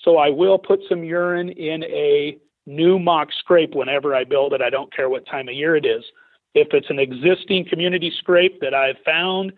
So 0.04 0.16
I 0.16 0.30
will 0.30 0.58
put 0.58 0.80
some 0.88 1.04
urine 1.04 1.50
in 1.50 1.84
a 1.84 2.38
new 2.68 2.98
mock 2.98 3.28
scrape 3.36 3.74
whenever 3.74 4.14
I 4.14 4.24
build 4.24 4.52
it. 4.52 4.60
I 4.60 4.70
don't 4.70 4.94
care 4.94 5.08
what 5.08 5.26
time 5.26 5.48
of 5.48 5.54
year 5.54 5.74
it 5.74 5.86
is. 5.86 6.04
If 6.54 6.68
it's 6.72 6.90
an 6.90 6.98
existing 6.98 7.66
community 7.68 8.12
scrape 8.16 8.60
that 8.60 8.74
I've 8.74 9.02
found 9.04 9.52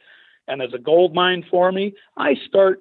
and 0.49 0.63
is 0.63 0.73
a 0.75 0.79
gold 0.79 1.15
mine 1.15 1.45
for 1.51 1.73
me, 1.73 1.95
I 2.17 2.35
start 2.47 2.81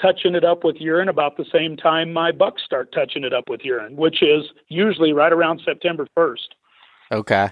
touching 0.00 0.34
it 0.34 0.44
up 0.44 0.62
with 0.62 0.76
urine 0.76 1.08
about 1.08 1.36
the 1.36 1.46
same 1.50 1.76
time 1.76 2.12
my 2.12 2.30
bucks 2.30 2.62
start 2.64 2.92
touching 2.92 3.24
it 3.24 3.32
up 3.32 3.44
with 3.48 3.62
urine, 3.64 3.96
which 3.96 4.22
is 4.22 4.44
usually 4.68 5.12
right 5.12 5.32
around 5.32 5.62
September 5.64 6.06
1st. 6.16 6.48
Okay. 7.10 7.50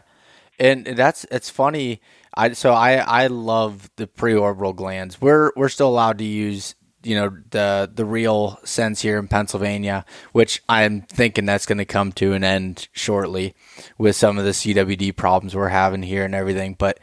And 0.58 0.86
that's 0.86 1.24
it's 1.32 1.50
funny. 1.50 2.00
I 2.36 2.52
so 2.52 2.72
I 2.72 2.96
I 2.96 3.26
love 3.26 3.90
the 3.96 4.06
preorbital 4.06 4.76
glands. 4.76 5.20
We're 5.20 5.50
we're 5.56 5.68
still 5.68 5.88
allowed 5.88 6.18
to 6.18 6.24
use 6.24 6.76
you 7.04 7.14
know 7.14 7.36
the 7.50 7.90
the 7.92 8.04
real 8.04 8.58
scents 8.64 9.02
here 9.02 9.18
in 9.18 9.28
Pennsylvania, 9.28 10.04
which 10.32 10.62
I'm 10.68 11.02
thinking 11.02 11.46
that's 11.46 11.66
going 11.66 11.78
to 11.78 11.84
come 11.84 12.12
to 12.12 12.32
an 12.32 12.44
end 12.44 12.88
shortly 12.92 13.54
with 13.98 14.16
some 14.16 14.38
of 14.38 14.44
the 14.44 14.50
CWD 14.50 15.16
problems 15.16 15.54
we're 15.54 15.68
having 15.68 16.02
here 16.02 16.24
and 16.24 16.34
everything. 16.34 16.74
But 16.78 16.98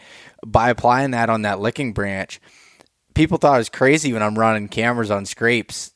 by 0.46 0.70
applying 0.70 1.12
that 1.12 1.30
on 1.30 1.44
that 1.44 1.60
licking 1.60 1.94
branch, 1.94 2.42
people 3.14 3.38
thought 3.38 3.56
it 3.56 3.60
was 3.60 3.70
crazy 3.70 4.12
when 4.14 4.24
I'm 4.24 4.38
running 4.38 4.68
cameras 4.68 5.12
on 5.12 5.26
scrapes 5.26 5.92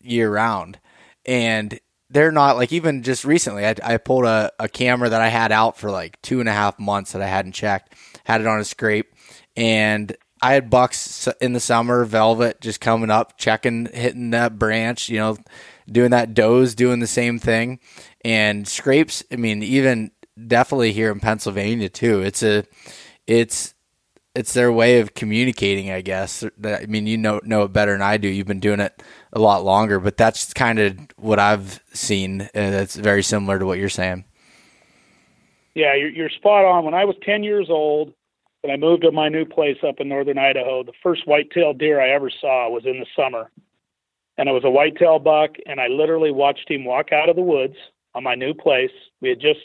year 0.00 0.32
round, 0.32 0.78
and 1.26 1.78
they're 2.10 2.32
not 2.32 2.56
like 2.56 2.72
even 2.72 3.02
just 3.02 3.24
recently. 3.24 3.66
I, 3.66 3.74
I 3.82 3.96
pulled 3.98 4.24
a, 4.24 4.52
a 4.58 4.68
camera 4.68 5.08
that 5.08 5.20
I 5.20 5.28
had 5.28 5.52
out 5.52 5.76
for 5.76 5.90
like 5.90 6.20
two 6.22 6.40
and 6.40 6.48
a 6.48 6.52
half 6.52 6.78
months 6.78 7.12
that 7.12 7.22
I 7.22 7.26
hadn't 7.26 7.52
checked, 7.52 7.94
had 8.24 8.40
it 8.40 8.46
on 8.46 8.60
a 8.60 8.64
scrape, 8.64 9.12
and 9.56 10.16
I 10.40 10.54
had 10.54 10.70
bucks 10.70 11.28
in 11.40 11.52
the 11.52 11.60
summer, 11.60 12.04
velvet 12.04 12.60
just 12.60 12.80
coming 12.80 13.10
up, 13.10 13.38
checking, 13.38 13.86
hitting 13.92 14.30
that 14.30 14.58
branch, 14.58 15.08
you 15.08 15.18
know, 15.18 15.36
doing 15.90 16.10
that. 16.10 16.34
Does 16.34 16.74
doing 16.74 17.00
the 17.00 17.06
same 17.06 17.38
thing, 17.38 17.80
and 18.24 18.66
scrapes. 18.66 19.24
I 19.32 19.36
mean, 19.36 19.62
even 19.62 20.10
definitely 20.46 20.92
here 20.92 21.10
in 21.10 21.20
Pennsylvania 21.20 21.88
too. 21.88 22.22
It's 22.22 22.42
a, 22.42 22.64
it's 23.26 23.74
it's 24.34 24.52
their 24.52 24.70
way 24.70 25.00
of 25.00 25.14
communicating, 25.14 25.90
I 25.90 26.00
guess. 26.00 26.44
I 26.64 26.86
mean, 26.86 27.06
you 27.06 27.16
know 27.16 27.40
know 27.42 27.64
it 27.64 27.72
better 27.72 27.92
than 27.92 28.02
I 28.02 28.18
do. 28.18 28.28
You've 28.28 28.46
been 28.46 28.60
doing 28.60 28.80
it 28.80 29.02
a 29.32 29.40
lot 29.40 29.64
longer, 29.64 29.98
but 29.98 30.16
that's 30.16 30.52
kind 30.52 30.78
of 30.78 30.96
what 31.16 31.38
I've 31.38 31.82
seen, 31.92 32.48
and 32.54 32.74
it's 32.74 32.94
very 32.94 33.22
similar 33.22 33.58
to 33.58 33.66
what 33.66 33.78
you're 33.78 33.88
saying. 33.88 34.24
Yeah, 35.74 35.94
you're, 35.94 36.10
you're 36.10 36.30
spot 36.30 36.64
on. 36.64 36.84
When 36.84 36.94
I 36.94 37.04
was 37.04 37.14
10 37.22 37.44
years 37.44 37.68
old, 37.70 38.12
when 38.68 38.74
I 38.74 38.86
moved 38.86 39.02
to 39.04 39.12
my 39.12 39.30
new 39.30 39.46
place 39.46 39.78
up 39.82 39.98
in 39.98 40.10
northern 40.10 40.36
Idaho, 40.36 40.82
the 40.82 40.92
first 41.02 41.26
white-tailed 41.26 41.78
deer 41.78 42.02
I 42.02 42.10
ever 42.10 42.28
saw 42.28 42.68
was 42.68 42.84
in 42.84 43.00
the 43.00 43.06
summer, 43.16 43.50
and 44.36 44.46
it 44.46 44.52
was 44.52 44.64
a 44.64 44.70
white-tailed 44.70 45.24
buck, 45.24 45.52
and 45.64 45.80
I 45.80 45.86
literally 45.86 46.30
watched 46.30 46.70
him 46.70 46.84
walk 46.84 47.10
out 47.10 47.30
of 47.30 47.36
the 47.36 47.40
woods 47.40 47.76
on 48.14 48.24
my 48.24 48.34
new 48.34 48.52
place. 48.52 48.90
We 49.22 49.30
had 49.30 49.40
just 49.40 49.60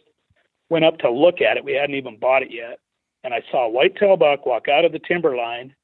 went 0.69 0.85
up 0.85 0.99
to 0.99 1.11
look 1.11 1.41
at 1.41 1.57
it. 1.57 1.65
We 1.65 1.73
hadn't 1.73 1.97
even 1.97 2.17
bought 2.17 2.43
it 2.43 2.51
yet, 2.51 2.79
and 3.25 3.33
I 3.33 3.41
saw 3.51 3.65
a 3.65 3.69
white-tailed 3.69 4.21
buck 4.21 4.45
walk 4.45 4.69
out 4.69 4.85
of 4.85 4.93
the 4.93 4.99
timber 4.99 5.35
line 5.35 5.75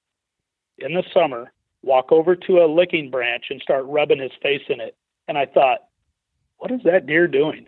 in 0.78 0.93
the 0.93 1.03
summer, 1.13 1.51
walk 1.84 2.13
over 2.13 2.38
to 2.38 2.59
a 2.59 2.74
licking 2.74 3.11
branch 3.11 3.47
and 3.49 3.61
start 3.61 3.84
rubbing 3.86 4.20
his 4.20 4.32
face 4.41 4.63
in 4.70 4.80
it. 4.80 4.95
And 5.28 5.38
I 5.38 5.45
thought, 5.45 5.80
what 6.59 6.72
is 6.72 6.80
that 6.86 7.05
deer 7.05 7.28
doing? 7.28 7.65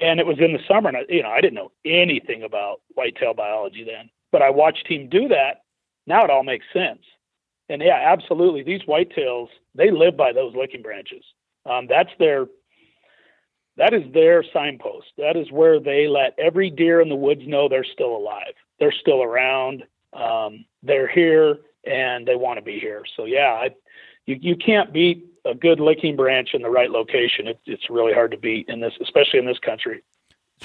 And 0.00 0.18
it 0.18 0.26
was 0.26 0.38
in 0.38 0.52
the 0.52 0.60
summer, 0.66 0.88
and 0.88 0.96
I, 0.96 1.04
you 1.08 1.22
know 1.22 1.30
I 1.30 1.40
didn't 1.40 1.54
know 1.54 1.72
anything 1.84 2.42
about 2.42 2.80
whitetail 2.94 3.34
biology 3.34 3.84
then, 3.84 4.10
but 4.32 4.42
I 4.42 4.50
watched 4.50 4.86
him 4.86 5.08
do 5.08 5.28
that. 5.28 5.62
Now 6.06 6.24
it 6.24 6.30
all 6.30 6.42
makes 6.42 6.66
sense. 6.72 7.02
And 7.68 7.82
yeah, 7.82 8.00
absolutely, 8.12 8.62
these 8.62 8.82
whitetails 8.82 9.48
they 9.74 9.90
live 9.90 10.16
by 10.16 10.32
those 10.32 10.54
licking 10.56 10.82
branches. 10.82 11.24
Um, 11.66 11.86
that's 11.88 12.10
their 12.18 12.46
that 13.76 13.94
is 13.94 14.02
their 14.12 14.44
signpost. 14.52 15.06
That 15.16 15.36
is 15.36 15.50
where 15.50 15.80
they 15.80 16.08
let 16.08 16.34
every 16.38 16.70
deer 16.70 17.00
in 17.00 17.08
the 17.08 17.16
woods 17.16 17.42
know 17.46 17.68
they're 17.68 17.84
still 17.84 18.16
alive. 18.16 18.54
They're 18.78 18.92
still 18.92 19.22
around. 19.22 19.84
Um, 20.12 20.64
they're 20.82 21.08
here 21.08 21.58
and 21.84 22.26
they 22.26 22.34
want 22.34 22.58
to 22.58 22.64
be 22.64 22.78
here. 22.78 23.04
So 23.16 23.24
yeah, 23.24 23.58
I, 23.62 23.70
you 24.26 24.36
you 24.40 24.56
can't 24.56 24.92
beat 24.92 25.29
a 25.44 25.54
good 25.54 25.80
licking 25.80 26.16
branch 26.16 26.50
in 26.54 26.62
the 26.62 26.70
right 26.70 26.90
location. 26.90 27.46
It, 27.46 27.60
it's 27.66 27.90
really 27.90 28.12
hard 28.12 28.30
to 28.32 28.36
beat 28.36 28.68
in 28.68 28.80
this, 28.80 28.92
especially 29.00 29.38
in 29.38 29.46
this 29.46 29.58
country. 29.58 30.02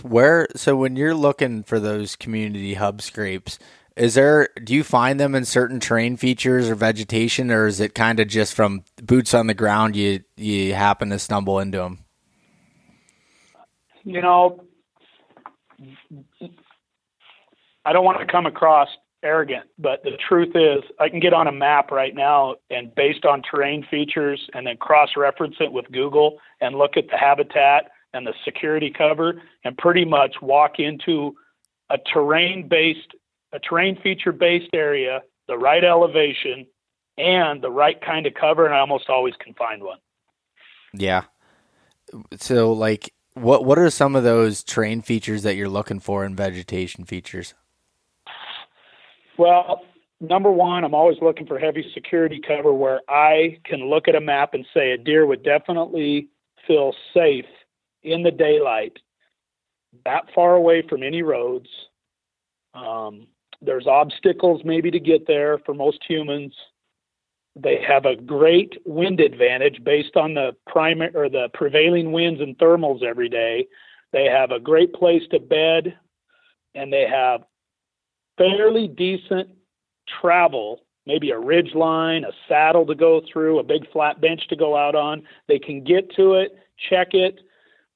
Where 0.02 0.48
so 0.56 0.76
when 0.76 0.96
you're 0.96 1.16
looking 1.16 1.64
for 1.64 1.80
those 1.80 2.16
community 2.16 2.74
hub 2.74 3.02
scrapes, 3.02 3.58
is 3.96 4.16
there 4.16 4.50
do 4.62 4.76
you 4.76 4.84
find 4.84 5.20
them 5.20 5.36
in 5.36 5.46
certain 5.46 5.80
terrain 5.80 6.18
features 6.18 6.70
or 6.70 6.76
vegetation, 6.76 7.50
or 7.50 7.66
is 7.66 7.80
it 7.80 7.96
kind 7.96 8.20
of 8.20 8.28
just 8.28 8.54
from 8.54 8.84
boots 9.02 9.34
on 9.34 9.48
the 9.48 9.54
ground 9.54 9.96
you 9.96 10.22
you 10.36 10.74
happen 10.74 11.10
to 11.12 11.20
stumble 11.20 11.60
into 11.60 11.78
them? 11.78 12.00
You 14.04 14.22
know, 14.22 14.62
I 17.86 17.94
don't 17.94 18.06
want 18.06 18.20
to 18.20 18.32
come 18.32 18.46
across 18.46 18.90
arrogant, 19.26 19.66
but 19.78 20.04
the 20.04 20.18
truth 20.30 20.56
is, 20.56 20.84
I 21.00 21.10
can 21.10 21.20
get 21.20 21.34
on 21.34 21.48
a 21.48 21.52
map 21.52 21.92
right 21.92 22.14
now 22.16 22.56
and 22.70 22.94
based 22.96 23.26
on 23.26 23.42
terrain 23.42 23.86
features 23.90 24.48
and 24.54 24.66
then 24.66 24.78
cross 24.78 25.10
reference 25.18 25.56
it 25.60 25.72
with 25.72 25.92
Google 25.92 26.38
and 26.62 26.78
look 26.78 26.96
at 26.96 27.08
the 27.10 27.18
habitat 27.18 27.92
and 28.14 28.26
the 28.26 28.34
security 28.46 28.94
cover 28.96 29.42
and 29.64 29.78
pretty 29.78 30.06
much 30.06 30.36
walk 30.42 30.80
into 30.80 31.36
a 31.90 31.98
terrain 32.14 32.68
based, 32.70 33.14
a 33.52 33.60
terrain 33.60 34.00
feature 34.02 34.32
based 34.32 34.70
area, 34.74 35.22
the 35.48 35.58
right 35.58 35.84
elevation, 35.84 36.66
and 37.18 37.62
the 37.62 37.72
right 37.72 38.00
kind 38.02 38.26
of 38.26 38.34
cover, 38.34 38.66
and 38.66 38.74
I 38.74 38.80
almost 38.80 39.10
always 39.10 39.34
can 39.40 39.54
find 39.54 39.84
one. 39.84 40.00
Yeah. 40.94 41.24
So, 42.38 42.74
like, 42.74 43.14
what 43.34 43.66
what 43.66 43.78
are 43.78 43.90
some 43.90 44.16
of 44.16 44.24
those 44.24 44.64
terrain 44.64 45.02
features 45.02 45.44
that 45.44 45.56
you're 45.56 45.70
looking 45.70 46.00
for 46.00 46.26
in 46.26 46.36
vegetation 46.36 47.06
features? 47.06 47.54
Well, 49.38 49.82
number 50.22 50.52
one, 50.52 50.84
I'm 50.84 50.94
always 50.94 51.18
looking 51.22 51.48
for 51.48 51.60
heavy 51.60 51.86
security 51.94 52.40
cover 52.46 52.74
where 52.74 53.02
I 53.10 53.60
can 53.66 53.90
look 53.90 54.08
at 54.08 54.16
a 54.16 54.22
map 54.22 54.54
and 54.54 54.66
say 54.74 54.92
a 54.92 54.98
deer 54.98 55.26
would 55.26 55.44
definitely 55.44 56.30
feel 56.68 56.94
safe 57.14 57.46
in 58.04 58.24
the 58.24 58.32
daylight, 58.32 58.98
that 60.06 60.26
far 60.34 60.56
away 60.56 60.84
from 60.88 61.04
any 61.04 61.22
roads. 61.22 61.70
Um, 62.74 63.28
there's 63.62 63.88
obstacles 63.88 64.62
maybe 64.64 64.92
to 64.92 65.00
get 65.00 65.28
there 65.28 65.58
for 65.60 65.74
most 65.74 66.04
humans. 66.08 66.54
They 67.56 67.82
have 67.88 68.06
a 68.06 68.16
great 68.16 68.78
wind 68.86 69.20
advantage 69.20 69.84
based 69.84 70.18
on 70.18 70.34
the 70.34 70.56
primary 70.68 71.12
or 71.16 71.30
the 71.30 71.50
prevailing 71.54 72.12
winds 72.12 72.42
and 72.42 72.58
thermals 72.58 73.02
every 73.04 73.30
day. 73.30 73.68
They 74.12 74.26
have 74.26 74.52
a 74.52 74.60
great 74.60 74.94
place 74.94 75.24
to 75.32 75.40
bed, 75.40 75.98
and 76.74 76.92
they 76.92 77.08
have 77.10 77.42
fairly 78.38 78.88
decent 78.88 79.50
travel, 80.22 80.82
maybe 81.06 81.32
a 81.32 81.40
ridge 81.40 81.74
line, 81.74 82.24
a 82.24 82.32
saddle 82.48 82.86
to 82.86 82.96
go 82.96 83.22
through, 83.32 83.60
a 83.60 83.64
big 83.64 83.90
flat 83.92 84.22
bench 84.22 84.48
to 84.50 84.56
go 84.56 84.76
out 84.76 84.96
on. 84.96 85.24
They 85.48 85.60
can 85.60 85.84
get 85.84 86.14
to 86.16 86.34
it, 86.34 86.56
check 86.90 87.14
it, 87.14 87.40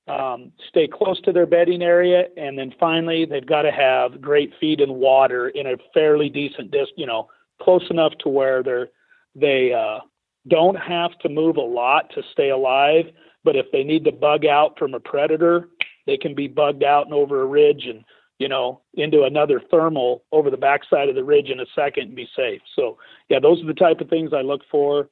um, 0.08 0.52
stay 0.68 0.88
close 0.88 1.22
to 1.22 1.32
their 1.32 1.46
bedding 1.46 1.84
area, 1.84 2.26
and 2.36 2.58
then 2.58 2.74
finally 2.80 3.26
they've 3.26 3.46
got 3.46 3.62
to 3.64 3.72
have 3.72 4.22
great 4.22 4.52
feed 4.60 4.82
and 4.82 4.96
water 4.96 5.50
in 5.50 5.68
a 5.68 5.78
fairly 5.94 6.30
decent 6.30 6.72
distance, 6.72 6.92
you 6.98 7.06
know, 7.06 7.28
close 7.62 7.86
enough 7.90 8.14
to 8.20 8.30
where 8.30 8.64
they're 8.64 8.90
they 9.36 9.72
uh, 9.72 10.00
don't 10.48 10.76
have 10.76 11.18
to 11.20 11.30
move 11.30 11.58
a 11.58 11.62
lot 11.62 12.10
to 12.16 12.24
stay 12.32 12.50
alive. 12.50 13.06
But 13.44 13.56
if 13.56 13.68
they 13.72 13.84
need 13.84 14.04
to 14.06 14.12
bug 14.12 14.46
out 14.46 14.78
from 14.78 14.94
a 14.94 15.00
predator, 15.00 15.70
they 16.08 16.18
can 16.18 16.34
be 16.34 16.48
bugged 16.48 16.84
out 16.84 17.06
and 17.06 17.14
over 17.14 17.42
a 17.42 17.46
ridge 17.46 17.86
and 17.86 18.04
you 18.40 18.48
know, 18.48 18.82
into 18.94 19.24
another 19.24 19.62
thermal 19.70 20.24
over 20.32 20.50
the 20.50 20.58
backside 20.58 21.10
of 21.10 21.16
the 21.16 21.24
ridge 21.24 21.50
in 21.50 21.60
a 21.60 21.66
second 21.76 22.06
and 22.06 22.16
be 22.16 22.28
safe. 22.36 22.62
So, 22.76 22.98
yeah, 23.28 23.40
those 23.40 23.62
are 23.62 23.68
the 23.68 23.74
type 23.74 24.00
of 24.00 24.10
things 24.10 24.32
I 24.34 24.42
look 24.42 24.62
for. 24.72 25.10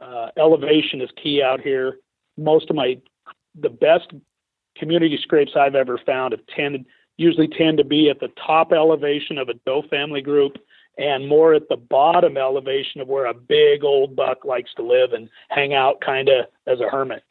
Uh, 0.00 0.28
elevation 0.38 1.00
is 1.02 1.10
key 1.22 1.42
out 1.42 1.60
here. 1.60 1.98
Most 2.38 2.70
of 2.70 2.76
my, 2.76 2.98
the 3.60 3.68
best 3.68 4.12
community 4.76 5.18
scrapes 5.22 5.52
I've 5.54 5.74
ever 5.74 6.00
found 6.04 6.32
have 6.32 6.46
tended, 6.46 6.86
usually 7.18 7.46
tend 7.46 7.76
to 7.76 7.84
be 7.84 8.08
at 8.08 8.20
the 8.20 8.32
top 8.44 8.72
elevation 8.72 9.36
of 9.36 9.50
a 9.50 9.54
doe 9.66 9.82
family 9.90 10.22
group 10.22 10.56
and 10.96 11.28
more 11.28 11.52
at 11.52 11.68
the 11.68 11.76
bottom 11.76 12.38
elevation 12.38 13.02
of 13.02 13.08
where 13.08 13.26
a 13.26 13.34
big 13.34 13.84
old 13.84 14.16
buck 14.16 14.44
likes 14.44 14.72
to 14.76 14.82
live 14.82 15.12
and 15.12 15.28
hang 15.50 15.74
out 15.74 16.00
kind 16.00 16.30
of 16.30 16.46
as 16.66 16.80
a 16.80 16.88
hermit. 16.88 17.22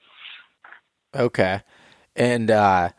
Okay. 1.15 1.61
And, 2.15 2.51
uh, 2.51 2.89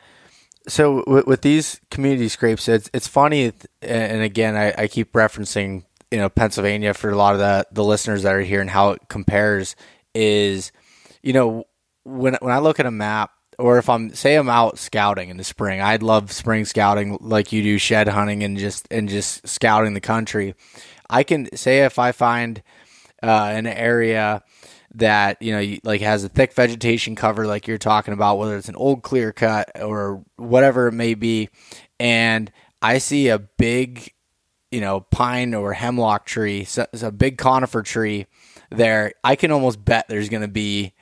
so 0.68 1.04
with, 1.06 1.26
with, 1.26 1.40
these 1.42 1.80
community 1.90 2.28
scrapes, 2.28 2.68
it's 2.68 2.90
it's 2.92 3.08
funny, 3.08 3.52
and 3.80 4.22
again, 4.22 4.56
I, 4.56 4.74
I, 4.76 4.88
keep 4.88 5.12
referencing 5.12 5.84
you 6.10 6.18
know 6.18 6.28
Pennsylvania 6.28 6.94
for 6.94 7.10
a 7.10 7.16
lot 7.16 7.34
of 7.34 7.40
the 7.40 7.66
the 7.72 7.84
listeners 7.84 8.22
that 8.22 8.34
are 8.34 8.42
here 8.42 8.60
and 8.60 8.70
how 8.70 8.90
it 8.90 9.08
compares 9.08 9.76
is, 10.14 10.72
you 11.22 11.32
know, 11.32 11.64
when 12.04 12.36
when 12.40 12.52
I 12.52 12.58
look 12.58 12.78
at 12.80 12.86
a 12.86 12.90
map 12.90 13.30
or 13.58 13.78
if 13.78 13.88
I'm 13.88 14.14
say 14.14 14.36
I'm 14.36 14.48
out 14.48 14.78
scouting 14.78 15.30
in 15.30 15.36
the 15.36 15.44
spring, 15.44 15.80
I'd 15.80 16.02
love 16.02 16.32
spring 16.32 16.64
scouting 16.64 17.18
like 17.20 17.52
you 17.52 17.62
do, 17.62 17.78
shed 17.78 18.08
hunting 18.08 18.42
and 18.42 18.58
just 18.58 18.86
and 18.90 19.08
just 19.08 19.46
scouting 19.48 19.94
the 19.94 20.00
country. 20.00 20.54
I 21.08 21.24
can 21.24 21.54
say 21.56 21.80
if 21.80 21.98
I 21.98 22.12
find 22.12 22.62
uh, 23.22 23.52
an 23.54 23.66
area 23.66 24.42
that 24.94 25.40
you 25.40 25.52
know 25.52 25.76
like 25.84 26.00
has 26.00 26.24
a 26.24 26.28
thick 26.28 26.52
vegetation 26.52 27.14
cover 27.14 27.46
like 27.46 27.66
you're 27.66 27.78
talking 27.78 28.14
about 28.14 28.38
whether 28.38 28.56
it's 28.56 28.68
an 28.68 28.76
old 28.76 29.02
clear 29.02 29.32
cut 29.32 29.70
or 29.80 30.24
whatever 30.36 30.88
it 30.88 30.92
may 30.92 31.14
be. 31.14 31.48
And 31.98 32.50
i 32.80 32.98
see 32.98 33.28
a 33.28 33.38
big 33.38 34.12
you 34.72 34.80
know 34.80 35.00
pine 35.00 35.54
or 35.54 35.72
hemlock 35.72 36.26
tree 36.26 36.64
so, 36.64 36.86
a 37.02 37.12
big 37.12 37.38
conifer 37.38 37.82
tree 37.82 38.26
there. 38.70 39.12
I 39.22 39.36
can 39.36 39.50
almost 39.50 39.84
bet 39.84 40.08
there's 40.08 40.28
going 40.28 40.42
to 40.42 40.48
be 40.48 40.94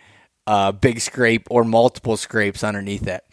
a 0.46 0.72
big 0.72 1.00
scrape 1.00 1.46
or 1.50 1.64
multiple 1.64 2.16
scrapes 2.16 2.64
underneath 2.64 3.06
it. 3.06 3.24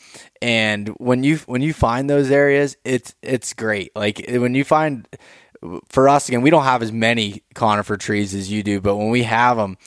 And 0.42 0.90
when 0.98 1.24
you 1.24 1.38
when 1.46 1.62
you 1.62 1.74
find 1.74 2.10
those 2.10 2.32
areas 2.32 2.78
it's 2.84 3.16
it's 3.22 3.54
great. 3.54 3.96
Like 3.96 4.26
when 4.28 4.56
you 4.56 4.64
find 4.64 5.08
for 5.90 6.08
us 6.10 6.30
again, 6.30 6.42
we 6.42 6.50
don't 6.50 6.64
have 6.64 6.82
as 6.82 6.92
many 6.92 7.44
conifer 7.54 7.98
trees 7.98 8.34
as 8.34 8.52
you 8.52 8.64
do, 8.64 8.82
but 8.82 8.96
when 8.96 9.10
we 9.10 9.24
have 9.24 9.58
them, 9.58 9.78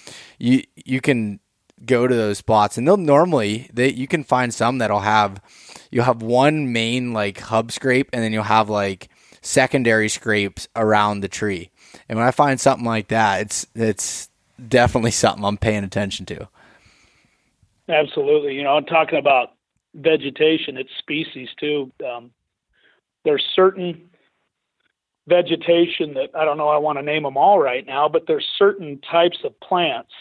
you 0.41 0.65
you 0.75 1.01
can 1.01 1.39
go 1.87 2.07
to 2.07 2.15
those 2.15 2.39
spots 2.39 2.77
and 2.77 2.87
they'll 2.87 2.97
normally 2.97 3.71
they 3.73 3.91
you 3.91 4.07
can 4.07 4.25
find 4.25 4.53
some 4.53 4.79
that'll 4.79 5.01
have 5.01 5.41
you'll 5.91 6.05
have 6.05 6.23
one 6.23 6.73
main 6.73 7.13
like 7.13 7.39
hub 7.39 7.71
scrape 7.73 8.11
and 8.13 8.23
then 8.23 8.33
you'll 8.33 8.43
have 8.43 8.69
like 8.69 9.09
secondary 9.41 10.09
scrapes 10.09 10.69
around 10.77 11.21
the 11.21 11.29
tree. 11.29 11.71
And 12.09 12.19
when 12.19 12.27
I 12.27 12.31
find 12.31 12.61
something 12.61 12.85
like 12.85 13.09
that, 13.09 13.41
it's 13.43 13.67
it's 13.75 14.29
definitely 14.69 15.11
something 15.13 15.45
I'm 15.45 15.57
paying 15.57 15.85
attention 15.85 16.27
to. 16.27 16.49
Absolutely. 17.89 18.55
You 18.55 18.63
know, 18.63 18.77
I'm 18.77 18.85
talking 18.85 19.19
about 19.19 19.55
vegetation, 19.95 20.77
it's 20.77 20.91
species 20.99 21.49
too. 21.59 21.91
Um, 22.07 22.31
there's 23.25 23.45
certain 23.55 24.11
vegetation 25.27 26.15
that 26.15 26.31
I 26.35 26.45
don't 26.45 26.59
know 26.59 26.69
I 26.69 26.79
want 26.79 26.99
to 26.99 27.03
name 27.03 27.25
them 27.25 27.37
all 27.37 27.59
right 27.59 27.85
now, 27.85 28.09
but 28.09 28.27
there's 28.27 28.47
certain 28.59 29.01
types 29.01 29.39
of 29.45 29.59
plants 29.61 30.13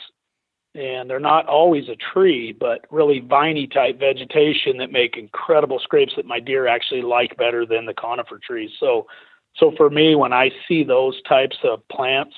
and 0.75 1.09
they're 1.09 1.19
not 1.19 1.47
always 1.47 1.89
a 1.89 1.95
tree, 1.95 2.51
but 2.51 2.85
really 2.91 3.19
viney 3.19 3.67
type 3.67 3.99
vegetation 3.99 4.77
that 4.77 4.91
make 4.91 5.17
incredible 5.17 5.79
scrapes 5.79 6.13
that 6.15 6.25
my 6.25 6.39
deer 6.39 6.67
actually 6.67 7.01
like 7.01 7.35
better 7.37 7.65
than 7.65 7.85
the 7.85 7.93
conifer 7.93 8.39
trees. 8.39 8.69
So, 8.79 9.07
so 9.55 9.71
for 9.75 9.89
me, 9.89 10.15
when 10.15 10.31
I 10.31 10.51
see 10.67 10.83
those 10.83 11.21
types 11.23 11.57
of 11.63 11.87
plants, 11.89 12.35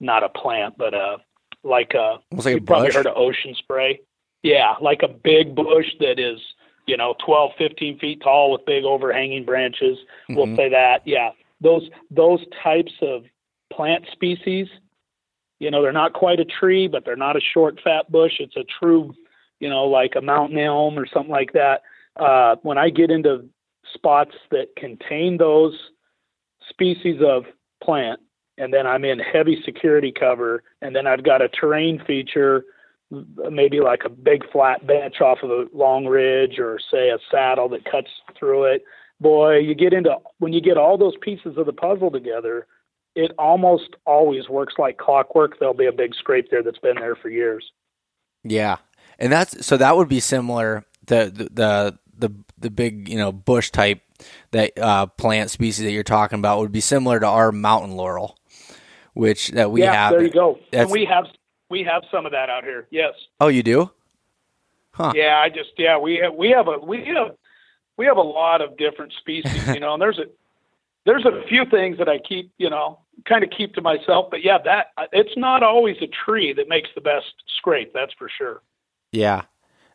not 0.00 0.22
a 0.22 0.28
plant, 0.28 0.78
but 0.78 0.94
a 0.94 1.16
like 1.64 1.92
a 1.94 2.20
Almost 2.30 2.46
like 2.46 2.54
a 2.54 2.58
you 2.58 2.60
probably 2.60 2.92
heard 2.92 3.06
of 3.06 3.16
ocean 3.16 3.54
spray. 3.58 4.00
Yeah, 4.44 4.74
like 4.80 5.02
a 5.02 5.08
big 5.08 5.56
bush 5.56 5.86
that 5.98 6.20
is 6.20 6.38
you 6.86 6.96
know 6.96 7.16
12, 7.26 7.50
15 7.58 7.98
feet 7.98 8.20
tall 8.22 8.52
with 8.52 8.64
big 8.64 8.84
overhanging 8.84 9.44
branches. 9.44 9.98
We'll 10.28 10.46
Mhm. 10.46 10.56
say 10.56 10.68
that. 10.68 11.02
Yeah, 11.04 11.32
those 11.60 11.90
those 12.12 12.44
types 12.62 12.92
of 13.02 13.24
plant 13.72 14.06
species 14.12 14.68
you 15.58 15.70
know 15.70 15.82
they're 15.82 15.92
not 15.92 16.12
quite 16.12 16.40
a 16.40 16.44
tree 16.44 16.88
but 16.88 17.04
they're 17.04 17.16
not 17.16 17.36
a 17.36 17.40
short 17.40 17.80
fat 17.82 18.10
bush. 18.10 18.34
It's 18.40 18.56
a 18.56 18.64
true 18.80 19.14
you 19.60 19.68
know 19.68 19.84
like 19.84 20.14
a 20.16 20.22
mountain 20.22 20.58
elm 20.58 20.98
or 20.98 21.06
something 21.06 21.32
like 21.32 21.52
that. 21.52 21.82
Uh, 22.18 22.56
when 22.62 22.78
i 22.78 22.90
get 22.90 23.10
into 23.10 23.48
spots 23.94 24.34
that 24.50 24.74
contain 24.76 25.36
those 25.36 25.78
species 26.68 27.20
of 27.24 27.44
plant 27.82 28.20
and 28.58 28.74
then 28.74 28.86
i'm 28.86 29.04
in 29.04 29.20
heavy 29.20 29.62
security 29.64 30.12
cover 30.12 30.64
and 30.82 30.96
then 30.96 31.06
i've 31.06 31.22
got 31.22 31.40
a 31.40 31.48
terrain 31.48 32.02
feature 32.04 32.64
maybe 33.50 33.80
like 33.80 34.02
a 34.04 34.08
big 34.08 34.50
flat 34.50 34.86
bench 34.86 35.20
off 35.20 35.38
of 35.42 35.50
a 35.50 35.66
long 35.72 36.06
ridge 36.06 36.58
or 36.58 36.78
say 36.90 37.08
a 37.08 37.18
saddle 37.30 37.68
that 37.70 37.84
cuts 37.84 38.10
through 38.38 38.64
it. 38.64 38.84
Boy 39.20 39.58
you 39.58 39.74
get 39.74 39.92
into 39.92 40.14
when 40.38 40.52
you 40.52 40.60
get 40.60 40.76
all 40.76 40.96
those 40.96 41.16
pieces 41.20 41.56
of 41.56 41.66
the 41.66 41.72
puzzle 41.72 42.10
together 42.10 42.66
it 43.18 43.32
almost 43.36 43.96
always 44.06 44.48
works 44.48 44.74
like 44.78 44.96
clockwork. 44.96 45.58
There'll 45.58 45.74
be 45.74 45.86
a 45.86 45.92
big 45.92 46.14
scrape 46.14 46.50
there 46.52 46.62
that's 46.62 46.78
been 46.78 46.94
there 46.94 47.16
for 47.16 47.28
years. 47.28 47.72
Yeah, 48.44 48.76
and 49.18 49.32
that's 49.32 49.66
so 49.66 49.76
that 49.76 49.96
would 49.96 50.08
be 50.08 50.20
similar 50.20 50.84
the 51.06 51.32
the 51.34 51.48
the 51.52 51.98
the, 52.16 52.34
the 52.58 52.70
big 52.70 53.08
you 53.08 53.18
know 53.18 53.32
bush 53.32 53.70
type 53.70 54.00
that 54.52 54.78
uh, 54.78 55.06
plant 55.06 55.50
species 55.50 55.84
that 55.84 55.90
you're 55.90 56.04
talking 56.04 56.38
about 56.38 56.60
would 56.60 56.70
be 56.70 56.80
similar 56.80 57.18
to 57.18 57.26
our 57.26 57.50
mountain 57.50 57.96
laurel, 57.96 58.38
which 59.14 59.48
that 59.48 59.72
we 59.72 59.82
yeah, 59.82 59.92
have. 59.92 60.12
there 60.12 60.22
you 60.22 60.30
go. 60.30 60.60
And 60.72 60.88
we 60.88 61.04
have 61.04 61.26
we 61.68 61.82
have 61.82 62.04
some 62.12 62.24
of 62.24 62.30
that 62.30 62.48
out 62.48 62.62
here. 62.62 62.86
Yes. 62.90 63.14
Oh, 63.40 63.48
you 63.48 63.64
do? 63.64 63.90
Huh. 64.92 65.12
Yeah, 65.16 65.40
I 65.42 65.48
just 65.48 65.70
yeah 65.76 65.98
we 65.98 66.20
have 66.22 66.34
we 66.34 66.50
have 66.50 66.68
a 66.68 66.78
we 66.78 67.04
have 67.06 67.34
we 67.96 68.06
have 68.06 68.16
a 68.16 68.22
lot 68.22 68.60
of 68.60 68.76
different 68.76 69.12
species, 69.18 69.66
you 69.74 69.80
know, 69.80 69.94
and 69.94 70.00
there's 70.00 70.20
a 70.20 70.26
there's 71.04 71.24
a 71.24 71.42
few 71.48 71.64
things 71.64 71.98
that 71.98 72.08
I 72.08 72.18
keep, 72.18 72.52
you 72.58 72.68
know, 72.68 73.00
kind 73.26 73.44
of 73.44 73.50
keep 73.50 73.74
to 73.74 73.80
myself. 73.80 74.28
But 74.30 74.44
yeah, 74.44 74.58
that 74.64 74.88
it's 75.12 75.36
not 75.36 75.62
always 75.62 75.96
a 76.00 76.08
tree 76.24 76.52
that 76.52 76.68
makes 76.68 76.88
the 76.94 77.00
best 77.00 77.32
scrape. 77.56 77.92
That's 77.92 78.12
for 78.14 78.28
sure. 78.28 78.62
Yeah. 79.12 79.42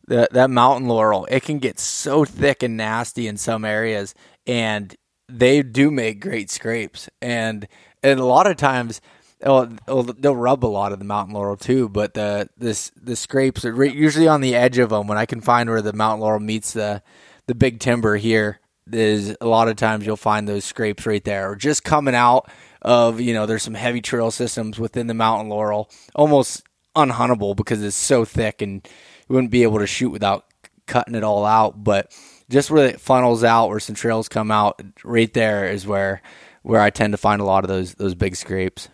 That 0.07 0.33
that 0.33 0.49
mountain 0.49 0.89
laurel, 0.89 1.25
it 1.31 1.43
can 1.43 1.59
get 1.59 1.79
so 1.79 2.25
thick 2.25 2.61
and 2.61 2.75
nasty 2.75 3.27
in 3.27 3.37
some 3.37 3.63
areas 3.63 4.13
and 4.45 4.95
they 5.29 5.63
do 5.63 5.89
make 5.89 6.19
great 6.19 6.49
scrapes. 6.49 7.09
And 7.21 7.67
and 8.01 8.19
a 8.19 8.25
lot 8.25 8.47
of 8.47 8.57
times 8.57 8.99
oh, 9.45 9.69
oh, 9.87 10.03
they'll 10.03 10.35
rub 10.35 10.65
a 10.65 10.67
lot 10.67 10.91
of 10.91 10.99
the 10.99 11.05
mountain 11.05 11.33
laurel 11.35 11.57
too, 11.57 11.89
but 11.89 12.13
the 12.13 12.49
this 12.57 12.91
the 13.01 13.15
scrapes 13.15 13.65
are 13.65 13.83
usually 13.85 14.27
on 14.27 14.41
the 14.41 14.55
edge 14.55 14.77
of 14.77 14.89
them 14.89 15.07
when 15.07 15.17
I 15.17 15.25
can 15.25 15.41
find 15.41 15.69
where 15.69 15.81
the 15.81 15.93
mountain 15.93 16.21
laurel 16.21 16.39
meets 16.39 16.73
the 16.73 17.01
the 17.47 17.55
big 17.55 17.79
timber 17.79 18.15
here 18.15 18.59
is 18.91 19.35
a 19.39 19.47
lot 19.47 19.67
of 19.67 19.75
times 19.75 20.05
you'll 20.05 20.17
find 20.17 20.47
those 20.47 20.65
scrapes 20.65 21.05
right 21.05 21.23
there 21.23 21.49
or 21.49 21.55
just 21.55 21.83
coming 21.83 22.15
out 22.15 22.49
of 22.83 23.19
you 23.19 23.33
know 23.33 23.45
there's 23.45 23.63
some 23.63 23.73
heavy 23.73 24.01
trail 24.01 24.31
systems 24.31 24.79
within 24.79 25.07
the 25.07 25.13
mountain 25.13 25.49
laurel 25.49 25.89
almost 26.15 26.63
unhuntable 26.95 27.55
because 27.55 27.83
it's 27.83 27.95
so 27.95 28.25
thick 28.25 28.61
and 28.61 28.87
you 29.27 29.33
wouldn't 29.33 29.51
be 29.51 29.63
able 29.63 29.79
to 29.79 29.87
shoot 29.87 30.09
without 30.09 30.45
cutting 30.85 31.15
it 31.15 31.23
all 31.23 31.45
out. 31.45 31.83
But 31.83 32.15
just 32.49 32.69
where 32.69 32.87
it 32.87 33.01
funnels 33.01 33.43
out 33.43 33.69
where 33.69 33.79
some 33.79 33.95
trails 33.95 34.29
come 34.29 34.51
out 34.51 34.81
right 35.03 35.33
there 35.33 35.65
is 35.65 35.87
where 35.87 36.21
where 36.61 36.81
I 36.81 36.89
tend 36.89 37.13
to 37.13 37.17
find 37.17 37.41
a 37.41 37.45
lot 37.45 37.63
of 37.63 37.67
those 37.67 37.95
those 37.95 38.15
big 38.15 38.35
scrapes. 38.35 38.89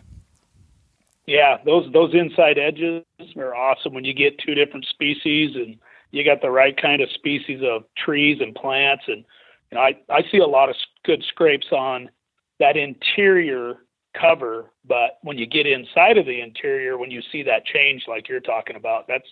Yeah, 1.26 1.58
those 1.64 1.90
those 1.92 2.14
inside 2.14 2.58
edges 2.58 3.04
are 3.36 3.54
awesome 3.54 3.94
when 3.94 4.04
you 4.04 4.14
get 4.14 4.38
two 4.38 4.54
different 4.54 4.86
species 4.86 5.54
and 5.54 5.76
you 6.10 6.24
got 6.24 6.42
the 6.42 6.50
right 6.50 6.76
kind 6.80 7.02
of 7.02 7.10
species 7.10 7.60
of 7.62 7.84
trees 7.96 8.38
and 8.40 8.54
plants. 8.54 9.04
And 9.06 9.24
you 9.70 9.76
know, 9.76 9.80
I 9.80 9.96
I 10.08 10.22
see 10.30 10.38
a 10.38 10.46
lot 10.46 10.68
of 10.70 10.76
good 11.04 11.22
scrapes 11.28 11.68
on 11.70 12.10
that 12.60 12.76
interior 12.76 13.78
cover, 14.18 14.72
but 14.86 15.18
when 15.22 15.38
you 15.38 15.46
get 15.46 15.66
inside 15.66 16.18
of 16.18 16.26
the 16.26 16.40
interior, 16.40 16.98
when 16.98 17.10
you 17.10 17.22
see 17.32 17.42
that 17.44 17.64
change 17.64 18.04
like 18.08 18.28
you're 18.28 18.40
talking 18.40 18.76
about, 18.76 19.06
that's 19.08 19.28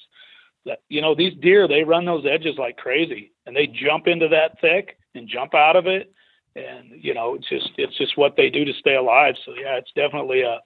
that 0.67 0.81
you 0.89 1.01
know 1.01 1.15
these 1.15 1.35
deer 1.41 1.69
they 1.69 1.85
run 1.85 2.05
those 2.05 2.27
edges 2.27 2.57
like 2.59 2.77
crazy 2.77 3.33
and 3.47 3.55
they 3.55 3.67
jump 3.67 4.09
into 4.09 4.29
that 4.29 4.61
thick 4.61 4.99
and 5.15 5.29
jump 5.29 5.55
out 5.55 5.77
of 5.77 5.87
it 5.87 6.13
and 6.57 6.91
you 7.01 7.15
know 7.15 7.37
it's 7.37 7.49
just 7.49 7.71
it's 7.79 7.97
just 7.97 8.19
what 8.19 8.35
they 8.37 8.51
do 8.51 8.65
to 8.65 8.73
stay 8.75 8.97
alive 8.97 9.37
so 9.47 9.53
yeah 9.53 9.77
it's 9.77 9.93
definitely 9.95 10.43
a 10.43 10.59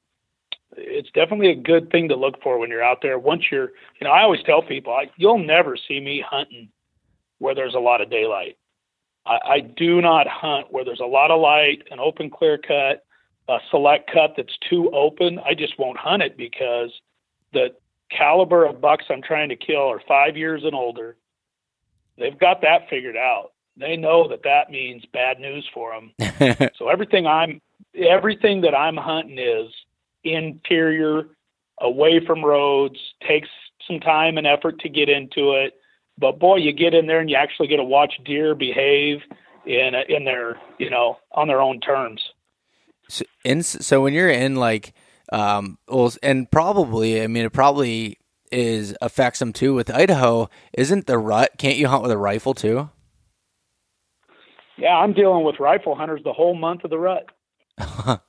it's 0.77 1.11
definitely 1.13 1.51
a 1.51 1.57
good 1.57 1.91
thing 1.91 2.09
to 2.09 2.17
look 2.17 2.43
for 2.43 2.59
when 2.59 2.71
you're 2.71 2.83
out 2.83 2.99
there. 3.03 3.19
Once 3.19 3.45
you're, 3.51 3.71
you 4.01 4.05
know, 4.05 4.11
I 4.11 4.23
always 4.23 4.43
tell 4.45 4.63
people, 4.63 4.93
I, 4.93 5.11
you'll 5.17 5.39
never 5.39 5.77
see 5.77 6.01
me 6.01 6.25
hunting 6.27 6.69
where 7.39 7.55
there's 7.55 7.75
a 7.75 7.81
lot 7.81 8.01
of 8.01 8.11
daylight. 8.11 8.57
I, 9.27 9.39
I 9.45 9.61
do 9.61 10.01
not 10.01 10.27
hunt 10.27 10.69
where 10.71 10.85
there's 10.85 11.01
a 11.01 11.07
lot 11.07 11.31
of 11.31 11.41
light, 11.41 11.83
an 11.91 12.01
open 12.01 12.31
clear 12.31 12.59
cut, 12.59 13.05
a 13.49 13.59
select 13.71 14.11
cut 14.13 14.35
that's 14.37 14.57
too 14.69 14.91
open. 14.93 15.39
I 15.45 15.55
just 15.55 15.79
won't 15.79 15.99
hunt 15.99 16.23
it 16.23 16.37
because 16.37 16.91
the 17.53 17.69
caliber 18.11 18.65
of 18.65 18.81
bucks 18.81 19.05
I'm 19.11 19.23
trying 19.23 19.49
to 19.49 19.57
kill 19.57 19.91
are 19.91 20.01
five 20.07 20.37
years 20.37 20.63
and 20.65 20.75
older. 20.75 21.17
They've 22.19 22.39
got 22.39 22.63
that 22.63 22.89
figured 22.91 23.17
out. 23.17 23.53
They 23.77 23.97
know 23.97 24.29
that 24.29 24.43
that 24.45 24.71
means 24.71 25.05
bad 25.13 25.41
news 25.41 25.69
for 25.73 25.93
them. 25.93 26.71
So 26.77 26.89
everything 26.89 27.27
I'm 27.27 27.61
everything 27.95 28.63
that 28.63 28.75
I'm 28.75 28.97
hunting 28.97 29.39
is 29.39 29.73
interior, 30.25 31.29
away 31.81 32.25
from 32.25 32.45
roads, 32.45 32.99
takes 33.27 33.49
some 33.87 34.01
time 34.01 34.39
and 34.39 34.47
effort 34.47 34.79
to 34.81 34.89
get 34.89 35.09
into 35.09 35.53
it. 35.53 35.75
But 36.23 36.39
boy, 36.39 36.59
you 36.59 36.73
get 36.73 36.95
in 36.95 37.09
there 37.09 37.19
and 37.19 37.29
you 37.29 37.35
actually 37.35 37.67
get 37.67 37.79
to 37.79 37.85
watch 37.85 38.15
deer 38.25 38.55
behave 38.55 39.23
in 39.67 39.93
in 40.09 40.25
their 40.25 40.57
you 40.79 40.89
know 40.89 41.19
on 41.33 41.49
their 41.49 41.61
own 41.61 41.81
terms. 41.81 42.23
So, 43.09 43.25
in, 43.45 43.65
so 43.65 44.01
when 44.01 44.15
you're 44.15 44.31
in 44.31 44.55
like, 44.55 44.95
um, 45.33 45.79
well, 45.89 46.13
and 46.23 46.49
probably, 46.49 47.21
I 47.21 47.27
mean, 47.27 47.45
it 47.45 47.53
probably 47.53 48.19
is 48.53 48.97
affects 49.03 49.41
them 49.41 49.53
too. 49.53 49.75
With 49.75 49.91
Idaho, 49.91 50.49
isn't 50.73 51.09
the 51.09 51.19
rut? 51.19 51.51
Can't 51.59 51.77
you 51.77 51.89
hunt 51.89 52.03
with 52.03 52.13
a 52.13 52.17
rifle 52.17 52.55
too? 52.55 52.89
Yeah, 54.79 54.95
I'm 54.97 55.15
dealing 55.15 55.45
with 55.45 55.59
rifle 55.59 55.97
hunters 55.97 56.23
the 56.23 56.33
whole 56.33 56.55
month 56.55 56.85
of 56.85 56.91
the 56.91 56.99
rut. 56.99 57.27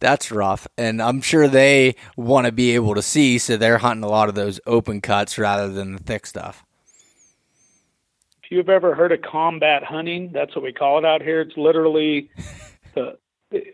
That's 0.00 0.32
rough, 0.32 0.66
and 0.78 1.02
I'm 1.02 1.20
sure 1.20 1.46
they 1.46 1.96
want 2.16 2.46
to 2.46 2.52
be 2.52 2.74
able 2.74 2.94
to 2.94 3.02
see, 3.02 3.36
so 3.36 3.58
they're 3.58 3.78
hunting 3.78 4.04
a 4.04 4.08
lot 4.08 4.30
of 4.30 4.34
those 4.34 4.60
open 4.66 5.02
cuts 5.02 5.36
rather 5.36 5.68
than 5.68 5.92
the 5.92 6.02
thick 6.02 6.24
stuff. 6.24 6.64
You've 8.54 8.68
ever 8.68 8.94
heard 8.94 9.10
of 9.10 9.20
combat 9.20 9.82
hunting, 9.82 10.30
that's 10.32 10.54
what 10.54 10.62
we 10.62 10.72
call 10.72 10.96
it 10.98 11.04
out 11.04 11.22
here. 11.22 11.40
It's 11.40 11.56
literally 11.56 12.30
the 12.94 13.18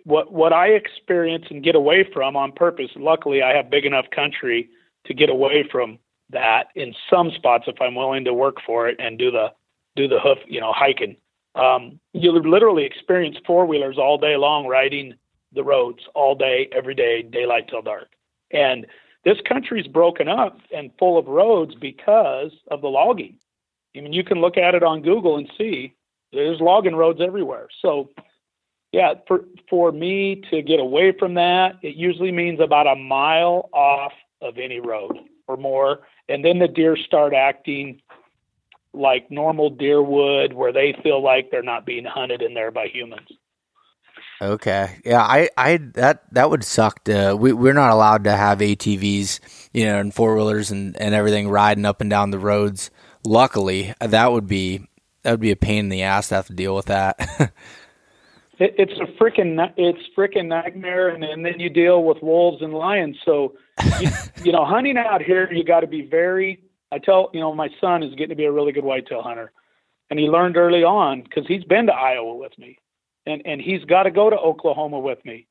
what 0.05 0.33
what 0.33 0.55
I 0.55 0.69
experience 0.69 1.45
and 1.51 1.63
get 1.63 1.75
away 1.75 2.09
from 2.15 2.35
on 2.35 2.53
purpose. 2.53 2.91
Luckily, 2.97 3.43
I 3.43 3.55
have 3.55 3.69
big 3.69 3.85
enough 3.85 4.07
country 4.11 4.71
to 5.05 5.13
get 5.13 5.29
away 5.29 5.69
from 5.71 5.99
that 6.31 6.69
in 6.75 6.95
some 7.11 7.31
spots 7.33 7.65
if 7.67 7.79
I'm 7.79 7.95
willing 7.95 8.25
to 8.25 8.33
work 8.33 8.57
for 8.65 8.89
it 8.89 8.97
and 8.99 9.19
do 9.19 9.31
the 9.31 9.49
do 9.97 10.09
the 10.09 10.19
hoof, 10.19 10.39
you 10.49 10.63
know, 10.63 10.73
hiking. 10.73 11.15
Um, 11.57 12.01
you 12.15 12.33
literally 12.33 12.85
experience 12.85 13.37
four 13.47 13.67
wheelers 13.67 13.99
all 13.99 14.17
day 14.17 14.37
long 14.39 14.67
riding 14.67 15.13
the 15.53 15.63
roads 15.63 16.01
all 16.15 16.35
day, 16.35 16.71
every 16.75 16.95
day, 16.95 17.21
daylight 17.21 17.69
till 17.69 17.83
dark. 17.83 18.09
And 18.51 18.87
this 19.27 19.37
country's 19.47 19.89
broken 19.89 20.27
up 20.27 20.59
and 20.75 20.91
full 20.99 21.19
of 21.19 21.27
roads 21.27 21.75
because 21.75 22.53
of 22.71 22.81
the 22.81 22.89
logging. 22.89 23.37
I 23.97 24.01
mean, 24.01 24.13
you 24.13 24.25
can 24.25 24.41
look 24.41 24.57
at 24.57 24.75
it 24.75 24.83
on 24.83 25.03
Google 25.03 25.37
and 25.37 25.51
see 25.59 25.95
there's 26.33 26.61
logging 26.61 26.95
roads 26.95 27.21
everywhere. 27.21 27.69
So, 27.83 28.11
yeah, 28.93 29.15
for 29.27 29.45
for 29.69 29.93
me 29.93 30.43
to 30.51 30.63
get 30.63 30.81
away 30.81 31.13
from 31.19 31.35
that, 31.35 31.77
it 31.83 31.97
usually 31.97 32.33
means 32.33 32.61
about 32.61 32.87
a 32.87 32.97
mile 32.97 33.69
off 33.73 34.13
of 34.41 34.59
any 34.59 34.81
road 34.81 35.19
or 35.49 35.57
more, 35.57 36.01
and 36.29 36.45
then 36.45 36.59
the 36.59 36.69
deer 36.69 36.97
start 36.97 37.35
acting 37.35 38.01
like 38.93 39.31
normal 39.31 39.71
deer 39.71 40.03
would, 40.03 40.53
where 40.53 40.73
they 40.73 40.97
feel 41.03 41.23
like 41.23 41.51
they're 41.51 41.63
not 41.63 41.87
being 41.87 42.05
hunted 42.05 42.43
in 42.43 42.55
there 42.55 42.71
by 42.71 42.87
humans. 42.87 43.29
Okay, 44.43 44.99
yeah, 45.05 45.21
I, 45.21 45.51
I 45.57 45.77
that 45.95 46.23
that 46.33 46.49
would 46.49 46.65
suck. 46.65 47.05
To, 47.05 47.37
we 47.39 47.53
we're 47.53 47.75
not 47.75 47.93
allowed 47.93 48.25
to 48.25 48.35
have 48.35 48.61
ATVs, 48.61 49.41
you 49.75 49.85
know, 49.85 49.99
and 49.99 50.15
four 50.15 50.35
wheelers 50.35 50.71
and 50.71 50.97
and 50.97 51.15
everything 51.15 51.49
riding 51.49 51.85
up 51.85 52.01
and 52.01 52.09
down 52.09 52.31
the 52.31 52.39
roads. 52.39 52.91
Luckily, 53.25 53.95
that 54.01 54.33
would 54.33 54.47
be 54.47 54.89
that 55.23 55.33
would 55.33 55.41
be 55.41 55.51
a 55.51 55.57
pain 55.57 55.81
in 55.81 55.89
the 55.89 56.03
ass 56.03 56.29
to 56.29 56.37
have 56.37 56.47
to 56.47 56.55
deal 56.55 56.75
with 56.75 56.87
that. 56.87 57.19
it, 58.59 58.75
it's 58.79 58.93
a 59.01 59.07
freaking 59.23 59.73
it's 59.77 60.01
freaking 60.17 60.47
nightmare, 60.47 61.09
and, 61.09 61.23
and 61.25 61.45
then 61.45 61.61
you 61.61 61.69
deal 61.69 62.05
with 62.05 62.23
wolves 62.23 62.63
and 62.63 62.73
lions. 62.73 63.17
So, 63.25 63.55
you, 64.01 64.09
you 64.45 64.53
know, 64.53 64.65
hunting 64.65 64.97
out 64.97 65.23
here, 65.23 65.53
you 65.53 65.65
got 65.65 65.81
to 65.81 65.87
be 65.87 66.03
very. 66.03 66.63
I 66.93 66.99
tell 66.99 67.31
you 67.33 67.41
know, 67.41 67.55
my 67.55 67.69
son 67.81 68.03
is 68.03 68.15
getting 68.15 68.31
to 68.31 68.35
be 68.35 68.45
a 68.45 68.53
really 68.53 68.73
good 68.73 68.85
whitetail 68.85 69.23
hunter, 69.23 69.53
and 70.09 70.19
he 70.19 70.27
learned 70.27 70.57
early 70.57 70.83
on 70.83 71.23
because 71.23 71.47
he's 71.47 71.65
been 71.65 71.87
to 71.87 71.93
Iowa 71.93 72.35
with 72.35 72.57
me, 72.59 72.79
and 73.27 73.43
and 73.45 73.61
he's 73.61 73.85
got 73.85 74.05
to 74.05 74.11
go 74.11 74.31
to 74.31 74.37
Oklahoma 74.37 74.99
with 74.99 75.25
me, 75.25 75.47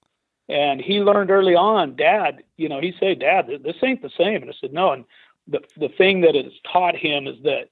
and 0.50 0.82
he 0.82 1.00
learned 1.00 1.30
early 1.30 1.54
on, 1.54 1.96
Dad, 1.96 2.44
you 2.58 2.68
know, 2.68 2.82
he 2.82 2.92
said, 3.00 3.20
Dad, 3.20 3.46
this 3.64 3.76
ain't 3.84 4.02
the 4.02 4.10
same, 4.18 4.42
and 4.42 4.50
I 4.50 4.54
said, 4.60 4.74
No, 4.74 4.92
and 4.92 5.06
the 5.50 5.60
the 5.78 5.90
thing 5.90 6.22
that 6.22 6.36
it's 6.36 6.56
taught 6.72 6.96
him 6.96 7.28
is 7.28 7.36
that 7.44 7.70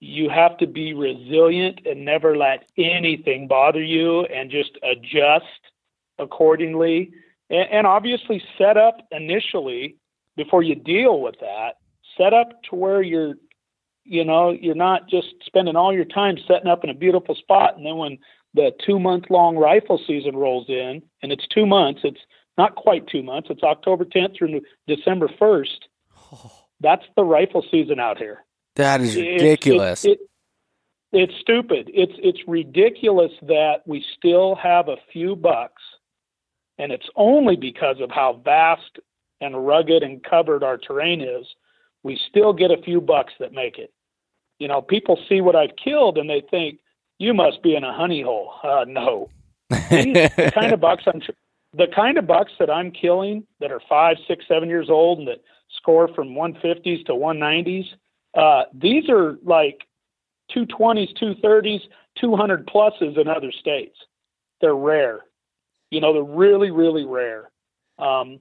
you 0.00 0.28
have 0.28 0.56
to 0.58 0.66
be 0.66 0.94
resilient 0.94 1.80
and 1.84 2.04
never 2.04 2.36
let 2.36 2.68
anything 2.76 3.48
bother 3.48 3.82
you 3.82 4.24
and 4.26 4.50
just 4.50 4.78
adjust 4.82 5.44
accordingly. 6.18 7.12
And, 7.50 7.68
and, 7.70 7.86
obviously 7.86 8.42
set 8.56 8.76
up 8.76 8.98
initially 9.10 9.96
before 10.36 10.62
you 10.62 10.74
deal 10.74 11.20
with 11.20 11.36
that 11.40 11.78
set 12.18 12.34
up 12.34 12.62
to 12.64 12.76
where 12.76 13.00
you're 13.00 13.34
you 14.04 14.24
know 14.24 14.50
you're 14.50 14.74
not 14.74 15.08
just 15.08 15.28
spending 15.44 15.76
all 15.76 15.94
your 15.94 16.04
time 16.04 16.36
setting 16.46 16.68
up 16.68 16.84
in 16.84 16.90
a 16.90 16.94
beautiful 16.94 17.34
spot. 17.34 17.76
And 17.76 17.86
then 17.86 17.96
when 17.96 18.18
the 18.54 18.72
two 18.84 18.98
month 18.98 19.24
long 19.30 19.56
rifle 19.56 20.00
season 20.06 20.36
rolls 20.36 20.68
in 20.68 21.02
and 21.22 21.32
it's 21.32 21.46
two 21.46 21.66
months 21.66 22.00
it's 22.04 22.20
not 22.56 22.74
quite 22.74 23.06
two 23.06 23.22
months 23.22 23.48
it's 23.50 23.62
october 23.62 24.04
10th 24.04 24.36
through 24.36 24.60
december 24.86 25.28
1st 25.28 25.78
that's 26.80 27.04
the 27.16 27.24
rifle 27.24 27.64
season 27.70 27.98
out 27.98 28.18
here 28.18 28.44
that 28.78 29.00
is 29.00 29.16
ridiculous. 29.16 30.04
It, 30.04 30.10
it, 30.10 30.20
it, 30.20 30.28
it's 31.12 31.40
stupid. 31.40 31.90
It's 31.92 32.12
it's 32.18 32.38
ridiculous 32.46 33.32
that 33.42 33.82
we 33.86 34.04
still 34.16 34.54
have 34.54 34.88
a 34.88 34.96
few 35.12 35.36
bucks, 35.36 35.82
and 36.78 36.92
it's 36.92 37.08
only 37.16 37.56
because 37.56 38.00
of 38.00 38.10
how 38.10 38.40
vast 38.44 38.98
and 39.40 39.66
rugged 39.66 40.02
and 40.02 40.22
covered 40.22 40.62
our 40.62 40.78
terrain 40.78 41.20
is. 41.20 41.46
We 42.02 42.18
still 42.28 42.52
get 42.52 42.70
a 42.70 42.80
few 42.82 43.00
bucks 43.00 43.32
that 43.40 43.52
make 43.52 43.78
it. 43.78 43.92
You 44.58 44.68
know, 44.68 44.80
people 44.80 45.18
see 45.28 45.40
what 45.40 45.56
I've 45.56 45.76
killed 45.82 46.18
and 46.18 46.28
they 46.30 46.42
think 46.48 46.78
you 47.18 47.34
must 47.34 47.62
be 47.62 47.74
in 47.74 47.84
a 47.84 47.92
honey 47.92 48.22
hole. 48.22 48.52
Uh, 48.62 48.84
no, 48.86 49.28
the 49.70 50.52
kind 50.54 50.72
of 50.72 50.80
bucks 50.80 51.04
I'm 51.06 51.20
the 51.74 51.86
kind 51.94 52.18
of 52.18 52.26
bucks 52.26 52.52
that 52.58 52.70
I'm 52.70 52.90
killing 52.90 53.46
that 53.60 53.70
are 53.72 53.80
five, 53.88 54.16
six, 54.26 54.44
seven 54.48 54.68
years 54.68 54.88
old 54.88 55.18
and 55.18 55.28
that 55.28 55.42
score 55.76 56.08
from 56.14 56.30
150s 56.30 57.04
to 57.06 57.12
190s 57.12 57.86
uh, 58.34 58.64
these 58.74 59.08
are 59.08 59.36
like 59.42 59.84
220s, 60.54 61.16
230s, 61.20 61.80
200 62.20 62.66
pluses 62.66 63.18
in 63.18 63.28
other 63.28 63.52
states. 63.52 63.96
They're 64.60 64.74
rare. 64.74 65.20
You 65.90 66.00
know, 66.00 66.12
they're 66.12 66.22
really, 66.22 66.70
really 66.70 67.04
rare. 67.04 67.50
Um, 67.98 68.40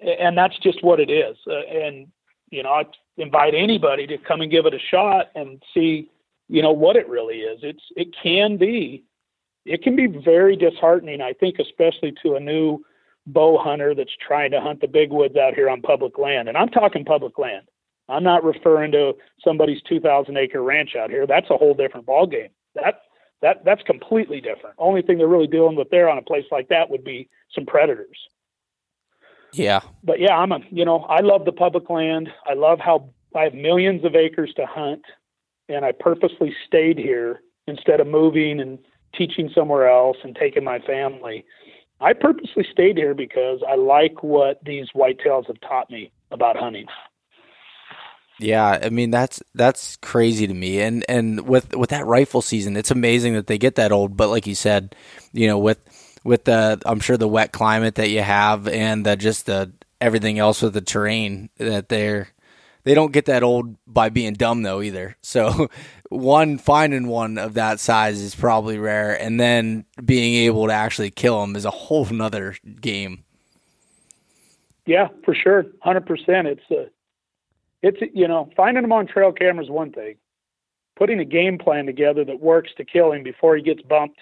and 0.00 0.36
that's 0.36 0.58
just 0.58 0.82
what 0.84 1.00
it 1.00 1.10
is. 1.10 1.36
Uh, 1.46 1.60
and, 1.66 2.08
you 2.50 2.62
know, 2.62 2.70
I 2.70 2.84
invite 3.16 3.54
anybody 3.54 4.06
to 4.08 4.18
come 4.18 4.40
and 4.40 4.50
give 4.50 4.66
it 4.66 4.74
a 4.74 4.78
shot 4.78 5.30
and 5.34 5.62
see, 5.72 6.10
you 6.48 6.62
know, 6.62 6.72
what 6.72 6.96
it 6.96 7.08
really 7.08 7.38
is. 7.38 7.60
It's, 7.62 7.82
it 7.96 8.14
can 8.22 8.56
be, 8.56 9.04
it 9.64 9.82
can 9.82 9.96
be 9.96 10.06
very 10.06 10.56
disheartening, 10.56 11.22
I 11.22 11.32
think, 11.32 11.58
especially 11.58 12.12
to 12.22 12.34
a 12.34 12.40
new 12.40 12.84
bow 13.26 13.58
hunter 13.58 13.94
that's 13.94 14.14
trying 14.26 14.50
to 14.50 14.60
hunt 14.60 14.80
the 14.80 14.88
big 14.88 15.10
woods 15.10 15.36
out 15.36 15.54
here 15.54 15.70
on 15.70 15.80
public 15.80 16.18
land. 16.18 16.48
And 16.48 16.56
I'm 16.56 16.68
talking 16.68 17.04
public 17.04 17.38
land. 17.38 17.66
I'm 18.08 18.22
not 18.22 18.44
referring 18.44 18.92
to 18.92 19.14
somebody's 19.42 19.80
2,000 19.88 20.36
acre 20.36 20.62
ranch 20.62 20.94
out 20.94 21.10
here. 21.10 21.26
That's 21.26 21.48
a 21.50 21.56
whole 21.56 21.74
different 21.74 22.06
ballgame. 22.06 22.50
That 22.74 23.00
that 23.40 23.64
that's 23.64 23.82
completely 23.82 24.40
different. 24.40 24.76
Only 24.78 25.02
thing 25.02 25.18
they're 25.18 25.28
really 25.28 25.46
dealing 25.46 25.76
with 25.76 25.90
there 25.90 26.08
on 26.08 26.18
a 26.18 26.22
place 26.22 26.44
like 26.50 26.68
that 26.68 26.90
would 26.90 27.04
be 27.04 27.28
some 27.54 27.66
predators. 27.66 28.18
Yeah. 29.52 29.80
But 30.02 30.20
yeah, 30.20 30.36
I'm 30.36 30.52
a 30.52 30.60
you 30.70 30.84
know 30.84 31.00
I 31.00 31.20
love 31.20 31.44
the 31.44 31.52
public 31.52 31.88
land. 31.90 32.28
I 32.46 32.54
love 32.54 32.80
how 32.80 33.10
I 33.34 33.44
have 33.44 33.54
millions 33.54 34.04
of 34.04 34.14
acres 34.14 34.52
to 34.56 34.66
hunt, 34.66 35.02
and 35.68 35.84
I 35.84 35.92
purposely 35.92 36.54
stayed 36.66 36.98
here 36.98 37.42
instead 37.66 38.00
of 38.00 38.06
moving 38.06 38.60
and 38.60 38.78
teaching 39.14 39.50
somewhere 39.54 39.88
else 39.88 40.16
and 40.24 40.34
taking 40.34 40.64
my 40.64 40.78
family. 40.80 41.44
I 42.04 42.12
purposely 42.12 42.66
stayed 42.70 42.98
here 42.98 43.14
because 43.14 43.60
I 43.66 43.76
like 43.76 44.22
what 44.22 44.62
these 44.62 44.88
whitetails 44.94 45.46
have 45.46 45.58
taught 45.62 45.90
me 45.90 46.12
about 46.30 46.56
hunting. 46.58 46.84
Yeah, 48.38 48.78
I 48.82 48.90
mean 48.90 49.10
that's 49.10 49.42
that's 49.54 49.96
crazy 49.96 50.46
to 50.46 50.52
me. 50.52 50.82
And 50.82 51.02
and 51.08 51.48
with 51.48 51.74
with 51.74 51.90
that 51.90 52.04
rifle 52.04 52.42
season, 52.42 52.76
it's 52.76 52.90
amazing 52.90 53.34
that 53.34 53.46
they 53.46 53.56
get 53.56 53.76
that 53.76 53.90
old. 53.90 54.18
But 54.18 54.28
like 54.28 54.46
you 54.46 54.54
said, 54.54 54.94
you 55.32 55.46
know, 55.46 55.58
with 55.58 55.78
with 56.24 56.44
the 56.44 56.78
I'm 56.84 57.00
sure 57.00 57.16
the 57.16 57.26
wet 57.26 57.52
climate 57.52 57.94
that 57.94 58.10
you 58.10 58.20
have 58.20 58.68
and 58.68 59.06
the 59.06 59.16
just 59.16 59.46
the 59.46 59.72
everything 59.98 60.38
else 60.38 60.60
with 60.60 60.74
the 60.74 60.82
terrain 60.82 61.48
that 61.56 61.88
they're 61.88 62.28
they 62.82 62.92
don't 62.92 63.12
get 63.12 63.26
that 63.26 63.42
old 63.42 63.76
by 63.86 64.10
being 64.10 64.34
dumb 64.34 64.62
though 64.62 64.82
either. 64.82 65.16
So 65.22 65.68
one 66.14 66.58
finding 66.58 67.06
one 67.06 67.38
of 67.38 67.54
that 67.54 67.80
size 67.80 68.20
is 68.20 68.34
probably 68.34 68.78
rare, 68.78 69.20
and 69.20 69.38
then 69.38 69.84
being 70.04 70.34
able 70.46 70.66
to 70.66 70.72
actually 70.72 71.10
kill 71.10 71.40
them 71.40 71.56
is 71.56 71.64
a 71.64 71.70
whole 71.70 72.04
nother 72.06 72.56
game. 72.80 73.24
Yeah, 74.86 75.08
for 75.24 75.34
sure, 75.34 75.66
hundred 75.80 76.06
percent. 76.06 76.46
It's 76.46 76.70
a 76.70 76.86
it's 77.82 77.98
you 78.14 78.28
know 78.28 78.50
finding 78.56 78.84
him 78.84 78.92
on 78.92 79.06
trail 79.06 79.32
camera 79.32 79.64
is 79.64 79.70
one 79.70 79.92
thing. 79.92 80.16
Putting 80.96 81.18
a 81.18 81.24
game 81.24 81.58
plan 81.58 81.86
together 81.86 82.24
that 82.24 82.40
works 82.40 82.70
to 82.76 82.84
kill 82.84 83.12
him 83.12 83.22
before 83.22 83.56
he 83.56 83.62
gets 83.62 83.82
bumped. 83.82 84.20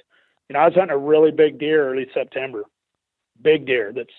You 0.48 0.54
know, 0.54 0.60
I 0.60 0.66
was 0.66 0.74
hunting 0.74 0.94
a 0.94 0.98
really 0.98 1.30
big 1.30 1.58
deer 1.58 1.90
early 1.90 2.06
September, 2.14 2.64
big 3.40 3.66
deer 3.66 3.92
that's 3.94 4.14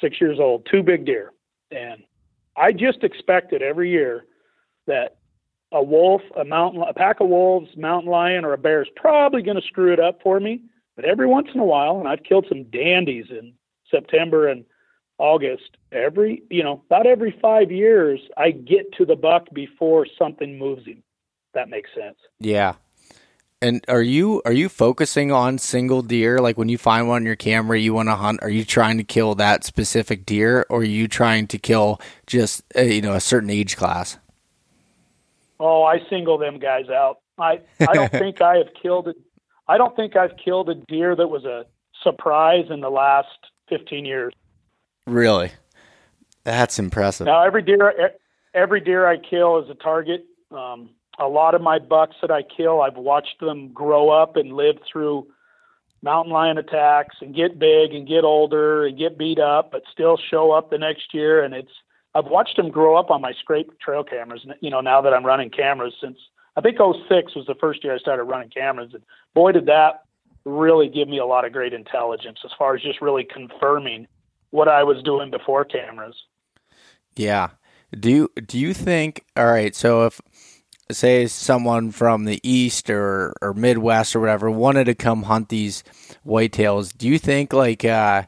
six 0.00 0.20
years 0.20 0.38
old, 0.40 0.66
two 0.70 0.82
big 0.82 1.04
deer, 1.04 1.32
and 1.70 2.02
I 2.56 2.72
just 2.72 3.04
expected 3.04 3.62
every 3.62 3.90
year 3.90 4.24
that 4.86 5.17
a 5.72 5.82
wolf, 5.82 6.22
a 6.36 6.44
mountain, 6.44 6.82
a 6.82 6.94
pack 6.94 7.20
of 7.20 7.28
wolves, 7.28 7.68
mountain 7.76 8.10
lion, 8.10 8.44
or 8.44 8.52
a 8.52 8.58
bear 8.58 8.82
is 8.82 8.88
probably 8.96 9.42
going 9.42 9.60
to 9.60 9.66
screw 9.66 9.92
it 9.92 10.00
up 10.00 10.20
for 10.22 10.40
me. 10.40 10.62
But 10.96 11.04
every 11.04 11.26
once 11.26 11.48
in 11.54 11.60
a 11.60 11.64
while, 11.64 11.98
and 11.98 12.08
I've 12.08 12.24
killed 12.24 12.46
some 12.48 12.64
dandies 12.64 13.26
in 13.30 13.52
September 13.90 14.48
and 14.48 14.64
August, 15.18 15.76
every, 15.92 16.42
you 16.50 16.62
know, 16.62 16.82
about 16.86 17.06
every 17.06 17.36
five 17.42 17.70
years, 17.70 18.20
I 18.36 18.52
get 18.52 18.92
to 18.94 19.04
the 19.04 19.16
buck 19.16 19.46
before 19.52 20.06
something 20.18 20.58
moves 20.58 20.86
him. 20.86 21.02
That 21.54 21.68
makes 21.68 21.90
sense. 21.94 22.18
Yeah. 22.40 22.74
And 23.60 23.84
are 23.88 24.02
you 24.02 24.40
are 24.44 24.52
you 24.52 24.68
focusing 24.68 25.32
on 25.32 25.58
single 25.58 26.02
deer? 26.02 26.38
Like 26.38 26.56
when 26.56 26.68
you 26.68 26.78
find 26.78 27.08
one 27.08 27.22
on 27.22 27.26
your 27.26 27.34
camera, 27.34 27.76
you 27.78 27.92
want 27.92 28.08
to 28.08 28.14
hunt. 28.14 28.38
Are 28.42 28.48
you 28.48 28.64
trying 28.64 28.98
to 28.98 29.04
kill 29.04 29.34
that 29.34 29.64
specific 29.64 30.24
deer, 30.24 30.64
or 30.70 30.80
are 30.80 30.84
you 30.84 31.08
trying 31.08 31.48
to 31.48 31.58
kill 31.58 32.00
just 32.28 32.62
a, 32.76 32.94
you 32.94 33.02
know 33.02 33.14
a 33.14 33.20
certain 33.20 33.50
age 33.50 33.76
class? 33.76 34.16
Oh, 35.60 35.82
I 35.82 36.00
single 36.08 36.38
them 36.38 36.58
guys 36.58 36.88
out. 36.88 37.18
I 37.38 37.60
I 37.80 37.94
don't 37.94 38.12
think 38.12 38.40
I 38.40 38.56
have 38.56 38.68
killed 38.80 39.08
it. 39.08 39.16
I 39.66 39.76
don't 39.76 39.94
think 39.96 40.16
I've 40.16 40.36
killed 40.42 40.70
a 40.70 40.74
deer 40.74 41.14
that 41.14 41.28
was 41.28 41.44
a 41.44 41.66
surprise 42.02 42.66
in 42.70 42.80
the 42.80 42.90
last 42.90 43.28
fifteen 43.68 44.04
years. 44.04 44.32
Really? 45.06 45.52
That's 46.44 46.78
impressive. 46.78 47.26
Now 47.26 47.44
every 47.44 47.62
deer 47.62 48.12
every 48.54 48.80
deer 48.80 49.06
I 49.06 49.16
kill 49.18 49.58
is 49.58 49.70
a 49.70 49.74
target. 49.74 50.24
Um, 50.50 50.90
a 51.18 51.28
lot 51.28 51.54
of 51.54 51.60
my 51.60 51.78
bucks 51.78 52.16
that 52.22 52.30
I 52.30 52.42
kill, 52.42 52.80
I've 52.80 52.96
watched 52.96 53.40
them 53.40 53.72
grow 53.72 54.08
up 54.08 54.36
and 54.36 54.52
live 54.52 54.76
through 54.90 55.26
mountain 56.02 56.32
lion 56.32 56.58
attacks 56.58 57.16
and 57.20 57.34
get 57.34 57.58
big 57.58 57.92
and 57.92 58.06
get 58.06 58.24
older 58.24 58.86
and 58.86 58.96
get 58.96 59.18
beat 59.18 59.38
up, 59.38 59.72
but 59.72 59.82
still 59.92 60.16
show 60.16 60.52
up 60.52 60.70
the 60.70 60.78
next 60.78 61.12
year. 61.12 61.42
And 61.42 61.54
it's 61.54 61.72
I've 62.14 62.26
watched 62.26 62.56
them 62.56 62.70
grow 62.70 62.96
up 62.96 63.10
on 63.10 63.20
my 63.20 63.32
scrape 63.32 63.78
trail 63.80 64.02
cameras. 64.02 64.46
You 64.60 64.70
know, 64.70 64.80
now 64.80 65.00
that 65.02 65.12
I'm 65.12 65.24
running 65.24 65.50
cameras 65.50 65.94
since 66.00 66.18
I 66.56 66.60
think 66.60 66.78
06 66.78 67.36
was 67.36 67.46
the 67.46 67.54
first 67.54 67.84
year 67.84 67.94
I 67.94 67.98
started 67.98 68.24
running 68.24 68.50
cameras, 68.50 68.90
and 68.92 69.02
boy 69.34 69.52
did 69.52 69.66
that 69.66 70.02
really 70.44 70.88
give 70.88 71.08
me 71.08 71.18
a 71.18 71.26
lot 71.26 71.44
of 71.44 71.52
great 71.52 71.72
intelligence 71.72 72.38
as 72.44 72.50
far 72.58 72.74
as 72.74 72.82
just 72.82 73.00
really 73.00 73.24
confirming 73.24 74.06
what 74.50 74.68
I 74.68 74.82
was 74.82 75.02
doing 75.02 75.30
before 75.30 75.64
cameras. 75.64 76.14
Yeah. 77.16 77.50
Do 77.98 78.10
you 78.10 78.28
do 78.46 78.58
you 78.58 78.74
think 78.74 79.24
all 79.36 79.46
right, 79.46 79.74
so 79.74 80.06
if 80.06 80.20
say 80.90 81.26
someone 81.26 81.90
from 81.90 82.24
the 82.24 82.40
east 82.42 82.90
or 82.90 83.34
or 83.42 83.54
midwest 83.54 84.16
or 84.16 84.20
whatever 84.20 84.50
wanted 84.50 84.84
to 84.84 84.94
come 84.94 85.24
hunt 85.24 85.48
these 85.48 85.82
whitetails, 86.26 86.96
do 86.96 87.08
you 87.08 87.18
think 87.18 87.52
like 87.52 87.84
uh 87.84 88.24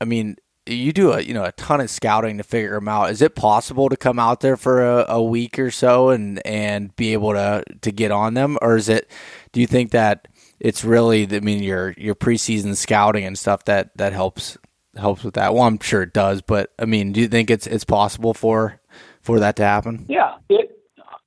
I 0.00 0.04
mean 0.04 0.36
you 0.74 0.92
do 0.92 1.12
a 1.12 1.20
you 1.20 1.34
know 1.34 1.44
a 1.44 1.52
ton 1.52 1.80
of 1.80 1.90
scouting 1.90 2.38
to 2.38 2.44
figure 2.44 2.74
them 2.74 2.88
out. 2.88 3.10
Is 3.10 3.22
it 3.22 3.34
possible 3.34 3.88
to 3.88 3.96
come 3.96 4.18
out 4.18 4.40
there 4.40 4.56
for 4.56 4.82
a, 4.82 5.06
a 5.08 5.22
week 5.22 5.58
or 5.58 5.70
so 5.70 6.10
and 6.10 6.44
and 6.46 6.94
be 6.96 7.12
able 7.12 7.32
to 7.32 7.64
to 7.82 7.92
get 7.92 8.10
on 8.10 8.34
them, 8.34 8.58
or 8.62 8.76
is 8.76 8.88
it? 8.88 9.10
Do 9.52 9.60
you 9.60 9.66
think 9.66 9.90
that 9.90 10.28
it's 10.58 10.84
really 10.84 11.28
I 11.34 11.40
mean 11.40 11.62
your 11.62 11.94
your 11.96 12.14
preseason 12.14 12.76
scouting 12.76 13.24
and 13.24 13.38
stuff 13.38 13.64
that 13.64 13.96
that 13.96 14.12
helps 14.12 14.58
helps 14.96 15.24
with 15.24 15.34
that. 15.34 15.54
Well, 15.54 15.64
I'm 15.64 15.78
sure 15.80 16.02
it 16.02 16.12
does, 16.12 16.42
but 16.42 16.72
I 16.78 16.84
mean, 16.84 17.12
do 17.12 17.20
you 17.20 17.28
think 17.28 17.50
it's 17.50 17.66
it's 17.66 17.84
possible 17.84 18.34
for 18.34 18.80
for 19.20 19.40
that 19.40 19.56
to 19.56 19.64
happen? 19.64 20.06
Yeah, 20.08 20.36
it. 20.48 20.76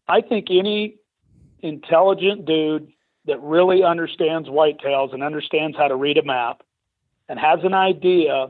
I 0.08 0.22
think 0.22 0.48
any 0.50 0.98
intelligent 1.62 2.46
dude 2.46 2.91
that 3.26 3.41
really 3.41 3.84
understands 3.84 4.50
whitetails 4.50 5.14
and 5.14 5.24
understands 5.24 5.78
how 5.78 5.88
to 5.88 5.96
read 5.96 6.18
a 6.18 6.24
map 6.24 6.62
and 7.30 7.39
has 7.39 7.60
an 7.64 7.74
idea 7.74 8.50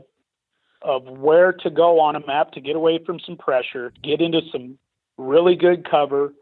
of 0.84 1.04
where 1.08 1.52
to 1.52 1.70
go 1.70 1.98
on 1.98 2.14
a 2.14 2.24
map 2.26 2.52
to 2.52 2.60
get 2.60 2.76
away 2.76 3.00
from 3.04 3.18
some 3.18 3.36
pressure, 3.36 3.92
get 4.02 4.20
into 4.20 4.40
some 4.52 4.78
really 5.16 5.56
good 5.56 5.88
cover, 5.88 6.32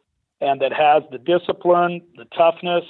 and 0.41 0.61
that 0.61 0.73
has 0.73 1.05
the 1.13 1.19
discipline, 1.19 2.03
the 2.17 2.25
toughness 2.37 2.85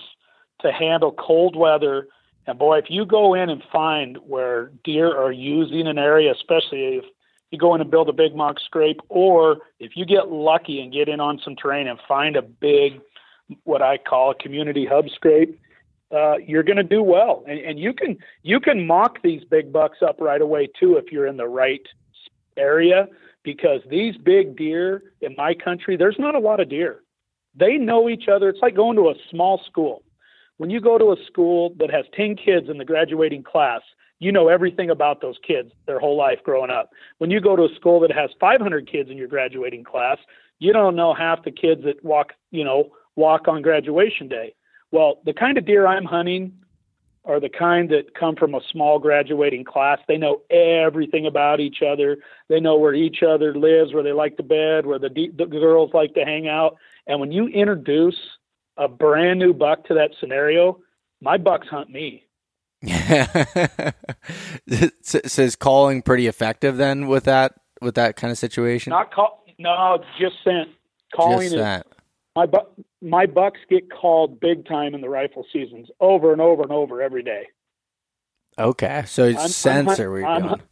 to 0.61 0.73
handle 0.73 1.13
cold 1.13 1.55
weather. 1.55 2.09
And 2.47 2.59
boy, 2.59 2.79
if 2.79 2.87
you 2.89 3.05
go 3.05 3.35
in 3.35 3.51
and 3.51 3.63
find 3.71 4.17
where 4.27 4.73
deer 4.83 5.15
are 5.15 5.31
using 5.31 5.87
an 5.87 5.99
area, 5.99 6.33
especially 6.33 6.97
if 6.97 7.05
you 7.51 7.59
go 7.59 7.75
in 7.75 7.83
and 7.83 7.91
build 7.91 8.09
a 8.09 8.15
big 8.15 8.35
mock 8.35 8.59
scrape, 8.59 9.01
or 9.11 9.59
if 9.79 9.93
you 9.95 10.07
get 10.07 10.29
lucky 10.29 10.81
and 10.81 10.93
get 10.93 11.09
in 11.09 11.21
on 11.21 11.39
some 11.45 11.55
terrain 11.55 11.87
and 11.87 11.99
find 12.09 12.35
a 12.35 12.43
big, 12.43 13.01
what 13.65 13.83
I 13.83 13.99
call 13.99 14.31
a 14.31 14.35
community 14.35 14.87
hub 14.87 15.11
scrape, 15.11 15.61
uh, 16.13 16.37
you're 16.39 16.63
going 16.63 16.77
to 16.77 16.83
do 16.83 17.03
well. 17.03 17.45
And, 17.49 17.59
and 17.59 17.79
you 17.79 17.93
can 17.93 18.19
you 18.43 18.61
can 18.61 18.87
mock 18.87 19.23
these 19.23 19.43
big 19.45 19.73
bucks 19.73 19.99
up 20.07 20.21
right 20.21 20.41
away 20.41 20.69
too 20.79 20.97
if 20.97 21.11
you're 21.11 21.27
in 21.27 21.37
the 21.37 21.49
right 21.49 21.87
area, 22.57 23.09
because 23.43 23.81
these 23.89 24.17
big 24.17 24.57
deer 24.57 25.03
in 25.21 25.35
my 25.37 25.55
country, 25.55 25.97
there's 25.97 26.19
not 26.19 26.35
a 26.35 26.39
lot 26.39 26.61
of 26.61 26.69
deer. 26.69 27.03
They 27.55 27.77
know 27.77 28.09
each 28.09 28.29
other. 28.29 28.49
It's 28.49 28.63
like 28.63 28.77
going 28.77 28.97
to 28.97 29.09
a 29.09 29.15
small 29.31 29.61
school. 29.67 30.03
When 30.59 30.71
you 30.71 30.81
go 30.81 30.99
to 30.99 31.13
a 31.13 31.17
school 31.27 31.75
that 31.79 31.91
has 31.91 32.05
10 32.15 32.37
kids 32.37 32.69
in 32.69 32.79
the 32.79 32.85
graduating 32.85 33.43
class, 33.43 33.81
you 34.21 34.31
know 34.31 34.49
everything 34.49 34.91
about 34.91 35.21
those 35.21 35.37
kids 35.47 35.73
their 35.87 35.99
whole 35.99 36.17
life 36.17 36.39
growing 36.45 36.71
up. 36.71 36.91
When 37.19 37.31
you 37.31 37.41
go 37.41 37.57
to 37.57 37.65
a 37.65 37.75
school 37.75 37.99
that 38.01 38.13
has 38.13 38.31
500 38.39 38.91
kids 38.91 39.11
in 39.11 39.17
your 39.17 39.27
graduating 39.27 39.83
class, 39.83 40.19
you 40.61 40.73
don't 40.73 40.95
know 40.95 41.13
half 41.13 41.45
the 41.45 41.51
kids 41.51 41.83
that 41.85 42.05
walk, 42.05 42.35
you 42.53 42.63
know, 42.63 42.91
walk 43.17 43.49
on 43.49 43.63
graduation 43.63 44.29
day. 44.29 44.55
Well, 44.93 45.21
the 45.25 45.33
kind 45.33 45.59
of 45.59 45.67
deer 45.67 45.87
I'm 45.87 46.05
hunting 46.05 46.53
are 47.25 47.41
the 47.41 47.49
kind 47.49 47.89
that 47.91 48.15
come 48.15 48.37
from 48.37 48.55
a 48.55 48.61
small 48.71 48.99
graduating 48.99 49.65
class. 49.65 49.99
They 50.07 50.19
know 50.19 50.43
everything 50.51 51.27
about 51.27 51.61
each 51.61 51.79
other. 51.83 52.19
They 52.49 52.61
know 52.61 52.77
where 52.77 52.95
each 52.95 53.23
other 53.23 53.55
lives, 53.55 53.95
where 53.95 54.03
they 54.03 54.13
like 54.13 54.37
to 54.37 54.43
bed, 54.43 54.87
where 54.87 54.99
the, 54.99 55.09
de- 55.09 55.31
the 55.31 55.47
girls 55.47 55.93
like 55.95 56.15
to 56.15 56.25
hang 56.25 56.49
out. 56.49 56.77
And 57.07 57.21
when 57.21 57.33
you 57.33 57.47
introduce 57.49 58.19
a 58.77 58.89
brand 58.89 59.39
new 59.39 59.55
buck 59.55 59.87
to 59.87 59.95
that 59.95 60.11
scenario, 60.21 60.81
my 61.21 61.39
bucks 61.39 61.69
hunt 61.69 61.91
me. 61.91 62.25
Yeah. 62.85 63.93
So 65.03 65.21
is 65.43 65.55
calling 65.55 66.03
pretty 66.03 66.27
effective 66.27 66.77
then 66.77 67.07
with 67.07 67.25
that 67.25 67.55
with 67.81 67.95
that 67.95 68.17
kind 68.17 68.31
of 68.31 68.39
situation? 68.39 68.91
Not 68.91 69.13
call, 69.13 69.45
no, 69.59 70.03
just 70.19 70.37
scent. 70.43 70.69
Calling 71.15 71.51
just 71.51 71.57
that. 71.57 71.87
My 72.35 72.47
bu- 72.47 72.85
my 73.01 73.27
bucks 73.27 73.61
get 73.69 73.91
called 73.91 74.41
big 74.41 74.67
time 74.67 74.95
in 74.95 75.01
the 75.01 75.09
rifle 75.09 75.47
seasons, 75.53 75.89
over 76.01 76.33
and 76.33 76.41
over 76.41 76.63
and 76.63 76.73
over 76.73 77.03
every 77.03 77.23
day. 77.23 77.49
Okay, 78.59 79.05
so 79.07 79.25
it's 79.25 79.67
I'm, 79.67 79.89
I'm, 79.89 79.97
we're 79.99 80.25
I'm, 80.25 80.43
going. 80.43 80.63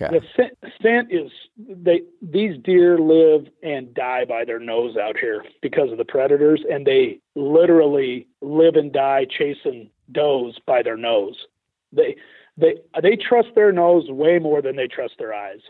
Okay. 0.00 0.18
The 0.18 0.24
scent, 0.34 0.58
scent 0.80 1.12
is 1.12 1.30
they 1.58 2.00
these 2.22 2.56
deer 2.64 2.98
live 2.98 3.46
and 3.62 3.92
die 3.92 4.24
by 4.24 4.44
their 4.44 4.58
nose 4.58 4.96
out 4.96 5.18
here 5.18 5.44
because 5.60 5.92
of 5.92 5.98
the 5.98 6.04
predators, 6.04 6.64
and 6.70 6.86
they 6.86 7.20
literally 7.34 8.26
live 8.40 8.76
and 8.76 8.92
die 8.92 9.26
chasing 9.28 9.90
does 10.10 10.58
by 10.66 10.82
their 10.82 10.96
nose. 10.96 11.36
They 11.92 12.16
they 12.56 12.76
they 13.02 13.16
trust 13.16 13.48
their 13.54 13.72
nose 13.72 14.08
way 14.08 14.38
more 14.38 14.62
than 14.62 14.76
they 14.76 14.86
trust 14.86 15.14
their 15.18 15.34
eyes, 15.34 15.60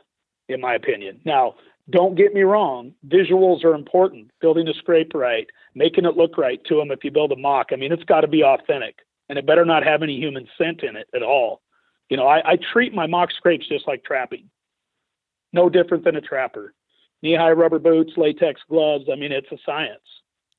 in 0.48 0.60
my 0.60 0.74
opinion. 0.74 1.20
Now, 1.24 1.54
don't 1.90 2.14
get 2.14 2.32
me 2.32 2.42
wrong, 2.42 2.92
visuals 3.06 3.64
are 3.64 3.74
important. 3.74 4.30
Building 4.40 4.68
a 4.68 4.74
scrape 4.74 5.12
right, 5.14 5.46
making 5.74 6.04
it 6.04 6.16
look 6.16 6.38
right 6.38 6.62
to 6.66 6.76
them 6.76 6.90
if 6.90 7.02
you 7.02 7.10
build 7.10 7.32
a 7.32 7.36
mock. 7.36 7.68
I 7.72 7.76
mean, 7.76 7.92
it's 7.92 8.04
got 8.04 8.20
to 8.20 8.28
be 8.28 8.44
authentic, 8.44 9.00
and 9.28 9.38
it 9.38 9.46
better 9.46 9.64
not 9.64 9.84
have 9.84 10.02
any 10.02 10.16
human 10.16 10.46
scent 10.56 10.82
in 10.82 10.96
it 10.96 11.08
at 11.14 11.22
all. 11.22 11.60
You 12.08 12.16
know, 12.16 12.26
I, 12.26 12.52
I 12.52 12.58
treat 12.72 12.94
my 12.94 13.06
mock 13.06 13.30
scrapes 13.32 13.66
just 13.68 13.88
like 13.88 14.04
trapping, 14.04 14.48
no 15.52 15.68
different 15.68 16.04
than 16.04 16.16
a 16.16 16.20
trapper. 16.20 16.74
Knee 17.22 17.36
high 17.36 17.52
rubber 17.52 17.78
boots, 17.78 18.12
latex 18.16 18.60
gloves. 18.68 19.04
I 19.10 19.16
mean, 19.16 19.32
it's 19.32 19.50
a 19.52 19.58
science. 19.64 20.00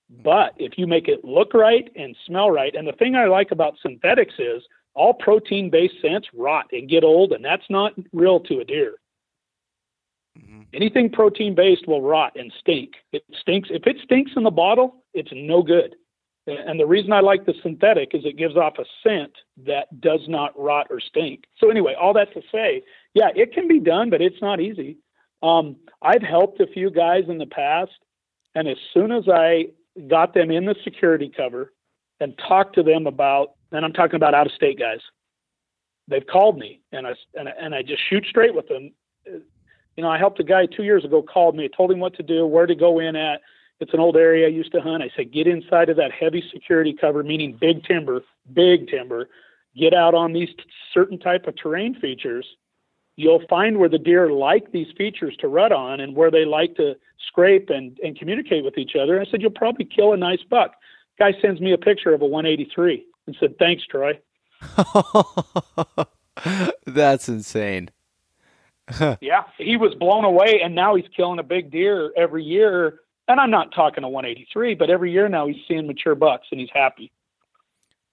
But 0.10 0.54
if 0.58 0.78
you 0.78 0.88
make 0.88 1.08
it 1.08 1.26
look 1.26 1.54
right 1.54 1.90
and 1.96 2.16
smell 2.26 2.52
right, 2.52 2.76
and 2.76 2.88
the 2.88 2.94
thing 2.94 3.16
I 3.16 3.26
like 3.26 3.52
about 3.52 3.76
synthetics 3.82 4.36
is 4.40 4.64
all 4.94 5.14
protein 5.14 5.70
based 5.70 5.96
scents 6.02 6.28
rot 6.34 6.68
and 6.72 6.90
get 6.90 7.04
old, 7.04 7.32
and 7.32 7.44
that's 7.44 7.70
not 7.70 7.94
real 8.12 8.40
to 8.42 8.60
a 8.60 8.66
deer. 8.66 8.96
Mm-hmm. 10.40 10.62
Anything 10.74 11.10
protein 11.10 11.56
based 11.56 11.88
will 11.88 12.02
rot 12.02 12.34
and 12.36 12.52
stink. 12.60 12.94
It 13.12 13.24
stinks. 13.40 13.70
If 13.72 13.86
it 13.86 13.98
stinks 14.04 14.32
in 14.36 14.44
the 14.44 14.52
bottle, 14.52 15.04
it's 15.14 15.32
no 15.34 15.62
good. 15.62 15.96
And 16.46 16.78
the 16.78 16.86
reason 16.86 17.14
I 17.14 17.22
like 17.22 17.46
the 17.46 17.54
synthetic 17.64 18.14
is 18.14 18.26
it 18.26 18.36
gives 18.36 18.58
off 18.58 18.74
a 18.78 18.84
scent 19.02 19.32
that 19.66 20.02
does 20.02 20.20
not 20.28 20.52
rot 20.60 20.88
or 20.90 21.00
stink. 21.00 21.46
So 21.58 21.70
anyway, 21.70 21.96
all 22.00 22.12
that 22.14 22.34
to 22.34 22.42
say, 22.52 22.84
yeah, 23.14 23.30
it 23.34 23.54
can 23.54 23.70
be 23.70 23.80
done, 23.80 24.10
but 24.10 24.22
it's 24.22 24.42
not 24.42 24.60
easy. 24.60 24.98
Um, 25.42 25.78
I've 26.02 26.22
helped 26.22 26.60
a 26.60 26.68
few 26.68 26.92
guys 26.92 27.24
in 27.30 27.38
the 27.38 27.46
past, 27.46 27.94
and 28.56 28.68
as 28.68 28.76
soon 28.94 29.14
as 29.14 29.24
I 29.30 29.68
got 30.10 30.34
them 30.34 30.52
in 30.52 30.66
the 30.66 30.76
security 30.84 31.32
cover, 31.36 31.72
and 32.20 32.38
talked 32.38 32.76
to 32.76 32.84
them 32.84 33.06
about, 33.08 33.54
and 33.72 33.84
I'm 33.84 33.94
talking 33.94 34.16
about 34.16 34.34
out 34.34 34.48
of 34.48 34.54
state 34.54 34.80
guys. 34.80 35.00
They've 36.08 36.26
called 36.26 36.58
me, 36.58 36.82
and 36.92 37.08
I 37.08 37.14
and, 37.36 37.48
and 37.48 37.76
I 37.76 37.82
just 37.82 38.02
shoot 38.10 38.26
straight 38.26 38.56
with 38.56 38.68
them. 38.68 38.92
You 39.96 40.04
know, 40.04 40.10
I 40.10 40.18
helped 40.18 40.40
a 40.40 40.44
guy 40.44 40.66
two 40.66 40.84
years 40.84 41.06
ago. 41.06 41.22
Called 41.22 41.56
me, 41.56 41.70
told 41.70 41.92
him 41.92 42.00
what 42.00 42.16
to 42.16 42.24
do, 42.24 42.46
where 42.46 42.66
to 42.66 42.76
go 42.76 43.00
in 43.00 43.16
at. 43.16 43.42
It's 43.80 43.94
an 43.94 44.00
old 44.00 44.16
area 44.16 44.48
I 44.48 44.50
used 44.50 44.72
to 44.74 44.82
hunt. 44.82 45.04
I 45.04 45.10
said, 45.16 45.34
get 45.34 45.48
inside 45.48 45.90
of 45.90 45.98
that 45.98 46.12
heavy 46.12 46.44
security 46.54 46.96
cover, 47.00 47.24
meaning 47.24 47.58
big 47.60 47.84
timber, 47.84 48.22
big 48.54 48.88
timber. 48.88 49.30
Get 49.76 49.94
out 49.94 50.14
on 50.14 50.34
these 50.34 50.50
certain 50.94 51.20
type 51.20 51.48
of 51.48 51.56
terrain 51.58 51.96
features 52.00 52.46
you'll 53.16 53.46
find 53.48 53.78
where 53.78 53.90
the 53.90 53.98
deer 53.98 54.32
like 54.32 54.72
these 54.72 54.88
features 54.98 55.36
to 55.40 55.48
rut 55.48 55.72
on 55.72 56.00
and 56.00 56.16
where 56.16 56.32
they 56.32 56.46
like 56.46 56.76
to 56.76 56.96
scrape 57.28 57.70
and, 57.70 57.98
and 58.04 58.18
communicate 58.18 58.64
with 58.64 58.78
each 58.78 58.96
other. 59.00 59.22
I 59.22 59.26
said, 59.30 59.42
You'll 59.42 59.52
probably 59.52 59.86
kill 59.86 60.14
a 60.14 60.18
nice 60.18 60.44
buck. 60.50 60.76
Guy 61.20 61.34
sends 61.42 61.62
me 61.62 61.74
a 61.74 61.78
picture 61.78 62.14
of 62.14 62.22
a 62.22 62.26
183 62.26 63.06
and 63.28 63.36
said, 63.40 63.58
Thanks, 63.58 63.84
Troy. 63.86 64.20
That's 66.86 67.30
insane. 67.30 67.90
yeah, 69.22 69.44
he 69.58 69.78
was 69.78 69.94
blown 69.96 70.26
away, 70.26 70.62
and 70.64 70.76
now 70.76 70.96
he's 70.96 71.06
killing 71.16 71.40
a 71.40 71.44
big 71.44 71.72
deer 71.72 72.12
every 72.18 72.44
year. 72.44 73.00
And 73.28 73.40
I'm 73.40 73.52
not 73.52 73.74
talking 73.74 74.04
a 74.04 74.10
183, 74.10 74.76
but 74.76 74.90
every 74.90 75.12
year 75.12 75.30
now 75.30 75.48
he's 75.48 75.64
seeing 75.68 75.88
mature 75.88 76.16
bucks 76.16 76.48
and 76.52 76.60
he's 76.60 76.70
happy. 76.74 77.12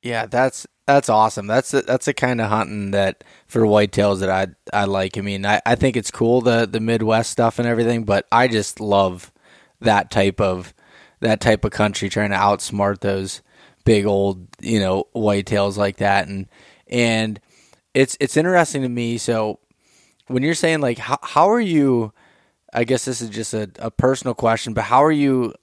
Yeah, 0.03 0.27
that's 0.27 0.67
that's 0.87 1.09
awesome. 1.09 1.47
That's 1.47 1.75
a, 1.75 1.83
that's 1.83 2.07
the 2.07 2.15
kind 2.15 2.41
of 2.41 2.49
hunting 2.49 2.93
that 2.93 3.25
for 3.47 3.63
whitetails 3.63 4.21
that 4.21 4.31
I 4.31 4.49
I 4.73 4.85
like. 4.85 5.19
I 5.19 5.21
mean, 5.21 5.45
I, 5.45 5.61
I 5.67 5.75
think 5.75 5.97
it's 5.97 6.11
cool 6.11 6.41
the 6.41 6.67
the 6.67 6.81
Midwest 6.81 7.31
stuff 7.31 7.59
and 7.59 7.67
everything, 7.69 8.05
but 8.05 8.27
I 8.33 8.49
just 8.49 8.81
love 8.81 9.33
that 9.81 10.11
type 10.11 10.41
of 10.41 10.73
that 11.21 11.41
type 11.41 11.65
of 11.65 11.73
country 11.73 12.09
trying 12.09 12.31
to 12.31 12.37
outsmart 12.37 13.01
those 13.01 13.43
big 13.85 14.07
old 14.07 14.47
you 14.61 14.79
know 14.79 15.05
whitetails 15.15 15.77
like 15.77 15.97
that 15.99 16.29
and 16.29 16.47
and 16.87 17.41
it's 17.95 18.17
it's 18.21 18.37
interesting 18.37 18.83
to 18.83 18.89
me. 18.89 19.19
So 19.19 19.60
when 20.31 20.43
you're 20.43 20.55
saying 20.55 20.81
like 20.81 20.99
how 20.99 21.19
how 21.23 21.51
are 21.51 21.61
you? 21.61 22.13
I 22.73 22.85
guess 22.85 23.05
this 23.05 23.21
is 23.21 23.31
just 23.31 23.53
a, 23.53 23.69
a 23.81 23.91
personal 23.91 24.35
question, 24.35 24.75
but 24.75 24.85
how 24.85 25.03
are 25.03 25.11
you 25.13 25.55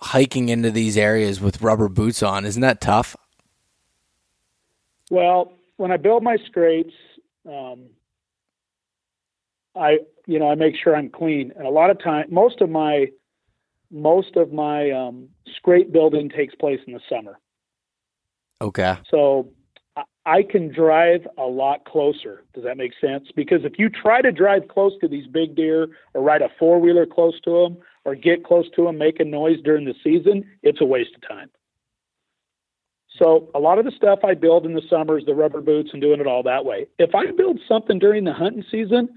hiking 0.00 0.48
into 0.48 0.70
these 0.70 0.96
areas 0.96 1.40
with 1.40 1.60
rubber 1.60 1.88
boots 1.88 2.22
on? 2.22 2.44
Isn't 2.44 2.62
that 2.62 2.80
tough? 2.80 3.16
Well, 5.10 5.52
when 5.76 5.90
I 5.90 5.96
build 5.96 6.22
my 6.22 6.36
scrapes, 6.46 6.94
um, 7.48 7.86
I 9.74 9.98
you 10.26 10.38
know 10.38 10.50
I 10.50 10.54
make 10.54 10.76
sure 10.82 10.94
I'm 10.94 11.10
clean, 11.10 11.52
and 11.56 11.66
a 11.66 11.70
lot 11.70 11.90
of 11.90 12.02
time, 12.02 12.26
most 12.30 12.60
of 12.60 12.70
my 12.70 13.06
most 13.90 14.36
of 14.36 14.52
my 14.52 14.90
um, 14.90 15.28
scrape 15.56 15.92
building 15.92 16.28
takes 16.28 16.54
place 16.54 16.80
in 16.86 16.92
the 16.92 17.00
summer. 17.08 17.38
Okay. 18.60 18.96
So 19.10 19.50
I 20.26 20.42
can 20.42 20.72
drive 20.72 21.26
a 21.38 21.44
lot 21.44 21.84
closer. 21.84 22.42
Does 22.52 22.64
that 22.64 22.76
make 22.76 22.92
sense? 23.00 23.28
Because 23.34 23.64
if 23.64 23.78
you 23.78 23.88
try 23.88 24.20
to 24.20 24.32
drive 24.32 24.66
close 24.68 24.92
to 25.00 25.08
these 25.08 25.26
big 25.28 25.54
deer 25.54 25.86
or 26.14 26.22
ride 26.22 26.42
a 26.42 26.48
four 26.58 26.80
wheeler 26.80 27.06
close 27.06 27.40
to 27.44 27.62
them 27.62 27.78
or 28.04 28.16
get 28.16 28.44
close 28.44 28.66
to 28.74 28.84
them 28.84 28.98
making 28.98 29.30
noise 29.30 29.58
during 29.64 29.84
the 29.84 29.94
season, 30.02 30.44
it's 30.64 30.80
a 30.80 30.84
waste 30.84 31.14
of 31.14 31.26
time. 31.26 31.48
So 33.16 33.48
a 33.54 33.60
lot 33.60 33.78
of 33.78 33.84
the 33.84 33.92
stuff 33.92 34.18
I 34.24 34.34
build 34.34 34.66
in 34.66 34.74
the 34.74 34.82
summers, 34.90 35.24
the 35.24 35.34
rubber 35.34 35.60
boots 35.60 35.90
and 35.92 36.02
doing 36.02 36.20
it 36.20 36.26
all 36.26 36.42
that 36.42 36.64
way. 36.64 36.88
If 36.98 37.14
I 37.14 37.30
build 37.30 37.60
something 37.68 37.98
during 37.98 38.24
the 38.24 38.32
hunting 38.32 38.64
season, 38.70 39.08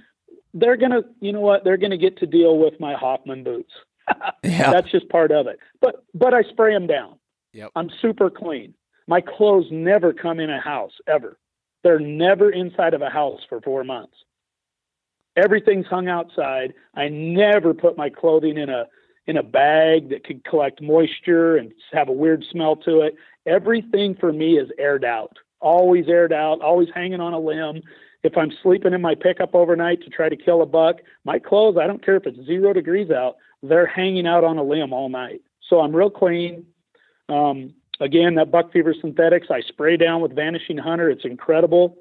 they're 0.54 0.78
gonna, 0.78 1.02
you 1.20 1.34
know 1.34 1.42
what? 1.42 1.64
They're 1.64 1.78
gonna 1.78 1.98
get 1.98 2.20
to 2.20 2.28
deal 2.28 2.60
with 2.60 2.80
my 2.80 2.94
Hoffman 2.94 3.44
boots. 3.44 3.74
yeah. 4.44 4.72
That's 4.72 4.92
just 4.92 5.10
part 5.10 5.32
of 5.32 5.48
it. 5.48 5.60
But 5.82 6.04
but 6.14 6.34
I 6.36 6.44
spray 6.44 6.74
them 6.74 6.88
down. 6.88 7.18
Yep. 7.54 7.72
I'm 7.76 7.90
super 8.02 8.30
clean. 8.30 8.74
My 9.10 9.22
clothes 9.22 9.66
never 9.72 10.14
come 10.14 10.40
in 10.40 10.52
a 10.52 10.62
house 10.62 10.92
ever. 11.08 11.40
They're 11.84 12.00
never 12.00 12.52
inside 12.52 12.94
of 12.94 13.02
a 13.02 13.10
house 13.10 13.40
for 13.50 13.60
four 13.60 13.84
months. 13.84 14.14
Everything's 15.36 15.88
hung 15.88 16.08
outside. 16.08 16.76
I 16.94 17.10
never 17.10 17.74
put 17.74 17.98
my 17.98 18.12
clothing 18.12 18.60
in 18.60 18.70
a 18.70 18.86
in 19.26 19.38
a 19.38 19.42
bag 19.42 20.10
that 20.10 20.24
could 20.24 20.46
collect 20.46 20.80
moisture 20.80 21.58
and 21.58 21.72
have 21.92 22.08
a 22.08 22.12
weird 22.12 22.46
smell 22.52 22.76
to 22.76 23.02
it. 23.02 23.16
Everything 23.48 24.14
for 24.14 24.32
me 24.32 24.60
is 24.60 24.70
aired 24.78 25.04
out, 25.04 25.38
always 25.60 26.08
aired 26.08 26.32
out, 26.32 26.62
always 26.62 26.90
hanging 26.94 27.20
on 27.20 27.34
a 27.34 27.40
limb. 27.40 27.82
If 28.22 28.38
I'm 28.38 28.52
sleeping 28.62 28.94
in 28.94 29.02
my 29.02 29.16
pickup 29.16 29.56
overnight 29.56 30.04
to 30.04 30.12
try 30.12 30.30
to 30.30 30.38
kill 30.38 30.62
a 30.62 30.68
buck, 30.68 30.98
my 31.26 31.40
clothes, 31.40 31.78
I 31.82 31.88
don't 31.88 32.06
care 32.06 32.18
if 32.18 32.28
it's 32.28 32.46
zero 32.46 32.74
degrees 32.74 33.10
out, 33.10 33.38
they're 33.64 33.88
hanging 33.88 34.28
out 34.28 34.44
on 34.44 34.60
a 34.60 34.64
limb 34.64 34.94
all 34.94 35.10
night. 35.10 35.42
So 35.68 35.80
I'm 35.80 35.96
real 35.96 36.12
clean. 36.12 36.68
Um, 37.28 37.74
again, 38.00 38.36
that 38.36 38.52
buck 38.52 38.72
fever 38.72 38.94
synthetics, 39.00 39.48
I 39.50 39.62
spray 39.62 39.98
down 39.98 40.22
with 40.22 40.36
Vanishing 40.36 40.78
Hunter. 40.78 41.10
It's 41.10 41.26
incredible. 41.26 41.98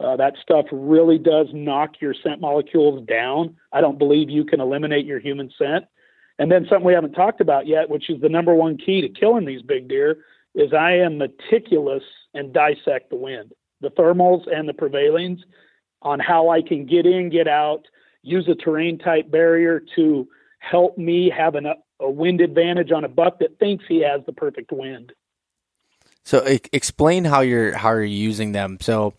Uh, 0.00 0.16
that 0.16 0.34
stuff 0.42 0.66
really 0.72 1.18
does 1.18 1.46
knock 1.52 2.00
your 2.00 2.14
scent 2.14 2.40
molecules 2.40 3.06
down. 3.06 3.56
I 3.72 3.80
don't 3.80 3.98
believe 3.98 4.28
you 4.28 4.44
can 4.44 4.60
eliminate 4.60 5.06
your 5.06 5.20
human 5.20 5.50
scent. 5.56 5.84
And 6.38 6.50
then 6.50 6.66
something 6.68 6.86
we 6.86 6.94
haven't 6.94 7.12
talked 7.12 7.40
about 7.40 7.66
yet, 7.66 7.88
which 7.88 8.10
is 8.10 8.20
the 8.20 8.28
number 8.28 8.54
one 8.54 8.76
key 8.76 9.00
to 9.02 9.08
killing 9.08 9.44
these 9.44 9.62
big 9.62 9.88
deer, 9.88 10.18
is 10.54 10.72
I 10.72 10.92
am 10.92 11.18
meticulous 11.18 12.02
and 12.34 12.52
dissect 12.52 13.10
the 13.10 13.16
wind, 13.16 13.52
the 13.80 13.90
thermals 13.90 14.42
and 14.52 14.68
the 14.68 14.74
prevailings, 14.74 15.40
on 16.02 16.18
how 16.18 16.48
I 16.48 16.60
can 16.60 16.86
get 16.86 17.06
in, 17.06 17.30
get 17.30 17.46
out, 17.48 17.86
use 18.22 18.48
a 18.48 18.54
terrain 18.54 18.98
type 18.98 19.30
barrier 19.30 19.80
to 19.96 20.28
help 20.58 20.98
me 20.98 21.30
have 21.30 21.54
an, 21.54 21.66
a 22.00 22.10
wind 22.10 22.40
advantage 22.40 22.90
on 22.90 23.04
a 23.04 23.08
buck 23.08 23.38
that 23.38 23.58
thinks 23.58 23.84
he 23.88 24.02
has 24.02 24.20
the 24.26 24.32
perfect 24.32 24.72
wind. 24.72 25.12
So 26.24 26.38
explain 26.72 27.24
how 27.24 27.40
you're 27.40 27.76
how 27.76 27.90
you're 27.90 28.04
using 28.04 28.52
them. 28.52 28.78
So 28.80 29.14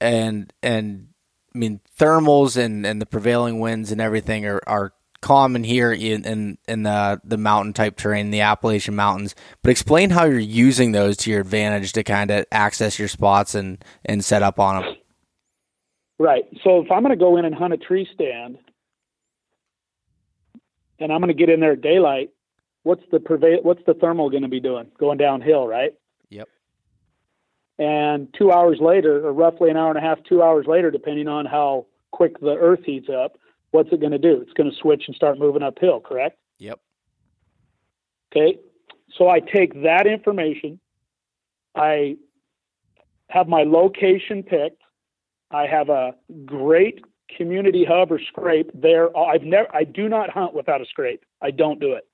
and 0.00 0.52
and 0.62 1.08
I 1.54 1.58
mean 1.58 1.80
thermals 1.98 2.56
and 2.56 2.86
and 2.86 3.00
the 3.00 3.06
prevailing 3.06 3.60
winds 3.60 3.92
and 3.92 4.00
everything 4.00 4.46
are 4.46 4.62
are 4.66 4.92
common 5.20 5.64
here 5.64 5.92
in 5.92 6.24
in, 6.24 6.58
in 6.66 6.82
the 6.84 7.20
the 7.24 7.36
mountain 7.36 7.72
type 7.72 7.96
terrain, 7.96 8.30
the 8.30 8.40
Appalachian 8.40 8.96
Mountains. 8.96 9.34
But 9.62 9.70
explain 9.70 10.10
how 10.10 10.24
you're 10.24 10.38
using 10.38 10.92
those 10.92 11.16
to 11.18 11.30
your 11.30 11.40
advantage 11.40 11.92
to 11.94 12.02
kind 12.02 12.30
of 12.30 12.46
access 12.50 12.98
your 12.98 13.08
spots 13.08 13.54
and 13.54 13.84
and 14.04 14.24
set 14.24 14.42
up 14.42 14.58
on 14.58 14.82
them. 14.82 14.94
Right. 16.18 16.44
So 16.64 16.80
if 16.80 16.90
I'm 16.90 17.02
going 17.02 17.16
to 17.16 17.22
go 17.22 17.36
in 17.36 17.44
and 17.44 17.54
hunt 17.54 17.74
a 17.74 17.76
tree 17.76 18.08
stand, 18.12 18.58
and 20.98 21.12
I'm 21.12 21.20
going 21.20 21.28
to 21.28 21.34
get 21.34 21.48
in 21.48 21.60
there 21.60 21.72
at 21.72 21.80
daylight, 21.80 22.30
what's 22.82 23.04
the 23.12 23.20
prevail? 23.20 23.58
What's 23.62 23.82
the 23.86 23.94
thermal 23.94 24.30
going 24.30 24.42
to 24.42 24.48
be 24.48 24.60
doing? 24.60 24.90
Going 24.98 25.18
downhill, 25.18 25.66
right? 25.66 25.92
And 27.78 28.32
two 28.36 28.50
hours 28.50 28.78
later, 28.80 29.26
or 29.26 29.32
roughly 29.32 29.70
an 29.70 29.76
hour 29.76 29.90
and 29.90 29.98
a 29.98 30.00
half, 30.00 30.18
two 30.24 30.42
hours 30.42 30.66
later, 30.66 30.90
depending 30.90 31.28
on 31.28 31.46
how 31.46 31.86
quick 32.10 32.40
the 32.40 32.56
earth 32.56 32.80
heats 32.84 33.08
up, 33.08 33.38
what's 33.70 33.92
it 33.92 34.00
going 34.00 34.12
to 34.12 34.18
do? 34.18 34.40
It's 34.40 34.52
going 34.52 34.70
to 34.70 34.76
switch 34.76 35.04
and 35.06 35.14
start 35.14 35.38
moving 35.38 35.62
uphill, 35.62 36.00
correct? 36.00 36.38
Yep. 36.58 36.80
Okay. 38.32 38.58
So 39.16 39.28
I 39.28 39.40
take 39.40 39.82
that 39.82 40.06
information, 40.06 40.78
I 41.74 42.16
have 43.30 43.48
my 43.48 43.62
location 43.62 44.42
picked, 44.42 44.82
I 45.50 45.66
have 45.66 45.88
a 45.88 46.14
great 46.44 47.04
community 47.36 47.84
hub 47.84 48.12
or 48.12 48.20
scrape 48.20 48.70
there. 48.74 49.16
I've 49.16 49.42
never, 49.42 49.74
I 49.74 49.84
do 49.84 50.08
not 50.08 50.30
hunt 50.30 50.54
without 50.54 50.80
a 50.80 50.86
scrape. 50.86 51.24
I 51.42 51.50
don't 51.50 51.80
do 51.80 51.92
it. 51.92 52.06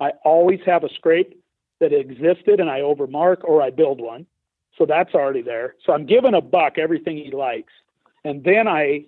I 0.00 0.10
always 0.24 0.60
have 0.66 0.84
a 0.84 0.92
scrape 0.94 1.40
that 1.80 1.92
existed 1.92 2.60
and 2.60 2.70
I 2.70 2.80
overmark 2.80 3.44
or 3.44 3.62
I 3.62 3.70
build 3.70 4.00
one. 4.00 4.26
So 4.78 4.86
that's 4.86 5.14
already 5.14 5.42
there. 5.42 5.74
So 5.84 5.92
I'm 5.92 6.06
giving 6.06 6.34
a 6.34 6.40
buck 6.40 6.78
everything 6.78 7.16
he 7.16 7.30
likes. 7.30 7.72
And 8.24 8.42
then 8.44 8.68
I 8.68 9.06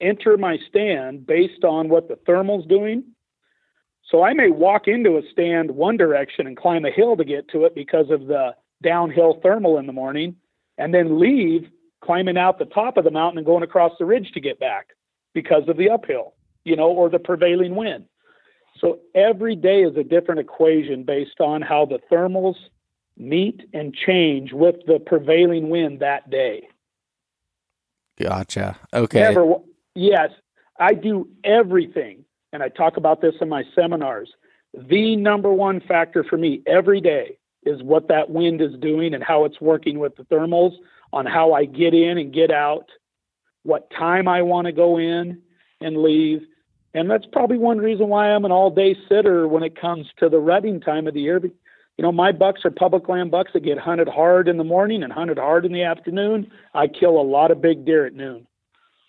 enter 0.00 0.36
my 0.36 0.58
stand 0.68 1.26
based 1.26 1.64
on 1.64 1.88
what 1.88 2.08
the 2.08 2.16
thermal's 2.26 2.66
doing. 2.66 3.04
So 4.10 4.22
I 4.22 4.34
may 4.34 4.50
walk 4.50 4.88
into 4.88 5.16
a 5.16 5.22
stand 5.30 5.70
one 5.70 5.96
direction 5.96 6.46
and 6.46 6.56
climb 6.56 6.84
a 6.84 6.90
hill 6.90 7.16
to 7.16 7.24
get 7.24 7.48
to 7.48 7.64
it 7.64 7.74
because 7.74 8.10
of 8.10 8.26
the 8.26 8.54
downhill 8.82 9.38
thermal 9.42 9.78
in 9.78 9.86
the 9.86 9.92
morning, 9.92 10.34
and 10.76 10.92
then 10.92 11.20
leave 11.20 11.70
climbing 12.02 12.36
out 12.36 12.58
the 12.58 12.64
top 12.64 12.96
of 12.96 13.04
the 13.04 13.10
mountain 13.10 13.38
and 13.38 13.46
going 13.46 13.62
across 13.62 13.92
the 13.98 14.04
ridge 14.04 14.32
to 14.32 14.40
get 14.40 14.58
back 14.58 14.88
because 15.34 15.62
of 15.68 15.76
the 15.76 15.88
uphill, 15.88 16.34
you 16.64 16.74
know, 16.74 16.90
or 16.90 17.08
the 17.08 17.18
prevailing 17.18 17.76
wind. 17.76 18.04
So 18.80 18.98
every 19.14 19.54
day 19.54 19.82
is 19.82 19.96
a 19.96 20.02
different 20.02 20.40
equation 20.40 21.04
based 21.04 21.40
on 21.40 21.62
how 21.62 21.86
the 21.86 22.00
thermals 22.10 22.56
meet 23.16 23.62
and 23.72 23.94
change 23.94 24.52
with 24.52 24.76
the 24.86 24.98
prevailing 24.98 25.70
wind 25.70 26.00
that 26.00 26.30
day. 26.30 26.68
Gotcha. 28.20 28.78
Okay. 28.92 29.20
Never, 29.20 29.56
yes, 29.94 30.30
I 30.78 30.94
do 30.94 31.28
everything, 31.44 32.24
and 32.52 32.62
I 32.62 32.68
talk 32.68 32.96
about 32.96 33.20
this 33.20 33.34
in 33.40 33.48
my 33.48 33.64
seminars. 33.74 34.30
The 34.74 35.16
number 35.16 35.52
one 35.52 35.80
factor 35.80 36.24
for 36.24 36.36
me 36.36 36.62
every 36.66 37.00
day 37.00 37.38
is 37.64 37.82
what 37.82 38.08
that 38.08 38.30
wind 38.30 38.60
is 38.60 38.74
doing 38.80 39.14
and 39.14 39.22
how 39.22 39.44
it's 39.44 39.60
working 39.60 39.98
with 39.98 40.16
the 40.16 40.24
thermals 40.24 40.72
on 41.12 41.26
how 41.26 41.52
I 41.52 41.64
get 41.64 41.94
in 41.94 42.18
and 42.18 42.32
get 42.32 42.50
out, 42.50 42.88
what 43.62 43.90
time 43.90 44.26
I 44.26 44.42
want 44.42 44.66
to 44.66 44.72
go 44.72 44.98
in 44.98 45.42
and 45.80 45.98
leave. 45.98 46.42
And 46.94 47.10
that's 47.10 47.26
probably 47.32 47.58
one 47.58 47.78
reason 47.78 48.08
why 48.08 48.30
I'm 48.30 48.44
an 48.44 48.52
all 48.52 48.70
day 48.70 48.96
sitter 49.08 49.46
when 49.46 49.62
it 49.62 49.80
comes 49.80 50.06
to 50.18 50.28
the 50.28 50.38
rutting 50.38 50.80
time 50.80 51.06
of 51.06 51.14
the 51.14 51.20
year. 51.20 51.40
You 51.98 52.02
know, 52.02 52.12
my 52.12 52.32
bucks 52.32 52.62
are 52.64 52.70
public 52.70 53.08
land 53.08 53.30
bucks 53.30 53.52
that 53.52 53.64
get 53.64 53.78
hunted 53.78 54.08
hard 54.08 54.48
in 54.48 54.56
the 54.56 54.64
morning 54.64 55.02
and 55.02 55.12
hunted 55.12 55.38
hard 55.38 55.64
in 55.64 55.72
the 55.72 55.82
afternoon. 55.82 56.50
I 56.74 56.86
kill 56.88 57.20
a 57.20 57.22
lot 57.22 57.50
of 57.50 57.60
big 57.60 57.84
deer 57.84 58.06
at 58.06 58.14
noon. 58.14 58.46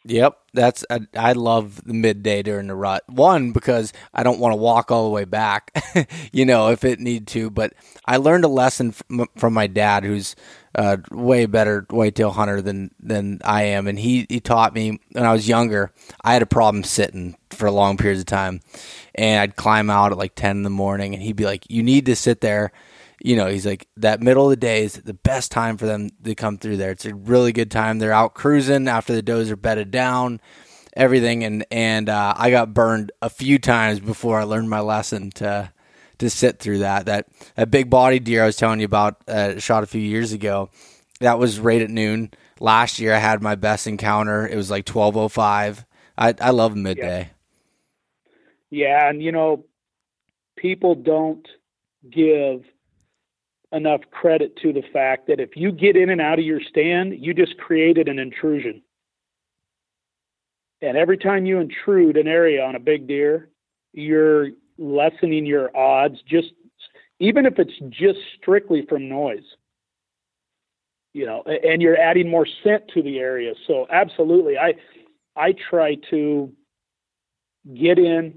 Yep, 0.05 0.37
that's 0.53 0.85
I, 0.89 0.99
I, 1.15 1.31
love 1.31 1.81
the 1.85 1.93
midday 1.93 2.43
during 2.43 2.67
the 2.67 2.75
rut. 2.75 3.03
One 3.07 3.53
because 3.53 3.93
I 4.13 4.23
don't 4.23 4.39
want 4.39 4.51
to 4.51 4.57
walk 4.57 4.91
all 4.91 5.05
the 5.05 5.09
way 5.09 5.23
back, 5.23 5.71
you 6.33 6.45
know, 6.45 6.69
if 6.71 6.83
it 6.83 6.99
need 6.99 7.25
to. 7.27 7.49
But 7.49 7.73
I 8.05 8.17
learned 8.17 8.43
a 8.43 8.49
lesson 8.49 8.91
from, 8.91 9.27
from 9.37 9.53
my 9.53 9.67
dad, 9.67 10.03
who's 10.03 10.35
a 10.75 10.99
way 11.09 11.45
better 11.45 11.85
whitetail 11.89 12.31
hunter 12.31 12.61
than 12.61 12.91
than 12.99 13.39
I 13.45 13.63
am, 13.63 13.87
and 13.87 13.97
he 13.97 14.25
he 14.27 14.41
taught 14.41 14.73
me 14.73 14.99
when 15.13 15.25
I 15.25 15.31
was 15.31 15.47
younger. 15.47 15.93
I 16.21 16.33
had 16.33 16.41
a 16.41 16.47
problem 16.47 16.83
sitting 16.83 17.37
for 17.51 17.71
long 17.71 17.95
periods 17.95 18.19
of 18.19 18.25
time, 18.25 18.59
and 19.15 19.39
I'd 19.39 19.55
climb 19.55 19.89
out 19.89 20.11
at 20.11 20.17
like 20.17 20.35
ten 20.35 20.57
in 20.57 20.63
the 20.63 20.69
morning, 20.69 21.13
and 21.13 21.23
he'd 21.23 21.37
be 21.37 21.45
like, 21.45 21.65
"You 21.69 21.81
need 21.81 22.07
to 22.07 22.15
sit 22.15 22.41
there." 22.41 22.73
You 23.23 23.37
know, 23.37 23.47
he's 23.47 23.65
like 23.65 23.87
that 23.97 24.21
middle 24.21 24.43
of 24.43 24.49
the 24.49 24.57
day 24.57 24.83
is 24.83 24.95
the 24.95 25.13
best 25.13 25.49
time 25.49 25.77
for 25.77 25.85
them 25.85 26.09
to 26.23 26.35
come 26.35 26.57
through 26.57 26.75
there. 26.75 26.91
It's 26.91 27.05
a 27.05 27.15
really 27.15 27.53
good 27.53 27.71
time. 27.71 27.97
They're 27.97 28.11
out 28.11 28.33
cruising 28.33 28.89
after 28.89 29.13
the 29.15 29.21
does 29.21 29.49
are 29.49 29.55
bedded 29.55 29.91
down, 29.91 30.41
everything, 30.95 31.45
and 31.45 31.65
and 31.71 32.09
uh, 32.09 32.33
I 32.37 32.51
got 32.51 32.73
burned 32.73 33.13
a 33.21 33.29
few 33.29 33.59
times 33.59 34.01
before 34.01 34.39
I 34.39 34.43
learned 34.43 34.69
my 34.69 34.81
lesson 34.81 35.31
to 35.35 35.71
to 36.17 36.29
sit 36.29 36.59
through 36.59 36.79
that. 36.79 37.05
That 37.05 37.27
that 37.55 37.71
big 37.71 37.89
body 37.89 38.19
deer 38.19 38.43
I 38.43 38.47
was 38.47 38.57
telling 38.57 38.81
you 38.81 38.85
about 38.85 39.17
uh, 39.29 39.57
shot 39.57 39.83
a 39.83 39.87
few 39.87 40.01
years 40.01 40.33
ago. 40.33 40.69
That 41.21 41.39
was 41.39 41.61
right 41.61 41.81
at 41.81 41.89
noon. 41.89 42.31
Last 42.59 42.99
year 42.99 43.13
I 43.13 43.19
had 43.19 43.41
my 43.41 43.55
best 43.55 43.87
encounter. 43.87 44.45
It 44.45 44.57
was 44.57 44.69
like 44.69 44.83
twelve 44.83 45.15
oh 45.15 45.29
five. 45.29 45.85
I 46.17 46.35
I 46.41 46.49
love 46.49 46.75
midday. 46.75 47.31
Yeah. 48.69 48.87
yeah, 48.99 49.09
and 49.09 49.23
you 49.23 49.31
know, 49.31 49.63
people 50.57 50.95
don't 50.95 51.47
give 52.11 52.65
enough 53.73 54.01
credit 54.11 54.55
to 54.57 54.71
the 54.71 54.83
fact 54.93 55.27
that 55.27 55.39
if 55.39 55.55
you 55.55 55.71
get 55.71 55.97
in 55.97 56.09
and 56.09 56.21
out 56.21 56.39
of 56.39 56.45
your 56.45 56.61
stand, 56.61 57.15
you 57.17 57.33
just 57.33 57.57
created 57.57 58.07
an 58.07 58.19
intrusion. 58.19 58.81
And 60.81 60.97
every 60.97 61.17
time 61.17 61.45
you 61.45 61.59
intrude 61.59 62.17
an 62.17 62.27
area 62.27 62.63
on 62.63 62.75
a 62.75 62.79
big 62.79 63.07
deer, 63.07 63.49
you're 63.93 64.49
lessening 64.77 65.45
your 65.45 65.75
odds 65.75 66.19
just 66.27 66.51
even 67.19 67.45
if 67.45 67.57
it's 67.57 67.77
just 67.89 68.19
strictly 68.41 68.85
from 68.87 69.07
noise. 69.07 69.45
You 71.13 71.27
know, 71.27 71.43
and 71.43 71.81
you're 71.81 71.97
adding 71.97 72.27
more 72.27 72.47
scent 72.63 72.87
to 72.95 73.03
the 73.03 73.19
area. 73.19 73.53
So 73.67 73.87
absolutely 73.91 74.57
I 74.57 74.73
I 75.35 75.53
try 75.69 75.95
to 76.09 76.51
get 77.73 77.97
in, 77.97 78.33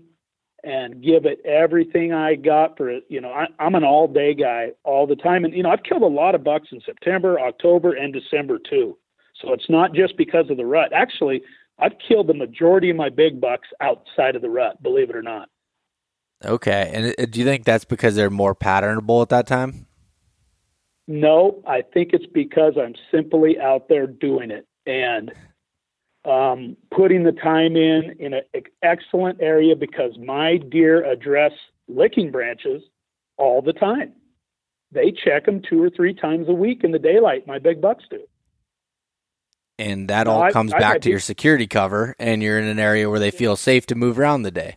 and 0.67 1.01
give 1.01 1.27
it 1.27 1.41
everything 1.47 2.13
I 2.13 2.35
got 2.35 2.77
for 2.77 2.91
it. 2.91 3.05
You 3.09 3.21
know, 3.21 3.31
I, 3.31 3.47
I'm 3.61 3.77
an 3.77 3.85
all 3.85 4.09
day 4.09 4.35
guy 4.35 4.73
all 4.83 5.07
the 5.07 5.15
time. 5.15 5.45
And, 5.45 5.55
you 5.55 5.63
know, 5.63 5.71
I've 5.71 5.85
killed 5.85 6.03
a 6.03 6.07
lot 6.07 6.35
of 6.35 6.43
bucks 6.43 6.69
in 6.73 6.81
September, 6.85 7.39
October, 7.39 7.93
and 7.93 8.13
December 8.13 8.59
too. 8.59 8.99
So 9.41 9.53
it's 9.53 9.71
not 9.71 9.95
just 9.95 10.17
because 10.17 10.51
of 10.51 10.57
the 10.57 10.67
rut. 10.67 10.93
Actually, 10.93 11.43
I've 11.79 11.93
killed 12.07 12.27
the 12.27 12.35
majority 12.35 12.91
of 12.91 12.97
my 12.97 13.11
big 13.11 13.41
bucks 13.41 13.69
outside 13.81 14.35
of 14.35 14.43
the 14.43 14.51
rut, 14.51 14.83
believe 14.83 15.09
it 15.09 15.15
or 15.15 15.23
not. 15.23 15.49
Okay. 16.45 16.91
And 16.93 17.15
uh, 17.17 17.27
do 17.31 17.39
you 17.39 17.47
think 17.47 17.65
that's 17.65 17.85
because 17.85 18.17
they're 18.17 18.29
more 18.29 18.55
patternable 18.55 19.23
at 19.23 19.29
that 19.29 19.47
time? 19.47 19.87
No, 21.07 21.63
I 21.65 21.83
think 21.83 22.11
it's 22.13 22.27
because 22.27 22.75
I'm 22.77 22.95
simply 23.13 23.61
out 23.61 23.89
there 23.89 24.09
doing 24.09 24.51
it. 24.51 24.67
And 24.85 25.33
um, 26.27 26.77
putting 26.91 27.23
the 27.23 27.33
time 27.33 27.77
in 27.77 28.17
in 28.19 28.35
an 28.35 28.43
excellent 28.83 29.41
area 29.41 29.77
because 29.77 30.19
my 30.19 30.57
deer 30.57 31.05
address 31.05 31.53
licking 31.89 32.31
branches 32.31 32.83
all 33.37 33.63
the 33.63 33.73
time. 33.73 34.13
They 34.93 35.13
check 35.13 35.47
them 35.47 35.63
two 35.69 35.83
or 35.83 35.91
three 35.91 36.15
times 36.15 36.49
a 36.49 36.53
week 36.53 36.83
in 36.85 36.93
the 36.93 36.99
daylight. 36.99 37.47
My 37.47 37.59
big 37.59 37.81
bucks 37.81 38.05
do. 38.11 38.21
And 39.79 40.09
that 40.09 40.27
all 40.27 40.51
comes 40.51 40.73
I, 40.73 40.79
back 40.79 40.97
I, 40.97 40.99
to 41.01 41.11
your 41.11 41.21
security 41.21 41.67
cover, 41.67 42.17
and 42.19 42.43
you're 42.43 42.59
in 42.59 42.67
an 42.67 42.79
area 42.79 43.11
where 43.11 43.21
they 43.21 43.31
feel 43.31 43.57
safe 43.57 43.87
to 43.87 43.95
move 43.95 44.19
around 44.19 44.43
the 44.43 44.51
day. 44.51 44.77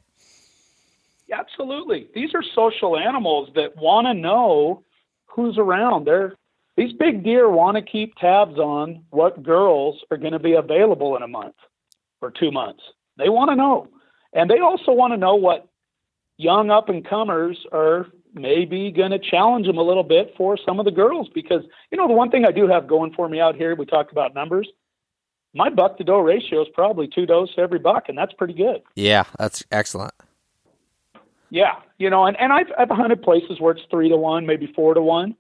Absolutely. 1.31 2.09
These 2.13 2.33
are 2.33 2.43
social 2.55 2.97
animals 2.97 3.49
that 3.55 3.77
want 3.77 4.07
to 4.07 4.13
know 4.13 4.83
who's 5.27 5.57
around. 5.57 6.05
They're 6.05 6.35
these 6.79 6.93
big 6.93 7.25
deer 7.25 7.49
want 7.49 7.75
to 7.75 7.81
keep 7.81 8.15
tabs 8.15 8.57
on 8.57 9.03
what 9.09 9.43
girls 9.43 10.01
are 10.09 10.15
going 10.15 10.31
to 10.31 10.39
be 10.39 10.53
available 10.53 11.17
in 11.17 11.23
a 11.23 11.27
month 11.27 11.55
or 12.21 12.31
two 12.31 12.51
months. 12.51 12.81
They 13.17 13.27
want 13.27 13.51
to 13.51 13.55
know. 13.57 13.89
And 14.31 14.49
they 14.49 14.59
also 14.59 14.93
want 14.93 15.11
to 15.11 15.17
know 15.17 15.35
what 15.35 15.67
young 16.37 16.69
up 16.69 16.87
and 16.87 17.05
comers 17.05 17.57
are 17.73 18.07
maybe 18.33 18.91
going 18.91 19.11
to 19.11 19.19
challenge 19.19 19.67
them 19.67 19.77
a 19.77 19.81
little 19.81 20.05
bit 20.05 20.33
for 20.37 20.57
some 20.65 20.79
of 20.79 20.85
the 20.85 20.91
girls. 20.91 21.27
Because 21.35 21.63
you 21.91 21.97
know 21.97 22.07
the 22.07 22.13
one 22.13 22.31
thing 22.31 22.45
I 22.45 22.51
do 22.53 22.65
have 22.69 22.87
going 22.87 23.11
for 23.13 23.27
me 23.27 23.41
out 23.41 23.55
here 23.55 23.75
we 23.75 23.85
talked 23.85 24.13
about 24.13 24.33
numbers. 24.33 24.69
My 25.53 25.69
buck 25.69 25.97
to 25.97 26.05
doe 26.05 26.19
ratio 26.19 26.61
is 26.61 26.69
probably 26.73 27.09
two 27.13 27.25
does 27.25 27.53
to 27.55 27.61
every 27.61 27.79
buck 27.79 28.07
and 28.07 28.17
that's 28.17 28.31
pretty 28.31 28.53
good. 28.53 28.83
Yeah 28.95 29.25
that's 29.37 29.65
excellent. 29.69 30.13
Yeah 31.49 31.73
you 31.97 32.09
know 32.09 32.25
and, 32.25 32.39
and 32.39 32.53
I've, 32.53 32.71
I've 32.77 32.89
hunted 32.89 33.21
places 33.21 33.59
where 33.59 33.73
it's 33.73 33.85
three 33.91 34.07
to 34.07 34.15
one 34.15 34.45
maybe 34.45 34.71
four 34.73 34.93
to 34.93 35.01
one 35.01 35.35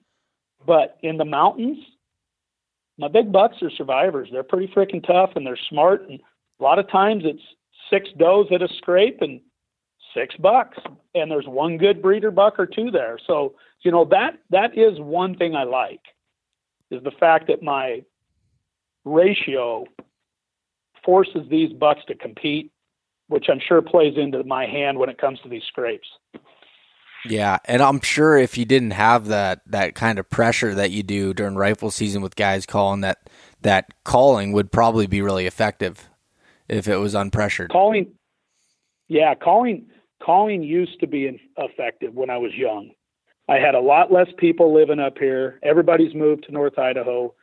but 0.65 0.97
in 1.01 1.17
the 1.17 1.25
mountains 1.25 1.77
my 2.97 3.07
big 3.07 3.31
bucks 3.31 3.61
are 3.61 3.69
survivors. 3.69 4.27
They're 4.29 4.43
pretty 4.43 4.67
freaking 4.67 5.05
tough 5.05 5.29
and 5.35 5.45
they're 5.45 5.57
smart 5.69 6.09
and 6.09 6.19
a 6.59 6.63
lot 6.63 6.79
of 6.79 6.89
times 6.89 7.23
it's 7.25 7.41
six 7.89 8.09
does 8.17 8.47
at 8.51 8.61
a 8.61 8.67
scrape 8.77 9.21
and 9.21 9.39
six 10.13 10.35
bucks 10.35 10.77
and 11.15 11.31
there's 11.31 11.47
one 11.47 11.77
good 11.77 12.01
breeder 12.01 12.29
buck 12.29 12.59
or 12.59 12.65
two 12.65 12.91
there. 12.91 13.17
So 13.25 13.55
you 13.81 13.91
know 13.91 14.05
that 14.05 14.37
that 14.49 14.77
is 14.77 14.99
one 14.99 15.35
thing 15.35 15.55
i 15.55 15.63
like 15.63 16.01
is 16.91 17.03
the 17.03 17.11
fact 17.11 17.47
that 17.47 17.63
my 17.63 18.03
ratio 19.05 19.85
forces 21.05 21.41
these 21.49 21.71
bucks 21.73 22.01
to 22.07 22.15
compete 22.15 22.71
which 23.27 23.45
i'm 23.49 23.59
sure 23.59 23.81
plays 23.81 24.15
into 24.17 24.43
my 24.43 24.65
hand 24.65 24.97
when 24.97 25.09
it 25.09 25.17
comes 25.17 25.39
to 25.41 25.49
these 25.49 25.63
scrapes 25.63 26.07
yeah 27.25 27.57
and 27.65 27.81
i'm 27.81 27.99
sure 28.01 28.37
if 28.37 28.57
you 28.57 28.65
didn't 28.65 28.91
have 28.91 29.27
that 29.27 29.61
that 29.65 29.95
kind 29.95 30.19
of 30.19 30.29
pressure 30.29 30.73
that 30.73 30.91
you 30.91 31.03
do 31.03 31.33
during 31.33 31.55
rifle 31.55 31.91
season 31.91 32.21
with 32.21 32.35
guys 32.35 32.65
calling 32.65 33.01
that 33.01 33.29
that 33.61 33.93
calling 34.03 34.51
would 34.51 34.71
probably 34.71 35.07
be 35.07 35.21
really 35.21 35.45
effective 35.45 36.09
if 36.67 36.87
it 36.87 36.97
was 36.97 37.13
unpressured 37.13 37.69
calling 37.69 38.11
yeah 39.07 39.33
calling 39.35 39.85
calling 40.23 40.63
used 40.63 40.99
to 40.99 41.07
be 41.07 41.39
effective 41.57 42.13
when 42.13 42.29
I 42.29 42.37
was 42.37 42.53
young. 42.53 42.91
I 43.47 43.55
had 43.55 43.75
a 43.75 43.79
lot 43.79 44.11
less 44.11 44.27
people 44.37 44.73
living 44.73 44.99
up 44.99 45.17
here. 45.17 45.59
Everybody's 45.63 46.13
moved 46.13 46.43
to 46.43 46.51
North 46.51 46.77
Idaho. 46.77 47.33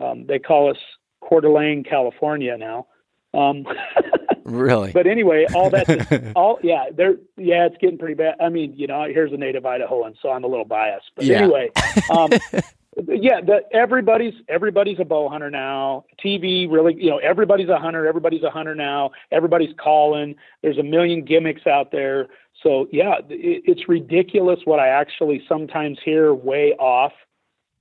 Um, 0.00 0.26
they 0.26 0.38
call 0.38 0.70
us 0.70 0.78
Coeur 1.20 1.42
d'Alene, 1.42 1.84
California 1.84 2.56
now. 2.56 2.86
Um, 3.34 3.66
really? 4.44 4.92
But 4.92 5.06
anyway, 5.06 5.46
all 5.54 5.70
that, 5.70 6.32
all 6.36 6.58
yeah, 6.62 6.86
they're 6.94 7.16
yeah, 7.36 7.66
it's 7.66 7.76
getting 7.78 7.98
pretty 7.98 8.14
bad. 8.14 8.36
I 8.40 8.48
mean, 8.48 8.74
you 8.76 8.86
know, 8.86 9.04
here's 9.04 9.32
a 9.32 9.36
native 9.36 9.64
Idahoan, 9.64 10.14
so 10.20 10.30
I'm 10.30 10.44
a 10.44 10.48
little 10.48 10.64
biased. 10.64 11.10
But 11.16 11.24
yeah. 11.24 11.38
anyway, 11.38 11.70
um, 12.10 12.30
yeah, 13.08 13.40
the, 13.40 13.62
everybody's 13.72 14.34
everybody's 14.48 15.00
a 15.00 15.04
bow 15.04 15.28
hunter 15.28 15.50
now. 15.50 16.04
TV 16.24 16.70
really, 16.70 16.94
you 16.94 17.10
know, 17.10 17.18
everybody's 17.18 17.68
a 17.68 17.78
hunter. 17.78 18.06
Everybody's 18.06 18.42
a 18.42 18.50
hunter 18.50 18.74
now. 18.74 19.10
Everybody's 19.30 19.74
calling. 19.82 20.34
There's 20.62 20.78
a 20.78 20.82
million 20.82 21.24
gimmicks 21.24 21.66
out 21.66 21.92
there. 21.92 22.28
So 22.62 22.88
yeah, 22.92 23.16
it, 23.28 23.62
it's 23.64 23.88
ridiculous 23.88 24.60
what 24.64 24.78
I 24.78 24.88
actually 24.88 25.42
sometimes 25.48 25.98
hear 26.04 26.34
way 26.34 26.74
off. 26.78 27.12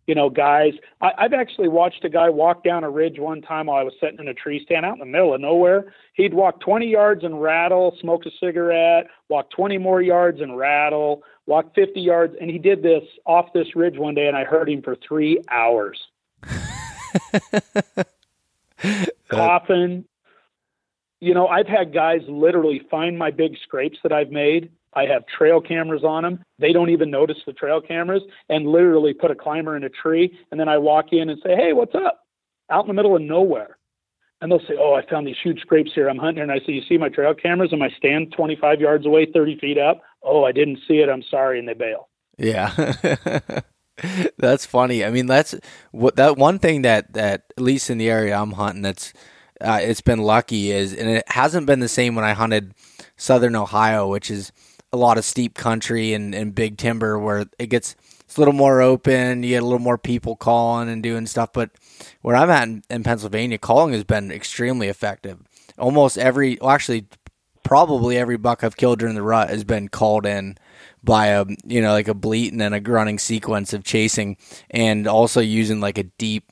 You 0.07 0.15
know, 0.15 0.29
guys, 0.29 0.73
I, 0.99 1.11
I've 1.17 1.33
actually 1.33 1.67
watched 1.67 2.03
a 2.03 2.09
guy 2.09 2.29
walk 2.29 2.63
down 2.63 2.83
a 2.83 2.89
ridge 2.89 3.19
one 3.19 3.41
time 3.41 3.67
while 3.67 3.77
I 3.77 3.83
was 3.83 3.93
sitting 4.01 4.19
in 4.19 4.27
a 4.27 4.33
tree 4.33 4.61
stand 4.65 4.85
out 4.85 4.93
in 4.93 4.99
the 4.99 5.05
middle 5.05 5.33
of 5.33 5.41
nowhere. 5.41 5.93
He'd 6.13 6.33
walk 6.33 6.59
20 6.61 6.87
yards 6.87 7.23
and 7.23 7.41
rattle, 7.41 7.95
smoke 8.01 8.25
a 8.25 8.31
cigarette, 8.39 9.07
walk 9.29 9.51
20 9.51 9.77
more 9.77 10.01
yards 10.01 10.41
and 10.41 10.57
rattle, 10.57 11.23
walk 11.45 11.73
50 11.75 12.01
yards, 12.01 12.35
and 12.41 12.49
he 12.49 12.57
did 12.57 12.81
this 12.81 13.03
off 13.25 13.53
this 13.53 13.75
ridge 13.75 13.97
one 13.97 14.15
day, 14.15 14.27
and 14.27 14.35
I 14.35 14.43
heard 14.43 14.69
him 14.69 14.81
for 14.81 14.95
three 14.95 15.39
hours. 15.49 16.01
Coughing. 19.29 20.05
You 21.19 21.33
know, 21.35 21.47
I've 21.47 21.67
had 21.67 21.93
guys 21.93 22.21
literally 22.27 22.81
find 22.89 23.17
my 23.17 23.29
big 23.29 23.55
scrapes 23.63 23.99
that 24.03 24.11
I've 24.11 24.31
made. 24.31 24.71
I 24.93 25.05
have 25.05 25.23
trail 25.25 25.61
cameras 25.61 26.03
on 26.03 26.23
them. 26.23 26.43
They 26.59 26.73
don't 26.73 26.89
even 26.89 27.09
notice 27.09 27.37
the 27.45 27.53
trail 27.53 27.81
cameras 27.81 28.23
and 28.49 28.67
literally 28.67 29.13
put 29.13 29.31
a 29.31 29.35
climber 29.35 29.75
in 29.77 29.83
a 29.83 29.89
tree. 29.89 30.37
And 30.51 30.59
then 30.59 30.67
I 30.67 30.77
walk 30.77 31.13
in 31.13 31.29
and 31.29 31.39
say, 31.43 31.55
Hey, 31.55 31.73
what's 31.73 31.95
up? 31.95 32.19
Out 32.69 32.83
in 32.83 32.87
the 32.87 32.93
middle 32.93 33.15
of 33.15 33.21
nowhere 33.21 33.77
and 34.41 34.51
they'll 34.51 34.59
say, 34.59 34.75
"Oh, 34.77 34.93
I 34.93 35.05
found 35.07 35.27
these 35.27 35.37
huge 35.41 35.61
scrapes 35.61 35.91
here. 35.93 36.09
I'm 36.09 36.17
hunting." 36.17 36.41
And 36.41 36.51
I 36.51 36.59
say, 36.59 36.73
"You 36.73 36.81
see 36.81 36.97
my 36.97 37.09
trail 37.09 37.33
cameras? 37.33 37.71
And 37.71 37.83
I 37.83 37.89
stand 37.89 38.33
25 38.35 38.81
yards 38.81 39.05
away, 39.05 39.25
30 39.25 39.59
feet 39.59 39.77
up. 39.77 40.01
Oh, 40.23 40.43
I 40.43 40.51
didn't 40.51 40.79
see 40.87 40.99
it. 40.99 41.09
I'm 41.09 41.23
sorry." 41.23 41.59
And 41.59 41.67
they 41.67 41.73
bail. 41.73 42.09
Yeah, 42.37 42.71
that's 44.37 44.65
funny. 44.65 45.05
I 45.05 45.11
mean, 45.11 45.27
that's 45.27 45.55
what 45.91 46.15
that 46.15 46.37
one 46.37 46.59
thing 46.59 46.81
that 46.81 47.13
that 47.13 47.45
at 47.57 47.63
least 47.63 47.89
in 47.89 47.99
the 47.99 48.09
area 48.09 48.35
I'm 48.35 48.53
hunting, 48.53 48.81
that's 48.81 49.13
uh, 49.61 49.79
it's 49.81 50.01
been 50.01 50.19
lucky 50.19 50.71
is, 50.71 50.93
and 50.93 51.07
it 51.07 51.23
hasn't 51.27 51.67
been 51.67 51.79
the 51.79 51.87
same 51.87 52.15
when 52.15 52.25
I 52.25 52.33
hunted 52.33 52.73
southern 53.17 53.55
Ohio, 53.55 54.07
which 54.07 54.31
is 54.31 54.51
a 54.93 54.97
lot 54.97 55.17
of 55.17 55.25
steep 55.25 55.55
country 55.55 56.13
and, 56.13 56.35
and 56.35 56.53
big 56.53 56.77
timber 56.77 57.17
where 57.17 57.45
it 57.57 57.67
gets 57.67 57.95
it's 58.31 58.37
a 58.37 58.39
little 58.39 58.53
more 58.53 58.81
open. 58.81 59.43
You 59.43 59.49
get 59.49 59.61
a 59.61 59.65
little 59.65 59.79
more 59.79 59.97
people 59.97 60.37
calling 60.37 60.87
and 60.87 61.03
doing 61.03 61.27
stuff. 61.27 61.51
But 61.51 61.71
where 62.21 62.33
I'm 62.33 62.49
at 62.49 62.63
in, 62.63 62.81
in 62.89 63.03
Pennsylvania, 63.03 63.57
calling 63.57 63.91
has 63.91 64.05
been 64.05 64.31
extremely 64.31 64.87
effective. 64.87 65.39
Almost 65.77 66.17
every, 66.17 66.57
well, 66.61 66.69
actually, 66.69 67.07
probably 67.63 68.17
every 68.17 68.37
buck 68.37 68.63
I've 68.63 68.77
killed 68.77 68.99
during 68.99 69.15
the 69.15 69.21
rut 69.21 69.49
has 69.49 69.65
been 69.65 69.89
called 69.89 70.25
in 70.25 70.57
by 71.03 71.27
a 71.27 71.45
you 71.65 71.81
know 71.81 71.91
like 71.91 72.07
a 72.07 72.13
bleat 72.13 72.51
and 72.51 72.61
then 72.61 72.71
a 72.71 72.79
grunting 72.79 73.19
sequence 73.19 73.73
of 73.73 73.83
chasing, 73.83 74.37
and 74.69 75.07
also 75.07 75.41
using 75.41 75.81
like 75.81 75.97
a 75.97 76.03
deep 76.03 76.45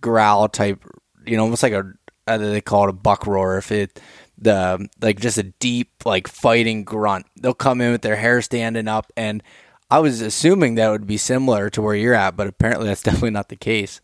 growl 0.00 0.48
type, 0.48 0.84
you 1.26 1.36
know, 1.36 1.42
almost 1.42 1.64
like 1.64 1.72
a 1.72 1.92
uh, 2.26 2.38
they 2.38 2.60
call 2.60 2.84
it 2.84 2.90
a 2.90 2.92
buck 2.92 3.26
roar. 3.26 3.58
If 3.58 3.72
it 3.72 4.00
the 4.36 4.88
like 5.00 5.20
just 5.20 5.38
a 5.38 5.44
deep 5.44 5.90
like 6.04 6.28
fighting 6.28 6.84
grunt, 6.84 7.26
they'll 7.36 7.54
come 7.54 7.80
in 7.80 7.92
with 7.92 8.02
their 8.02 8.16
hair 8.16 8.42
standing 8.42 8.88
up 8.88 9.12
and 9.16 9.42
I 9.90 9.98
was 10.00 10.20
assuming 10.20 10.74
that 10.74 10.90
would 10.90 11.06
be 11.06 11.16
similar 11.16 11.70
to 11.70 11.82
where 11.82 11.94
you're 11.94 12.14
at, 12.14 12.36
but 12.36 12.46
apparently 12.46 12.86
that's 12.86 13.02
definitely 13.04 13.30
not 13.30 13.48
the 13.48 13.56
case. 13.56 14.00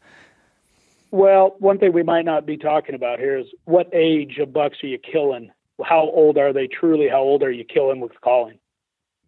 Well, 1.10 1.56
one 1.58 1.78
thing 1.78 1.92
we 1.92 2.04
might 2.04 2.24
not 2.24 2.46
be 2.46 2.56
talking 2.56 2.94
about 2.94 3.18
here 3.18 3.36
is 3.38 3.46
what 3.64 3.92
age 3.92 4.38
of 4.38 4.52
bucks 4.52 4.78
are 4.84 4.86
you 4.86 4.98
killing? 4.98 5.50
How 5.82 6.02
old 6.02 6.38
are 6.38 6.52
they 6.52 6.68
truly? 6.68 7.08
How 7.08 7.20
old 7.20 7.42
are 7.42 7.50
you 7.50 7.64
killing 7.64 8.00
with 8.00 8.12
calling? 8.20 8.58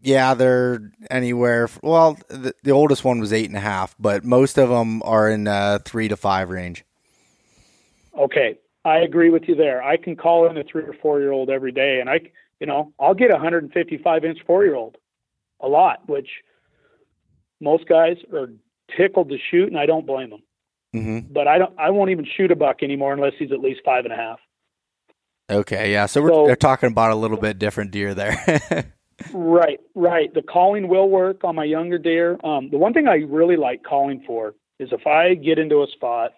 Yeah, 0.01 0.35
they're 0.35 0.93
anywhere. 1.11 1.69
Well, 1.83 2.19
the, 2.29 2.55
the 2.63 2.73
oldest 2.73 3.05
one 3.05 3.21
was 3.21 3.33
eight 3.33 3.49
and 3.49 3.57
a 3.57 3.61
half, 3.61 3.95
but 3.99 4.25
most 4.25 4.59
of 4.59 4.69
them 4.69 5.03
are 5.05 5.31
in 5.31 5.49
uh, 5.49 5.79
three 5.85 6.09
to 6.09 6.17
five 6.17 6.51
range. 6.51 6.85
Okay, 8.17 8.59
I 8.85 8.99
agree 8.99 9.31
with 9.31 9.45
you 9.47 9.55
there. 9.55 9.83
I 9.83 9.97
can 9.97 10.17
call 10.17 10.49
in 10.49 10.57
a 10.57 10.65
three 10.65 10.83
or 10.83 10.95
four 11.01 11.21
year 11.21 11.33
old 11.33 11.51
every 11.51 11.73
day, 11.73 12.01
and 12.01 12.11
I, 12.11 12.21
you 12.61 12.67
know, 12.67 12.93
I'll 12.99 13.15
get 13.15 13.31
a 13.31 13.35
155 13.35 14.25
inch 14.25 14.39
four 14.47 14.65
year 14.65 14.75
old 14.75 14.97
a 15.61 15.69
lot, 15.69 16.09
which 16.09 16.29
most 17.61 17.89
guys 17.89 18.17
are 18.33 18.51
tickled 18.97 19.29
to 19.31 19.39
shoot, 19.51 19.69
and 19.69 19.79
I 19.79 19.87
don't 19.87 20.07
blame 20.07 20.31
them. 20.31 20.43
Mm-hmm. 20.95 21.33
But 21.33 21.49
I 21.49 21.59
don't. 21.59 21.73
I 21.79 21.91
won't 21.91 22.11
even 22.11 22.27
shoot 22.37 22.51
a 22.51 22.57
buck 22.57 22.83
anymore 22.83 23.15
unless 23.15 23.33
he's 23.39 23.53
at 23.53 23.61
least 23.61 23.81
five 23.85 24.05
and 24.05 24.13
a 24.13 24.17
half. 24.17 24.41
Okay, 25.51 25.93
yeah. 25.93 26.07
So 26.07 26.23
we're, 26.23 26.29
so, 26.29 26.55
talking 26.55 26.91
about 26.91 27.13
a 27.13 27.15
little 27.15 27.37
bit 27.37 27.59
different 27.59 27.93
deer 27.93 28.15
there. 28.15 28.93
right, 29.33 29.81
right. 29.95 30.33
The 30.35 30.43
calling 30.43 30.89
will 30.89 31.09
work 31.09 31.45
on 31.45 31.55
my 31.55 31.65
younger 31.65 31.99
deer. 31.99 32.39
Um, 32.45 32.69
the 32.71 32.79
one 32.79 32.93
thing 32.93 33.09
I 33.09 33.17
really 33.27 33.57
like 33.57 33.83
calling 33.83 34.23
for 34.27 34.55
is 34.79 34.91
if 34.93 35.07
I 35.07 35.35
get 35.35 35.59
into 35.59 35.83
a 35.83 35.87
spot 35.93 36.33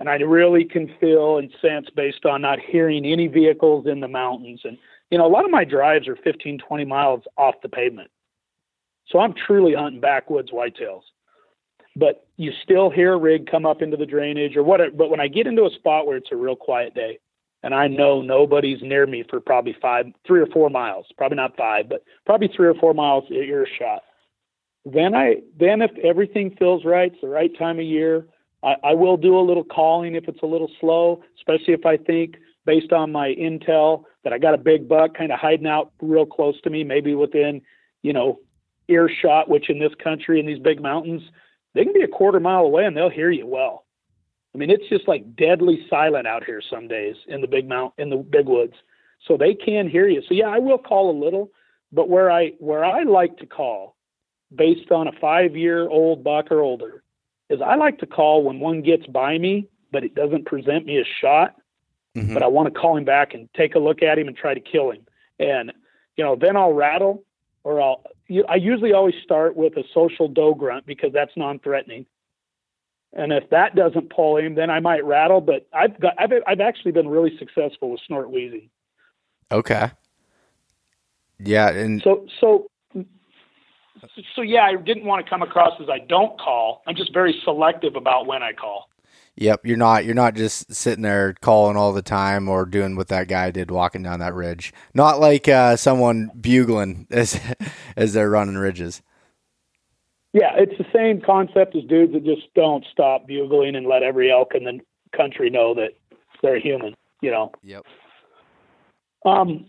and 0.00 0.08
I 0.08 0.14
really 0.14 0.64
can 0.64 0.90
feel 0.98 1.36
and 1.36 1.52
sense 1.60 1.88
based 1.94 2.24
on 2.24 2.40
not 2.40 2.58
hearing 2.58 3.04
any 3.04 3.26
vehicles 3.26 3.86
in 3.86 4.00
the 4.00 4.08
mountains. 4.08 4.62
And, 4.64 4.78
you 5.10 5.18
know, 5.18 5.26
a 5.26 5.28
lot 5.28 5.44
of 5.44 5.50
my 5.50 5.62
drives 5.62 6.08
are 6.08 6.16
15, 6.16 6.58
20 6.58 6.84
miles 6.86 7.22
off 7.36 7.56
the 7.62 7.68
pavement. 7.68 8.10
So 9.08 9.18
I'm 9.20 9.34
truly 9.34 9.74
hunting 9.74 10.00
backwoods 10.00 10.50
whitetails. 10.52 11.02
But 11.96 12.26
you 12.38 12.50
still 12.64 12.88
hear 12.88 13.12
a 13.12 13.18
rig 13.18 13.50
come 13.50 13.66
up 13.66 13.82
into 13.82 13.98
the 13.98 14.06
drainage 14.06 14.56
or 14.56 14.62
whatever. 14.62 14.92
But 14.92 15.10
when 15.10 15.20
I 15.20 15.28
get 15.28 15.46
into 15.46 15.66
a 15.66 15.70
spot 15.70 16.06
where 16.06 16.16
it's 16.16 16.32
a 16.32 16.36
real 16.36 16.56
quiet 16.56 16.94
day, 16.94 17.18
and 17.62 17.74
I 17.74 17.86
know 17.86 18.22
nobody's 18.22 18.80
near 18.80 19.06
me 19.06 19.22
for 19.28 19.38
probably 19.38 19.76
five, 19.82 20.06
three 20.26 20.40
or 20.40 20.46
four 20.46 20.70
miles, 20.70 21.08
probably 21.18 21.36
not 21.36 21.58
five, 21.58 21.90
but 21.90 22.04
probably 22.24 22.48
three 22.48 22.68
or 22.68 22.74
four 22.74 22.94
miles 22.94 23.24
earshot. 23.30 24.00
Then 24.86 25.14
I, 25.14 25.42
then 25.58 25.82
if 25.82 25.90
everything 26.02 26.56
feels 26.58 26.86
right, 26.86 27.12
it's 27.12 27.20
the 27.20 27.28
right 27.28 27.50
time 27.58 27.78
of 27.78 27.84
year. 27.84 28.24
I, 28.62 28.76
I 28.84 28.94
will 28.94 29.16
do 29.16 29.38
a 29.38 29.40
little 29.40 29.64
calling 29.64 30.14
if 30.14 30.28
it's 30.28 30.42
a 30.42 30.46
little 30.46 30.70
slow, 30.80 31.22
especially 31.36 31.74
if 31.74 31.86
I 31.86 31.96
think 31.96 32.36
based 32.66 32.92
on 32.92 33.10
my 33.10 33.34
intel 33.34 34.04
that 34.24 34.32
I 34.32 34.38
got 34.38 34.54
a 34.54 34.58
big 34.58 34.88
buck 34.88 35.14
kind 35.14 35.32
of 35.32 35.38
hiding 35.38 35.66
out 35.66 35.92
real 36.00 36.26
close 36.26 36.60
to 36.62 36.70
me, 36.70 36.84
maybe 36.84 37.14
within, 37.14 37.62
you 38.02 38.12
know, 38.12 38.40
earshot, 38.88 39.48
which 39.48 39.70
in 39.70 39.78
this 39.78 39.94
country 40.02 40.40
in 40.40 40.46
these 40.46 40.58
big 40.58 40.82
mountains, 40.82 41.22
they 41.74 41.84
can 41.84 41.92
be 41.92 42.02
a 42.02 42.08
quarter 42.08 42.40
mile 42.40 42.64
away 42.64 42.84
and 42.84 42.96
they'll 42.96 43.08
hear 43.08 43.30
you 43.30 43.46
well. 43.46 43.86
I 44.54 44.58
mean, 44.58 44.70
it's 44.70 44.88
just 44.88 45.06
like 45.06 45.36
deadly 45.36 45.86
silent 45.88 46.26
out 46.26 46.44
here 46.44 46.60
some 46.60 46.88
days 46.88 47.14
in 47.28 47.40
the 47.40 47.46
big 47.46 47.68
mount 47.68 47.94
in 47.98 48.10
the 48.10 48.16
big 48.16 48.46
woods. 48.46 48.74
So 49.26 49.36
they 49.36 49.54
can 49.54 49.88
hear 49.88 50.08
you. 50.08 50.22
So 50.28 50.34
yeah, 50.34 50.48
I 50.48 50.58
will 50.58 50.78
call 50.78 51.10
a 51.10 51.18
little, 51.24 51.50
But 51.92 52.08
where 52.08 52.30
I 52.30 52.50
where 52.58 52.84
I 52.84 53.04
like 53.04 53.36
to 53.38 53.46
call, 53.46 53.96
based 54.54 54.90
on 54.90 55.06
a 55.06 55.12
five 55.20 55.56
year 55.56 55.88
old 55.88 56.24
buck 56.24 56.50
or 56.50 56.60
older, 56.60 57.02
is 57.50 57.60
I 57.60 57.74
like 57.74 57.98
to 57.98 58.06
call 58.06 58.44
when 58.44 58.60
one 58.60 58.80
gets 58.80 59.06
by 59.06 59.36
me, 59.36 59.68
but 59.92 60.04
it 60.04 60.14
doesn't 60.14 60.46
present 60.46 60.86
me 60.86 60.98
a 60.98 61.04
shot. 61.20 61.56
Mm-hmm. 62.16 62.34
But 62.34 62.42
I 62.42 62.46
want 62.46 62.72
to 62.72 62.80
call 62.80 62.96
him 62.96 63.04
back 63.04 63.34
and 63.34 63.48
take 63.54 63.74
a 63.74 63.78
look 63.78 64.02
at 64.02 64.18
him 64.18 64.26
and 64.26 64.36
try 64.36 64.54
to 64.54 64.60
kill 64.60 64.90
him. 64.90 65.06
And 65.38 65.72
you 66.16 66.24
know, 66.24 66.36
then 66.36 66.56
I'll 66.56 66.72
rattle, 66.72 67.24
or 67.64 67.80
I'll. 67.80 68.02
I 68.48 68.56
usually 68.56 68.92
always 68.92 69.14
start 69.22 69.56
with 69.56 69.76
a 69.76 69.84
social 69.92 70.28
doe 70.28 70.54
grunt 70.54 70.86
because 70.86 71.12
that's 71.12 71.32
non-threatening. 71.36 72.06
And 73.12 73.32
if 73.32 73.50
that 73.50 73.74
doesn't 73.74 74.10
pull 74.10 74.36
him, 74.36 74.54
then 74.54 74.70
I 74.70 74.78
might 74.80 75.04
rattle. 75.04 75.40
But 75.40 75.66
I've 75.72 75.98
got 76.00 76.14
I've 76.18 76.32
I've 76.46 76.60
actually 76.60 76.92
been 76.92 77.08
really 77.08 77.36
successful 77.38 77.90
with 77.90 78.00
snort 78.06 78.30
wheezing. 78.30 78.70
Okay. 79.50 79.90
Yeah, 81.38 81.70
and 81.70 82.02
so 82.02 82.26
so 82.40 82.70
so 84.34 84.42
yeah, 84.42 84.62
I 84.62 84.76
didn't 84.76 85.04
want 85.04 85.24
to 85.24 85.28
come 85.30 85.42
across 85.42 85.80
as 85.80 85.88
I 85.88 85.98
don't 85.98 86.38
call. 86.38 86.82
I'm 86.86 86.96
just 86.96 87.12
very 87.12 87.40
selective 87.44 87.96
about 87.96 88.26
when 88.26 88.42
I 88.42 88.52
call. 88.52 88.88
Yep, 89.36 89.64
you're 89.64 89.76
not 89.76 90.04
you're 90.04 90.14
not 90.14 90.34
just 90.34 90.72
sitting 90.74 91.02
there 91.02 91.34
calling 91.40 91.76
all 91.76 91.92
the 91.92 92.02
time 92.02 92.48
or 92.48 92.66
doing 92.66 92.96
what 92.96 93.08
that 93.08 93.28
guy 93.28 93.50
did 93.50 93.70
walking 93.70 94.02
down 94.02 94.20
that 94.20 94.34
ridge. 94.34 94.72
Not 94.92 95.20
like 95.20 95.48
uh, 95.48 95.76
someone 95.76 96.30
bugling 96.38 97.06
as 97.10 97.40
as 97.96 98.12
they're 98.12 98.30
running 98.30 98.56
ridges. 98.56 99.02
Yeah, 100.32 100.52
it's 100.56 100.76
the 100.78 100.86
same 100.94 101.20
concept 101.20 101.74
as 101.74 101.84
dudes 101.84 102.12
that 102.12 102.24
just 102.24 102.52
don't 102.54 102.84
stop 102.92 103.26
bugling 103.26 103.74
and 103.74 103.86
let 103.86 104.02
every 104.02 104.30
elk 104.30 104.54
in 104.54 104.64
the 104.64 104.78
country 105.16 105.50
know 105.50 105.74
that 105.74 105.90
they're 106.42 106.60
human. 106.60 106.94
You 107.22 107.30
know. 107.30 107.52
Yep. 107.62 107.84
Um, 109.24 109.66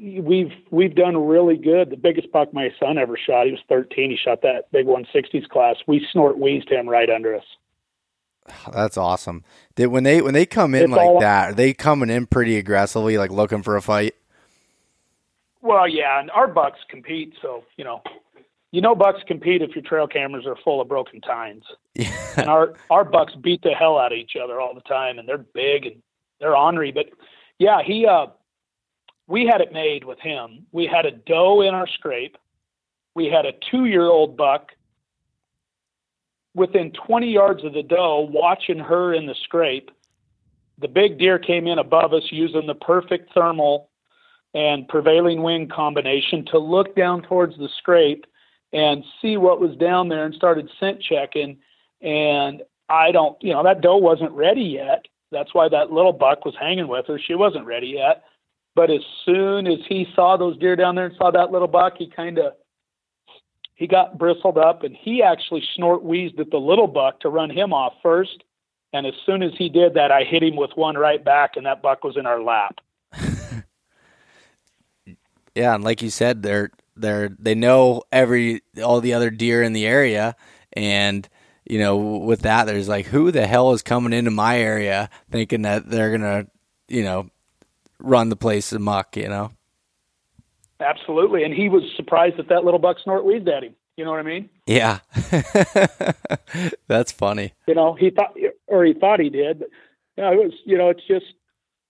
we've 0.00 0.52
we've 0.70 0.94
done 0.94 1.16
really 1.16 1.56
good. 1.56 1.90
The 1.90 1.96
biggest 1.96 2.30
buck 2.32 2.52
my 2.52 2.70
son 2.78 2.98
ever 2.98 3.16
shot, 3.16 3.46
he 3.46 3.52
was 3.52 3.60
13. 3.68 4.10
He 4.10 4.16
shot 4.16 4.42
that 4.42 4.70
big 4.72 4.86
160s 4.86 5.48
class. 5.48 5.76
We 5.86 6.06
snort 6.12 6.38
wheezed 6.38 6.70
him 6.70 6.88
right 6.88 7.10
under 7.10 7.34
us. 7.34 7.44
That's 8.72 8.96
awesome. 8.96 9.44
Did 9.74 9.88
when 9.88 10.04
they 10.04 10.22
when 10.22 10.34
they 10.34 10.46
come 10.46 10.74
in 10.74 10.84
it's 10.84 10.92
like 10.92 11.00
all, 11.00 11.20
that, 11.20 11.50
are 11.50 11.54
they 11.54 11.74
coming 11.74 12.10
in 12.10 12.26
pretty 12.26 12.56
aggressively, 12.56 13.18
like 13.18 13.30
looking 13.30 13.62
for 13.62 13.76
a 13.76 13.82
fight? 13.82 14.14
Well, 15.60 15.88
yeah, 15.88 16.20
and 16.20 16.30
our 16.30 16.48
bucks 16.48 16.78
compete, 16.88 17.34
so 17.42 17.64
you 17.76 17.84
know, 17.84 18.02
you 18.70 18.80
know, 18.80 18.94
bucks 18.94 19.20
compete 19.26 19.62
if 19.62 19.74
your 19.74 19.82
trail 19.82 20.06
cameras 20.06 20.46
are 20.46 20.56
full 20.64 20.80
of 20.80 20.88
broken 20.88 21.20
tines. 21.20 21.64
Yeah. 21.98 22.12
And 22.36 22.48
our 22.48 22.74
our 22.90 23.04
bucks 23.04 23.34
beat 23.34 23.62
the 23.62 23.72
hell 23.72 23.98
out 23.98 24.12
of 24.12 24.18
each 24.18 24.36
other 24.40 24.60
all 24.60 24.72
the 24.72 24.82
time, 24.82 25.18
and 25.18 25.28
they're 25.28 25.36
big 25.36 25.84
and 25.84 26.00
they're 26.38 26.56
ornery. 26.56 26.92
But 26.92 27.06
yeah, 27.58 27.82
he 27.84 28.06
uh, 28.06 28.26
we 29.28 29.46
had 29.46 29.60
it 29.60 29.72
made 29.72 30.04
with 30.04 30.18
him. 30.18 30.66
We 30.72 30.86
had 30.86 31.06
a 31.06 31.12
doe 31.12 31.60
in 31.60 31.74
our 31.74 31.86
scrape. 31.86 32.36
We 33.14 33.26
had 33.26 33.44
a 33.44 33.52
two 33.70 33.84
year 33.84 34.06
old 34.06 34.36
buck 34.36 34.72
within 36.54 36.92
20 37.06 37.30
yards 37.30 37.62
of 37.62 37.74
the 37.74 37.82
doe, 37.82 38.28
watching 38.32 38.78
her 38.78 39.14
in 39.14 39.26
the 39.26 39.36
scrape. 39.44 39.90
The 40.78 40.88
big 40.88 41.18
deer 41.18 41.38
came 41.38 41.66
in 41.66 41.78
above 41.78 42.14
us 42.14 42.24
using 42.30 42.66
the 42.66 42.74
perfect 42.74 43.32
thermal 43.34 43.90
and 44.54 44.88
prevailing 44.88 45.42
wind 45.42 45.70
combination 45.70 46.44
to 46.46 46.58
look 46.58 46.96
down 46.96 47.22
towards 47.22 47.56
the 47.58 47.68
scrape 47.78 48.24
and 48.72 49.04
see 49.20 49.36
what 49.36 49.60
was 49.60 49.76
down 49.76 50.08
there 50.08 50.24
and 50.24 50.34
started 50.34 50.70
scent 50.80 51.02
checking. 51.02 51.58
And 52.00 52.62
I 52.88 53.12
don't, 53.12 53.36
you 53.42 53.52
know, 53.52 53.62
that 53.62 53.82
doe 53.82 53.98
wasn't 53.98 54.32
ready 54.32 54.62
yet. 54.62 55.04
That's 55.30 55.54
why 55.54 55.68
that 55.68 55.92
little 55.92 56.14
buck 56.14 56.46
was 56.46 56.54
hanging 56.58 56.88
with 56.88 57.06
her. 57.08 57.18
She 57.18 57.34
wasn't 57.34 57.66
ready 57.66 57.88
yet. 57.88 58.24
But 58.78 58.92
as 58.92 59.00
soon 59.24 59.66
as 59.66 59.80
he 59.88 60.06
saw 60.14 60.36
those 60.36 60.56
deer 60.56 60.76
down 60.76 60.94
there 60.94 61.06
and 61.06 61.16
saw 61.16 61.32
that 61.32 61.50
little 61.50 61.66
buck, 61.66 61.94
he 61.98 62.08
kind 62.08 62.38
of 62.38 62.52
he 63.74 63.88
got 63.88 64.16
bristled 64.16 64.56
up 64.56 64.84
and 64.84 64.94
he 64.94 65.20
actually 65.20 65.64
snort 65.74 66.04
wheezed 66.04 66.38
at 66.38 66.52
the 66.52 66.58
little 66.58 66.86
buck 66.86 67.18
to 67.22 67.28
run 67.28 67.50
him 67.50 67.72
off 67.72 67.94
first. 68.04 68.44
And 68.92 69.04
as 69.04 69.14
soon 69.26 69.42
as 69.42 69.50
he 69.58 69.68
did 69.68 69.94
that, 69.94 70.12
I 70.12 70.22
hit 70.22 70.44
him 70.44 70.54
with 70.54 70.70
one 70.76 70.96
right 70.96 71.24
back, 71.24 71.56
and 71.56 71.66
that 71.66 71.82
buck 71.82 72.04
was 72.04 72.16
in 72.16 72.24
our 72.24 72.40
lap. 72.40 72.76
yeah, 75.56 75.74
and 75.74 75.82
like 75.82 76.00
you 76.00 76.10
said, 76.10 76.44
they're 76.44 76.70
they're 76.94 77.30
they 77.36 77.56
know 77.56 78.04
every 78.12 78.62
all 78.80 79.00
the 79.00 79.14
other 79.14 79.30
deer 79.30 79.60
in 79.60 79.72
the 79.72 79.88
area, 79.88 80.36
and 80.72 81.28
you 81.68 81.80
know 81.80 81.96
with 81.96 82.42
that, 82.42 82.66
there's 82.66 82.88
like 82.88 83.06
who 83.06 83.32
the 83.32 83.48
hell 83.48 83.72
is 83.72 83.82
coming 83.82 84.12
into 84.12 84.30
my 84.30 84.60
area 84.60 85.10
thinking 85.32 85.62
that 85.62 85.90
they're 85.90 86.16
gonna 86.16 86.46
you 86.86 87.02
know 87.02 87.28
run 88.00 88.28
the 88.28 88.36
place 88.36 88.72
amok, 88.72 89.16
you 89.16 89.28
know. 89.28 89.52
Absolutely, 90.80 91.42
and 91.42 91.52
he 91.52 91.68
was 91.68 91.82
surprised 91.96 92.36
that 92.36 92.48
that 92.48 92.64
little 92.64 92.78
buck 92.78 92.98
snort 93.02 93.24
wheezed 93.24 93.48
at 93.48 93.64
him. 93.64 93.74
You 93.96 94.04
know 94.04 94.12
what 94.12 94.20
I 94.20 94.22
mean? 94.22 94.48
Yeah, 94.66 95.00
that's 96.86 97.10
funny. 97.10 97.52
You 97.66 97.74
know, 97.74 97.94
he 97.94 98.10
thought, 98.10 98.36
or 98.68 98.84
he 98.84 98.94
thought 98.94 99.18
he 99.18 99.28
did, 99.28 99.58
but 99.58 99.68
you 100.16 100.22
know, 100.22 100.32
it 100.32 100.36
was, 100.36 100.52
you 100.64 100.78
know, 100.78 100.88
it's 100.88 101.04
just, 101.06 101.26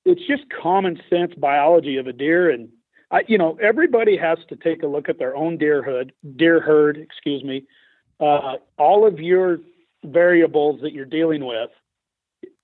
it's 0.07 0.27
just 0.27 0.45
common 0.51 0.99
sense 1.11 1.35
biology 1.35 1.99
of 1.99 2.07
a 2.07 2.15
deer, 2.15 2.49
and 2.49 2.71
I, 3.11 3.25
you 3.29 3.37
know, 3.37 3.59
everybody 3.61 4.17
has 4.17 4.39
to 4.49 4.57
take 4.57 4.83
a 4.83 4.87
look 4.87 5.11
at 5.11 5.19
their 5.19 5.37
own 5.37 5.59
deer 5.59 5.83
herd, 5.83 6.13
deer 6.37 6.61
herd, 6.61 6.97
excuse 6.97 7.45
me, 7.45 7.65
uh, 8.21 8.55
all 8.79 9.07
of 9.07 9.21
your 9.21 9.61
variables 10.03 10.81
that 10.81 10.95
you're 10.95 11.05
dealing 11.05 11.45
with, 11.45 11.71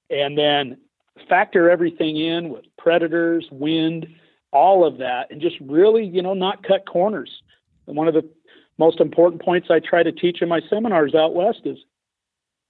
and 0.09 0.39
then 0.39 0.79
factor 1.29 1.71
everything 1.71 2.17
in 2.17 2.51
with 2.51 2.65
predators, 2.79 3.47
wind, 3.51 4.07
all 4.53 4.87
of 4.87 4.99
that, 4.99 5.31
and 5.31 5.41
just 5.41 5.57
really, 5.61 6.05
you 6.05 6.23
know, 6.23 6.35
not 6.35 6.63
cut 6.67 6.87
corners. 6.87 7.43
And 7.87 7.97
one 7.97 8.09
of 8.09 8.15
the 8.15 8.29
most 8.79 9.01
important 9.01 9.43
points 9.43 9.69
I 9.71 9.81
try 9.81 10.03
to 10.03 10.13
teach 10.13 10.43
in 10.43 10.49
my 10.49 10.61
seminars 10.69 11.15
out 11.15 11.35
west 11.35 11.61
is 11.65 11.79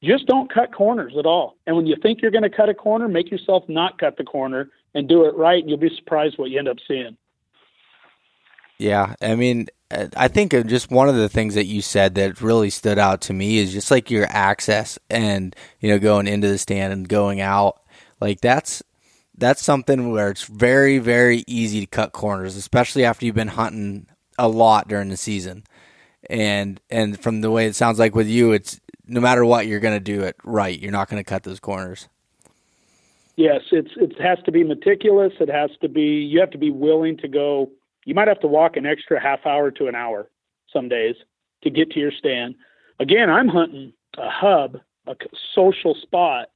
just 0.03 0.27
don't 0.27 0.53
cut 0.53 0.73
corners 0.73 1.15
at 1.19 1.27
all. 1.27 1.57
And 1.67 1.77
when 1.77 1.87
you 1.87 1.97
think 2.03 2.21
you're 2.21 2.31
going 2.31 2.43
to 2.43 2.51
cut 2.51 2.69
a 2.69 2.75
corner, 2.75 3.09
make 3.09 3.31
yourself 3.31 3.65
not 3.69 3.99
cut 3.99 4.17
the 4.17 4.25
corner 4.25 4.71
and 4.95 5.09
do 5.09 5.25
it 5.25 5.35
right, 5.35 5.61
and 5.61 5.69
you'll 5.69 5.79
be 5.79 5.95
surprised 5.97 6.39
what 6.39 6.51
you 6.51 6.59
end 6.59 6.69
up 6.69 6.77
seeing. 6.87 7.17
Yeah, 8.79 9.15
I 9.23 9.35
mean, 9.37 9.69
I 10.17 10.29
think 10.29 10.53
just 10.67 10.91
one 10.91 11.09
of 11.09 11.15
the 11.15 11.29
things 11.29 11.55
that 11.55 11.67
you 11.67 11.81
said 11.81 12.17
that 12.17 12.41
really 12.41 12.71
stood 12.71 12.99
out 12.99 13.21
to 13.23 13.33
me 13.33 13.59
is 13.59 13.73
just 13.73 13.91
like 13.91 14.11
your 14.11 14.27
access 14.29 14.99
and 15.09 15.55
you 15.81 15.89
know 15.89 15.99
going 15.99 16.27
into 16.27 16.49
the 16.49 16.59
stand 16.59 16.93
and 16.93 17.09
going 17.09 17.41
out 17.41 17.81
like 18.21 18.41
that's 18.41 18.83
that's 19.37 19.63
something 19.63 20.11
where 20.11 20.31
it's 20.31 20.45
very 20.45 20.99
very 20.99 21.45
easy 21.47 21.81
to 21.81 21.87
cut 21.87 22.13
corners, 22.13 22.57
especially 22.57 23.05
after 23.05 23.27
you've 23.27 23.35
been 23.35 23.49
hunting 23.49 24.07
a 24.39 24.49
lot 24.49 24.89
during 24.89 25.09
the 25.09 25.17
season. 25.17 25.65
And 26.31 26.81
and 26.91 27.21
from 27.21 27.41
the 27.41 27.51
way 27.51 27.67
it 27.67 27.75
sounds 27.75 27.99
like 27.99 28.15
with 28.15 28.29
you, 28.29 28.53
it's 28.53 28.81
no 29.07 29.21
matter 29.21 29.45
what 29.45 29.67
you're 29.67 29.81
going 29.81 29.97
to 29.97 30.01
do 30.01 30.23
it 30.23 30.37
right. 30.45 30.79
You're 30.79 30.93
not 30.93 31.09
going 31.09 31.23
to 31.23 31.29
cut 31.29 31.43
those 31.43 31.61
corners. 31.61 32.09
Yes, 33.37 33.63
it's 33.73 33.91
it 33.97 34.19
has 34.21 34.39
to 34.45 34.53
be 34.53 34.63
meticulous. 34.63 35.33
It 35.41 35.49
has 35.49 35.71
to 35.81 35.89
be 35.89 36.03
you 36.03 36.41
have 36.41 36.51
to 36.51 36.59
be 36.59 36.71
willing 36.71 37.17
to 37.19 37.29
go. 37.29 37.71
You 38.05 38.15
might 38.15 38.29
have 38.29 38.41
to 38.41 38.47
walk 38.47 38.77
an 38.77 38.87
extra 38.87 39.21
half 39.21 39.45
hour 39.45 39.71
to 39.73 39.87
an 39.89 39.95
hour 39.95 40.31
some 40.73 40.89
days 40.89 41.17
to 41.63 41.71
get 41.71 41.91
to 41.93 42.01
your 42.01 42.13
stand. 42.13 42.55
Again, 43.01 43.29
I'm 43.31 43.49
hunting 43.49 43.93
a 44.17 44.31
hub, 44.31 44.79
a 45.07 45.17
social 45.55 45.95
spot. 45.95 46.51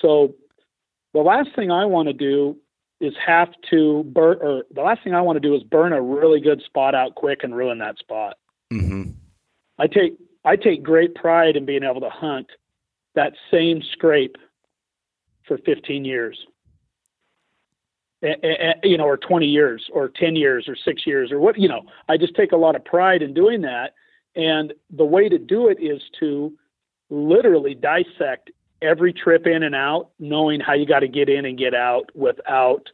So 0.00 0.34
the 1.16 1.22
last 1.22 1.48
thing 1.56 1.70
I 1.70 1.86
want 1.86 2.08
to 2.08 2.12
do 2.12 2.58
is 3.00 3.14
have 3.26 3.48
to 3.70 4.04
burn, 4.04 4.36
or 4.42 4.64
the 4.70 4.82
last 4.82 5.02
thing 5.02 5.14
I 5.14 5.22
want 5.22 5.36
to 5.36 5.40
do 5.40 5.54
is 5.54 5.62
burn 5.62 5.94
a 5.94 6.02
really 6.02 6.40
good 6.40 6.60
spot 6.60 6.94
out 6.94 7.14
quick 7.14 7.42
and 7.42 7.56
ruin 7.56 7.78
that 7.78 7.96
spot. 7.96 8.36
Mm-hmm. 8.70 9.12
I 9.78 9.86
take 9.86 10.18
I 10.44 10.56
take 10.56 10.82
great 10.82 11.14
pride 11.14 11.56
in 11.56 11.64
being 11.64 11.84
able 11.84 12.02
to 12.02 12.10
hunt 12.10 12.48
that 13.14 13.32
same 13.50 13.80
scrape 13.92 14.36
for 15.48 15.56
15 15.56 16.04
years, 16.04 16.38
you 18.20 18.98
know, 18.98 19.04
or 19.04 19.16
20 19.16 19.46
years, 19.46 19.88
or 19.94 20.10
10 20.10 20.36
years, 20.36 20.68
or 20.68 20.76
six 20.76 21.06
years, 21.06 21.32
or 21.32 21.40
what 21.40 21.58
you 21.58 21.66
know. 21.66 21.86
I 22.10 22.18
just 22.18 22.34
take 22.34 22.52
a 22.52 22.58
lot 22.58 22.76
of 22.76 22.84
pride 22.84 23.22
in 23.22 23.32
doing 23.32 23.62
that, 23.62 23.94
and 24.34 24.74
the 24.90 25.06
way 25.06 25.30
to 25.30 25.38
do 25.38 25.68
it 25.68 25.78
is 25.80 26.02
to 26.20 26.52
literally 27.08 27.74
dissect 27.74 28.50
every 28.82 29.12
trip 29.12 29.46
in 29.46 29.62
and 29.62 29.74
out, 29.74 30.10
knowing 30.18 30.60
how 30.60 30.74
you 30.74 30.86
got 30.86 31.00
to 31.00 31.08
get 31.08 31.28
in 31.28 31.44
and 31.44 31.58
get 31.58 31.74
out 31.74 32.10
without 32.14 32.88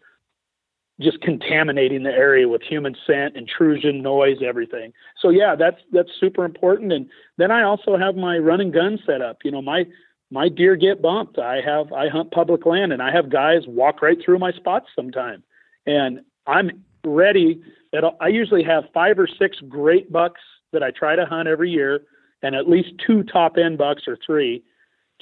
just 1.01 1.21
contaminating 1.21 2.03
the 2.03 2.11
area 2.11 2.49
with 2.49 2.63
human 2.63 2.95
scent, 3.07 3.37
intrusion, 3.37 4.03
noise, 4.03 4.39
everything. 4.45 4.93
So 5.21 5.31
yeah, 5.31 5.57
that's 5.59 5.79
that's 5.93 6.11
super 6.21 6.45
important. 6.45 6.93
And 6.93 7.09
then 7.39 7.51
I 7.51 7.63
also 7.63 7.97
have 7.97 8.15
my 8.15 8.39
running 8.39 8.71
gun 8.71 8.99
set 9.05 9.21
up. 9.21 9.39
You 9.45 9.51
know, 9.51 9.63
my 9.63 9.85
my 10.31 10.49
deer 10.49 10.77
get 10.77 11.03
bumped. 11.03 11.39
I 11.39 11.61
have 11.65 11.93
I 11.93 12.09
hunt 12.09 12.31
public 12.31 12.67
land 12.67 12.93
and 12.93 13.03
I 13.03 13.13
have 13.13 13.31
guys 13.31 13.63
walk 13.67 14.03
right 14.03 14.19
through 14.25 14.39
my 14.39 14.53
spots 14.53 14.87
sometime. 14.95 15.43
And 15.87 16.21
I'm 16.47 16.85
ready 17.05 17.61
that 17.93 18.05
I 18.21 18.29
usually 18.29 18.63
have 18.63 18.85
five 18.95 19.19
or 19.19 19.27
six 19.27 19.59
great 19.69 20.13
bucks 20.13 20.41
that 20.73 20.83
I 20.83 20.91
try 20.91 21.17
to 21.17 21.27
hunt 21.27 21.49
every 21.49 21.71
year 21.71 22.03
and 22.43 22.55
at 22.55 22.69
least 22.69 22.91
two 23.05 23.23
top 23.25 23.57
end 23.57 23.79
bucks 23.79 24.03
or 24.07 24.17
three 24.25 24.63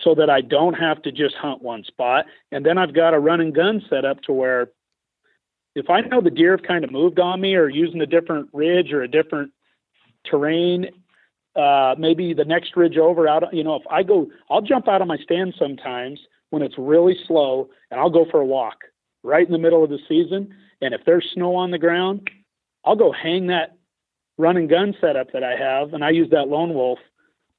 so 0.02 0.14
that 0.14 0.31
I 0.31 0.40
don't 0.40 0.74
have 0.74 1.02
to 1.02 1.12
just 1.12 1.35
hunt 1.35 1.62
one 1.62 1.85
spot. 1.85 2.27
And 2.52 2.64
then 2.64 2.78
I've 2.78 2.94
got 2.94 3.14
a 3.14 3.18
run 3.18 3.40
and 3.40 3.55
gun 3.55 3.82
set 3.89 4.05
up 4.05 4.22
to 4.22 4.32
where 4.32 4.70
if 5.74 5.89
I 5.89 6.01
know 6.01 6.20
the 6.20 6.31
deer 6.31 6.56
have 6.56 6.66
kind 6.66 6.85
of 6.85 6.90
moved 6.90 7.18
on 7.18 7.40
me 7.40 7.55
or 7.55 7.68
using 7.68 8.01
a 8.01 8.06
different 8.06 8.48
ridge 8.52 8.93
or 8.93 9.02
a 9.02 9.09
different 9.09 9.52
terrain, 10.24 10.86
uh, 11.56 11.94
maybe 11.98 12.35
the 12.35 12.44
next 12.44 12.77
ridge 12.77 12.97
over 12.97 13.28
out, 13.28 13.44
you 13.52 13.64
know, 13.64 13.77
if 13.77 13.82
I 13.90 14.02
go, 14.02 14.28
I'll 14.48 14.62
jump 14.62 14.89
out 14.89 15.02
of 15.02 15.09
my 15.09 15.18
stand 15.18 15.55
sometimes 15.59 16.20
when 16.51 16.62
it's 16.62 16.77
really 16.78 17.16
slow 17.27 17.70
and 17.90 18.01
I'll 18.01 18.10
go 18.10 18.27
for 18.31 18.40
a 18.40 18.47
walk 18.47 18.78
right 19.22 19.47
in 19.47 19.52
the 19.52 19.59
middle 19.59 19.85
of 19.85 19.90
the 19.90 19.98
season. 20.09 20.55
And 20.81 20.94
if 20.94 21.02
there's 21.05 21.28
snow 21.35 21.55
on 21.55 21.70
the 21.70 21.78
ground, 21.78 22.28
I'll 22.85 22.97
go 22.97 23.12
hang 23.12 23.48
that 23.48 23.77
run 24.39 24.56
and 24.56 24.68
gun 24.68 24.94
setup 25.01 25.32
that 25.32 25.44
I 25.44 25.55
have. 25.56 25.93
And 25.93 26.05
I 26.05 26.10
use 26.10 26.31
that 26.31 26.48
Lone 26.48 26.74
Wolf 26.74 26.98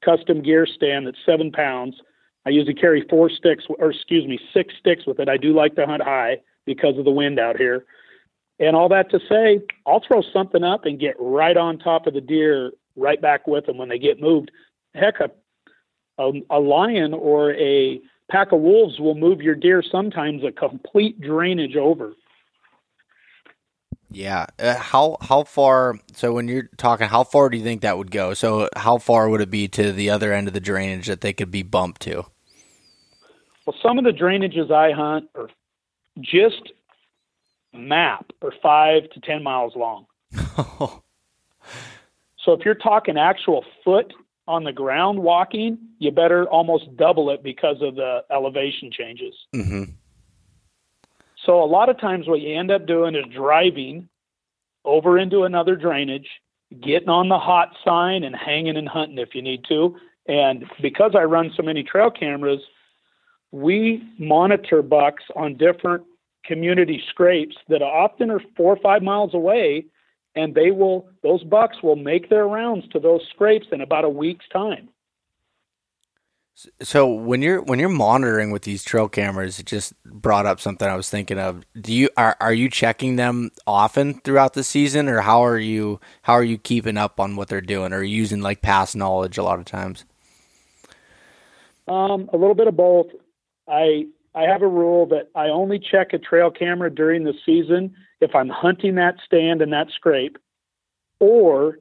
custom 0.03 0.41
gear 0.41 0.65
stand 0.65 1.07
that's 1.07 1.18
seven 1.26 1.51
pounds. 1.51 1.95
I 2.45 2.49
usually 2.49 2.73
carry 2.73 3.05
four 3.09 3.30
sticks, 3.30 3.65
or 3.80 3.91
excuse 3.91 4.27
me, 4.27 4.39
six 4.53 4.73
sticks 4.80 5.05
with 5.05 5.19
it. 5.19 5.30
I 5.30 5.38
do 5.38 5.53
like 5.53 5.76
to 5.76 5.85
hunt 5.85 6.03
high 6.03 6.38
because 6.65 6.97
of 6.97 7.05
the 7.05 7.11
wind 7.11 7.39
out 7.39 7.57
here. 7.57 7.85
And 8.59 8.76
all 8.76 8.89
that 8.89 9.09
to 9.11 9.19
say, 9.27 9.61
I'll 9.85 10.03
throw 10.05 10.22
something 10.34 10.63
up 10.63 10.85
and 10.85 10.99
get 10.99 11.15
right 11.19 11.57
on 11.57 11.80
top 11.80 12.07
of 12.07 12.13
the 12.13 12.22
deer, 12.22 12.72
right 12.95 13.22
back 13.22 13.47
with 13.47 13.65
them 13.65 13.77
when 13.77 13.89
they 13.89 13.99
get 13.99 14.22
moved. 14.22 14.51
Heck, 14.93 15.15
a, 15.19 15.31
a, 16.22 16.31
a 16.49 16.59
lion 16.59 17.13
or 17.13 17.53
a 17.55 17.99
pack 18.30 18.51
of 18.51 18.61
wolves 18.61 18.99
will 18.99 19.15
move 19.15 19.41
your 19.41 19.55
deer 19.55 19.84
sometimes 19.84 20.43
a 20.43 20.51
complete 20.51 21.19
drainage 21.19 21.76
over. 21.76 22.13
Yeah. 24.11 24.47
Uh, 24.59 24.76
how 24.76 25.18
how 25.22 25.43
far? 25.43 25.95
So 26.13 26.34
when 26.34 26.47
you're 26.47 26.69
talking, 26.77 27.07
how 27.07 27.23
far 27.23 27.49
do 27.49 27.57
you 27.57 27.63
think 27.63 27.81
that 27.81 27.97
would 27.97 28.11
go? 28.11 28.34
So 28.34 28.69
how 28.76 28.97
far 28.97 29.30
would 29.30 29.41
it 29.41 29.49
be 29.49 29.68
to 29.69 29.91
the 29.93 30.09
other 30.09 30.34
end 30.34 30.47
of 30.47 30.53
the 30.53 30.59
drainage 30.59 31.07
that 31.07 31.22
they 31.22 31.34
could 31.34 31.49
be 31.49 31.63
bumped 31.63 32.01
to? 32.03 32.26
Well, 33.65 33.75
some 33.81 33.97
of 33.97 34.03
the 34.03 34.11
drainages 34.11 34.71
I 34.71 34.91
hunt 34.91 35.29
are 35.35 35.49
just 36.19 36.71
map 37.73 38.31
are 38.41 38.53
five 38.61 39.09
to 39.11 39.19
ten 39.21 39.43
miles 39.43 39.75
long. 39.75 40.05
so 40.57 41.01
if 42.47 42.65
you're 42.65 42.75
talking 42.75 43.17
actual 43.17 43.63
foot 43.83 44.13
on 44.47 44.63
the 44.63 44.73
ground 44.73 45.19
walking, 45.19 45.77
you 45.99 46.11
better 46.11 46.45
almost 46.45 46.95
double 46.97 47.29
it 47.29 47.43
because 47.43 47.77
of 47.81 47.95
the 47.95 48.23
elevation 48.31 48.91
changes. 48.91 49.35
Mm-hmm. 49.53 49.83
So 51.45 51.63
a 51.63 51.65
lot 51.65 51.89
of 51.89 51.99
times 51.99 52.27
what 52.27 52.41
you 52.41 52.57
end 52.57 52.71
up 52.71 52.85
doing 52.85 53.15
is 53.15 53.25
driving 53.33 54.09
over 54.85 55.17
into 55.17 55.43
another 55.43 55.75
drainage, 55.75 56.27
getting 56.81 57.09
on 57.09 57.29
the 57.29 57.39
hot 57.39 57.75
sign 57.83 58.23
and 58.23 58.35
hanging 58.35 58.77
and 58.77 58.88
hunting 58.88 59.17
if 59.17 59.33
you 59.33 59.41
need 59.41 59.63
to. 59.69 59.95
And 60.27 60.65
because 60.81 61.11
I 61.15 61.23
run 61.23 61.51
so 61.55 61.63
many 61.63 61.83
trail 61.83 62.11
cameras, 62.11 62.61
we 63.52 64.03
monitor 64.18 64.82
bucks 64.82 65.23
on 65.36 65.56
different 65.56 66.03
community 66.45 67.02
scrapes 67.10 67.56
that 67.68 67.82
often 67.82 68.32
are 68.32 68.41
four 68.56 68.73
or 68.73 68.80
five 68.82 69.02
miles 69.02 69.34
away 69.34 69.86
and 70.36 70.56
they 70.56 70.72
will 70.72 71.07
those 71.23 71.44
bucks 71.44 71.78
will 71.84 71.95
make 71.95 72.30
their 72.30 72.48
rounds 72.48 72.88
to 72.90 72.99
those 72.99 73.22
scrapes 73.30 73.68
in 73.72 73.82
about 73.82 74.06
a 74.06 74.10
week's 74.10 74.48
time. 74.49 74.90
So 76.82 77.07
when 77.07 77.41
you're 77.41 77.61
when 77.61 77.80
you're 77.80 77.90
monitoring 77.90 78.52
with 78.52 78.64
these 78.64 78.84
trail 78.84 79.10
cameras 79.10 79.60
it 79.60 79.65
just 79.65 79.94
brought 80.03 80.45
up 80.45 80.60
something 80.60 80.88
i 80.88 80.95
was 80.95 81.10
thinking 81.10 81.40
of. 81.40 81.64
Do 81.80 81.94
you 81.94 82.10
are, 82.18 82.38
are 82.40 82.53
you 82.53 82.69
checking 82.69 83.15
them 83.15 83.52
often 83.65 84.15
throughout 84.22 84.53
the 84.53 84.64
season 84.64 85.10
or 85.10 85.22
how 85.22 85.44
are 85.44 85.57
you 85.57 85.99
how 86.23 86.34
are 86.34 86.44
you 86.44 86.57
keeping 86.57 86.98
up 86.98 87.19
on 87.19 87.36
what 87.36 87.48
they're 87.48 87.61
doing? 87.61 87.94
Or 87.94 88.03
using 88.03 88.41
like 88.41 88.61
past 88.61 88.95
knowledge 88.95 89.38
a 89.38 89.44
lot 89.44 89.60
of 89.60 89.65
times? 89.65 90.06
Um, 91.88 92.30
a 92.32 92.38
little 92.38 92.56
bit 92.56 92.68
of 92.68 92.78
both 92.78 93.07
i 93.72 94.06
I 94.34 94.43
have 94.43 94.61
a 94.61 94.68
rule 94.68 95.06
that 95.07 95.30
I 95.35 95.48
only 95.48 95.77
check 95.77 96.14
a 96.14 96.18
trail 96.18 96.52
camera 96.52 96.89
during 96.89 97.26
the 97.26 97.34
season 97.45 97.93
if 98.22 98.34
I'm 98.34 98.48
hunting 98.48 98.95
that 98.95 99.15
stand 99.26 99.61
and 99.61 99.73
that 99.73 99.89
scrape, 99.91 100.38
or 101.19 101.80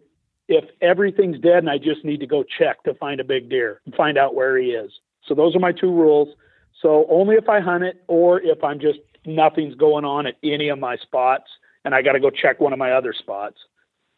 if 0.48 0.64
everything's 0.80 1.38
dead 1.38 1.58
and 1.58 1.70
I 1.70 1.78
just 1.78 2.04
need 2.04 2.18
to 2.20 2.26
go 2.26 2.42
check 2.42 2.82
to 2.84 2.94
find 2.94 3.20
a 3.20 3.24
big 3.24 3.48
deer 3.48 3.80
and 3.86 3.94
find 3.94 4.18
out 4.18 4.34
where 4.34 4.58
he 4.58 4.70
is. 4.70 4.90
So 5.26 5.34
those 5.34 5.54
are 5.54 5.60
my 5.60 5.70
two 5.70 5.92
rules. 5.92 6.34
So 6.82 7.06
only 7.08 7.36
if 7.36 7.48
I 7.48 7.60
hunt 7.60 7.84
it 7.84 8.02
or 8.08 8.40
if 8.40 8.64
I'm 8.64 8.80
just 8.80 8.98
nothing's 9.24 9.76
going 9.76 10.04
on 10.04 10.26
at 10.26 10.34
any 10.42 10.70
of 10.70 10.78
my 10.78 10.96
spots 10.96 11.50
and 11.84 11.94
I 11.94 12.02
got 12.02 12.12
to 12.12 12.20
go 12.20 12.30
check 12.30 12.58
one 12.58 12.72
of 12.72 12.80
my 12.80 12.92
other 12.92 13.12
spots. 13.12 13.58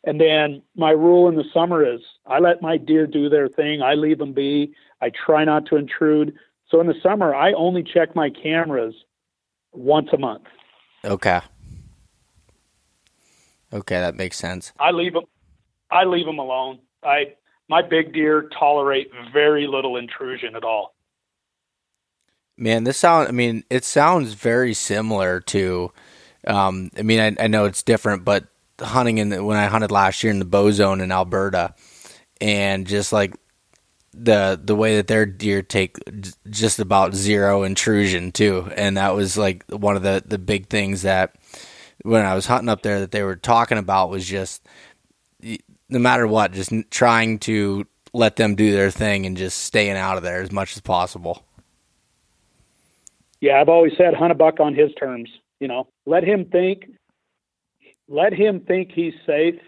And 0.05 0.21
then 0.21 0.63
my 0.75 0.91
rule 0.91 1.29
in 1.29 1.37
the 1.37 1.45
summer 1.53 1.85
is 1.85 2.01
I 2.27 2.39
let 2.39 2.63
my 2.63 2.77
deer 2.77 3.07
do 3.07 3.29
their 3.29 3.49
thing. 3.49 3.83
I 3.83 3.95
leave 3.95 4.19
them 4.19 4.33
be. 4.33 4.73
I 5.01 5.11
try 5.11 5.45
not 5.45 5.67
to 5.67 5.77
intrude. 5.77 6.35
So 6.73 6.81
in 6.81 6.87
the 6.87 6.95
summer, 7.03 7.35
I 7.35 7.53
only 7.53 7.83
check 7.83 8.17
my 8.17 8.31
cameras 8.31 8.95
once 9.73 10.09
a 10.13 10.19
month. 10.19 10.45
Okay. 11.05 11.41
Okay, 13.73 14.01
that 14.01 14.17
makes 14.17 14.39
sense. 14.39 14.73
I 14.81 14.91
leave 14.91 15.13
them. 15.13 15.25
I 15.91 16.05
leave 16.05 16.25
them 16.25 16.39
alone. 16.39 16.79
I 17.05 17.35
my 17.69 17.83
big 17.83 18.15
deer 18.15 18.49
tolerate 18.59 19.11
very 19.33 19.67
little 19.67 19.97
intrusion 19.97 20.57
at 20.57 20.65
all. 20.65 20.95
Man, 22.57 22.85
this 22.85 22.99
sound. 22.99 23.29
I 23.29 23.33
mean, 23.33 23.65
it 23.69 23.85
sounds 23.85 24.33
very 24.33 24.73
similar 24.73 25.41
to. 25.41 25.93
Um, 26.47 26.91
I 26.97 27.03
mean, 27.03 27.21
I, 27.21 27.45
I 27.45 27.47
know 27.49 27.67
it's 27.67 27.83
different, 27.83 28.25
but 28.25 28.47
hunting 28.81 29.19
in 29.19 29.29
the, 29.29 29.45
when 29.45 29.59
I 29.59 29.67
hunted 29.67 29.91
last 29.91 30.23
year 30.23 30.33
in 30.33 30.39
the 30.39 30.45
bow 30.45 30.71
zone 30.71 31.01
in 31.01 31.13
Alberta, 31.13 31.75
and 32.41 32.87
just 32.87 33.13
like 33.13 33.35
the 34.15 34.61
the 34.63 34.77
way 34.77 34.97
that 34.97 35.07
their 35.07 35.27
deer 35.27 35.63
take 35.63 35.97
just 36.51 36.79
about 36.79 37.15
zero 37.15 37.63
intrusion 37.63 38.33
too, 38.33 38.71
and 38.77 38.97
that 38.97 39.15
was 39.15 39.37
like 39.37 39.65
one 39.71 39.97
of 39.97 40.03
the 40.03 40.23
the 40.25 40.39
big 40.39 40.69
things 40.69 41.03
that 41.03 41.35
when 42.03 42.25
I 42.25 42.35
was 42.35 42.47
hunting 42.47 42.69
up 42.69 42.83
there 42.83 43.01
that 43.01 43.11
they 43.11 43.23
were 43.23 43.37
talking 43.37 43.79
about 43.79 44.11
was 44.11 44.27
just 44.27 44.67
no 45.43 45.99
matter 45.99 46.27
what, 46.27 46.53
just 46.53 46.73
trying 46.91 47.39
to 47.41 47.87
let 48.13 48.37
them 48.37 48.55
do 48.55 48.73
their 48.73 48.91
thing 48.91 49.27
and 49.27 49.37
just 49.37 49.59
staying 49.59 49.97
out 49.97 50.17
of 50.17 50.23
there 50.23 50.43
as 50.43 50.53
much 50.53 50.77
as 50.77 50.83
possible. 50.83 51.45
Yeah, 53.41 53.61
I've 53.61 53.69
always 53.69 53.93
said 53.97 54.15
hunt 54.15 54.33
a 54.33 54.37
buck 54.37 54.61
on 54.61 54.75
his 54.75 54.93
terms. 54.95 55.29
You 55.59 55.69
know, 55.69 55.89
let 56.07 56.25
him 56.25 56.45
think. 56.47 56.85
Let 58.09 58.33
him 58.33 58.61
think 58.61 58.93
he's 58.93 59.15
safe. 59.27 59.59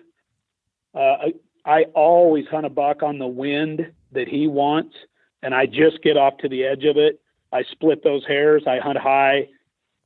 Uh, 0.95 1.31
I 1.65 1.85
always 1.95 2.47
hunt 2.47 2.67
a 2.67 2.71
buck 2.71 3.03
on 3.03 3.19
the 3.19 3.27
wind 3.27 3.93
that 4.15 4.29
he 4.29 4.47
wants, 4.47 4.95
and 5.43 5.55
I 5.55 5.67
just 5.67 6.03
get 6.03 6.17
off 6.17 6.39
to 6.39 6.49
the 6.49 6.65
edge 6.65 6.85
of 6.85 6.97
it. 6.97 7.21
I 7.53 7.63
split 7.71 8.03
those 8.03 8.25
hairs. 8.27 8.65
I 8.67 8.79
hunt 8.79 8.99
high. 8.99 9.49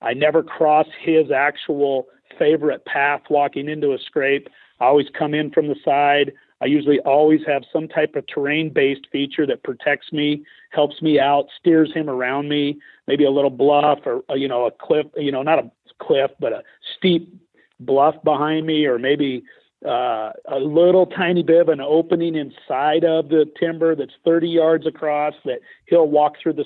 I 0.02 0.14
never 0.14 0.42
cross 0.42 0.86
his 1.00 1.30
actual 1.30 2.06
favorite 2.38 2.84
path 2.84 3.22
walking 3.30 3.68
into 3.68 3.92
a 3.92 3.98
scrape. 3.98 4.48
I 4.80 4.84
always 4.84 5.06
come 5.18 5.34
in 5.34 5.50
from 5.50 5.68
the 5.68 5.76
side. 5.84 6.32
I 6.60 6.66
usually 6.66 7.00
always 7.00 7.40
have 7.46 7.62
some 7.72 7.88
type 7.88 8.16
of 8.16 8.26
terrain 8.26 8.70
based 8.72 9.06
feature 9.12 9.46
that 9.46 9.62
protects 9.62 10.12
me, 10.12 10.44
helps 10.70 11.00
me 11.00 11.18
out, 11.20 11.46
steers 11.58 11.92
him 11.92 12.10
around 12.10 12.48
me, 12.48 12.78
maybe 13.06 13.24
a 13.24 13.30
little 13.30 13.50
bluff 13.50 14.00
or, 14.04 14.22
uh, 14.30 14.34
you 14.34 14.48
know, 14.48 14.66
a 14.66 14.70
cliff, 14.70 15.06
you 15.16 15.32
know, 15.32 15.42
not 15.42 15.58
a 15.58 15.70
cliff, 16.00 16.30
but 16.40 16.52
a 16.52 16.62
steep 16.96 17.32
bluff 17.80 18.16
behind 18.24 18.66
me, 18.66 18.86
or 18.86 18.98
maybe 18.98 19.42
uh, 19.86 20.32
a 20.46 20.58
little 20.58 21.06
tiny 21.06 21.42
bit 21.42 21.60
of 21.60 21.68
an 21.68 21.80
opening 21.80 22.34
inside 22.34 23.04
of 23.04 23.28
the 23.28 23.46
timber 23.58 23.94
that's 23.94 24.12
30 24.24 24.48
yards 24.48 24.86
across 24.86 25.34
that 25.44 25.60
he'll 25.86 26.08
walk 26.08 26.34
through 26.42 26.54
the 26.54 26.64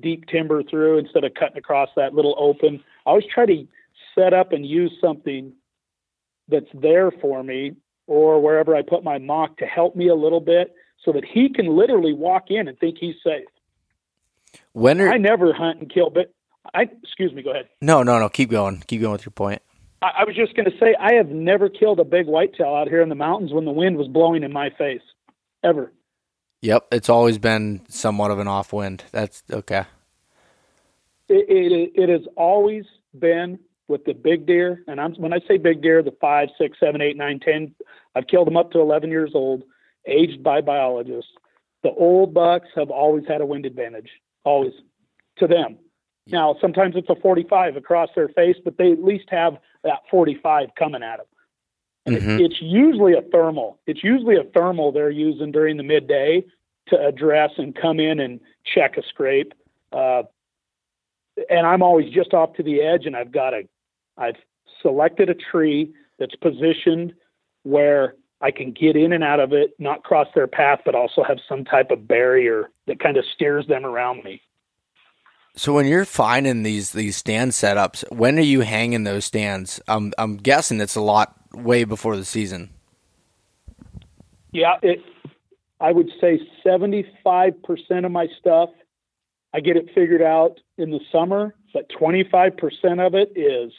deep 0.00 0.26
timber 0.26 0.62
through 0.62 0.98
instead 0.98 1.24
of 1.24 1.32
cutting 1.34 1.56
across 1.56 1.88
that 1.96 2.14
little 2.14 2.34
open. 2.38 2.82
I 3.06 3.10
always 3.10 3.24
try 3.32 3.46
to 3.46 3.66
set 4.14 4.34
up 4.34 4.52
and 4.52 4.66
use 4.66 4.92
something 5.00 5.52
that's 6.48 6.66
there 6.74 7.10
for 7.10 7.42
me 7.42 7.72
or 8.06 8.40
wherever 8.42 8.76
I 8.76 8.82
put 8.82 9.04
my 9.04 9.18
mock 9.18 9.56
to 9.58 9.66
help 9.66 9.96
me 9.96 10.08
a 10.08 10.14
little 10.14 10.40
bit 10.40 10.74
so 11.04 11.12
that 11.12 11.24
he 11.24 11.48
can 11.48 11.66
literally 11.66 12.12
walk 12.12 12.44
in 12.50 12.68
and 12.68 12.78
think 12.78 12.98
he's 12.98 13.16
safe. 13.24 13.46
When 14.72 15.00
are... 15.00 15.10
I 15.10 15.16
never 15.16 15.52
hunt 15.52 15.80
and 15.80 15.90
kill, 15.90 16.10
but 16.10 16.32
I 16.74 16.88
excuse 17.02 17.32
me. 17.32 17.42
Go 17.42 17.50
ahead. 17.50 17.68
No, 17.80 18.02
no, 18.02 18.18
no. 18.18 18.28
Keep 18.28 18.50
going. 18.50 18.82
Keep 18.86 19.00
going 19.00 19.12
with 19.12 19.24
your 19.24 19.32
point. 19.32 19.62
I, 20.02 20.20
I 20.20 20.24
was 20.24 20.36
just 20.36 20.54
going 20.54 20.70
to 20.70 20.76
say 20.78 20.94
I 20.98 21.14
have 21.14 21.28
never 21.28 21.68
killed 21.68 22.00
a 22.00 22.04
big 22.04 22.26
whitetail 22.26 22.74
out 22.74 22.88
here 22.88 23.00
in 23.00 23.08
the 23.08 23.14
mountains 23.14 23.52
when 23.52 23.64
the 23.64 23.72
wind 23.72 23.96
was 23.96 24.08
blowing 24.08 24.42
in 24.42 24.52
my 24.52 24.70
face, 24.70 25.02
ever. 25.62 25.92
Yep, 26.60 26.88
it's 26.92 27.08
always 27.08 27.38
been 27.38 27.82
somewhat 27.88 28.30
of 28.30 28.38
an 28.38 28.48
off 28.48 28.72
wind. 28.72 29.04
That's 29.12 29.42
okay. 29.50 29.84
It, 31.28 31.46
it, 31.48 31.92
it 31.94 32.08
has 32.08 32.26
always 32.36 32.84
been 33.18 33.58
with 33.88 34.04
the 34.04 34.12
big 34.12 34.46
deer, 34.46 34.82
and 34.86 35.00
I'm, 35.00 35.14
when 35.14 35.32
I 35.32 35.40
say 35.46 35.58
big 35.58 35.82
deer, 35.82 36.02
the 36.02 36.14
five, 36.20 36.48
six, 36.58 36.78
seven, 36.78 37.00
eight, 37.02 37.16
nine, 37.16 37.40
ten. 37.40 37.74
I've 38.14 38.26
killed 38.26 38.46
them 38.46 38.56
up 38.56 38.70
to 38.72 38.80
11 38.80 39.10
years 39.10 39.32
old, 39.34 39.62
aged 40.06 40.42
by 40.42 40.60
biologists. 40.60 41.30
The 41.82 41.90
old 41.90 42.32
bucks 42.32 42.68
have 42.76 42.90
always 42.90 43.24
had 43.26 43.40
a 43.40 43.46
wind 43.46 43.66
advantage, 43.66 44.10
always 44.44 44.72
to 45.38 45.46
them. 45.46 45.78
Now, 46.28 46.56
sometimes 46.60 46.94
it's 46.96 47.08
a 47.08 47.16
45 47.16 47.76
across 47.76 48.08
their 48.14 48.28
face, 48.28 48.56
but 48.64 48.78
they 48.78 48.92
at 48.92 49.02
least 49.02 49.24
have 49.28 49.56
that 49.82 50.00
45 50.10 50.68
coming 50.78 51.02
at 51.02 51.18
them. 51.18 51.26
And 52.06 52.16
mm-hmm. 52.16 52.44
it's 52.44 52.60
usually 52.60 53.14
a 53.14 53.22
thermal. 53.22 53.78
It's 53.86 54.02
usually 54.02 54.36
a 54.36 54.44
thermal 54.44 54.92
they're 54.92 55.10
using 55.10 55.52
during 55.52 55.76
the 55.76 55.82
midday 55.82 56.44
to 56.88 56.98
address 56.98 57.50
and 57.58 57.74
come 57.74 58.00
in 58.00 58.20
and 58.20 58.40
check 58.64 58.96
a 58.96 59.02
scrape. 59.02 59.52
Uh, 59.92 60.22
and 61.48 61.66
I'm 61.66 61.82
always 61.82 62.12
just 62.12 62.34
off 62.34 62.54
to 62.54 62.62
the 62.62 62.80
edge, 62.80 63.06
and 63.06 63.16
I've 63.16 63.32
got 63.32 63.54
a, 63.54 63.68
I've 64.16 64.36
selected 64.80 65.30
a 65.30 65.34
tree 65.34 65.92
that's 66.18 66.34
positioned 66.36 67.14
where 67.62 68.14
I 68.40 68.50
can 68.50 68.72
get 68.72 68.96
in 68.96 69.12
and 69.12 69.22
out 69.22 69.40
of 69.40 69.52
it, 69.52 69.70
not 69.78 70.02
cross 70.02 70.26
their 70.34 70.48
path, 70.48 70.80
but 70.84 70.94
also 70.94 71.22
have 71.22 71.38
some 71.48 71.64
type 71.64 71.90
of 71.90 72.08
barrier 72.08 72.70
that 72.86 72.98
kind 72.98 73.16
of 73.16 73.24
steers 73.32 73.66
them 73.68 73.86
around 73.86 74.24
me. 74.24 74.42
So 75.54 75.74
when 75.74 75.86
you're 75.86 76.06
finding 76.06 76.62
these 76.62 76.92
these 76.92 77.16
stand 77.16 77.52
setups, 77.52 78.04
when 78.10 78.38
are 78.38 78.42
you 78.42 78.60
hanging 78.60 79.04
those 79.04 79.24
stands? 79.24 79.80
I'm 79.86 80.12
I'm 80.16 80.36
guessing 80.36 80.80
it's 80.80 80.96
a 80.96 81.00
lot 81.00 81.36
way 81.52 81.84
before 81.84 82.16
the 82.16 82.24
season. 82.24 82.70
Yeah, 84.52 84.76
it. 84.82 85.00
I 85.80 85.90
would 85.90 86.10
say 86.20 86.40
75% 86.64 87.56
of 88.04 88.12
my 88.12 88.28
stuff, 88.38 88.70
I 89.52 89.58
get 89.58 89.76
it 89.76 89.90
figured 89.92 90.22
out 90.22 90.60
in 90.78 90.90
the 90.90 91.00
summer, 91.10 91.56
but 91.74 91.90
25% 91.90 93.04
of 93.04 93.14
it 93.16 93.32
is 93.34 93.72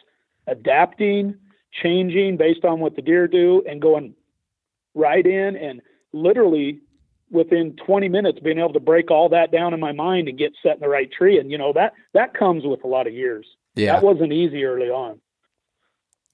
adapting, 0.46 1.36
changing 1.82 2.36
based 2.36 2.66
on 2.66 2.82
what 2.82 2.98
the 2.98 3.02
deer 3.02 3.30
do, 3.30 3.64
and 3.68 3.82
going 3.82 4.16
right 4.94 5.26
in 5.26 5.56
and 5.56 5.82
literally 6.12 6.82
within 7.34 7.76
20 7.86 8.08
minutes 8.08 8.40
being 8.40 8.60
able 8.60 8.74
to 8.74 8.80
break 8.80 9.12
all 9.12 9.30
that 9.30 9.52
down 9.52 9.74
in 9.74 9.80
my 9.80 9.92
mind 9.92 10.28
and 10.28 10.38
get 10.38 10.54
set 10.62 10.76
in 10.76 10.80
the 10.80 10.88
right 10.88 11.12
tree. 11.12 11.40
And 11.40 11.52
you 11.52 11.58
know 11.58 11.74
that 11.74 11.94
that 12.14 12.34
comes 12.34 12.64
with 12.64 12.84
a 12.84 12.88
lot 12.88 13.08
of 13.08 13.14
years. 13.14 13.46
Yeah. 13.76 13.94
That 13.94 14.04
wasn't 14.04 14.32
easy 14.32 14.64
early 14.64 14.90
on. 14.90 15.20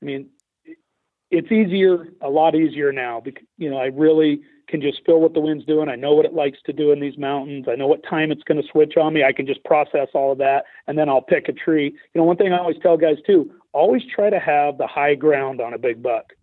I 0.01 0.05
mean 0.05 0.29
it's 1.31 1.51
easier 1.51 2.07
a 2.21 2.29
lot 2.29 2.55
easier 2.55 2.91
now 2.91 3.19
because 3.19 3.45
you 3.57 3.69
know 3.69 3.77
i 3.77 3.85
really 3.85 4.41
can 4.67 4.81
just 4.81 5.03
feel 5.03 5.19
what 5.19 5.33
the 5.33 5.39
wind's 5.39 5.65
doing. 5.65 5.89
I 5.89 5.95
know 5.95 6.13
what 6.13 6.25
it 6.25 6.33
likes 6.35 6.59
to 6.67 6.73
do 6.73 6.91
in 6.91 6.99
these 6.99 7.17
mountains. 7.17 7.65
I 7.67 7.73
know 7.73 7.87
what 7.87 8.03
time 8.07 8.31
it's 8.31 8.43
going 8.43 8.61
to 8.61 8.67
switch 8.67 8.97
on 8.97 9.15
me. 9.15 9.23
I 9.23 9.31
can 9.31 9.47
just 9.47 9.63
process 9.63 10.09
all 10.13 10.31
of 10.31 10.37
that 10.37 10.65
and 10.87 10.95
then 10.95 11.09
i'll 11.09 11.21
pick 11.21 11.49
a 11.49 11.53
tree. 11.53 11.85
You 11.85 12.21
know 12.21 12.23
one 12.23 12.37
thing 12.37 12.53
i 12.53 12.57
always 12.57 12.77
tell 12.81 12.97
guys 12.97 13.17
too 13.25 13.51
always 13.71 14.01
try 14.13 14.29
to 14.29 14.39
have 14.39 14.77
the 14.77 14.87
high 14.87 15.15
ground 15.15 15.61
on 15.61 15.73
a 15.73 15.77
big 15.77 16.01
buck. 16.01 16.33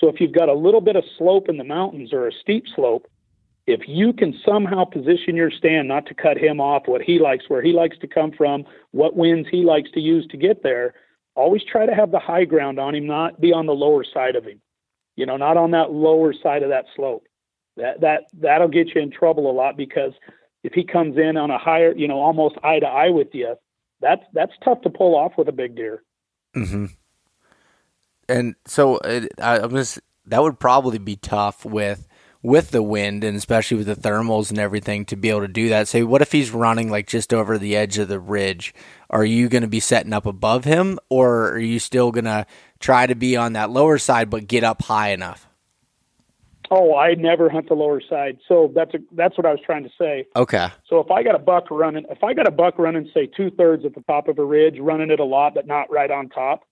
So 0.00 0.08
if 0.08 0.20
you've 0.20 0.32
got 0.32 0.48
a 0.48 0.54
little 0.54 0.80
bit 0.80 0.96
of 0.96 1.04
slope 1.16 1.48
in 1.48 1.56
the 1.56 1.64
mountains 1.64 2.12
or 2.12 2.26
a 2.26 2.32
steep 2.32 2.64
slope 2.74 3.06
if 3.66 3.80
you 3.88 4.12
can 4.12 4.38
somehow 4.44 4.84
position 4.84 5.34
your 5.34 5.50
stand 5.50 5.88
not 5.88 6.06
to 6.06 6.14
cut 6.14 6.38
him 6.38 6.60
off 6.60 6.86
what 6.86 7.02
he 7.02 7.18
likes 7.18 7.44
where 7.48 7.62
he 7.62 7.72
likes 7.72 7.98
to 7.98 8.06
come 8.06 8.32
from 8.32 8.64
what 8.92 9.16
winds 9.16 9.48
he 9.50 9.62
likes 9.64 9.90
to 9.92 10.00
use 10.00 10.26
to 10.30 10.36
get 10.36 10.62
there 10.62 10.94
always 11.34 11.62
try 11.70 11.84
to 11.84 11.94
have 11.94 12.10
the 12.10 12.18
high 12.18 12.44
ground 12.44 12.78
on 12.78 12.94
him 12.94 13.06
not 13.06 13.40
be 13.40 13.52
on 13.52 13.66
the 13.66 13.72
lower 13.72 14.04
side 14.04 14.36
of 14.36 14.44
him 14.44 14.60
you 15.16 15.26
know 15.26 15.36
not 15.36 15.56
on 15.56 15.72
that 15.72 15.92
lower 15.92 16.32
side 16.32 16.62
of 16.62 16.70
that 16.70 16.84
slope 16.94 17.26
that 17.76 18.00
that 18.00 18.22
that'll 18.34 18.68
get 18.68 18.94
you 18.94 19.00
in 19.00 19.10
trouble 19.10 19.50
a 19.50 19.52
lot 19.52 19.76
because 19.76 20.12
if 20.62 20.72
he 20.72 20.84
comes 20.84 21.16
in 21.16 21.36
on 21.36 21.50
a 21.50 21.58
higher 21.58 21.94
you 21.94 22.08
know 22.08 22.18
almost 22.18 22.56
eye 22.62 22.78
to 22.78 22.86
eye 22.86 23.10
with 23.10 23.28
you 23.32 23.54
that's 24.00 24.22
that's 24.32 24.52
tough 24.64 24.80
to 24.82 24.90
pull 24.90 25.14
off 25.16 25.32
with 25.36 25.48
a 25.48 25.52
big 25.52 25.74
deer 25.74 26.02
mm-hmm. 26.56 26.86
and 28.28 28.54
so 28.66 28.98
it, 28.98 29.32
I, 29.40 29.58
i'm 29.58 29.70
just 29.70 30.00
that 30.26 30.42
would 30.42 30.58
probably 30.58 30.98
be 30.98 31.16
tough 31.16 31.64
with 31.64 32.06
with 32.46 32.70
the 32.70 32.82
wind 32.82 33.24
and 33.24 33.36
especially 33.36 33.76
with 33.76 33.88
the 33.88 33.96
thermals 33.96 34.50
and 34.50 34.58
everything 34.60 35.04
to 35.04 35.16
be 35.16 35.30
able 35.30 35.40
to 35.40 35.48
do 35.48 35.68
that. 35.68 35.88
Say, 35.88 36.04
what 36.04 36.22
if 36.22 36.30
he's 36.30 36.52
running 36.52 36.88
like 36.88 37.08
just 37.08 37.34
over 37.34 37.58
the 37.58 37.74
edge 37.74 37.98
of 37.98 38.06
the 38.06 38.20
ridge? 38.20 38.72
Are 39.10 39.24
you 39.24 39.48
going 39.48 39.62
to 39.62 39.68
be 39.68 39.80
setting 39.80 40.12
up 40.12 40.26
above 40.26 40.62
him 40.62 41.00
or 41.08 41.50
are 41.50 41.58
you 41.58 41.80
still 41.80 42.12
going 42.12 42.26
to 42.26 42.46
try 42.78 43.08
to 43.08 43.16
be 43.16 43.36
on 43.36 43.54
that 43.54 43.70
lower 43.70 43.98
side 43.98 44.30
but 44.30 44.46
get 44.46 44.62
up 44.62 44.82
high 44.82 45.10
enough? 45.10 45.48
Oh, 46.70 46.94
I 46.94 47.14
never 47.14 47.50
hunt 47.50 47.68
the 47.68 47.74
lower 47.74 48.00
side. 48.08 48.38
So 48.46 48.70
that's 48.72 48.94
a, 48.94 48.98
that's 49.10 49.36
what 49.36 49.44
I 49.44 49.50
was 49.50 49.60
trying 49.66 49.82
to 49.82 49.90
say. 49.98 50.26
Okay. 50.36 50.68
So 50.88 51.00
if 51.00 51.10
I 51.10 51.24
got 51.24 51.34
a 51.34 51.40
buck 51.40 51.68
running, 51.72 52.04
if 52.10 52.22
I 52.22 52.32
got 52.32 52.46
a 52.46 52.52
buck 52.52 52.78
running, 52.78 53.10
say 53.12 53.26
two 53.26 53.50
thirds 53.50 53.84
at 53.84 53.96
the 53.96 54.02
top 54.02 54.28
of 54.28 54.38
a 54.38 54.44
ridge, 54.44 54.78
running 54.78 55.10
it 55.10 55.18
a 55.18 55.24
lot, 55.24 55.54
but 55.54 55.66
not 55.66 55.90
right 55.90 56.12
on 56.12 56.28
top, 56.28 56.62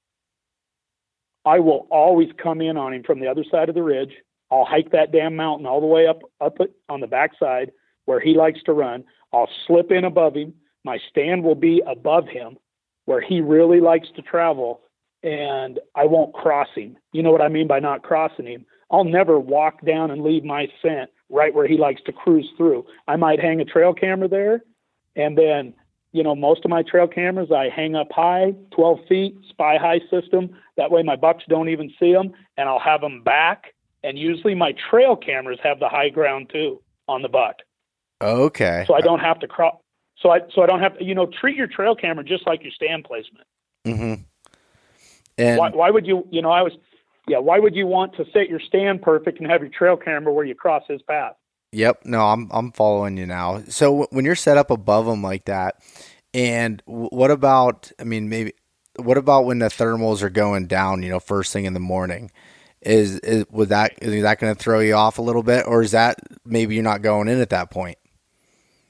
I 1.44 1.58
will 1.58 1.88
always 1.90 2.28
come 2.40 2.60
in 2.60 2.76
on 2.76 2.94
him 2.94 3.02
from 3.02 3.18
the 3.18 3.26
other 3.26 3.44
side 3.50 3.68
of 3.68 3.74
the 3.74 3.82
ridge 3.82 4.12
I'll 4.50 4.64
hike 4.64 4.92
that 4.92 5.12
damn 5.12 5.36
mountain 5.36 5.66
all 5.66 5.80
the 5.80 5.86
way 5.86 6.06
up 6.06 6.22
up 6.40 6.60
it 6.60 6.72
on 6.88 7.00
the 7.00 7.06
backside 7.06 7.72
where 8.04 8.20
he 8.20 8.34
likes 8.34 8.62
to 8.64 8.72
run. 8.72 9.04
I'll 9.32 9.48
slip 9.66 9.90
in 9.90 10.04
above 10.04 10.34
him. 10.34 10.54
My 10.84 10.98
stand 11.10 11.42
will 11.42 11.54
be 11.54 11.82
above 11.86 12.28
him 12.28 12.58
where 13.06 13.20
he 13.20 13.40
really 13.40 13.80
likes 13.80 14.08
to 14.16 14.22
travel 14.22 14.80
and 15.22 15.80
I 15.94 16.04
won't 16.04 16.34
cross 16.34 16.68
him. 16.74 16.96
You 17.12 17.22
know 17.22 17.32
what 17.32 17.40
I 17.40 17.48
mean 17.48 17.66
by 17.66 17.80
not 17.80 18.02
crossing 18.02 18.46
him? 18.46 18.66
I'll 18.90 19.04
never 19.04 19.40
walk 19.40 19.84
down 19.84 20.10
and 20.10 20.22
leave 20.22 20.44
my 20.44 20.68
scent 20.82 21.10
right 21.30 21.54
where 21.54 21.66
he 21.66 21.78
likes 21.78 22.02
to 22.06 22.12
cruise 22.12 22.48
through. 22.56 22.84
I 23.08 23.16
might 23.16 23.40
hang 23.40 23.60
a 23.60 23.64
trail 23.64 23.94
camera 23.94 24.28
there 24.28 24.62
and 25.16 25.36
then 25.36 25.74
you 26.14 26.22
know, 26.22 26.36
most 26.36 26.64
of 26.64 26.70
my 26.70 26.82
trail 26.82 27.08
cameras 27.08 27.50
I 27.50 27.68
hang 27.74 27.96
up 27.96 28.06
high, 28.12 28.54
12 28.70 28.98
feet, 29.08 29.36
spy 29.48 29.78
high 29.78 29.98
system. 30.10 30.50
That 30.76 30.92
way 30.92 31.02
my 31.02 31.16
bucks 31.16 31.42
don't 31.48 31.68
even 31.68 31.92
see 31.98 32.12
them, 32.12 32.32
and 32.56 32.68
I'll 32.68 32.78
have 32.78 33.00
them 33.00 33.24
back 33.24 33.74
and 34.04 34.18
usually 34.18 34.54
my 34.54 34.74
trail 34.90 35.16
cameras 35.16 35.58
have 35.62 35.80
the 35.80 35.88
high 35.88 36.10
ground 36.10 36.50
too 36.52 36.80
on 37.08 37.22
the 37.22 37.28
buck. 37.28 37.56
Okay. 38.22 38.84
So 38.86 38.94
I 38.94 39.00
don't 39.00 39.18
have 39.18 39.40
to 39.40 39.48
crop. 39.48 39.80
So 40.20 40.30
I 40.30 40.40
so 40.54 40.62
I 40.62 40.66
don't 40.66 40.80
have 40.80 40.98
to 40.98 41.04
you 41.04 41.14
know 41.14 41.26
treat 41.40 41.56
your 41.56 41.66
trail 41.66 41.96
camera 41.96 42.22
just 42.22 42.46
like 42.46 42.62
your 42.62 42.70
stand 42.70 43.04
placement. 43.04 43.46
Mm-hmm. 43.86 44.22
And 45.38 45.58
why, 45.58 45.70
why 45.70 45.90
would 45.90 46.06
you 46.06 46.26
you 46.30 46.42
know 46.42 46.50
I 46.50 46.62
was 46.62 46.72
yeah 47.26 47.38
why 47.38 47.58
would 47.58 47.74
you 47.74 47.86
want 47.86 48.14
to 48.16 48.24
set 48.32 48.48
your 48.48 48.60
stand 48.60 49.02
perfect 49.02 49.40
and 49.40 49.50
have 49.50 49.62
your 49.62 49.70
trail 49.70 49.96
camera 49.96 50.32
where 50.32 50.44
you 50.44 50.54
cross 50.54 50.84
his 50.86 51.02
path? 51.02 51.34
Yep. 51.72 52.02
No, 52.04 52.20
I'm 52.20 52.48
I'm 52.52 52.70
following 52.72 53.16
you 53.16 53.26
now. 53.26 53.62
So 53.68 54.06
when 54.10 54.24
you're 54.24 54.36
set 54.36 54.58
up 54.58 54.70
above 54.70 55.06
them 55.06 55.22
like 55.22 55.46
that, 55.46 55.82
and 56.32 56.82
what 56.86 57.30
about? 57.30 57.90
I 57.98 58.04
mean, 58.04 58.28
maybe 58.28 58.52
what 58.96 59.18
about 59.18 59.44
when 59.44 59.58
the 59.58 59.66
thermals 59.66 60.22
are 60.22 60.30
going 60.30 60.66
down? 60.66 61.02
You 61.02 61.08
know, 61.08 61.20
first 61.20 61.52
thing 61.52 61.64
in 61.64 61.74
the 61.74 61.80
morning 61.80 62.30
is 62.84 63.18
is 63.20 63.46
would 63.50 63.70
that 63.70 63.92
is 64.02 64.22
that 64.22 64.38
going 64.38 64.54
to 64.54 64.60
throw 64.60 64.80
you 64.80 64.94
off 64.94 65.18
a 65.18 65.22
little 65.22 65.42
bit, 65.42 65.66
or 65.66 65.82
is 65.82 65.92
that 65.92 66.18
maybe 66.44 66.74
you're 66.74 66.84
not 66.84 67.02
going 67.02 67.28
in 67.28 67.40
at 67.40 67.50
that 67.50 67.70
point? 67.70 67.98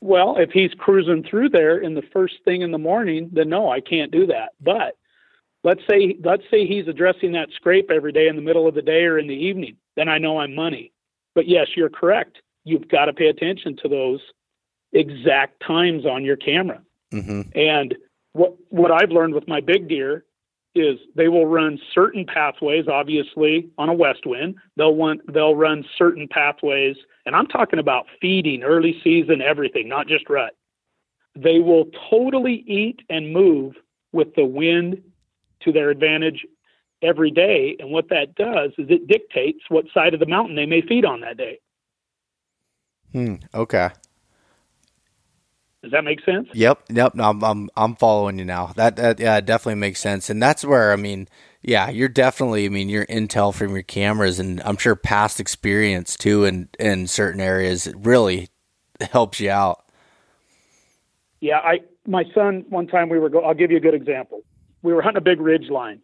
Well, 0.01 0.37
if 0.37 0.51
he's 0.51 0.73
cruising 0.75 1.25
through 1.29 1.49
there 1.51 1.79
in 1.79 1.95
the 1.95 2.03
first 2.12 2.35
thing 2.45 2.61
in 2.61 2.73
the 2.73 2.79
morning, 2.79 3.31
then 3.33 3.49
no, 3.49 3.71
I 3.71 3.81
can't 3.81 4.12
do 4.12 4.27
that. 4.27 4.51
But 4.61 4.97
let's 5.62 5.81
say 5.89 6.16
let's 6.23 6.43
say 6.51 6.66
he's 6.66 6.89
addressing 6.89 7.33
that 7.33 7.49
scrape 7.55 7.91
every 7.91 8.12
day 8.12 8.29
in 8.29 8.37
the 8.37 8.43
middle 8.43 8.69
of 8.69 8.75
the 8.75 8.83
day 8.83 9.05
or 9.05 9.19
in 9.19 9.27
the 9.27 9.35
evening, 9.35 9.77
then 9.97 10.09
I 10.09 10.19
know 10.19 10.39
I'm 10.39 10.55
money. 10.55 10.93
But 11.35 11.49
yes, 11.49 11.69
you're 11.77 11.91
correct. 11.91 12.39
You've 12.65 12.89
got 12.89 13.07
to 13.07 13.12
pay 13.12 13.27
attention 13.27 13.77
to 13.83 13.89
those 13.89 14.21
exact 14.93 15.62
times 15.66 16.07
on 16.07 16.25
your 16.25 16.37
camera. 16.37 16.81
Mm-hmm. 17.12 17.59
And 17.59 17.95
what 18.33 18.55
what 18.69 18.91
I've 18.91 19.11
learned 19.11 19.35
with 19.35 19.49
my 19.49 19.61
big 19.61 19.89
deer 19.89 20.25
is 20.75 20.99
they 21.15 21.29
will 21.29 21.47
run 21.47 21.79
certain 21.95 22.27
pathways 22.27 22.89
obviously 22.89 23.69
on 23.79 23.89
a 23.89 23.95
west 23.95 24.27
wind. 24.27 24.57
They'll 24.77 24.95
want 24.95 25.21
they'll 25.33 25.57
run 25.57 25.85
certain 25.97 26.27
pathways 26.29 26.97
and 27.27 27.37
i'm 27.37 27.47
talking 27.47 27.79
about 27.79 28.07
feeding 28.21 28.63
early 28.63 29.01
season 29.05 29.41
everything 29.41 29.89
not 29.89 30.09
just 30.09 30.29
rut. 30.29 30.57
They 31.37 31.59
will 31.59 31.87
totally 32.11 32.65
eat 32.67 33.01
and 33.09 33.33
move 33.33 33.75
with 34.13 34.35
the 34.37 34.45
wind 34.45 35.03
to 35.63 35.73
their 35.73 35.91
advantage 35.91 36.47
every 37.03 37.31
day 37.31 37.77
and 37.79 37.91
what 37.91 38.09
that 38.09 38.35
does 38.35 38.71
is 38.79 38.87
it 38.89 39.07
dictates 39.07 39.61
what 39.69 39.85
side 39.93 40.15
of 40.15 40.21
the 40.21 40.27
mountain 40.27 40.57
they 40.57 40.67
may 40.67 40.81
feed 40.81 41.05
on 41.05 41.21
that 41.21 41.37
day. 41.37 41.59
Hmm 43.13 43.37
okay 43.55 43.91
does 45.85 45.93
that 45.93 46.02
make 46.02 46.24
sense? 46.24 46.48
Yep, 46.55 46.85
yep. 46.89 47.15
No, 47.15 47.24
I'm 47.24 47.44
I'm 47.44 47.70
I'm 47.77 47.94
following 47.94 48.39
you 48.39 48.44
now. 48.47 48.73
That 48.74 48.97
that 48.97 49.20
yeah, 49.20 49.40
definitely 49.43 49.78
makes 49.81 50.01
sense. 50.01 50.31
And 50.31 50.43
that's 50.43 50.65
where 50.65 50.93
I 50.93 50.97
mean, 50.97 51.28
yeah, 51.61 51.90
you're 51.90 52.09
definitely. 52.09 52.65
I 52.65 52.70
mean, 52.70 52.89
your 52.89 53.05
intel 53.05 53.55
from 53.55 53.73
your 53.73 53.82
cameras, 53.82 54.40
and 54.40 54.62
I'm 54.62 54.78
sure 54.78 54.97
past 54.97 55.40
experience 55.40 56.16
too, 56.16 56.44
in 56.44 56.70
in 56.78 57.06
certain 57.06 57.40
areas, 57.40 57.86
it 57.86 57.97
really 57.98 58.48
helps 59.12 59.40
you 59.40 59.51
out. 59.51 59.85
Yeah, 61.40 61.59
I 61.59 61.81
my 62.06 62.24
son 62.35 62.65
one 62.70 62.86
time 62.86 63.11
we 63.11 63.19
were 63.19 63.28
go. 63.28 63.40
I'll 63.40 63.52
give 63.55 63.70
you 63.70 63.77
a 63.77 63.81
good 63.81 63.94
example. 63.94 64.43
We 64.82 64.94
were 64.94 65.02
hunting 65.02 65.19
a 65.19 65.24
big 65.24 65.40
ridge 65.40 65.69
line, 65.69 66.01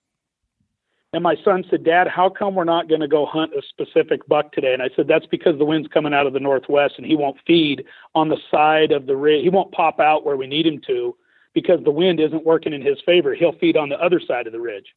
and 1.13 1.25
my 1.25 1.37
son 1.45 1.65
said, 1.69 1.85
Dad, 1.85 2.07
how 2.07 2.29
come 2.29 2.55
we're 2.55 2.65
not 2.65 2.89
going 2.89 3.01
to 3.01 3.09
go 3.09 3.27
hunt 3.27 3.53
a 3.53 3.63
specific 3.69 4.27
buck 4.29 4.53
today? 4.53 4.73
And 4.73 4.83
I 4.83 4.91
said, 4.95 5.09
That's 5.09 5.27
because 5.27 5.59
the 5.59 5.65
wind's 5.65 5.89
coming 5.89 6.15
out 6.15 6.27
of 6.27 6.33
the 6.33 6.41
northwest 6.41 6.95
and 6.99 7.07
he 7.07 7.17
won't 7.17 7.37
feed 7.47 7.85
on 8.15 8.29
the 8.29 8.39
side 8.51 8.93
of 8.93 9.07
the 9.07 9.17
ridge. 9.17 9.43
He 9.43 9.51
won't 9.51 9.73
pop 9.73 9.99
out 9.99 10.25
where 10.25 10.37
we 10.37 10.47
need 10.47 10.67
him 10.67 10.81
to 10.87 11.17
because 11.53 11.83
the 11.83 11.91
wind 11.91 12.21
isn't 12.21 12.47
working 12.47 12.73
in 12.73 12.81
his 12.81 12.99
favor. 13.05 13.35
He'll 13.35 13.59
feed 13.59 13.77
on 13.77 13.89
the 13.89 14.01
other 14.01 14.21
side 14.21 14.47
of 14.47 14.53
the 14.53 14.61
ridge 14.61 14.95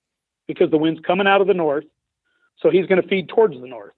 because 0.48 0.70
the 0.70 0.78
wind's 0.78 1.02
coming 1.02 1.26
out 1.26 1.42
of 1.42 1.48
the 1.48 1.54
north. 1.56 1.86
So 2.60 2.70
he's 2.70 2.86
going 2.86 3.02
to 3.02 3.08
feed 3.08 3.28
towards 3.28 3.60
the 3.60 3.68
north. 3.68 3.94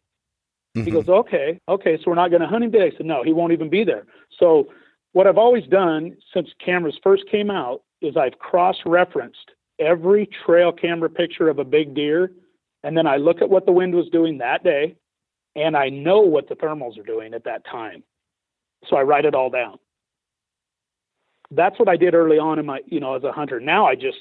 Mm-hmm. 0.77 0.85
He 0.85 0.91
goes, 0.91 1.09
Okay, 1.09 1.59
okay, 1.67 1.97
so 1.97 2.03
we're 2.07 2.15
not 2.15 2.29
going 2.29 2.41
to 2.41 2.47
hunt 2.47 2.63
him 2.63 2.71
today. 2.71 2.91
I 2.93 2.97
said, 2.97 3.05
No, 3.07 3.23
he 3.23 3.33
won't 3.33 3.51
even 3.51 3.69
be 3.69 3.83
there. 3.83 4.05
So 4.39 4.69
what 5.11 5.27
I've 5.27 5.37
always 5.37 5.65
done 5.67 6.15
since 6.33 6.47
cameras 6.63 6.97
first 7.03 7.23
came 7.29 7.51
out 7.51 7.83
is 8.01 8.15
I've 8.15 8.39
cross 8.39 8.77
referenced 8.85 9.51
every 9.79 10.29
trail 10.45 10.71
camera 10.71 11.09
picture 11.09 11.49
of 11.49 11.59
a 11.59 11.63
big 11.63 11.93
deer, 11.93 12.31
and 12.83 12.97
then 12.97 13.07
I 13.07 13.17
look 13.17 13.41
at 13.41 13.49
what 13.49 13.65
the 13.65 13.71
wind 13.71 13.95
was 13.95 14.07
doing 14.11 14.37
that 14.39 14.63
day, 14.63 14.95
and 15.55 15.75
I 15.75 15.89
know 15.89 16.21
what 16.21 16.49
the 16.49 16.55
thermals 16.55 16.99
are 16.99 17.03
doing 17.03 17.33
at 17.33 17.45
that 17.45 17.65
time. 17.65 18.03
So 18.89 18.95
I 18.95 19.01
write 19.01 19.25
it 19.25 19.35
all 19.35 19.49
down. 19.49 19.79
That's 21.51 21.77
what 21.79 21.89
I 21.89 21.95
did 21.95 22.13
early 22.13 22.37
on 22.37 22.59
in 22.59 22.65
my, 22.65 22.79
you 22.85 22.99
know, 22.99 23.15
as 23.15 23.23
a 23.23 23.31
hunter. 23.31 23.59
Now 23.59 23.85
I 23.85 23.95
just 23.95 24.17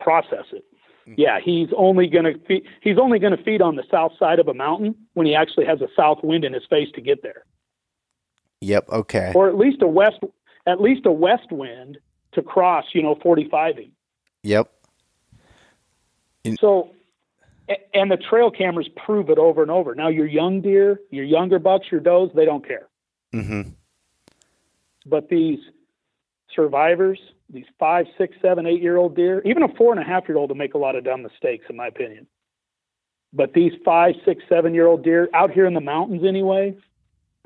process 0.00 0.44
it. 0.52 0.64
Mm-hmm. 1.06 1.20
yeah, 1.20 1.38
he's 1.40 1.68
only 1.76 2.08
going 2.08 2.24
to 2.24 2.38
feed, 2.46 2.64
he's 2.80 2.98
only 2.98 3.20
going 3.20 3.36
to 3.36 3.42
feed 3.44 3.62
on 3.62 3.76
the 3.76 3.84
south 3.90 4.12
side 4.18 4.40
of 4.40 4.48
a 4.48 4.54
mountain 4.54 4.96
when 5.14 5.24
he 5.24 5.36
actually 5.36 5.66
has 5.66 5.80
a 5.80 5.86
south 5.94 6.18
wind 6.24 6.44
in 6.44 6.52
his 6.52 6.64
face 6.68 6.88
to 6.96 7.00
get 7.00 7.22
there. 7.22 7.44
Yep. 8.60 8.88
Okay. 8.88 9.32
Or 9.34 9.48
at 9.48 9.56
least 9.56 9.82
a 9.82 9.86
west 9.86 10.18
at 10.66 10.80
least 10.80 11.06
a 11.06 11.12
west 11.12 11.52
wind 11.52 11.98
to 12.32 12.42
cross, 12.42 12.86
you 12.92 13.02
know, 13.02 13.14
45ing. 13.14 13.92
Yep. 14.42 14.70
In- 16.46 16.56
so 16.56 16.90
and 17.94 18.10
the 18.10 18.16
trail 18.16 18.50
cameras 18.50 18.88
prove 19.04 19.28
it 19.30 19.38
over 19.38 19.62
and 19.62 19.70
over. 19.70 19.94
Now 19.94 20.08
your 20.08 20.26
young 20.26 20.60
deer, 20.60 21.00
your 21.10 21.24
younger 21.24 21.58
bucks, 21.58 21.86
your 21.90 22.00
does, 22.00 22.30
they 22.34 22.44
don't 22.44 22.66
care. 22.66 22.88
Mm-hmm. 23.34 23.70
But 25.04 25.28
these 25.28 25.58
survivors, 26.54 27.18
these 27.50 27.66
five, 27.78 28.06
six, 28.16 28.36
seven, 28.40 28.66
eight 28.66 28.82
year 28.82 28.96
old 28.96 29.16
deer, 29.16 29.42
even 29.44 29.62
a 29.62 29.68
four 29.74 29.92
and 29.92 30.00
a 30.00 30.04
half 30.04 30.28
year 30.28 30.38
old 30.38 30.50
will 30.50 30.56
make 30.56 30.74
a 30.74 30.78
lot 30.78 30.96
of 30.96 31.04
dumb 31.04 31.22
mistakes, 31.22 31.66
in 31.68 31.76
my 31.76 31.88
opinion. 31.88 32.26
But 33.32 33.52
these 33.52 33.72
five, 33.84 34.14
six, 34.24 34.42
seven 34.48 34.74
year 34.74 34.86
old 34.86 35.02
deer 35.02 35.28
out 35.34 35.50
here 35.50 35.66
in 35.66 35.74
the 35.74 35.80
mountains 35.80 36.22
anyway, 36.26 36.76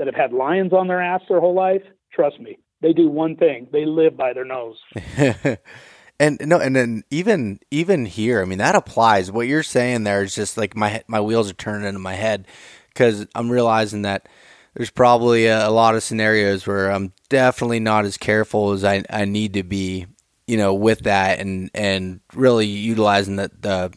that 0.01 0.07
have 0.07 0.17
had 0.17 0.33
lions 0.33 0.73
on 0.73 0.89
their 0.89 1.03
ass 1.03 1.21
their 1.29 1.41
whole 1.41 1.55
life, 1.55 1.83
trust 2.11 2.41
me, 2.41 2.59
they 2.81 2.95
do 2.95 3.09
one 3.09 3.37
thing: 3.37 3.69
they 3.71 3.85
live 3.85 4.17
by 4.17 4.33
their 4.33 4.47
nose. 4.47 4.79
and 6.21 6.39
no, 6.47 6.59
and 6.59 6.77
then 6.77 7.03
even 7.11 7.61
even 7.71 8.05
here, 8.05 8.43
I 8.43 8.45
mean 8.45 8.59
that 8.59 8.75
applies. 8.75 9.33
What 9.33 9.49
you're 9.49 9.63
saying 9.63 10.05
there 10.05 10.23
is 10.23 10.35
just 10.35 10.59
like 10.59 10.77
my 10.77 11.03
my 11.09 11.21
wheels 11.21 11.51
are 11.51 11.55
turning 11.55 11.89
into 11.89 11.99
my 11.99 12.13
head 12.13 12.47
because 12.89 13.27
I'm 13.35 13.51
realizing 13.51 14.03
that 14.03 14.29
there's 14.75 14.91
probably 14.91 15.47
a, 15.47 15.67
a, 15.67 15.71
lot 15.71 15.95
of 15.95 16.03
scenarios 16.03 16.67
where 16.67 16.91
I'm 16.91 17.15
definitely 17.31 17.81
not 17.81 18.05
as 18.05 18.19
careful 18.19 18.73
as 18.73 18.85
I, 18.85 19.03
I 19.09 19.25
need 19.25 19.55
to 19.55 19.63
be, 19.63 20.07
you 20.47 20.59
know, 20.59 20.75
with 20.75 21.01
that 21.01 21.41
and 21.41 21.71
and 21.75 22.21
really 22.35 22.67
utilizing 22.67 23.37
the 23.37 23.51
the 23.59 23.93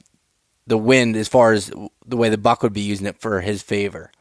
the 0.66 0.78
wind 0.78 1.18
as 1.18 1.28
far 1.28 1.52
as 1.52 1.72
the 2.06 2.18
way 2.18 2.30
the 2.30 2.38
buck 2.38 2.64
would 2.64 2.72
be 2.72 2.82
using 2.82 3.06
it 3.06 3.20
for 3.20 3.42
his 3.42 3.62
favor. 3.62 4.14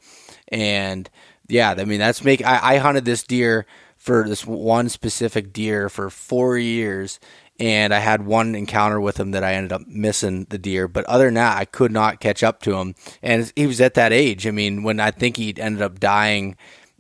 And 0.48 1.08
yeah, 1.46 1.76
I 1.78 1.84
mean 1.84 2.00
that's 2.00 2.24
make 2.24 2.44
I, 2.44 2.74
I 2.74 2.76
hunted 2.78 3.04
this 3.04 3.22
deer 3.22 3.64
for 4.02 4.28
this 4.28 4.44
one 4.44 4.88
specific 4.88 5.52
deer 5.52 5.88
for 5.88 6.10
four 6.10 6.58
years 6.58 7.20
and 7.60 7.94
I 7.94 8.00
had 8.00 8.26
one 8.26 8.56
encounter 8.56 9.00
with 9.00 9.20
him 9.20 9.30
that 9.30 9.44
I 9.44 9.54
ended 9.54 9.72
up 9.72 9.86
missing 9.86 10.46
the 10.50 10.58
deer. 10.58 10.88
But 10.88 11.04
other 11.04 11.26
than 11.26 11.34
that, 11.34 11.58
I 11.58 11.64
could 11.64 11.92
not 11.92 12.18
catch 12.18 12.42
up 12.42 12.60
to 12.62 12.74
him. 12.74 12.96
And 13.22 13.52
he 13.54 13.68
was 13.68 13.80
at 13.80 13.94
that 13.94 14.12
age. 14.12 14.48
I 14.48 14.50
mean, 14.50 14.82
when 14.82 14.98
I 14.98 15.12
think 15.12 15.36
he 15.36 15.54
ended 15.56 15.80
up 15.80 16.00
dying 16.00 16.56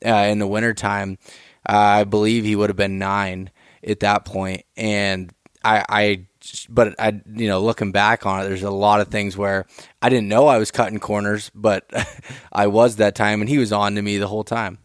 uh, 0.06 0.28
in 0.30 0.38
the 0.38 0.46
wintertime, 0.46 1.18
uh, 1.68 1.72
I 1.72 2.04
believe 2.04 2.44
he 2.44 2.54
would 2.54 2.70
have 2.70 2.76
been 2.76 3.00
nine 3.00 3.50
at 3.84 3.98
that 4.00 4.24
point. 4.24 4.62
And 4.76 5.32
I, 5.64 5.84
I, 5.88 6.26
but 6.68 6.94
I, 7.00 7.20
you 7.34 7.48
know, 7.48 7.58
looking 7.60 7.90
back 7.90 8.24
on 8.24 8.40
it, 8.40 8.48
there's 8.48 8.62
a 8.62 8.70
lot 8.70 9.00
of 9.00 9.08
things 9.08 9.36
where 9.36 9.66
I 10.00 10.10
didn't 10.10 10.28
know 10.28 10.46
I 10.46 10.58
was 10.58 10.70
cutting 10.70 11.00
corners, 11.00 11.50
but 11.54 11.90
I 12.52 12.68
was 12.68 12.96
that 12.96 13.16
time, 13.16 13.40
and 13.40 13.48
he 13.48 13.58
was 13.58 13.72
on 13.72 13.96
to 13.96 14.02
me 14.02 14.18
the 14.18 14.28
whole 14.28 14.44
time. 14.44 14.78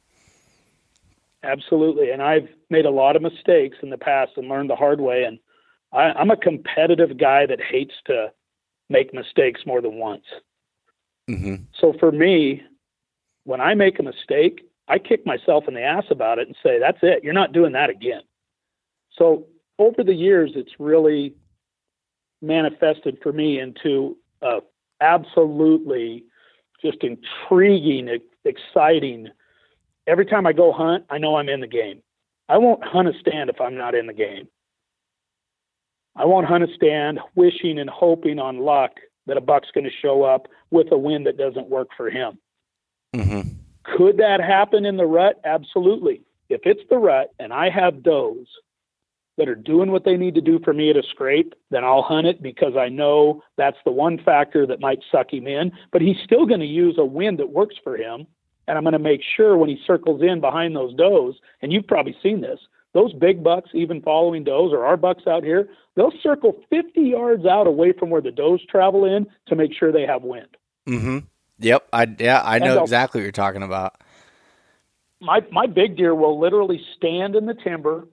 Absolutely, 1.48 2.12
and 2.12 2.22
I've 2.22 2.50
made 2.70 2.86
a 2.86 2.92
lot 2.92 3.16
of 3.16 3.22
mistakes 3.22 3.78
in 3.82 3.90
the 3.90 3.98
past 3.98 4.34
and 4.36 4.50
learned 4.50 4.70
the 4.70 4.76
hard 4.76 5.00
way. 5.00 5.24
And 5.24 5.40
I, 5.94 6.12
I'm 6.12 6.30
a 6.30 6.36
competitive 6.36 7.18
guy 7.18 7.46
that 7.46 7.62
hates 7.62 7.94
to 8.06 8.34
make 8.90 9.14
mistakes 9.14 9.62
more 9.66 9.82
than 9.82 9.96
once. 9.96 10.26
Mm-hmm. 11.30 11.64
So 11.80 11.94
for 12.00 12.12
me, 12.12 12.64
when 13.46 13.62
I 13.62 13.76
make 13.76 13.98
a 13.98 14.04
mistake, 14.04 14.62
I 14.90 15.00
kick 15.00 15.26
myself 15.26 15.66
in 15.70 15.74
the 15.74 15.82
ass 15.82 16.06
about 16.12 16.38
it 16.38 16.48
and 16.48 16.56
say, 16.62 16.80
that's 16.80 17.00
it. 17.02 17.24
You're 17.24 17.34
not 17.34 17.54
doing 17.54 17.72
that 17.74 17.90
again. 17.90 18.22
So 19.18 19.46
over 19.80 20.04
the 20.04 20.14
years, 20.14 20.52
it's 20.56 20.74
really 20.80 21.34
manifested 22.42 23.18
for 23.24 23.32
me 23.32 23.60
into 23.60 24.18
a 24.42 24.60
absolutely 25.02 26.26
just 26.82 27.04
intriguing, 27.04 28.20
exciting. 28.46 29.30
Every 30.08 30.26
time 30.26 30.48
I 30.48 30.54
go 30.54 30.72
hunt, 30.72 31.06
I 31.10 31.18
know 31.18 31.36
I'm 31.36 31.50
in 31.50 31.60
the 31.60 31.68
game. 31.68 32.02
I 32.50 32.58
won't 32.58 32.84
hunt 32.84 33.10
a 33.10 33.14
stand 33.20 33.50
if 33.50 33.60
I'm 33.60 33.76
not 33.76 33.94
in 33.94 34.08
the 34.08 34.14
game. 34.14 34.48
I 36.16 36.26
won't 36.26 36.48
hunt 36.48 36.64
a 36.64 36.74
stand 36.74 37.20
wishing 37.36 37.78
and 37.78 37.90
hoping 37.90 38.40
on 38.40 38.60
luck 38.60 38.92
that 39.28 39.38
a 39.38 39.42
buck's 39.42 39.70
going 39.74 39.84
to 39.84 39.92
show 40.02 40.24
up 40.24 40.48
with 40.72 40.92
a 40.92 40.98
wind 40.98 41.28
that 41.28 41.38
doesn't 41.38 41.70
work 41.70 41.90
for 41.96 42.10
him. 42.10 42.40
Mm-hmm. 43.16 43.50
Could 43.84 44.18
that 44.18 44.40
happen 44.42 44.86
in 44.86 44.98
the 44.98 45.06
rut? 45.06 45.40
Absolutely. 45.44 46.24
If 46.50 46.62
it's 46.64 46.82
the 46.90 46.98
rut 46.98 47.34
and 47.40 47.54
I 47.54 47.70
have 47.70 48.04
does 48.04 48.48
that 49.38 49.50
are 49.50 49.56
doing 49.56 49.92
what 49.92 50.06
they 50.06 50.18
need 50.18 50.34
to 50.36 50.42
do 50.42 50.60
for 50.64 50.74
me 50.74 50.90
at 50.90 50.98
a 50.98 51.04
scrape, 51.04 51.54
then 51.70 51.84
I'll 51.84 52.02
hunt 52.02 52.26
it 52.26 52.42
because 52.42 52.76
I 52.76 52.90
know 52.90 53.44
that's 53.58 53.78
the 53.86 53.92
one 53.92 54.18
factor 54.18 54.66
that 54.66 54.82
might 54.82 55.00
suck 55.12 55.32
him 55.32 55.46
in. 55.46 55.72
But 55.92 56.02
he's 56.02 56.18
still 56.24 56.46
going 56.46 56.62
to 56.62 56.66
use 56.66 56.96
a 56.98 57.06
wind 57.06 57.38
that 57.40 57.52
works 57.52 57.76
for 57.84 57.98
him. 57.98 58.26
And 58.68 58.78
I'm 58.78 58.84
going 58.84 58.94
to 58.94 59.00
make 59.00 59.22
sure 59.36 59.58
when 59.58 59.70
he 59.70 59.80
circles 59.86 60.22
in 60.22 60.42
behind 60.42 60.76
those 60.76 60.94
does, 60.96 61.36
and 61.62 61.72
you've 61.72 61.88
probably 61.88 62.16
seen 62.22 62.42
this, 62.42 62.60
those 62.94 63.14
big 63.14 63.44
bucks, 63.44 63.70
even 63.74 64.02
following 64.02 64.44
does 64.44 64.72
or 64.72 64.86
our 64.86 64.98
bucks 64.98 65.28
out 65.28 65.44
here, 65.44 65.70
they'll 65.96 66.14
circle 66.22 66.56
50 66.70 67.02
yards 67.02 67.46
out 67.46 67.68
away 67.68 67.94
from 67.94 68.10
where 68.10 68.22
the 68.22 68.32
does 68.32 68.62
travel 68.70 69.06
in 69.06 69.28
to 69.48 69.56
make 69.56 69.74
sure 69.74 69.92
they 69.92 70.06
have 70.06 70.24
wind. 70.24 70.58
Mm-hmm. 70.88 71.20
Yep. 71.60 71.88
I 71.92 72.16
yeah, 72.20 72.42
I 72.44 72.60
know 72.60 72.84
exactly 72.84 73.20
what 73.20 73.24
you're 73.24 73.32
talking 73.32 73.64
about. 73.64 74.02
My 75.20 75.42
my 75.52 75.66
big 75.66 75.98
deer 75.98 76.14
will 76.14 76.40
literally 76.40 76.82
stand 76.96 77.36
in 77.36 77.46
the 77.48 77.56
timber 77.56 78.08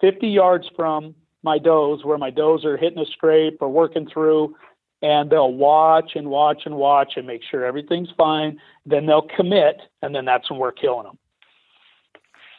50 0.00 0.28
yards 0.28 0.68
from 0.76 1.14
my 1.42 1.58
does 1.58 2.04
where 2.04 2.18
my 2.18 2.30
does 2.30 2.64
are 2.64 2.76
hitting 2.76 2.98
a 2.98 3.06
scrape 3.06 3.58
or 3.60 3.68
working 3.68 4.08
through 4.08 4.54
and 5.02 5.30
they'll 5.30 5.52
watch 5.52 6.12
and 6.14 6.28
watch 6.28 6.62
and 6.66 6.74
watch 6.74 7.14
and 7.16 7.26
make 7.26 7.42
sure 7.50 7.64
everything's 7.64 8.10
fine. 8.16 8.60
Then 8.86 9.06
they'll 9.06 9.28
commit 9.36 9.80
and 10.02 10.14
then 10.14 10.24
that's 10.24 10.50
when 10.50 10.58
we're 10.58 10.72
killing 10.72 11.04
them 11.04 11.18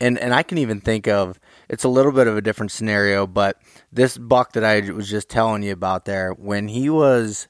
and 0.02 0.18
and 0.18 0.34
I 0.34 0.44
can 0.44 0.58
even 0.58 0.82
think 0.82 1.08
of 1.08 1.40
it's 1.70 1.84
a 1.86 1.90
little 1.90 2.12
bit 2.12 2.28
of 2.28 2.36
a 2.36 2.42
different 2.42 2.72
scenario, 2.72 3.26
but 3.28 3.62
this 3.94 4.18
buck 4.18 4.54
that 4.54 4.66
I 4.66 4.82
was 4.92 5.10
just 5.10 5.30
telling 5.30 5.64
you 5.64 5.72
about 5.72 6.04
there, 6.04 6.34
when 6.34 6.68
he 6.68 6.90
was, 6.90 7.48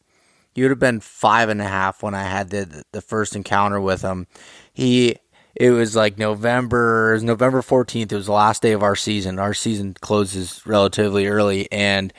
he 0.53 0.61
would 0.61 0.69
have 0.69 0.79
been 0.79 0.99
five 0.99 1.49
and 1.49 1.61
a 1.61 1.67
half 1.67 2.03
when 2.03 2.13
I 2.13 2.23
had 2.23 2.49
the 2.49 2.83
the 2.91 3.01
first 3.01 3.35
encounter 3.35 3.79
with 3.79 4.01
him. 4.01 4.27
He 4.73 5.15
it 5.55 5.71
was 5.71 5.95
like 5.95 6.17
November, 6.17 7.13
was 7.13 7.23
November 7.23 7.61
fourteenth. 7.61 8.11
It 8.11 8.17
was 8.17 8.25
the 8.27 8.33
last 8.33 8.61
day 8.61 8.73
of 8.73 8.83
our 8.83 8.97
season. 8.97 9.39
Our 9.39 9.53
season 9.53 9.95
closes 10.01 10.65
relatively 10.67 11.27
early, 11.27 11.71
and 11.71 12.13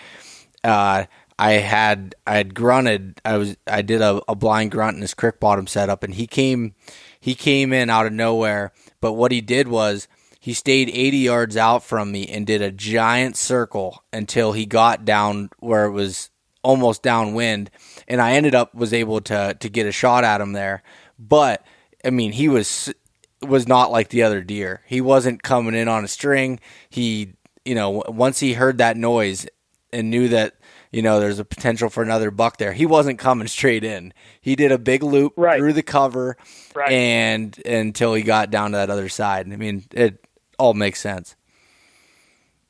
uh, 0.64 1.04
I 1.38 1.52
had 1.52 2.14
I 2.26 2.36
had 2.36 2.54
grunted. 2.54 3.20
I 3.24 3.36
was 3.36 3.56
I 3.66 3.82
did 3.82 4.00
a, 4.00 4.22
a 4.28 4.34
blind 4.34 4.70
grunt 4.70 4.96
in 4.96 5.02
his 5.02 5.14
crick 5.14 5.40
bottom 5.40 5.66
setup, 5.66 6.02
and 6.02 6.14
he 6.14 6.26
came 6.26 6.74
he 7.20 7.34
came 7.34 7.72
in 7.72 7.90
out 7.90 8.06
of 8.06 8.12
nowhere. 8.12 8.72
But 9.00 9.14
what 9.14 9.32
he 9.32 9.40
did 9.40 9.68
was 9.68 10.08
he 10.42 10.54
stayed 10.54 10.90
80 10.90 11.18
yards 11.18 11.56
out 11.56 11.84
from 11.84 12.10
me 12.10 12.26
and 12.26 12.44
did 12.44 12.62
a 12.62 12.72
giant 12.72 13.36
circle 13.36 14.02
until 14.12 14.52
he 14.52 14.66
got 14.66 15.04
down 15.04 15.50
where 15.60 15.84
it 15.84 15.92
was 15.92 16.30
almost 16.64 17.00
downwind 17.02 17.70
and 18.08 18.20
I 18.20 18.32
ended 18.32 18.52
up 18.54 18.74
was 18.74 18.92
able 18.92 19.20
to 19.22 19.56
to 19.58 19.68
get 19.68 19.86
a 19.86 19.92
shot 19.92 20.24
at 20.24 20.40
him 20.40 20.52
there 20.52 20.82
but 21.18 21.64
I 22.04 22.10
mean 22.10 22.32
he 22.32 22.48
was 22.48 22.92
was 23.40 23.66
not 23.66 23.90
like 23.90 24.08
the 24.08 24.22
other 24.22 24.42
deer 24.42 24.82
he 24.86 25.00
wasn't 25.00 25.42
coming 25.44 25.74
in 25.74 25.88
on 25.88 26.04
a 26.04 26.08
string 26.08 26.60
he 26.90 27.34
you 27.64 27.74
know 27.74 28.02
once 28.08 28.40
he 28.40 28.54
heard 28.54 28.78
that 28.78 28.96
noise 28.96 29.46
and 29.92 30.10
knew 30.10 30.28
that 30.28 30.54
you 30.92 31.02
know 31.02 31.18
there's 31.18 31.38
a 31.38 31.44
potential 31.44 31.88
for 31.88 32.02
another 32.02 32.30
buck 32.30 32.58
there 32.58 32.72
he 32.72 32.86
wasn't 32.86 33.18
coming 33.18 33.48
straight 33.48 33.82
in 33.82 34.12
he 34.40 34.54
did 34.54 34.70
a 34.70 34.78
big 34.78 35.02
loop 35.02 35.32
right. 35.36 35.58
through 35.58 35.72
the 35.72 35.82
cover 35.82 36.36
right. 36.74 36.92
and 36.92 37.58
until 37.66 38.14
he 38.14 38.22
got 38.22 38.50
down 38.50 38.70
to 38.72 38.76
that 38.76 38.90
other 38.90 39.08
side 39.08 39.50
i 39.52 39.56
mean 39.56 39.84
it 39.92 40.22
all 40.62 40.74
makes 40.74 41.00
sense. 41.00 41.34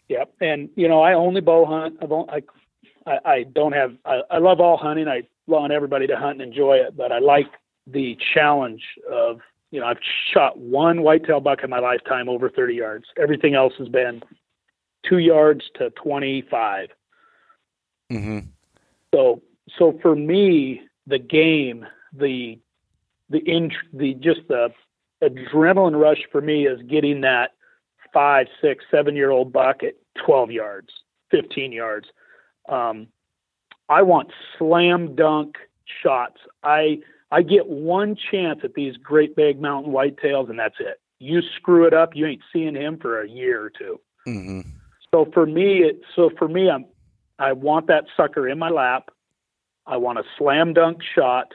Yep, 0.08 0.32
and 0.40 0.70
you 0.76 0.88
know 0.88 1.02
I 1.02 1.12
only 1.12 1.40
bow 1.40 1.66
hunt. 1.66 1.98
I 2.02 2.42
I, 3.06 3.18
I 3.24 3.42
don't 3.44 3.72
have. 3.72 3.94
I, 4.04 4.20
I 4.30 4.38
love 4.38 4.60
all 4.60 4.76
hunting. 4.76 5.08
I 5.08 5.22
want 5.46 5.72
everybody 5.72 6.06
to 6.06 6.16
hunt 6.16 6.40
and 6.40 6.50
enjoy 6.50 6.76
it, 6.76 6.96
but 6.96 7.12
I 7.12 7.18
like 7.18 7.48
the 7.86 8.16
challenge 8.34 8.82
of 9.10 9.40
you 9.70 9.80
know 9.80 9.86
I've 9.86 9.98
shot 10.32 10.58
one 10.58 11.02
whitetail 11.02 11.40
buck 11.40 11.62
in 11.62 11.70
my 11.70 11.80
lifetime 11.80 12.28
over 12.28 12.48
30 12.48 12.74
yards. 12.74 13.04
Everything 13.20 13.54
else 13.54 13.74
has 13.78 13.88
been 13.88 14.22
two 15.08 15.18
yards 15.18 15.64
to 15.76 15.90
25. 15.90 16.88
Mm-hmm. 18.12 18.38
So 19.14 19.42
so 19.78 19.98
for 20.02 20.14
me, 20.14 20.82
the 21.06 21.18
game, 21.18 21.86
the 22.12 22.58
the 23.30 23.42
int- 23.46 23.72
the 23.92 24.14
just 24.14 24.40
the 24.48 24.72
adrenaline 25.22 26.00
rush 26.00 26.22
for 26.30 26.40
me 26.40 26.66
is 26.66 26.80
getting 26.82 27.22
that 27.22 27.52
five, 28.12 28.46
six, 28.60 28.84
seven 28.90 29.16
year 29.16 29.30
old 29.30 29.52
buck 29.52 29.82
at 29.82 29.94
12 30.24 30.50
yards, 30.50 30.88
15 31.30 31.72
yards. 31.72 32.08
Um, 32.68 33.08
I 33.88 34.02
want 34.02 34.30
slam 34.58 35.14
dunk 35.14 35.56
shots. 36.02 36.40
I 36.62 36.98
I 37.30 37.42
get 37.42 37.66
one 37.66 38.16
chance 38.30 38.60
at 38.62 38.74
these 38.74 38.96
great 38.96 39.34
big 39.34 39.60
mountain 39.60 39.92
whitetails, 39.92 40.50
and 40.50 40.58
that's 40.58 40.76
it. 40.80 41.00
You 41.18 41.40
screw 41.56 41.86
it 41.86 41.94
up, 41.94 42.10
you 42.14 42.26
ain't 42.26 42.42
seeing 42.52 42.74
him 42.74 42.98
for 42.98 43.22
a 43.22 43.28
year 43.28 43.62
or 43.62 43.70
2 43.70 44.00
mm-hmm. 44.26 44.60
So 45.14 45.28
for 45.32 45.46
me, 45.46 45.82
it, 45.82 46.00
so 46.16 46.30
for 46.38 46.48
me, 46.48 46.70
I'm 46.70 46.86
I 47.38 47.52
want 47.52 47.86
that 47.88 48.04
sucker 48.16 48.48
in 48.48 48.58
my 48.58 48.70
lap. 48.70 49.10
I 49.86 49.96
want 49.96 50.18
a 50.18 50.24
slam 50.38 50.74
dunk 50.74 51.02
shot, 51.14 51.52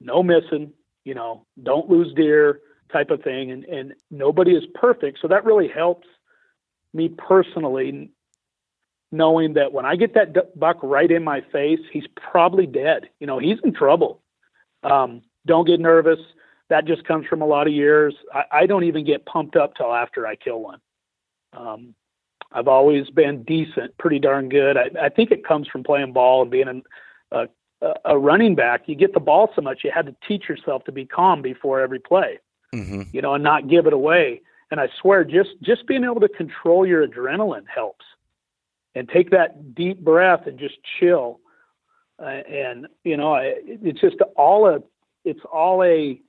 no 0.00 0.22
missing, 0.22 0.72
you 1.04 1.14
know, 1.14 1.46
don't 1.62 1.88
lose 1.88 2.12
deer 2.14 2.60
type 2.92 3.10
of 3.10 3.22
thing. 3.22 3.50
And, 3.50 3.64
and 3.64 3.94
nobody 4.10 4.52
is 4.52 4.64
perfect. 4.74 5.18
So 5.20 5.28
that 5.28 5.44
really 5.44 5.68
helps 5.68 6.06
me 6.94 7.08
personally 7.08 8.10
knowing 9.10 9.54
that 9.54 9.72
when 9.72 9.86
I 9.86 9.96
get 9.96 10.14
that 10.14 10.58
buck 10.58 10.78
right 10.82 11.10
in 11.10 11.24
my 11.24 11.40
face, 11.52 11.80
he's 11.92 12.06
probably 12.16 12.66
dead. 12.66 13.08
You 13.20 13.26
know, 13.26 13.38
he's 13.38 13.58
in 13.64 13.72
trouble. 13.72 14.22
Um, 14.82 15.22
don't 15.46 15.66
get 15.66 15.80
nervous. 15.80 16.20
That 16.68 16.84
just 16.84 17.04
comes 17.04 17.26
from 17.26 17.40
a 17.40 17.46
lot 17.46 17.66
of 17.66 17.72
years. 17.72 18.14
I, 18.32 18.44
I 18.52 18.66
don't 18.66 18.84
even 18.84 19.04
get 19.04 19.24
pumped 19.24 19.56
up 19.56 19.74
till 19.74 19.92
after 19.92 20.26
I 20.26 20.36
kill 20.36 20.60
one. 20.60 20.80
Um, 21.54 21.94
I've 22.52 22.68
always 22.68 23.10
been 23.10 23.42
decent, 23.42 23.96
pretty 23.98 24.18
darn 24.18 24.48
good. 24.48 24.76
I, 24.76 24.90
I 25.06 25.08
think 25.08 25.30
it 25.30 25.44
comes 25.44 25.68
from 25.68 25.82
playing 25.84 26.12
ball 26.12 26.42
and 26.42 26.50
being 26.50 26.82
a, 27.30 27.46
a, 27.82 27.94
a 28.04 28.18
running 28.18 28.54
back. 28.54 28.82
You 28.86 28.94
get 28.94 29.14
the 29.14 29.20
ball 29.20 29.50
so 29.54 29.60
much, 29.60 29.80
you 29.84 29.90
had 29.94 30.06
to 30.06 30.16
teach 30.26 30.48
yourself 30.48 30.84
to 30.84 30.92
be 30.92 31.04
calm 31.04 31.42
before 31.42 31.80
every 31.80 31.98
play, 31.98 32.38
mm-hmm. 32.74 33.02
you 33.12 33.20
know, 33.20 33.34
and 33.34 33.44
not 33.44 33.68
give 33.68 33.86
it 33.86 33.92
away. 33.92 34.40
And 34.70 34.80
I 34.80 34.88
swear, 35.00 35.24
just 35.24 35.50
just 35.62 35.86
being 35.86 36.04
able 36.04 36.20
to 36.20 36.28
control 36.28 36.86
your 36.86 37.06
adrenaline 37.06 37.64
helps, 37.72 38.04
and 38.94 39.08
take 39.08 39.30
that 39.30 39.74
deep 39.74 40.00
breath 40.00 40.46
and 40.46 40.58
just 40.58 40.76
chill. 40.98 41.40
Uh, 42.20 42.26
and 42.26 42.86
you 43.04 43.16
know, 43.16 43.38
it's 43.40 44.00
just 44.00 44.16
all 44.36 44.66
a 44.68 44.82
it's 45.24 45.40
all 45.52 45.82
a 45.82 46.20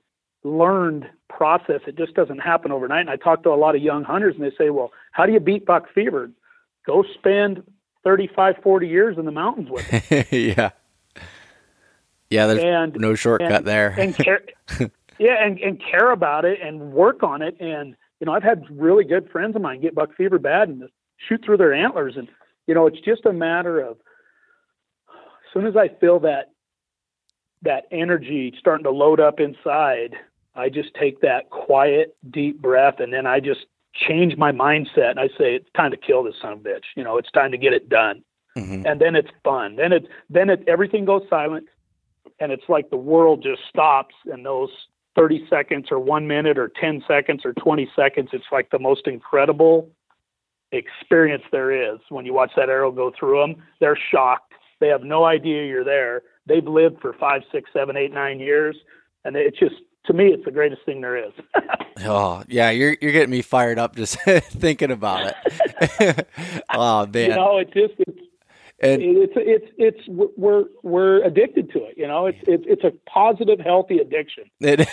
learned 0.42 1.06
process. 1.28 1.80
It 1.86 1.96
just 1.96 2.14
doesn't 2.14 2.38
happen 2.38 2.72
overnight. 2.72 3.02
And 3.02 3.10
I 3.10 3.16
talk 3.16 3.42
to 3.42 3.50
a 3.50 3.56
lot 3.56 3.76
of 3.76 3.82
young 3.82 4.04
hunters 4.04 4.34
and 4.36 4.44
they 4.44 4.54
say, 4.56 4.70
well, 4.70 4.90
how 5.10 5.26
do 5.26 5.32
you 5.32 5.40
beat 5.40 5.66
buck 5.66 5.86
fever? 5.94 6.30
Go 6.86 7.04
spend 7.14 7.62
35, 8.04 8.56
40 8.62 8.88
years 8.88 9.18
in 9.18 9.24
the 9.24 9.32
mountains 9.32 9.68
with 9.70 9.86
it. 10.10 10.32
yeah. 10.56 10.70
Yeah, 12.30 12.46
there's 12.46 12.62
and, 12.62 12.94
no 13.00 13.14
shortcut 13.14 13.52
and, 13.52 13.66
there. 13.66 13.88
and 13.98 14.14
care, 14.14 14.42
yeah, 15.18 15.44
and, 15.44 15.58
and 15.58 15.82
care 15.82 16.12
about 16.12 16.44
it 16.44 16.60
and 16.62 16.92
work 16.92 17.24
on 17.24 17.42
it. 17.42 17.56
And, 17.60 17.96
you 18.20 18.26
know, 18.26 18.32
I've 18.32 18.44
had 18.44 18.64
really 18.70 19.04
good 19.04 19.28
friends 19.30 19.56
of 19.56 19.62
mine 19.62 19.80
get 19.80 19.96
buck 19.96 20.14
fever 20.16 20.38
bad 20.38 20.68
and 20.68 20.88
shoot 21.16 21.42
through 21.44 21.56
their 21.56 21.74
antlers. 21.74 22.14
And, 22.16 22.28
you 22.68 22.74
know, 22.74 22.86
it's 22.86 23.00
just 23.00 23.26
a 23.26 23.32
matter 23.32 23.80
of 23.80 23.96
as 25.08 25.52
soon 25.52 25.66
as 25.66 25.76
I 25.76 25.88
feel 25.88 26.20
that 26.20 26.52
that 27.62 27.86
energy 27.90 28.54
starting 28.58 28.84
to 28.84 28.90
load 28.90 29.18
up 29.18 29.40
inside, 29.40 30.14
I 30.54 30.68
just 30.68 30.94
take 30.94 31.20
that 31.22 31.50
quiet, 31.50 32.16
deep 32.30 32.62
breath, 32.62 33.00
and 33.00 33.12
then 33.12 33.26
I 33.26 33.40
just 33.40 33.66
change 33.94 34.36
my 34.36 34.52
mindset. 34.52 35.10
And 35.10 35.20
I 35.20 35.28
say, 35.28 35.54
it's 35.54 35.68
time 35.76 35.90
to 35.90 35.96
kill 35.96 36.22
this 36.22 36.34
son 36.40 36.52
of 36.52 36.60
a 36.60 36.62
bitch. 36.62 36.84
You 36.96 37.04
know, 37.04 37.18
it's 37.18 37.30
time 37.30 37.50
to 37.52 37.58
get 37.58 37.72
it 37.72 37.88
done. 37.88 38.22
Mm-hmm. 38.56 38.86
And 38.86 39.00
then 39.00 39.14
it's 39.14 39.30
fun. 39.44 39.76
Then 39.76 39.92
it, 39.92 40.06
then 40.28 40.50
it, 40.50 40.64
everything 40.66 41.04
goes 41.04 41.22
silent, 41.30 41.68
and 42.40 42.50
it's 42.50 42.68
like 42.68 42.90
the 42.90 42.96
world 42.96 43.42
just 43.42 43.62
stops. 43.68 44.14
And 44.26 44.44
those 44.44 44.70
30 45.16 45.46
seconds, 45.48 45.88
or 45.90 45.98
one 45.98 46.26
minute, 46.26 46.58
or 46.58 46.70
10 46.80 47.04
seconds, 47.06 47.42
or 47.44 47.52
20 47.54 47.90
seconds, 47.94 48.30
it's 48.32 48.44
like 48.50 48.70
the 48.70 48.78
most 48.78 49.06
incredible 49.06 49.90
experience 50.72 51.42
there 51.52 51.70
is. 51.70 51.98
When 52.08 52.26
you 52.26 52.34
watch 52.34 52.52
that 52.56 52.68
arrow 52.68 52.92
go 52.92 53.12
through 53.18 53.40
them, 53.40 53.62
they're 53.80 53.98
shocked. 54.10 54.52
They 54.80 54.88
have 54.88 55.02
no 55.02 55.24
idea 55.24 55.66
you're 55.66 55.84
there. 55.84 56.22
They've 56.46 56.66
lived 56.66 57.00
for 57.00 57.12
five, 57.12 57.42
six, 57.52 57.70
seven, 57.72 57.96
eight, 57.96 58.12
nine 58.12 58.40
years, 58.40 58.76
and 59.24 59.36
it's 59.36 59.58
just 59.58 59.74
to 60.06 60.12
me, 60.12 60.26
it's 60.28 60.44
the 60.44 60.50
greatest 60.50 60.84
thing 60.84 61.00
there 61.00 61.16
is. 61.16 61.32
oh 62.04 62.42
yeah, 62.48 62.70
you're 62.70 62.96
you're 63.00 63.12
getting 63.12 63.30
me 63.30 63.42
fired 63.42 63.78
up 63.78 63.96
just 63.96 64.18
thinking 64.24 64.90
about 64.90 65.34
it. 65.50 66.28
oh 66.74 67.06
man, 67.06 67.30
you 67.30 67.36
know, 67.36 67.58
it 67.58 67.72
just 67.72 67.94
it's 67.98 68.20
and, 68.82 69.02
it's 69.02 69.32
it's 69.36 69.66
it's 69.76 70.00
we're 70.08 70.64
we're 70.82 71.22
addicted 71.22 71.70
to 71.72 71.84
it. 71.84 71.98
You 71.98 72.06
know, 72.06 72.26
it's 72.26 72.38
it's 72.46 72.64
it's 72.66 72.84
a 72.84 72.92
positive, 73.10 73.60
healthy 73.60 73.98
addiction. 73.98 74.44
It 74.60 74.88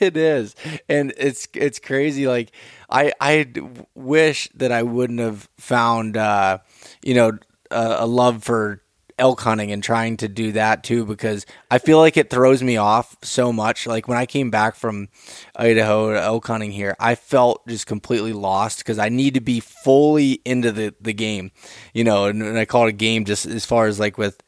it 0.00 0.16
is, 0.16 0.54
and 0.88 1.12
it's 1.16 1.48
it's 1.54 1.80
crazy. 1.80 2.28
Like 2.28 2.52
I 2.88 3.12
I 3.20 3.46
wish 3.94 4.48
that 4.54 4.70
I 4.70 4.84
wouldn't 4.84 5.18
have 5.18 5.48
found 5.58 6.16
uh, 6.16 6.58
you 7.02 7.14
know 7.14 7.38
a, 7.72 7.96
a 8.00 8.06
love 8.06 8.44
for 8.44 8.80
elk 9.18 9.40
hunting 9.40 9.72
and 9.72 9.82
trying 9.82 10.16
to 10.18 10.28
do 10.28 10.52
that 10.52 10.84
too 10.84 11.04
because 11.06 11.46
I 11.70 11.78
feel 11.78 11.98
like 11.98 12.16
it 12.16 12.30
throws 12.30 12.62
me 12.62 12.76
off 12.76 13.16
so 13.22 13.52
much. 13.52 13.86
Like 13.86 14.08
when 14.08 14.18
I 14.18 14.26
came 14.26 14.50
back 14.50 14.74
from 14.74 15.08
Idaho 15.54 16.10
elk 16.10 16.46
hunting 16.46 16.72
here, 16.72 16.94
I 17.00 17.14
felt 17.14 17.66
just 17.66 17.86
completely 17.86 18.32
lost 18.32 18.78
because 18.78 18.98
I 18.98 19.08
need 19.08 19.34
to 19.34 19.40
be 19.40 19.60
fully 19.60 20.40
into 20.44 20.72
the, 20.72 20.94
the 21.00 21.14
game, 21.14 21.50
you 21.94 22.04
know, 22.04 22.26
and, 22.26 22.42
and 22.42 22.58
I 22.58 22.64
call 22.64 22.86
it 22.86 22.90
a 22.90 22.92
game 22.92 23.24
just 23.24 23.46
as 23.46 23.64
far 23.64 23.86
as 23.86 23.98
like 23.98 24.18
with 24.18 24.42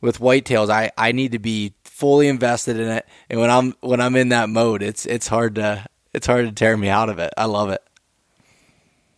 with 0.00 0.18
whitetails, 0.18 0.68
I, 0.68 0.90
I 0.98 1.12
need 1.12 1.32
to 1.32 1.38
be 1.38 1.72
fully 1.82 2.28
invested 2.28 2.78
in 2.78 2.88
it. 2.88 3.06
And 3.30 3.40
when 3.40 3.50
I'm 3.50 3.74
when 3.80 4.00
I'm 4.00 4.16
in 4.16 4.30
that 4.30 4.48
mode, 4.48 4.82
it's 4.82 5.06
it's 5.06 5.28
hard 5.28 5.54
to 5.56 5.86
it's 6.12 6.26
hard 6.26 6.46
to 6.46 6.52
tear 6.52 6.76
me 6.76 6.88
out 6.88 7.08
of 7.08 7.18
it. 7.18 7.32
I 7.36 7.46
love 7.46 7.70
it. 7.70 7.82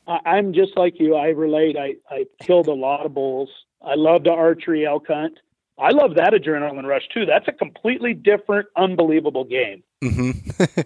I'm 0.07 0.53
just 0.53 0.77
like 0.77 1.01
you. 1.01 1.17
I 1.17 1.29
relate. 1.31 1.77
I, 1.77 1.97
I 2.09 2.27
killed 2.41 2.69
a 2.69 2.73
lot 2.73 3.05
of 3.05 3.13
bulls 3.13 3.51
I 3.87 3.95
love 3.95 4.25
the 4.25 4.33
archery 4.33 4.85
elk 4.85 5.07
hunt. 5.07 5.39
I 5.79 5.91
love 5.91 6.15
that 6.17 6.33
adrenaline 6.33 6.87
rush 6.87 7.09
too. 7.13 7.25
That's 7.25 7.49
a 7.49 7.53
completely 7.53 8.15
different, 8.15 8.67
unbelievable 8.77 9.45
game. 9.45 9.83
Mm-hmm. 10.03 10.81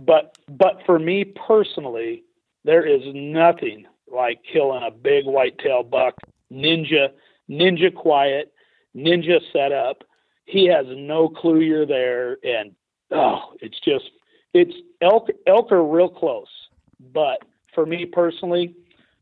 but 0.04 0.38
but 0.48 0.80
for 0.86 0.98
me 0.98 1.24
personally, 1.24 2.24
there 2.64 2.86
is 2.86 3.02
nothing 3.14 3.86
like 4.10 4.40
killing 4.50 4.82
a 4.82 4.90
big 4.90 5.26
whitetail 5.26 5.82
buck, 5.82 6.14
ninja, 6.52 7.10
ninja 7.50 7.94
quiet, 7.94 8.52
ninja 8.94 9.40
setup. 9.52 10.04
He 10.46 10.66
has 10.66 10.86
no 10.88 11.28
clue 11.28 11.60
you're 11.60 11.86
there, 11.86 12.38
and 12.44 12.72
oh, 13.10 13.54
it's 13.60 13.78
just 13.80 14.10
it's 14.54 14.74
elk. 15.02 15.28
Elk 15.46 15.72
are 15.72 15.84
real 15.84 16.08
close, 16.08 16.46
but 17.12 17.42
for 17.74 17.84
me 17.84 18.06
personally, 18.06 18.74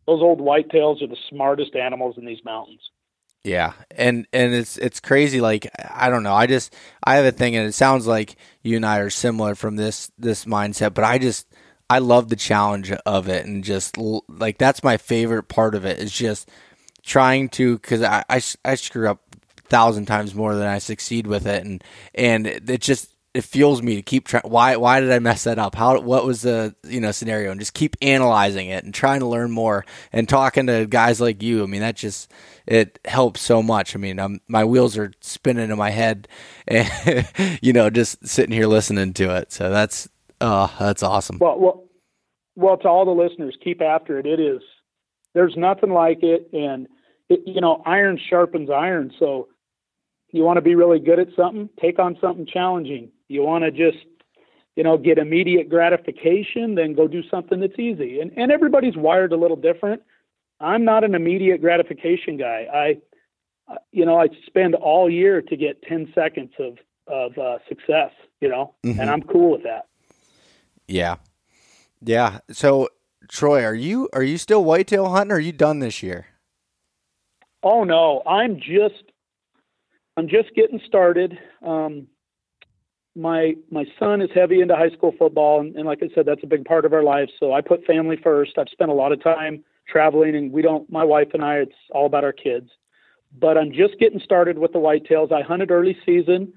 those 0.07 0.23
old 0.23 0.41
whitetails 0.41 1.03
are 1.03 1.07
the 1.07 1.17
smartest 1.31 1.75
animals 1.75 2.17
in 2.19 2.25
these 2.25 2.45
mountains. 2.45 2.81
Yeah, 3.45 3.75
and 3.91 4.27
and 4.33 4.55
it's 4.55 4.79
it's 4.79 5.01
crazy. 5.01 5.41
Like 5.41 5.71
I 5.79 6.09
don't 6.09 6.23
know. 6.23 6.35
I 6.35 6.47
just 6.47 6.75
I 7.05 7.17
have 7.17 7.27
a 7.27 7.33
thing, 7.33 7.55
and 7.57 7.69
it 7.69 7.75
sounds 7.75 8.07
like 8.07 8.37
you 8.63 8.77
and 8.77 8.87
I 8.87 8.99
are 8.99 9.11
similar 9.11 9.55
from 9.55 9.77
this 9.77 10.11
this 10.19 10.47
mindset. 10.47 10.95
But 10.95 11.05
I 11.05 11.19
just 11.19 11.47
I 11.91 11.99
love 11.99 12.31
the 12.31 12.37
challenge 12.37 12.91
of 12.91 13.29
it, 13.29 13.45
and 13.45 13.63
just 13.63 13.99
like 13.99 14.57
that's 14.57 14.83
my 14.83 14.97
favorite 14.97 15.45
part 15.45 15.75
of 15.75 15.85
it 15.85 15.99
is 15.99 16.11
just 16.11 16.49
trying 17.03 17.51
to 17.51 17.75
because 17.77 18.03
I, 18.03 18.25
I 18.31 18.41
I 18.65 18.77
screw 18.77 19.11
up 19.11 19.21
thousand 19.65 20.07
times 20.07 20.35
more 20.35 20.55
than 20.55 20.67
I 20.67 20.79
succeed 20.79 21.27
with 21.27 21.47
it, 21.47 21.65
and 21.67 21.85
and 22.15 22.47
it 22.47 22.81
just 22.81 23.14
it 23.35 23.43
fuels 23.43 23.83
me 23.83 23.97
to 23.97 24.03
keep 24.03 24.29
trying. 24.29 24.45
Why 24.45 24.77
why 24.77 25.01
did 25.01 25.11
I 25.11 25.19
mess 25.19 25.45
that 25.45 25.59
up? 25.59 25.75
How 25.75 26.01
what 26.01 26.25
was 26.25 26.43
the 26.43 26.75
you 26.85 27.01
know 27.01 27.11
scenario? 27.11 27.51
And 27.51 27.61
just 27.61 27.75
keep 27.75 27.97
analyzing 28.01 28.69
it 28.69 28.85
and 28.85 28.95
trying 28.95 29.21
to 29.21 29.27
learn 29.27 29.51
more 29.51 29.85
and 30.13 30.29
talking 30.29 30.69
to 30.69 30.87
guys 30.87 31.21
like 31.21 31.43
you. 31.43 31.65
I 31.65 31.67
mean 31.67 31.81
that 31.81 31.97
just 31.97 32.31
it 32.67 33.01
helps 33.05 33.41
so 33.43 33.63
much. 33.63 33.97
I 33.97 33.99
mean 33.99 34.21
I'm, 34.21 34.41
my 34.47 34.65
wheels 34.65 34.97
are 34.97 35.13
spinning 35.21 35.71
in 35.71 35.77
my 35.77 35.91
head, 35.91 36.29
and 36.69 37.29
you 37.61 37.73
know 37.73 37.91
just 37.91 38.27
sitting 38.27 38.55
here 38.55 38.69
listening 38.69 39.13
to 39.15 39.37
it. 39.37 39.53
So 39.53 39.69
that's 39.69 40.09
uh, 40.41 40.69
that's 40.79 41.03
awesome. 41.03 41.39
Well 41.41 41.59
well 41.59 41.85
well 42.55 42.77
to 42.79 42.89
all 42.89 43.05
the 43.05 43.11
listeners, 43.11 43.57
keep 43.63 43.83
after 43.83 44.19
it. 44.19 44.27
It 44.27 44.39
is 44.39 44.63
there's 45.35 45.55
nothing 45.57 45.91
like 45.91 46.23
it, 46.23 46.49
and 46.53 46.87
it, 47.29 47.41
you 47.47 47.61
know 47.61 47.83
iron 47.85 48.21
sharpens 48.31 48.71
iron. 48.71 49.13
So 49.19 49.49
you 50.31 50.45
want 50.45 50.57
to 50.57 50.63
be 50.63 50.77
really 50.77 51.01
good 51.01 51.19
at 51.19 51.29
something, 51.37 51.69
take 51.81 51.99
on 51.99 52.17
something 52.21 52.47
challenging. 52.47 53.11
You 53.29 53.43
want 53.43 53.65
to 53.65 53.71
just, 53.71 54.05
you 54.77 54.83
know, 54.83 54.99
get 54.99 55.19
immediate 55.19 55.69
gratification, 55.69 56.75
then 56.75 56.95
go 56.95 57.09
do 57.09 57.23
something 57.31 57.61
that's 57.61 57.79
easy. 57.79 58.21
And 58.21 58.33
and 58.37 58.51
everybody's 58.53 58.97
wired 58.97 59.33
a 59.33 59.37
little 59.37 59.57
different. 59.57 60.03
I'm 60.61 60.85
not 60.85 61.05
an 61.05 61.15
immediate 61.15 61.61
gratification 61.61 62.37
guy. 62.37 62.67
I, 62.73 63.77
you 63.93 64.05
know, 64.05 64.21
I 64.21 64.29
spend 64.47 64.75
all 64.75 65.11
year 65.11 65.43
to 65.43 65.57
get 65.57 65.83
10 65.83 66.13
seconds 66.15 66.53
of 66.59 66.79
of 67.07 67.37
uh, 67.39 67.59
success. 67.69 68.13
You 68.41 68.49
know, 68.49 68.75
mm-hmm. 68.85 69.01
and 69.01 69.11
I'm 69.11 69.23
cool 69.23 69.53
with 69.53 69.63
that. 69.63 69.87
Yeah, 70.87 71.17
yeah. 72.03 72.41
So 72.51 72.89
Troy, 73.29 73.65
are 73.65 73.75
you 73.75 74.09
are 74.13 74.23
you 74.23 74.39
still 74.39 74.65
whitetail 74.65 75.09
hunting? 75.09 75.33
or 75.33 75.37
Are 75.37 75.41
you 75.41 75.53
done 75.53 75.79
this 75.79 76.03
year? 76.03 76.27
Oh 77.63 77.85
no, 77.85 78.23
I'm 78.27 78.57
just 78.57 79.03
I'm 80.17 80.29
just 80.29 80.55
getting 80.55 80.81
started. 80.87 81.39
Um, 81.65 82.07
my 83.17 83.55
my 83.71 83.85
son 83.99 84.21
is 84.21 84.31
heavy 84.35 84.61
into 84.61 84.75
high 84.75 84.91
school 84.91 85.15
football, 85.19 85.61
and, 85.61 85.77
and 85.77 85.87
like 85.87 86.03
I 86.03 86.09
said, 86.15 86.27
that's 86.27 86.43
a 86.43 86.47
big 86.47 86.65
part 86.65 86.85
of 86.85 86.93
our 86.93 87.03
life. 87.03 87.29
So 87.39 87.53
I 87.53 87.61
put 87.61 87.85
family 87.85 88.19
first. 88.23 88.59
I've 88.59 88.69
spent 88.71 88.91
a 88.91 88.95
lot 88.95 89.13
of 89.13 89.23
time 89.23 89.65
traveling, 89.89 90.35
and 90.35 90.53
we 90.53 90.63
don't. 90.63 90.91
My 90.91 91.05
wife 91.05 91.29
and 91.35 91.45
I, 91.45 91.57
it's 91.57 91.75
all 91.91 92.07
about 92.07 92.25
our 92.25 92.33
kids. 92.33 92.71
But 93.39 93.59
I'm 93.59 93.73
just 93.73 93.99
getting 93.99 94.21
started 94.21 94.59
with 94.59 94.73
the 94.73 94.79
whitetails. 94.79 95.33
I 95.33 95.43
hunted 95.43 95.71
early 95.71 95.97
season. 96.07 96.53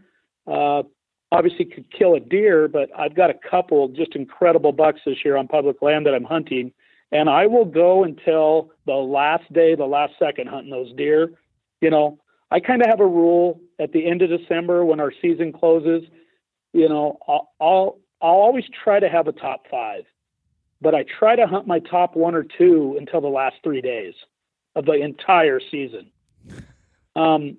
Uh, 0.46 0.84
obviously, 1.32 1.66
could 1.66 1.92
kill 1.92 2.16
a 2.16 2.20
deer, 2.20 2.68
but 2.68 2.90
I've 2.98 3.16
got 3.16 3.30
a 3.30 3.36
couple 3.50 3.88
just 3.90 4.16
incredible 4.16 4.72
bucks 4.72 5.02
this 5.06 5.18
year 5.26 5.38
on 5.38 5.48
public 5.48 5.82
land 5.82 6.06
that 6.06 6.14
I'm 6.14 6.24
hunting, 6.24 6.72
and 7.12 7.30
I 7.30 7.46
will 7.48 7.66
go 7.66 8.04
until 8.04 8.72
the 8.86 8.94
last 8.94 9.52
day, 9.54 9.76
the 9.76 9.86
last 9.86 10.14
second 10.18 10.48
hunting 10.48 10.72
those 10.72 10.94
deer. 10.96 11.34
You 11.82 11.92
know, 11.92 12.20
I 12.50 12.60
kind 12.60 12.82
of 12.82 12.88
have 12.88 13.00
a 13.00 13.08
rule 13.08 13.62
at 13.80 13.92
the 13.92 14.08
end 14.08 14.24
of 14.24 14.30
December 14.30 14.84
when 14.86 15.00
our 15.00 15.12
season 15.22 15.52
closes. 15.52 16.04
You 16.78 16.88
know, 16.88 17.18
I'll, 17.28 17.50
I'll 17.60 18.00
I'll 18.22 18.30
always 18.30 18.66
try 18.84 19.00
to 19.00 19.10
have 19.10 19.28
a 19.28 19.32
top 19.32 19.66
five, 19.70 20.04
but 20.80 20.94
I 20.94 21.06
try 21.20 21.36
to 21.36 21.48
hunt 21.48 21.66
my 21.66 21.80
top 21.80 22.16
one 22.16 22.36
or 22.36 22.44
two 22.44 22.96
until 23.00 23.20
the 23.20 23.28
last 23.28 23.56
three 23.64 23.82
days 23.82 24.14
of 24.76 24.86
the 24.86 24.94
entire 24.94 25.60
season. 25.60 26.12
Um, 27.16 27.58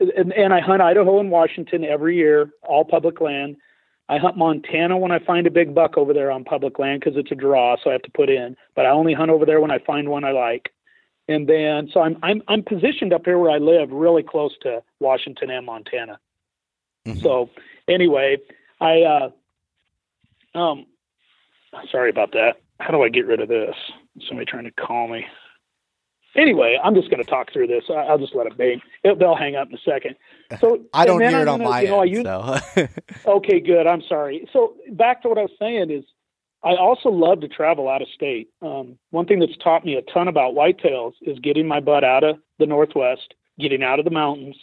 and, 0.00 0.32
and 0.32 0.54
I 0.54 0.60
hunt 0.60 0.80
Idaho 0.80 1.20
and 1.20 1.30
Washington 1.30 1.84
every 1.84 2.16
year, 2.16 2.50
all 2.62 2.82
public 2.82 3.20
land. 3.20 3.56
I 4.08 4.16
hunt 4.16 4.38
Montana 4.38 4.96
when 4.96 5.12
I 5.12 5.18
find 5.18 5.46
a 5.46 5.50
big 5.50 5.74
buck 5.74 5.98
over 5.98 6.14
there 6.14 6.30
on 6.30 6.42
public 6.42 6.78
land 6.78 7.00
because 7.00 7.18
it's 7.18 7.30
a 7.30 7.34
draw, 7.34 7.76
so 7.76 7.90
I 7.90 7.92
have 7.92 8.02
to 8.02 8.10
put 8.10 8.30
in. 8.30 8.56
But 8.74 8.86
I 8.86 8.88
only 8.88 9.12
hunt 9.12 9.30
over 9.30 9.44
there 9.44 9.60
when 9.60 9.70
I 9.70 9.80
find 9.80 10.08
one 10.08 10.24
I 10.24 10.32
like. 10.32 10.72
And 11.28 11.46
then, 11.46 11.90
so 11.92 12.00
I'm 12.00 12.16
I'm 12.22 12.40
I'm 12.48 12.62
positioned 12.62 13.12
up 13.12 13.26
here 13.26 13.38
where 13.38 13.50
I 13.50 13.58
live, 13.58 13.90
really 13.90 14.22
close 14.22 14.56
to 14.62 14.82
Washington 14.98 15.50
and 15.50 15.66
Montana. 15.66 16.18
Mm-hmm. 17.06 17.20
So 17.20 17.50
anyway, 17.90 18.38
I 18.80 19.02
uh, 19.02 20.58
um, 20.58 20.86
sorry 21.90 22.10
about 22.10 22.32
that. 22.32 22.56
How 22.78 22.90
do 22.92 23.02
I 23.02 23.08
get 23.08 23.26
rid 23.26 23.40
of 23.40 23.48
this? 23.48 23.74
Somebody 24.26 24.46
trying 24.46 24.64
to 24.64 24.70
call 24.70 25.08
me. 25.08 25.26
Anyway, 26.36 26.78
I'm 26.82 26.94
just 26.94 27.10
going 27.10 27.22
to 27.22 27.28
talk 27.28 27.52
through 27.52 27.66
this. 27.66 27.84
I'll 27.90 28.18
just 28.18 28.36
let 28.36 28.46
it 28.46 28.56
be. 28.56 28.80
It, 29.02 29.18
they'll 29.18 29.36
hang 29.36 29.56
up 29.56 29.68
in 29.68 29.74
a 29.74 29.78
second. 29.78 30.14
So 30.60 30.84
I 30.94 31.04
don't 31.04 31.20
hear 31.20 31.40
it 31.40 31.48
on 31.48 31.62
my 31.62 31.82
you 31.82 31.88
know, 31.88 32.02
end. 32.02 32.10
Use, 32.10 32.22
so. 32.22 32.88
okay, 33.36 33.60
good. 33.60 33.86
I'm 33.86 34.02
sorry. 34.08 34.48
So 34.52 34.76
back 34.92 35.22
to 35.22 35.28
what 35.28 35.38
I 35.38 35.42
was 35.42 35.50
saying 35.58 35.90
is, 35.90 36.04
I 36.62 36.76
also 36.76 37.08
love 37.08 37.40
to 37.40 37.48
travel 37.48 37.88
out 37.88 38.02
of 38.02 38.08
state. 38.14 38.50
Um, 38.60 38.98
one 39.10 39.26
thing 39.26 39.40
that's 39.40 39.56
taught 39.64 39.84
me 39.84 39.96
a 39.96 40.02
ton 40.12 40.28
about 40.28 40.54
whitetails 40.54 41.12
is 41.22 41.38
getting 41.38 41.66
my 41.66 41.80
butt 41.80 42.04
out 42.04 42.22
of 42.22 42.36
the 42.58 42.66
Northwest, 42.66 43.34
getting 43.58 43.82
out 43.82 43.98
of 43.98 44.04
the 44.04 44.10
mountains, 44.10 44.56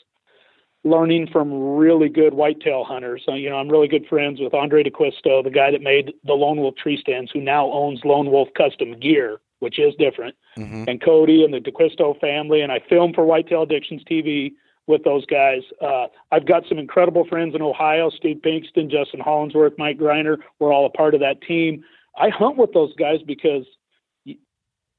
learning 0.90 1.28
from 1.32 1.76
really 1.76 2.10
good 2.10 2.34
whitetail 2.34 2.84
hunters. 2.84 3.24
Uh, 3.28 3.34
you 3.34 3.50
know, 3.50 3.58
I'm 3.58 3.70
really 3.70 3.88
good 3.88 4.06
friends 4.08 4.40
with 4.40 4.54
Andrae 4.54 4.84
D'Acquisto, 4.84 5.44
the 5.44 5.50
guy 5.50 5.72
that 5.72 5.82
made 5.82 6.14
the 6.24 6.34
Lone 6.34 6.60
Wolf 6.60 6.76
tree 6.76 6.98
stands, 7.00 7.32
who 7.32 7.42
now 7.42 7.72
owns 7.72 8.02
Lone 8.04 8.32
Wolf 8.32 8.50
Custom 8.58 9.00
Gear, 9.00 9.40
which 9.60 9.80
is 9.80 9.94
different, 10.00 10.36
mm-hmm. 10.58 10.86
and 10.88 11.04
Cody 11.04 11.44
and 11.44 11.54
the 11.54 11.60
D'Acquisto 11.60 12.20
family. 12.20 12.62
And 12.62 12.72
I 12.72 12.80
film 12.90 13.14
for 13.14 13.26
Whitetail 13.26 13.64
Addictions 13.64 14.04
TV 14.10 14.54
with 14.88 15.04
those 15.04 15.26
guys. 15.26 15.62
Uh, 15.82 16.08
I've 16.32 16.48
got 16.48 16.64
some 16.68 16.80
incredible 16.80 17.26
friends 17.28 17.54
in 17.54 17.62
Ohio, 17.62 18.10
Steve 18.10 18.38
Pinkston, 18.44 18.90
Justin 18.90 19.20
Hollinsworth, 19.20 19.78
Mike 19.78 19.98
Greiner. 19.98 20.38
We're 20.60 20.74
all 20.74 20.86
a 20.86 20.90
part 20.90 21.14
of 21.14 21.20
that 21.20 21.42
team. 21.42 21.84
I 22.18 22.30
hunt 22.30 22.58
with 22.58 22.74
those 22.74 22.94
guys 22.96 23.20
because 23.26 23.66
you, 24.24 24.38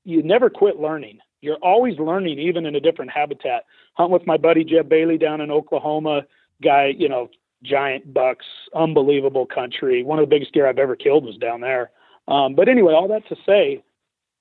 you 0.05 0.23
never 0.23 0.51
quit 0.51 0.78
learning. 0.78 1.19
You're 1.40 1.56
always 1.56 1.98
learning, 1.98 2.39
even 2.39 2.66
in 2.66 2.74
a 2.74 2.81
different 2.81 3.10
habitat. 3.10 3.65
Hunt 3.94 4.10
with 4.10 4.27
my 4.27 4.36
buddy 4.36 4.65
Jeb 4.65 4.89
Bailey 4.89 5.19
down 5.19 5.40
in 5.40 5.51
Oklahoma. 5.51 6.23
Guy, 6.62 6.94
you 6.97 7.09
know, 7.09 7.28
giant 7.62 8.12
bucks, 8.12 8.47
unbelievable 8.74 9.47
country. 9.47 10.02
One 10.02 10.19
of 10.19 10.24
the 10.24 10.35
biggest 10.35 10.52
deer 10.52 10.66
I've 10.66 10.78
ever 10.78 10.97
killed 10.97 11.24
was 11.24 11.36
down 11.36 11.60
there. 11.60 11.90
Um, 12.27 12.55
but 12.55 12.69
anyway, 12.69 12.93
all 12.93 13.09
that 13.09 13.27
to 13.28 13.36
say, 13.47 13.82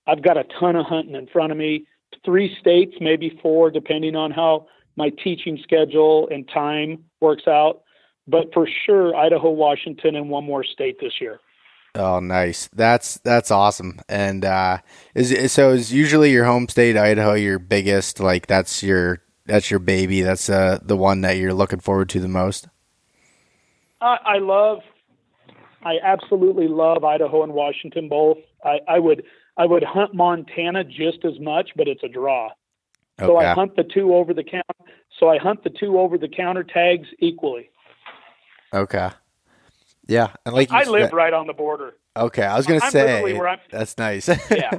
I've 0.07 0.23
got 0.23 0.37
a 0.37 0.45
ton 0.59 0.75
of 0.75 0.85
hunting 0.85 1.15
in 1.15 1.27
front 1.27 1.51
of 1.51 1.57
me. 1.57 1.85
Three 2.25 2.55
states, 2.59 2.95
maybe 2.99 3.39
four, 3.41 3.69
depending 3.69 4.15
on 4.15 4.31
how 4.31 4.67
my 4.95 5.09
teaching 5.09 5.59
schedule 5.61 6.27
and 6.31 6.47
time 6.47 7.03
works 7.21 7.47
out. 7.47 7.81
But 8.27 8.53
for 8.53 8.67
sure, 8.85 9.15
Idaho, 9.15 9.51
Washington, 9.51 10.15
and 10.15 10.29
one 10.29 10.43
more 10.43 10.63
state 10.63 10.97
this 10.99 11.13
year. 11.21 11.39
Oh, 11.97 12.19
nice. 12.19 12.69
That's 12.73 13.15
that's 13.23 13.49
awesome. 13.49 13.99
And 14.07 14.45
uh, 14.45 14.77
is 15.15 15.51
so 15.51 15.71
is 15.71 15.91
usually 15.91 16.31
your 16.31 16.45
home 16.45 16.69
state 16.69 16.95
Idaho 16.95 17.33
your 17.33 17.57
biggest? 17.57 18.19
Like 18.19 18.45
that's 18.45 18.83
your 18.83 19.23
that's 19.47 19.71
your 19.71 19.79
baby. 19.79 20.21
That's 20.21 20.47
uh, 20.47 20.77
the 20.81 20.95
one 20.95 21.21
that 21.21 21.37
you're 21.37 21.55
looking 21.55 21.79
forward 21.79 22.09
to 22.09 22.19
the 22.19 22.27
most. 22.27 22.67
I, 23.99 24.17
I 24.25 24.37
love, 24.37 24.81
I 25.83 25.95
absolutely 26.03 26.67
love 26.67 27.03
Idaho 27.03 27.41
and 27.41 27.53
Washington 27.53 28.07
both. 28.09 28.37
I, 28.63 28.77
I 28.87 28.99
would 28.99 29.23
I 29.57 29.65
would 29.65 29.83
hunt 29.83 30.13
Montana 30.13 30.83
just 30.83 31.25
as 31.25 31.39
much, 31.39 31.71
but 31.75 31.87
it's 31.87 32.03
a 32.03 32.07
draw. 32.07 32.51
Okay. 33.19 33.25
So 33.25 33.37
I 33.37 33.55
hunt 33.55 33.75
the 33.75 33.83
two 33.83 34.13
over 34.13 34.35
the 34.35 34.43
counter. 34.43 34.91
So 35.19 35.29
I 35.29 35.39
hunt 35.39 35.63
the 35.63 35.71
two 35.71 35.97
over 35.97 36.19
the 36.19 36.27
counter 36.27 36.63
tags 36.63 37.07
equally. 37.17 37.71
Okay. 38.71 39.09
Yeah, 40.07 40.33
and 40.45 40.55
like 40.55 40.71
I 40.71 40.83
live 40.83 41.11
right 41.11 41.33
on 41.33 41.47
the 41.47 41.53
border. 41.53 41.95
Okay, 42.15 42.43
I 42.43 42.55
was 42.55 42.65
going 42.65 42.79
to 42.79 42.91
say 42.91 43.39
that's 43.71 43.97
nice. 43.97 44.27
yeah, 44.51 44.71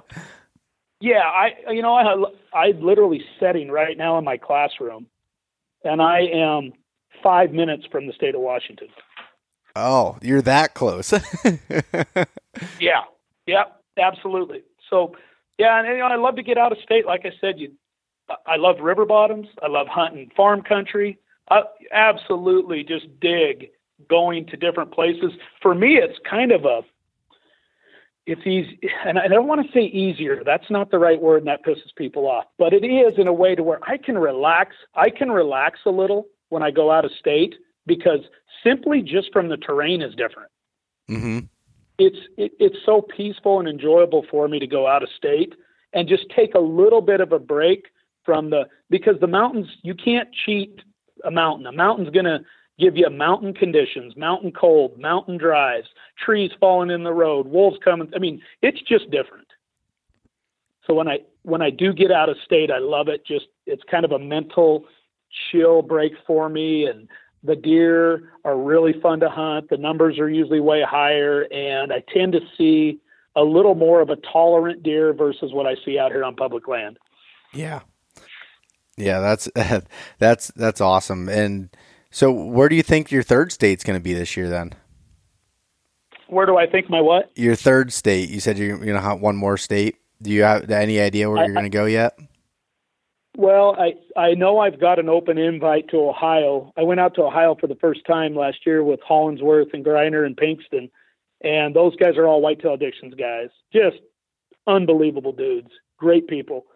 yeah. 1.01 1.19
I 1.19 1.71
you 1.71 1.83
know 1.83 1.95
I 1.95 2.59
I 2.59 2.67
literally 2.79 3.23
sitting 3.39 3.71
right 3.71 3.97
now 3.97 4.19
in 4.19 4.25
my 4.25 4.37
classroom, 4.37 5.07
and 5.85 6.01
I 6.01 6.21
am 6.33 6.73
five 7.23 7.53
minutes 7.53 7.85
from 7.91 8.07
the 8.07 8.13
state 8.13 8.35
of 8.35 8.41
Washington. 8.41 8.89
Oh, 9.77 10.19
you're 10.23 10.43
that 10.43 10.75
close. 10.75 11.13
yeah. 12.81 13.05
Yeah. 13.47 13.65
Absolutely. 13.99 14.63
So, 14.91 15.15
yeah, 15.59 15.79
and 15.79 15.89
you 15.89 15.99
know, 15.99 16.07
I 16.07 16.17
love 16.17 16.37
to 16.37 16.43
get 16.43 16.59
out 16.59 16.73
of 16.73 16.79
state. 16.83 17.07
Like 17.07 17.23
I 17.25 17.33
said, 17.41 17.59
you 17.59 17.73
I 18.47 18.57
love 18.57 18.77
river 18.81 19.05
bottoms. 19.05 19.49
I 19.63 19.69
love 19.69 19.87
hunting 19.89 20.31
farm 20.37 20.63
country. 20.63 21.19
I 21.51 21.63
absolutely 21.93 22.85
just 22.85 23.07
dig 23.21 23.71
going 24.09 24.47
to 24.47 24.57
different 24.57 24.93
places. 24.93 25.33
For 25.61 25.75
me, 25.75 25.97
it's 25.97 26.19
kind 26.29 26.53
of 26.53 26.65
a 26.65 26.83
it's 28.29 28.47
easy, 28.47 28.79
and 29.07 29.19
I 29.19 29.27
don't 29.27 29.47
want 29.47 29.67
to 29.67 29.73
say 29.73 29.87
easier. 29.87 30.43
That's 30.45 30.71
not 30.71 30.91
the 30.91 30.99
right 30.99 31.21
word, 31.21 31.39
and 31.39 31.47
that 31.47 31.65
pisses 31.65 31.95
people 31.97 32.27
off. 32.29 32.45
But 32.59 32.75
it 32.75 32.85
is 32.85 33.15
in 33.19 33.27
a 33.27 33.33
way 33.33 33.55
to 33.55 33.63
where 33.63 33.79
I 33.83 33.97
can 33.97 34.19
relax. 34.19 34.77
I 34.95 35.09
can 35.09 35.31
relax 35.31 35.81
a 35.87 35.91
little 35.91 36.27
when 36.51 36.63
I 36.63 36.71
go 36.71 36.91
out 36.91 37.07
of 37.07 37.11
state 37.19 37.55
because 37.87 38.21
simply 38.63 39.01
just 39.01 39.33
from 39.33 39.49
the 39.49 39.57
terrain 39.57 40.03
is 40.03 40.15
different. 40.15 40.51
Mm-hmm. 41.09 41.39
It's 41.99 42.19
it, 42.37 42.53
it's 42.61 42.77
so 42.85 43.01
peaceful 43.01 43.61
and 43.61 43.69
enjoyable 43.69 44.27
for 44.31 44.47
me 44.47 44.59
to 44.59 44.67
go 44.67 44.87
out 44.87 45.03
of 45.03 45.09
state 45.17 45.55
and 45.95 46.07
just 46.07 46.27
take 46.37 46.55
a 46.55 46.61
little 46.61 47.01
bit 47.01 47.23
of 47.23 47.33
a 47.33 47.39
break 47.39 47.87
from 48.25 48.51
the 48.51 48.69
because 48.91 49.19
the 49.21 49.27
mountains 49.27 49.69
you 49.83 49.95
can't 49.95 50.29
cheat 50.45 50.83
a 51.25 51.31
mountain. 51.31 51.67
A 51.67 51.73
mountain's 51.73 52.11
going 52.11 52.27
to 52.27 52.41
give 52.79 52.97
you 52.97 53.09
mountain 53.11 53.55
conditions, 53.55 54.17
mountain 54.17 54.53
cold, 54.53 54.99
mountain 54.99 55.37
drives, 55.37 55.89
trees 56.25 56.51
falling 56.61 56.91
in 56.91 57.05
the 57.05 57.13
road, 57.13 57.47
wolves 57.47 57.79
coming. 57.85 58.11
I 58.15 58.19
mean, 58.19 58.41
it's 58.63 58.81
just 58.83 59.11
different. 59.11 59.49
So 60.87 60.95
when 60.95 61.09
I 61.09 61.19
when 61.43 61.63
I 61.63 61.71
do 61.71 61.93
get 61.93 62.11
out 62.11 62.29
of 62.29 62.37
state, 62.45 62.71
I 62.71 62.79
love 62.79 63.09
it. 63.09 63.27
Just 63.27 63.47
it's 63.67 63.83
kind 63.91 64.05
of 64.05 64.13
a 64.13 64.19
mental 64.19 64.87
chill 65.51 65.83
break 65.83 66.13
for 66.27 66.49
me 66.49 66.87
and 66.87 67.09
the 67.45 67.55
deer 67.55 68.33
are 68.45 68.59
really 68.59 68.95
fun 69.01 69.21
to 69.21 69.29
hunt. 69.29 69.69
The 69.71 69.77
numbers 69.77 70.19
are 70.19 70.29
usually 70.29 70.61
way 70.61 70.83
higher 70.83 71.43
and 71.53 71.93
I 71.93 72.03
tend 72.13 72.33
to 72.33 72.41
see 72.57 73.01
a 73.37 73.43
little 73.43 73.75
more 73.75 74.01
of 74.01 74.11
a 74.11 74.17
tolerant 74.17 74.83
deer 74.83 75.13
versus 75.13 75.53
what 75.53 75.67
I 75.67 75.77
see 75.85 75.99
out 75.99 76.11
here 76.11 76.25
on 76.25 76.35
public 76.35 76.67
land. 76.67 76.99
Yeah. 77.53 77.81
Yeah, 78.97 79.21
that's 79.21 79.49
that's 80.19 80.49
that's 80.49 80.81
awesome. 80.81 81.29
And 81.29 81.71
so, 82.11 82.33
where 82.33 82.69
do 82.69 82.77
you 82.77 82.83
think 82.83 83.11
your 83.11 83.23
third 83.23 83.53
state's 83.53 83.85
going 83.85 83.99
to 83.99 84.03
be 84.03 84.15
this 84.15 84.37
year? 84.37 84.49
Then, 84.49 84.75
where 86.29 86.47
do 86.47 86.57
I 86.57 86.67
think 86.67 86.89
my 86.89 87.01
what? 87.01 87.31
Your 87.37 87.55
third 87.55 87.93
state. 87.93 88.31
You 88.31 88.41
said 88.41 88.59
you're 88.59 88.77
going 88.77 88.89
to 88.89 89.01
hunt 89.01 89.21
one 89.21 89.37
more 89.37 89.57
state. 89.57 89.97
Do 90.21 90.31
you 90.31 90.43
have 90.43 90.71
any 90.71 91.01
idea 91.01 91.31
where 91.31 91.39
I, 91.39 91.45
you're 91.45 91.55
going 91.55 91.65
to 91.65 91.71
go 91.71 91.85
yet? 91.85 92.19
Well, 93.37 93.77
I 93.79 93.93
I 94.21 94.35
know 94.35 94.59
I've 94.59 94.81
got 94.81 94.99
an 94.99 95.09
open 95.09 95.39
invite 95.39 95.89
to 95.91 96.09
Ohio. 96.09 96.73
I 96.77 96.83
went 96.83 96.99
out 96.99 97.15
to 97.15 97.23
Ohio 97.23 97.55
for 97.55 97.67
the 97.67 97.77
first 97.77 98.01
time 98.07 98.35
last 98.35 98.59
year 98.67 98.83
with 98.83 99.01
Hollinsworth 99.09 99.73
and 99.75 99.85
Greiner 99.85 100.27
and 100.27 100.37
Pinkston, 100.37 100.91
and 101.43 101.75
those 101.75 101.95
guys 101.97 102.17
are 102.17 102.27
all 102.27 102.41
whitetail 102.41 102.75
addictions 102.75 103.15
guys. 103.15 103.51
Just 103.73 103.99
unbelievable 104.67 105.33
dudes, 105.33 105.71
great 105.99 106.27
people. 106.27 106.67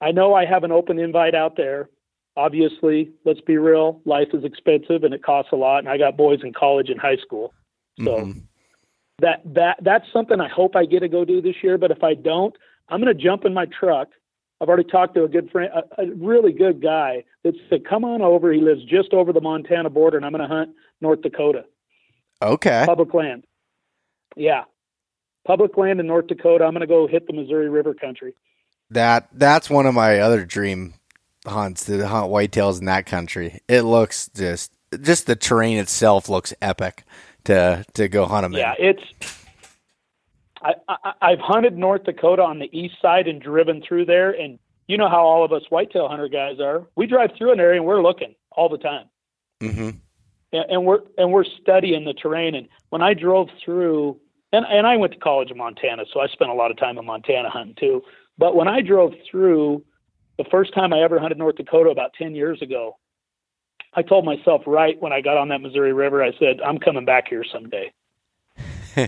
I 0.00 0.10
know 0.10 0.34
I 0.34 0.44
have 0.44 0.64
an 0.64 0.72
open 0.72 0.98
invite 0.98 1.34
out 1.34 1.56
there. 1.56 1.88
Obviously, 2.36 3.12
let's 3.24 3.40
be 3.40 3.58
real, 3.58 4.00
life 4.04 4.28
is 4.32 4.44
expensive 4.44 5.04
and 5.04 5.14
it 5.14 5.22
costs 5.22 5.52
a 5.52 5.56
lot. 5.56 5.78
And 5.78 5.88
I 5.88 5.98
got 5.98 6.16
boys 6.16 6.40
in 6.42 6.52
college 6.52 6.88
and 6.90 7.00
high 7.00 7.16
school. 7.16 7.54
So 7.98 8.16
mm-hmm. 8.16 8.38
that 9.20 9.42
that 9.54 9.78
that's 9.82 10.04
something 10.12 10.40
I 10.40 10.48
hope 10.48 10.74
I 10.74 10.84
get 10.84 11.00
to 11.00 11.08
go 11.08 11.24
do 11.24 11.40
this 11.40 11.56
year. 11.62 11.78
But 11.78 11.92
if 11.92 12.02
I 12.02 12.14
don't, 12.14 12.54
I'm 12.88 13.00
going 13.00 13.16
to 13.16 13.22
jump 13.22 13.44
in 13.44 13.54
my 13.54 13.66
truck. 13.66 14.08
I've 14.60 14.68
already 14.68 14.88
talked 14.88 15.14
to 15.14 15.24
a 15.24 15.28
good 15.28 15.50
friend, 15.50 15.70
a, 15.72 16.02
a 16.02 16.14
really 16.14 16.52
good 16.52 16.82
guy 16.82 17.24
that 17.44 17.54
said, 17.70 17.84
"Come 17.88 18.04
on 18.04 18.20
over." 18.20 18.52
He 18.52 18.60
lives 18.60 18.84
just 18.84 19.12
over 19.12 19.32
the 19.32 19.40
Montana 19.40 19.90
border, 19.90 20.16
and 20.16 20.26
I'm 20.26 20.32
going 20.32 20.48
to 20.48 20.52
hunt 20.52 20.70
North 21.00 21.22
Dakota. 21.22 21.66
Okay. 22.42 22.84
Public 22.86 23.14
land. 23.14 23.44
Yeah, 24.36 24.64
public 25.46 25.76
land 25.76 26.00
in 26.00 26.06
North 26.08 26.26
Dakota. 26.26 26.64
I'm 26.64 26.72
going 26.72 26.80
to 26.80 26.86
go 26.88 27.06
hit 27.06 27.28
the 27.28 27.32
Missouri 27.32 27.68
River 27.68 27.94
country 27.94 28.34
that 28.90 29.28
that's 29.32 29.70
one 29.70 29.86
of 29.86 29.94
my 29.94 30.20
other 30.20 30.44
dream 30.44 30.94
hunts 31.46 31.84
to 31.86 32.06
hunt 32.06 32.30
whitetails 32.30 32.80
in 32.80 32.86
that 32.86 33.06
country. 33.06 33.60
It 33.68 33.82
looks 33.82 34.28
just 34.34 34.72
just 35.00 35.26
the 35.26 35.36
terrain 35.36 35.78
itself 35.78 36.28
looks 36.28 36.54
epic 36.60 37.04
to 37.44 37.84
to 37.94 38.08
go 38.08 38.26
hunt 38.26 38.44
them. 38.44 38.52
Yeah, 38.52 38.74
in. 38.78 38.96
it's. 38.96 39.38
I, 40.62 40.74
I 40.88 41.12
I've 41.20 41.40
hunted 41.40 41.76
North 41.76 42.04
Dakota 42.04 42.42
on 42.42 42.58
the 42.58 42.70
east 42.76 42.94
side 43.00 43.28
and 43.28 43.40
driven 43.40 43.82
through 43.82 44.06
there, 44.06 44.30
and 44.30 44.58
you 44.86 44.96
know 44.96 45.08
how 45.08 45.24
all 45.24 45.44
of 45.44 45.52
us 45.52 45.62
whitetail 45.70 46.08
hunter 46.08 46.28
guys 46.28 46.60
are. 46.60 46.86
We 46.96 47.06
drive 47.06 47.30
through 47.36 47.52
an 47.52 47.60
area 47.60 47.80
and 47.80 47.86
we're 47.86 48.02
looking 48.02 48.34
all 48.52 48.68
the 48.68 48.78
time. 48.78 49.06
Mm-hmm. 49.62 49.90
And, 50.52 50.70
and 50.70 50.84
we're 50.84 51.00
and 51.18 51.32
we're 51.32 51.44
studying 51.44 52.04
the 52.04 52.14
terrain. 52.14 52.54
And 52.54 52.68
when 52.90 53.02
I 53.02 53.14
drove 53.14 53.48
through, 53.64 54.20
and 54.52 54.64
and 54.66 54.86
I 54.86 54.96
went 54.96 55.12
to 55.12 55.18
college 55.18 55.50
in 55.50 55.58
Montana, 55.58 56.04
so 56.12 56.20
I 56.20 56.28
spent 56.28 56.50
a 56.50 56.54
lot 56.54 56.70
of 56.70 56.78
time 56.78 56.98
in 56.98 57.04
Montana 57.04 57.50
hunting 57.50 57.76
too. 57.78 58.02
But 58.36 58.56
when 58.56 58.68
I 58.68 58.80
drove 58.80 59.12
through, 59.30 59.84
the 60.38 60.44
first 60.50 60.74
time 60.74 60.92
I 60.92 61.02
ever 61.02 61.18
hunted 61.18 61.38
North 61.38 61.56
Dakota 61.56 61.90
about 61.90 62.12
ten 62.18 62.34
years 62.34 62.60
ago, 62.62 62.96
I 63.94 64.02
told 64.02 64.24
myself 64.24 64.62
right 64.66 65.00
when 65.00 65.12
I 65.12 65.20
got 65.20 65.36
on 65.36 65.48
that 65.48 65.60
Missouri 65.60 65.92
River, 65.92 66.22
I 66.22 66.32
said, 66.38 66.60
I'm 66.64 66.78
coming 66.78 67.04
back 67.04 67.28
here 67.28 67.44
someday. 67.44 67.92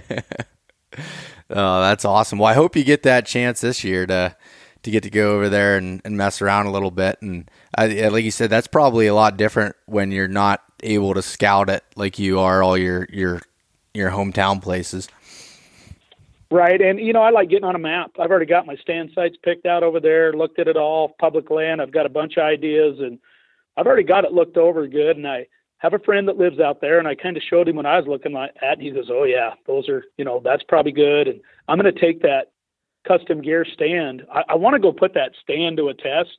oh, 1.50 1.80
that's 1.80 2.04
awesome. 2.04 2.38
Well, 2.38 2.50
I 2.50 2.54
hope 2.54 2.76
you 2.76 2.84
get 2.84 3.02
that 3.02 3.26
chance 3.26 3.60
this 3.60 3.82
year 3.84 4.06
to 4.06 4.36
to 4.82 4.90
get 4.90 5.02
to 5.02 5.10
go 5.10 5.34
over 5.34 5.48
there 5.48 5.76
and, 5.76 6.00
and 6.04 6.16
mess 6.16 6.40
around 6.40 6.66
a 6.66 6.70
little 6.70 6.92
bit. 6.92 7.20
And 7.20 7.50
I, 7.76 8.08
like 8.08 8.24
you 8.24 8.30
said, 8.30 8.50
that's 8.50 8.68
probably 8.68 9.08
a 9.08 9.14
lot 9.14 9.36
different 9.36 9.74
when 9.86 10.12
you're 10.12 10.28
not 10.28 10.62
able 10.82 11.14
to 11.14 11.22
scout 11.22 11.68
it 11.68 11.82
like 11.96 12.20
you 12.20 12.38
are 12.38 12.62
all 12.62 12.78
your 12.78 13.06
your 13.10 13.40
your 13.94 14.10
hometown 14.10 14.62
places. 14.62 15.08
Right, 16.50 16.80
and 16.80 17.00
you 17.00 17.12
know 17.12 17.22
I 17.22 17.30
like 17.30 17.50
getting 17.50 17.64
on 17.64 17.74
a 17.74 17.80
map. 17.80 18.12
I've 18.20 18.30
already 18.30 18.46
got 18.46 18.66
my 18.66 18.76
stand 18.76 19.10
sites 19.14 19.36
picked 19.42 19.66
out 19.66 19.82
over 19.82 19.98
there, 19.98 20.32
looked 20.32 20.60
at 20.60 20.68
it 20.68 20.76
all, 20.76 21.16
public 21.18 21.50
land. 21.50 21.82
I've 21.82 21.92
got 21.92 22.06
a 22.06 22.10
bunch 22.10 22.36
of 22.36 22.44
ideas, 22.44 23.00
and 23.00 23.18
I've 23.76 23.86
already 23.86 24.04
got 24.04 24.24
it 24.24 24.32
looked 24.32 24.56
over 24.56 24.86
good. 24.86 25.16
And 25.16 25.26
I 25.26 25.48
have 25.78 25.92
a 25.92 25.98
friend 25.98 26.28
that 26.28 26.38
lives 26.38 26.60
out 26.60 26.80
there, 26.80 27.00
and 27.00 27.08
I 27.08 27.16
kind 27.16 27.36
of 27.36 27.42
showed 27.42 27.68
him 27.68 27.76
what 27.76 27.86
I 27.86 27.98
was 27.98 28.06
looking 28.06 28.36
at, 28.36 28.54
and 28.62 28.80
he 28.80 28.92
goes, 28.92 29.08
"Oh 29.10 29.24
yeah, 29.24 29.54
those 29.66 29.88
are 29.88 30.04
you 30.18 30.24
know 30.24 30.40
that's 30.44 30.62
probably 30.62 30.92
good." 30.92 31.26
And 31.26 31.40
I'm 31.66 31.80
going 31.80 31.92
to 31.92 32.00
take 32.00 32.22
that 32.22 32.52
custom 33.08 33.42
gear 33.42 33.64
stand. 33.64 34.22
I, 34.32 34.44
I 34.50 34.54
want 34.54 34.74
to 34.74 34.80
go 34.80 34.92
put 34.92 35.14
that 35.14 35.32
stand 35.42 35.78
to 35.78 35.88
a 35.88 35.94
test 35.94 36.38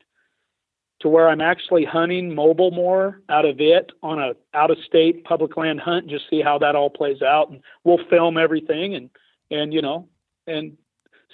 to 1.02 1.10
where 1.10 1.30
I'm 1.30 1.42
actually 1.42 1.84
hunting 1.84 2.34
mobile 2.34 2.72
more 2.72 3.22
out 3.30 3.46
of 3.46 3.60
it 3.60 3.92
on 4.02 4.20
a 4.20 4.34
out 4.54 4.72
of 4.72 4.78
state 4.86 5.24
public 5.26 5.58
land 5.58 5.80
hunt 5.80 6.08
just 6.08 6.30
see 6.30 6.42
how 6.42 6.58
that 6.60 6.76
all 6.76 6.90
plays 6.90 7.22
out 7.22 7.50
and 7.50 7.62
we'll 7.84 8.00
film 8.10 8.38
everything 8.38 8.96
and 8.96 9.10
and 9.52 9.74
you 9.74 9.82
know 9.82 10.08
and 10.46 10.78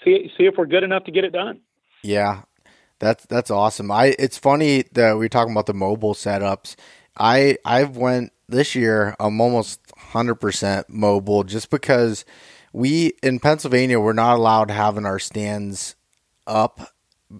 see 0.03 0.31
see 0.37 0.45
if 0.45 0.55
we're 0.57 0.65
good 0.65 0.83
enough 0.83 1.03
to 1.05 1.11
get 1.11 1.23
it 1.23 1.31
done. 1.31 1.61
Yeah. 2.03 2.43
That's 2.99 3.25
that's 3.25 3.51
awesome. 3.51 3.91
I 3.91 4.15
it's 4.17 4.37
funny 4.37 4.83
that 4.93 5.17
we 5.17 5.25
are 5.25 5.29
talking 5.29 5.51
about 5.51 5.65
the 5.65 5.73
mobile 5.73 6.13
setups. 6.13 6.75
I 7.17 7.57
I've 7.65 7.97
went 7.97 8.31
this 8.47 8.75
year 8.75 9.15
I'm 9.19 9.41
almost 9.41 9.81
100% 10.13 10.85
mobile 10.89 11.43
just 11.43 11.69
because 11.69 12.23
we 12.71 13.13
in 13.21 13.39
Pennsylvania 13.39 13.99
we're 13.99 14.13
not 14.13 14.37
allowed 14.37 14.71
having 14.71 15.05
our 15.05 15.19
stands 15.19 15.95
up. 16.47 16.92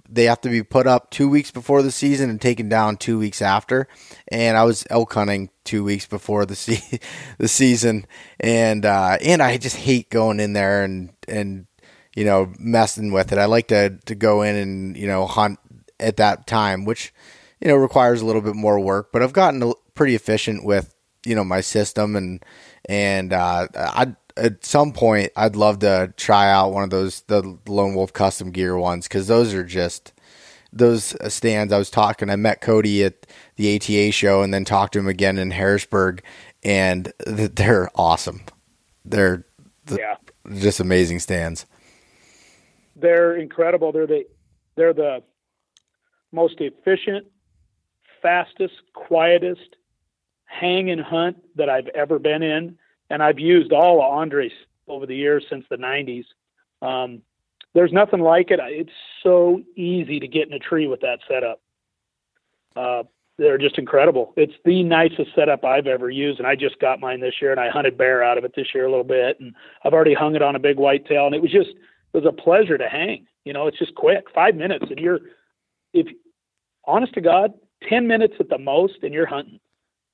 They 0.10 0.26
have 0.26 0.42
to 0.42 0.50
be 0.50 0.64
put 0.64 0.88
up 0.88 1.12
two 1.12 1.30
weeks 1.30 1.52
before 1.52 1.82
the 1.82 1.92
season 1.92 2.30
and 2.30 2.42
taken 2.42 2.70
down 2.70 2.98
two 2.98 3.20
weeks 3.20 3.42
after. 3.42 3.88
And 4.30 4.58
I 4.58 4.64
was 4.64 4.86
elk 4.90 5.14
hunting 5.14 5.50
two 5.64 5.84
weeks 5.84 6.06
before 6.06 6.46
the 6.46 6.56
se- 6.56 7.00
the 7.38 7.48
season, 7.48 8.06
and 8.40 8.86
uh, 8.86 9.18
and 9.22 9.42
I 9.42 9.58
just 9.58 9.76
hate 9.76 10.10
going 10.10 10.40
in 10.40 10.54
there 10.54 10.84
and 10.84 11.12
and 11.28 11.68
you 12.16 12.26
know 12.26 12.52
messing 12.60 13.12
with 13.12 13.32
it. 13.32 13.38
I 13.38 13.46
like 13.46 13.68
to 13.70 13.98
to 14.06 14.16
go 14.16 14.42
in 14.42 14.56
and 14.56 14.98
you 14.98 15.08
know 15.08 15.26
hunt 15.26 15.60
at 16.00 16.18
that 16.18 16.48
time, 16.48 16.86
which 16.86 17.14
you 17.62 17.68
know 17.68 17.76
requires 17.76 18.22
a 18.22 18.26
little 18.26 18.42
bit 18.42 18.56
more 18.56 18.80
work. 18.80 19.12
But 19.12 19.24
I've 19.24 19.34
gotten 19.34 19.74
pretty 19.96 20.16
efficient 20.16 20.64
with 20.64 20.94
you 21.26 21.36
know 21.36 21.44
my 21.44 21.62
system 21.62 22.16
and 22.16 22.44
and 22.86 23.32
uh, 23.32 23.68
I 23.76 24.16
at 24.38 24.66
some 24.66 24.94
point 24.94 25.32
I'd 25.36 25.56
love 25.56 25.80
to 25.80 26.14
try 26.18 26.50
out 26.52 26.74
one 26.74 26.84
of 26.84 26.90
those 26.90 27.22
the 27.22 27.58
Lone 27.68 27.96
Wolf 27.96 28.14
custom 28.14 28.52
gear 28.52 28.78
ones 28.78 29.08
because 29.08 29.28
those 29.28 29.54
are 29.54 29.64
just 29.64 30.14
those 30.72 31.16
stands. 31.32 31.72
I 31.72 31.78
was 31.78 31.90
talking. 31.90 32.30
I 32.30 32.36
met 32.36 32.62
Cody 32.62 33.04
at 33.04 33.28
the 33.56 33.76
ATA 33.76 34.12
show 34.12 34.42
and 34.42 34.54
then 34.54 34.66
talked 34.66 34.94
to 34.94 35.00
him 35.00 35.08
again 35.08 35.38
in 35.38 35.52
Harrisburg, 35.52 36.24
and 36.64 37.14
they're 37.26 37.90
awesome. 37.96 38.42
They're 39.06 39.46
the, 39.86 39.98
yeah. 39.98 40.16
just 40.60 40.80
amazing 40.80 41.20
stands. 41.20 41.66
They're 42.96 43.36
incredible. 43.38 43.92
They're 43.92 44.08
the 44.08 44.26
they're 44.76 44.94
the 44.94 45.24
most 46.32 46.60
efficient, 46.60 47.28
fastest, 48.22 48.74
quietest 48.94 49.76
hang 50.46 50.90
and 50.90 51.02
hunt 51.02 51.38
that 51.56 51.70
I've 51.70 51.88
ever 51.90 52.20
been 52.20 52.44
in 52.44 52.78
and 53.14 53.22
I've 53.22 53.38
used 53.38 53.72
all 53.72 54.02
of 54.02 54.12
Andres 54.12 54.52
over 54.88 55.06
the 55.06 55.16
years 55.16 55.46
since 55.48 55.64
the 55.70 55.76
90s. 55.76 56.26
Um, 56.82 57.22
there's 57.76 57.92
nothing 57.92 58.22
like 58.22 58.50
it. 58.50 58.60
It's 58.64 58.90
so 59.22 59.62
easy 59.76 60.20
to 60.20 60.28
get 60.28 60.48
in 60.48 60.54
a 60.54 60.60
tree 60.60 60.88
with 60.88 61.02
that 61.02 61.20
setup. 61.28 61.62
Uh, 62.76 63.04
they're 63.38 63.60
just 63.60 63.78
incredible. 63.78 64.34
It's 64.36 64.54
the 64.66 64.82
nicest 64.82 65.30
setup 65.36 65.64
I've 65.64 65.86
ever 65.86 66.10
used, 66.10 66.40
and 66.40 66.48
I 66.48 66.56
just 66.56 66.80
got 66.80 67.00
mine 67.00 67.20
this 67.20 67.36
year, 67.40 67.52
and 67.52 67.60
I 67.60 67.70
hunted 67.70 67.98
bear 67.98 68.24
out 68.24 68.40
of 68.40 68.46
it 68.46 68.54
this 68.56 68.68
year 68.74 68.86
a 68.86 68.90
little 68.90 69.04
bit, 69.04 69.40
and 69.40 69.54
I've 69.84 69.94
already 69.94 70.16
hung 70.16 70.36
it 70.36 70.42
on 70.42 70.56
a 70.56 70.60
big 70.60 70.78
whitetail, 70.78 71.28
and 71.28 71.36
it 71.36 71.42
was 71.42 71.52
just 71.52 71.70
it 71.70 72.18
was 72.18 72.26
a 72.26 72.32
pleasure 72.32 72.80
to 72.80 72.90
hang. 72.90 73.28
You 73.46 73.54
know, 73.54 73.68
it's 73.68 73.78
just 73.78 73.94
quick, 73.94 74.26
five 74.34 74.56
minutes, 74.56 74.86
and 74.90 75.00
you're 75.00 75.20
if 75.94 76.08
honest 76.86 77.14
to 77.14 77.22
God, 77.22 77.54
ten 77.88 78.08
minutes 78.08 78.36
at 78.40 78.50
the 78.50 78.58
most, 78.58 79.04
and 79.04 79.14
you're 79.14 79.28
hunting. 79.28 79.60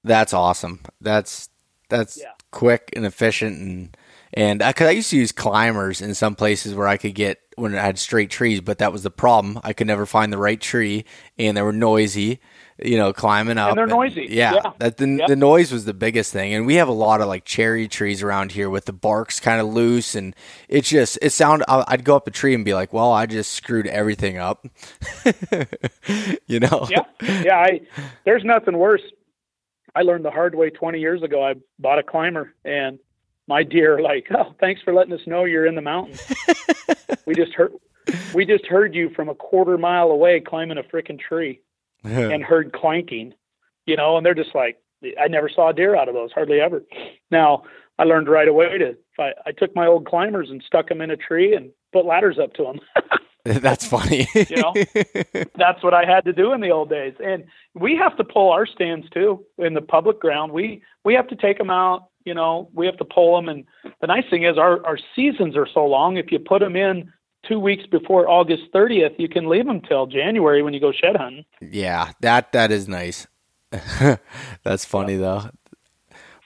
That's 0.04 0.34
awesome. 0.34 0.82
That's 1.02 1.50
that's 1.90 2.18
yeah. 2.18 2.32
Quick 2.52 2.90
and 2.96 3.06
efficient 3.06 3.60
and 3.60 3.98
and 4.34 4.60
because 4.60 4.88
I, 4.88 4.92
I, 4.92 4.94
used 4.94 5.10
to 5.10 5.18
use 5.18 5.32
climbers 5.32 6.02
in 6.02 6.14
some 6.14 6.36
places 6.36 6.76
where 6.76 6.88
I 6.88 6.98
could 6.98 7.16
get 7.16 7.42
when 7.56 7.74
it 7.74 7.80
had 7.80 7.98
straight 7.98 8.30
trees, 8.30 8.62
but 8.62 8.78
that 8.78 8.92
was 8.92 9.04
the 9.04 9.12
problem. 9.12 9.60
I 9.64 9.74
could 9.74 9.88
never 9.88 10.06
find 10.06 10.32
the 10.32 10.38
right 10.38 10.60
tree, 10.60 11.06
and 11.38 11.58
they 11.58 11.62
were 11.62 11.74
noisy. 11.74 12.40
You 12.82 12.98
know, 12.98 13.12
climbing 13.12 13.58
up. 13.58 13.72
And 13.72 13.78
they're 13.78 13.88
noisy. 13.88 14.22
And, 14.22 14.30
yeah, 14.30 14.54
yeah, 14.54 14.72
that 14.78 14.96
the, 14.96 15.06
yep. 15.06 15.28
the 15.28 15.36
noise 15.36 15.74
was 15.74 15.84
the 15.84 15.94
biggest 15.94 16.32
thing. 16.32 16.54
And 16.54 16.66
we 16.66 16.76
have 16.76 16.88
a 16.88 16.94
lot 16.94 17.20
of 17.20 17.28
like 17.28 17.44
cherry 17.44 17.90
trees 17.90 18.24
around 18.24 18.54
here 18.54 18.70
with 18.70 18.86
the 18.86 18.94
barks 18.94 19.42
kind 19.42 19.60
of 19.60 19.68
loose, 19.68 20.16
and 20.16 20.34
it 20.70 20.86
just 20.86 21.20
it 21.22 21.32
sound. 21.32 21.66
I'd 21.68 22.06
go 22.06 22.16
up 22.16 22.26
a 22.28 22.32
tree 22.32 22.54
and 22.54 22.64
be 22.64 22.74
like, 22.74 22.94
"Well, 22.94 23.12
I 23.12 23.26
just 23.26 23.52
screwed 23.52 23.86
everything 23.88 24.38
up." 24.38 24.66
you 26.48 26.62
know. 26.62 26.88
Yeah, 26.90 27.04
yeah. 27.22 27.58
I 27.58 27.82
there's 28.24 28.46
nothing 28.46 28.78
worse 28.78 29.02
I 29.96 30.02
learned 30.02 30.26
the 30.26 30.32
hard 30.32 30.56
way 30.56 30.70
20 30.70 31.00
years 31.00 31.24
ago. 31.24 31.44
I 31.44 31.56
bought 31.80 32.00
a 32.00 32.04
climber 32.04 32.54
and 32.64 33.00
my 33.48 33.64
deer 33.64 34.02
like, 34.02 34.28
oh, 34.38 34.54
thanks 34.60 34.82
for 34.82 34.94
letting 34.94 35.14
us 35.14 35.26
know 35.26 35.46
you're 35.46 35.66
in 35.66 35.76
the 35.76 35.82
mountains. 35.82 36.22
we 37.26 37.36
just 37.36 37.54
heard, 37.54 37.74
we 38.34 38.46
just 38.46 38.66
heard 38.66 38.96
you 38.96 39.10
from 39.10 39.30
a 39.30 39.36
quarter 39.36 39.78
mile 39.78 40.12
away 40.12 40.40
climbing 40.40 40.78
a 40.78 40.84
freaking 40.84 41.20
tree 41.20 41.62
and 42.32 42.44
heard 42.44 42.72
clanking, 42.72 43.34
you 43.86 43.96
know, 43.96 44.18
and 44.18 44.26
they're 44.26 44.34
just 44.34 44.56
like, 44.56 44.78
I 45.20 45.28
never 45.28 45.50
saw 45.50 45.70
a 45.70 45.74
deer 45.74 45.96
out 45.96 46.08
of 46.08 46.16
those, 46.16 46.32
hardly 46.32 46.60
ever. 46.60 46.84
Now 47.32 47.64
I 47.98 48.04
learned 48.04 48.30
right 48.30 48.48
away 48.48 48.78
to, 48.78 48.98
I, 49.20 49.32
I 49.46 49.52
took 49.52 49.76
my 49.76 49.86
old 49.88 50.06
climbers 50.06 50.50
and 50.50 50.64
stuck 50.66 50.90
them 50.90 51.02
in 51.02 51.12
a 51.12 51.18
tree 51.18 51.56
and 51.56 51.72
put 51.92 52.06
ladders 52.06 52.38
up 52.40 52.54
to 52.54 52.64
them. 52.64 52.80
That's 53.62 53.86
funny. 53.86 54.28
you 54.36 54.58
know, 54.58 54.74
that's 55.56 55.84
what 55.84 55.94
I 55.94 56.06
had 56.06 56.24
to 56.26 56.34
do 56.34 56.54
in 56.54 56.62
the 56.62 56.70
old 56.70 56.90
days. 56.90 57.14
And 57.24 57.46
we 57.74 57.96
have 57.96 58.16
to 58.18 58.24
pull 58.24 58.52
our 58.52 58.68
stands 58.68 59.10
too 59.10 59.44
in 59.58 59.74
the 59.74 59.82
public 59.82 60.20
ground. 60.20 60.52
We 60.52 60.84
we 61.04 61.16
have 61.16 61.28
to 61.30 61.36
take 61.36 61.58
them 61.58 61.72
out. 61.72 62.10
You 62.26 62.36
know, 62.36 62.70
we 62.74 62.86
have 62.86 62.98
to 62.98 63.06
pull 63.06 63.36
them. 63.36 63.50
And 63.50 63.66
the 64.02 64.08
nice 64.08 64.26
thing 64.30 64.44
is 64.44 64.58
our 64.58 64.86
our 64.86 65.00
seasons 65.16 65.58
are 65.58 65.68
so 65.74 65.86
long. 65.86 66.18
If 66.18 66.32
you 66.32 66.38
put 66.38 66.60
them 66.60 66.76
in 66.76 67.12
two 67.48 67.60
weeks 67.60 67.86
before 67.88 68.30
August 68.30 68.64
30th, 68.74 69.16
you 69.18 69.30
can 69.30 69.50
leave 69.50 69.66
them 69.66 69.82
till 69.82 70.06
January 70.06 70.62
when 70.62 70.74
you 70.74 70.80
go 70.80 70.92
shed 70.92 71.16
hunting. 71.16 71.46
Yeah, 71.60 72.12
that 72.22 72.52
that 72.52 72.72
is 72.72 72.88
nice. 72.88 73.26
That's 74.64 74.86
funny 74.86 75.16
though. 75.16 75.50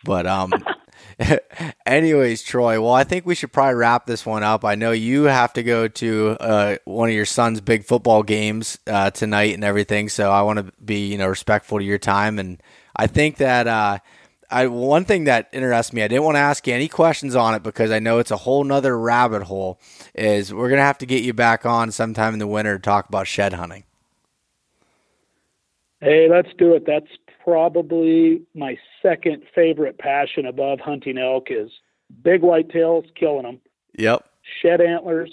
But 0.06 0.26
um 0.26 0.54
Anyways, 1.86 2.44
Troy, 2.44 2.82
well, 2.82 2.94
I 2.94 3.04
think 3.04 3.26
we 3.26 3.36
should 3.36 3.52
probably 3.52 3.76
wrap 3.76 4.06
this 4.06 4.26
one 4.26 4.44
up. 4.44 4.66
I 4.66 4.76
know 4.76 4.92
you 4.92 5.24
have 5.24 5.54
to 5.54 5.64
go 5.64 5.88
to 5.88 6.38
uh, 6.40 6.78
one 6.86 7.10
of 7.10 7.16
your 7.16 7.26
son's 7.26 7.62
big 7.62 7.86
football 7.86 8.24
games 8.24 8.78
uh, 8.88 9.12
tonight 9.12 9.54
and 9.54 9.64
everything, 9.64 10.10
so 10.10 10.32
I 10.32 10.42
want 10.42 10.60
to 10.60 10.72
be, 10.84 11.08
you 11.08 11.18
know, 11.18 11.28
respectful 11.28 11.80
to 11.80 11.84
your 11.84 11.98
time. 11.98 12.40
And 12.40 12.62
I 12.96 13.08
think 13.08 13.38
that 13.38 13.68
uh, 13.68 14.00
I 14.50 14.68
one 14.68 15.06
thing 15.06 15.26
that 15.26 15.50
interests 15.52 15.94
me, 15.94 16.04
I 16.04 16.08
didn't 16.08 16.24
want 16.24 16.36
to 16.36 16.42
ask 16.42 16.68
you 16.68 16.74
any 16.74 16.88
questions 16.88 17.36
on 17.36 17.56
it 17.56 17.64
because 17.64 17.92
I 17.92 18.00
know 18.00 18.20
it's 18.20 18.32
a 18.32 18.38
whole 18.38 18.64
nother 18.64 18.98
rabbit 18.98 19.44
hole. 19.44 19.80
Is 20.14 20.54
we're 20.54 20.70
gonna 20.70 20.82
have 20.82 21.00
to 21.00 21.06
get 21.06 21.24
you 21.24 21.34
back 21.34 21.66
on 21.66 21.92
sometime 21.92 22.34
in 22.34 22.40
the 22.40 22.48
winter 22.48 22.78
to 22.78 22.82
talk 22.82 23.08
about 23.08 23.28
shed 23.28 23.54
hunting. 23.54 23.84
Hey, 26.02 26.28
let's 26.30 26.50
do 26.58 26.74
it. 26.74 26.86
That's 26.86 27.08
probably 27.44 28.42
my 28.54 28.78
second 29.02 29.44
favorite 29.54 29.98
passion 29.98 30.46
above 30.46 30.80
hunting 30.80 31.18
elk 31.18 31.48
is 31.50 31.70
big 32.24 32.42
whitetails, 32.42 33.06
killing 33.16 33.44
them. 33.44 33.60
Yep. 33.98 34.26
Shed 34.62 34.82
antlers, 34.82 35.32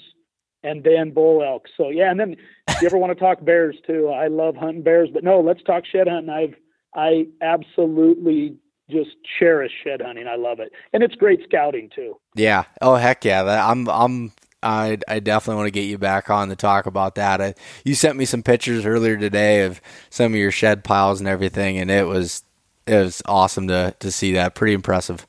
and 0.63 0.85
then 0.85 1.11
bull 1.11 1.43
elk. 1.43 1.67
So 1.77 1.91
yeah, 1.91 2.11
and 2.11 2.19
then 2.19 2.37
if 2.69 2.81
you 2.83 2.87
ever 2.87 2.99
want 2.99 3.13
to 3.13 3.19
talk 3.19 3.45
bears 3.45 3.77
too, 3.87 4.09
I 4.09 4.29
love 4.29 4.57
hunting 4.57 4.83
bears. 4.83 5.09
But 5.13 5.25
no, 5.25 5.41
let's 5.41 5.63
talk 5.63 5.85
shed 5.87 6.09
hunting. 6.09 6.31
I've 6.31 6.55
I 6.95 7.27
absolutely 7.41 8.57
just 8.91 9.11
cherish 9.39 9.73
shed 9.85 10.03
hunting. 10.03 10.27
I 10.27 10.37
love 10.37 10.61
it, 10.61 10.73
and 10.93 11.03
it's 11.03 11.15
great 11.15 11.41
scouting 11.45 11.91
too. 11.95 12.19
Yeah. 12.35 12.65
Oh 12.81 12.97
heck 12.97 13.25
yeah. 13.25 13.69
I'm 13.69 13.89
I'm 13.89 14.33
I 14.63 14.99
I 15.09 15.21
definitely 15.21 15.57
want 15.57 15.67
to 15.69 15.81
get 15.81 15.89
you 15.89 15.99
back 15.99 16.31
on 16.31 16.49
to 16.49 16.57
talk 16.57 16.87
about 16.87 17.15
that. 17.15 17.41
I, 17.41 17.55
you 17.85 17.95
sent 17.95 18.17
me 18.17 18.25
some 18.25 18.43
pictures 18.43 18.85
earlier 18.85 19.17
today 19.17 19.65
of 19.65 19.81
some 20.11 20.33
of 20.33 20.39
your 20.39 20.51
shed 20.51 20.85
piles 20.85 21.21
and 21.21 21.29
everything, 21.29 21.79
and 21.79 21.91
it 21.91 22.07
was 22.07 22.43
it 22.87 22.97
was 22.97 23.23
awesome 23.27 23.69
to 23.69 23.95
to 23.99 24.11
see 24.11 24.33
that. 24.35 24.55
Pretty 24.55 24.75
impressive. 24.75 25.27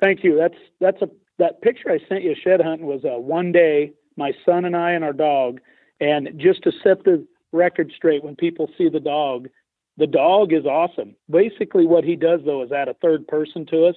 Thank 0.00 0.22
you. 0.24 0.36
That's 0.36 0.58
that's 0.80 1.02
a 1.02 1.08
that 1.38 1.62
picture 1.62 1.90
I 1.90 1.98
sent 2.08 2.24
you 2.24 2.34
shed 2.34 2.60
hunting 2.60 2.86
was 2.86 3.04
a 3.04 3.18
one 3.18 3.52
day. 3.52 3.92
My 4.16 4.32
son 4.44 4.64
and 4.64 4.76
I 4.76 4.92
and 4.92 5.04
our 5.04 5.12
dog, 5.12 5.60
and 6.00 6.28
just 6.36 6.62
to 6.64 6.72
set 6.82 7.04
the 7.04 7.24
record 7.52 7.92
straight, 7.96 8.24
when 8.24 8.34
people 8.34 8.68
see 8.76 8.88
the 8.88 9.00
dog, 9.00 9.48
the 9.96 10.08
dog 10.08 10.52
is 10.52 10.66
awesome. 10.66 11.14
Basically, 11.30 11.86
what 11.86 12.04
he 12.04 12.16
does 12.16 12.40
though 12.44 12.62
is 12.62 12.72
add 12.72 12.88
a 12.88 12.94
third 12.94 13.26
person 13.26 13.64
to 13.66 13.86
us. 13.86 13.96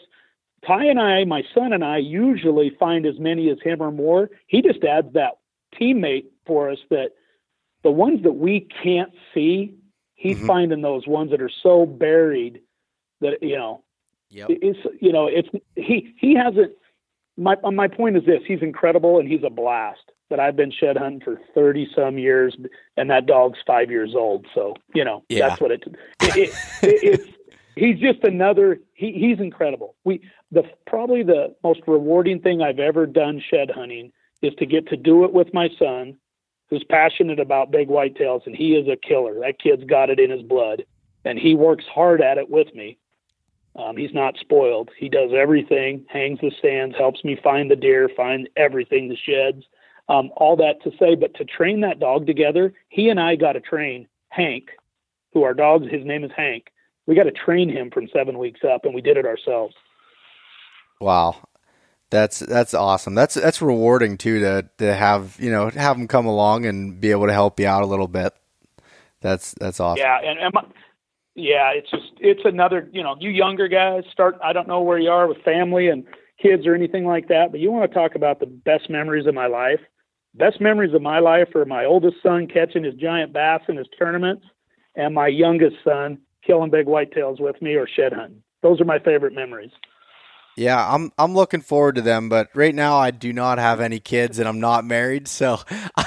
Ty 0.65 0.85
and 0.85 0.99
I, 0.99 1.23
my 1.25 1.43
son 1.55 1.73
and 1.73 1.83
I, 1.83 1.97
usually 1.97 2.71
find 2.79 3.05
as 3.05 3.19
many 3.19 3.49
as 3.49 3.57
him 3.63 3.81
or 3.81 3.91
more. 3.91 4.29
He 4.47 4.61
just 4.61 4.83
adds 4.83 5.13
that 5.13 5.39
teammate 5.79 6.25
for 6.45 6.69
us 6.69 6.77
that 6.89 7.11
the 7.83 7.91
ones 7.91 8.21
that 8.23 8.33
we 8.33 8.67
can't 8.83 9.11
see, 9.33 9.75
he's 10.13 10.38
mm-hmm. 10.38 10.47
finding 10.47 10.81
those 10.81 11.07
ones 11.07 11.31
that 11.31 11.41
are 11.41 11.51
so 11.63 11.85
buried 11.85 12.61
that 13.21 13.41
you 13.41 13.57
know 13.57 13.83
Yep. 14.31 14.47
It's 14.49 14.79
you 15.01 15.11
know 15.11 15.27
it's 15.27 15.49
he 15.75 16.13
he 16.17 16.35
hasn't. 16.35 16.71
My 17.38 17.55
my 17.71 17.88
point 17.88 18.17
is 18.17 18.25
this: 18.25 18.41
he's 18.47 18.61
incredible 18.61 19.19
and 19.19 19.27
he's 19.27 19.43
a 19.45 19.49
blast. 19.49 19.99
But 20.29 20.39
I've 20.39 20.55
been 20.55 20.71
shed 20.71 20.95
hunting 20.95 21.19
for 21.19 21.39
thirty 21.53 21.88
some 21.93 22.17
years, 22.17 22.55
and 22.95 23.09
that 23.09 23.25
dog's 23.25 23.59
five 23.67 23.91
years 23.91 24.13
old. 24.15 24.47
So 24.55 24.75
you 24.95 25.03
know 25.03 25.23
yeah. 25.27 25.49
that's 25.49 25.61
what 25.61 25.71
it. 25.71 25.83
it, 26.21 26.35
it, 26.38 26.49
it 26.81 27.03
it's 27.03 27.38
he's 27.82 27.99
just 27.99 28.24
another. 28.24 28.80
He 28.94 29.12
he's 29.12 29.40
incredible. 29.40 29.95
We 30.03 30.22
the 30.52 30.64
probably 30.86 31.24
the 31.24 31.56
most 31.64 31.82
rewarding 31.88 32.40
thing 32.40 32.62
I've 32.62 32.80
ever 32.80 33.06
done 33.06 33.41
shed 33.49 33.72
hunting 33.72 34.12
is 34.41 34.53
to 34.60 34.66
get 34.66 34.88
to 34.90 34.98
do 34.98 35.26
it 35.26 35.34
with 35.34 35.53
my 35.53 35.70
son, 35.80 36.18
who's 36.70 36.84
passionate 36.84 37.40
about 37.40 37.72
big 37.72 37.90
whitetails, 37.90 38.45
and 38.45 38.56
he 38.56 38.76
is 38.76 38.88
a 38.88 38.95
killer. 38.95 39.40
That 39.40 39.60
kid's 39.60 39.84
got 39.84 40.10
it 40.10 40.20
in 40.20 40.30
his 40.30 40.44
blood, 40.44 40.86
and 41.26 41.40
he 41.40 41.56
works 41.56 41.86
hard 41.94 42.22
at 42.22 42.38
it 42.38 42.49
with 42.49 42.74
me. 42.76 42.98
Um, 43.76 43.98
he's 43.98 44.14
not 44.14 44.38
spoiled. 44.38 44.90
He 44.98 45.08
does 45.10 45.32
everything, 45.36 46.06
hangs 46.10 46.40
the 46.41 46.52
stands, 46.60 46.95
helps 46.98 47.24
me 47.24 47.40
find 47.41 47.72
the 47.72 47.76
deer, 47.76 48.10
find 48.16 48.49
everything, 48.58 49.08
the 49.08 49.16
sheds, 49.16 49.64
um, 50.10 50.30
all 50.36 50.58
that 50.58 50.84
to 50.84 50.91
say. 50.99 51.16
But 51.16 51.34
to 51.36 51.45
train 51.45 51.80
that 51.82 51.99
dog 51.99 52.28
together, 52.28 52.74
he 52.90 53.10
and 53.10 53.20
I 53.20 53.38
got 53.38 53.53
to 53.53 53.62
train 53.62 54.08
Hank, 54.30 54.70
who 55.34 55.44
our 55.44 55.53
dogs 55.53 55.88
his 55.90 56.06
name 56.06 56.24
is 56.24 56.32
Hank. 56.36 56.72
We 57.11 57.17
got 57.17 57.23
to 57.23 57.31
train 57.31 57.67
him 57.67 57.91
from 57.91 58.07
seven 58.15 58.38
weeks 58.38 58.61
up, 58.63 58.85
and 58.85 58.95
we 58.95 59.01
did 59.01 59.17
it 59.17 59.25
ourselves. 59.25 59.75
Wow, 61.01 61.45
that's 62.09 62.39
that's 62.39 62.73
awesome. 62.73 63.15
That's 63.15 63.33
that's 63.33 63.61
rewarding 63.61 64.17
too 64.17 64.39
to 64.39 64.69
to 64.77 64.95
have 64.95 65.35
you 65.38 65.51
know 65.51 65.69
have 65.71 65.97
him 65.97 66.07
come 66.07 66.25
along 66.25 66.65
and 66.65 67.01
be 67.01 67.11
able 67.11 67.27
to 67.27 67.33
help 67.33 67.59
you 67.59 67.67
out 67.67 67.83
a 67.83 67.85
little 67.85 68.07
bit. 68.07 68.33
That's 69.19 69.53
that's 69.59 69.81
awesome. 69.81 69.99
Yeah, 69.99 70.19
and, 70.23 70.39
and 70.39 70.53
my, 70.53 70.63
yeah, 71.35 71.71
it's 71.75 71.91
just 71.91 72.13
it's 72.21 72.45
another 72.45 72.89
you 72.93 73.03
know 73.03 73.17
you 73.19 73.29
younger 73.29 73.67
guys 73.67 74.05
start. 74.09 74.38
I 74.41 74.53
don't 74.53 74.69
know 74.69 74.79
where 74.79 74.97
you 74.97 75.09
are 75.09 75.27
with 75.27 75.43
family 75.43 75.89
and 75.89 76.05
kids 76.41 76.65
or 76.65 76.73
anything 76.73 77.05
like 77.05 77.27
that, 77.27 77.51
but 77.51 77.59
you 77.59 77.73
want 77.73 77.91
to 77.91 77.93
talk 77.93 78.15
about 78.15 78.39
the 78.39 78.45
best 78.45 78.89
memories 78.89 79.27
of 79.27 79.33
my 79.33 79.47
life. 79.47 79.81
Best 80.35 80.61
memories 80.61 80.93
of 80.93 81.01
my 81.01 81.19
life 81.19 81.53
are 81.55 81.65
my 81.65 81.83
oldest 81.83 82.23
son 82.23 82.47
catching 82.47 82.85
his 82.85 82.93
giant 82.93 83.33
bass 83.33 83.63
in 83.67 83.75
his 83.75 83.88
tournaments, 83.99 84.45
and 84.95 85.13
my 85.13 85.27
youngest 85.27 85.75
son 85.83 86.17
killing 86.45 86.72
big 86.72 86.85
whitetails 86.85 87.39
with 87.39 87.61
me 87.61 87.76
or 87.76 87.88
shed 87.88 88.13
hunting. 88.13 88.43
Those 88.61 88.80
are 88.81 88.85
my 88.85 88.99
favorite 88.99 89.34
memories. 89.34 89.72
Yeah, 90.57 90.93
I'm 90.93 91.11
I'm 91.18 91.34
looking 91.34 91.61
forward 91.61 91.95
to 91.95 92.01
them, 92.01 92.27
but 92.27 92.49
right 92.53 92.76
now 92.76 92.97
I 92.97 93.11
do 93.11 93.31
not 93.31 93.57
have 93.57 93.80
any 93.80 93.99
kids 93.99 94.38
and 94.38 94.47
I'm 94.47 94.59
not 94.59 94.84
married, 94.84 95.27
so 95.27 95.59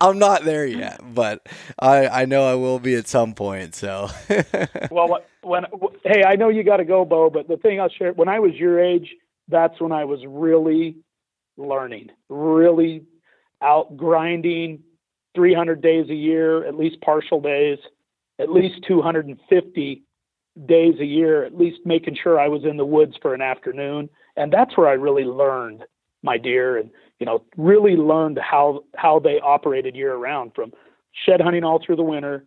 I'm 0.00 0.18
not 0.18 0.44
there 0.44 0.66
yet. 0.66 1.00
But 1.14 1.46
I 1.78 2.08
I 2.08 2.24
know 2.24 2.44
I 2.44 2.54
will 2.54 2.80
be 2.80 2.96
at 2.96 3.06
some 3.06 3.34
point. 3.34 3.76
So 3.76 4.10
well, 4.90 5.20
when 5.42 5.64
hey, 6.04 6.24
I 6.24 6.34
know 6.34 6.48
you 6.48 6.64
got 6.64 6.78
to 6.78 6.84
go, 6.84 7.04
Bo, 7.04 7.30
but 7.30 7.46
the 7.46 7.56
thing 7.56 7.80
I'll 7.80 7.88
share 7.88 8.12
when 8.12 8.28
I 8.28 8.40
was 8.40 8.54
your 8.54 8.82
age, 8.82 9.14
that's 9.48 9.80
when 9.80 9.92
I 9.92 10.04
was 10.04 10.20
really 10.26 10.96
learning, 11.56 12.10
really 12.28 13.04
out 13.62 13.96
grinding 13.96 14.82
300 15.36 15.80
days 15.80 16.10
a 16.10 16.14
year, 16.14 16.66
at 16.66 16.76
least 16.76 17.00
partial 17.00 17.40
days, 17.40 17.78
at 18.38 18.50
least 18.50 18.84
250 18.86 20.02
days 20.66 20.94
a 21.00 21.04
year, 21.04 21.44
at 21.44 21.56
least 21.56 21.80
making 21.84 22.16
sure 22.20 22.38
I 22.38 22.48
was 22.48 22.64
in 22.64 22.76
the 22.76 22.86
woods 22.86 23.14
for 23.20 23.34
an 23.34 23.40
afternoon. 23.40 24.08
And 24.36 24.52
that's 24.52 24.76
where 24.76 24.88
I 24.88 24.92
really 24.92 25.24
learned 25.24 25.84
my 26.22 26.38
deer 26.38 26.78
and, 26.78 26.90
you 27.18 27.26
know, 27.26 27.44
really 27.56 27.96
learned 27.96 28.38
how, 28.38 28.84
how 28.96 29.18
they 29.18 29.40
operated 29.40 29.94
year 29.94 30.14
round 30.16 30.52
from 30.54 30.72
shed 31.26 31.40
hunting 31.40 31.64
all 31.64 31.80
through 31.84 31.96
the 31.96 32.02
winter, 32.02 32.44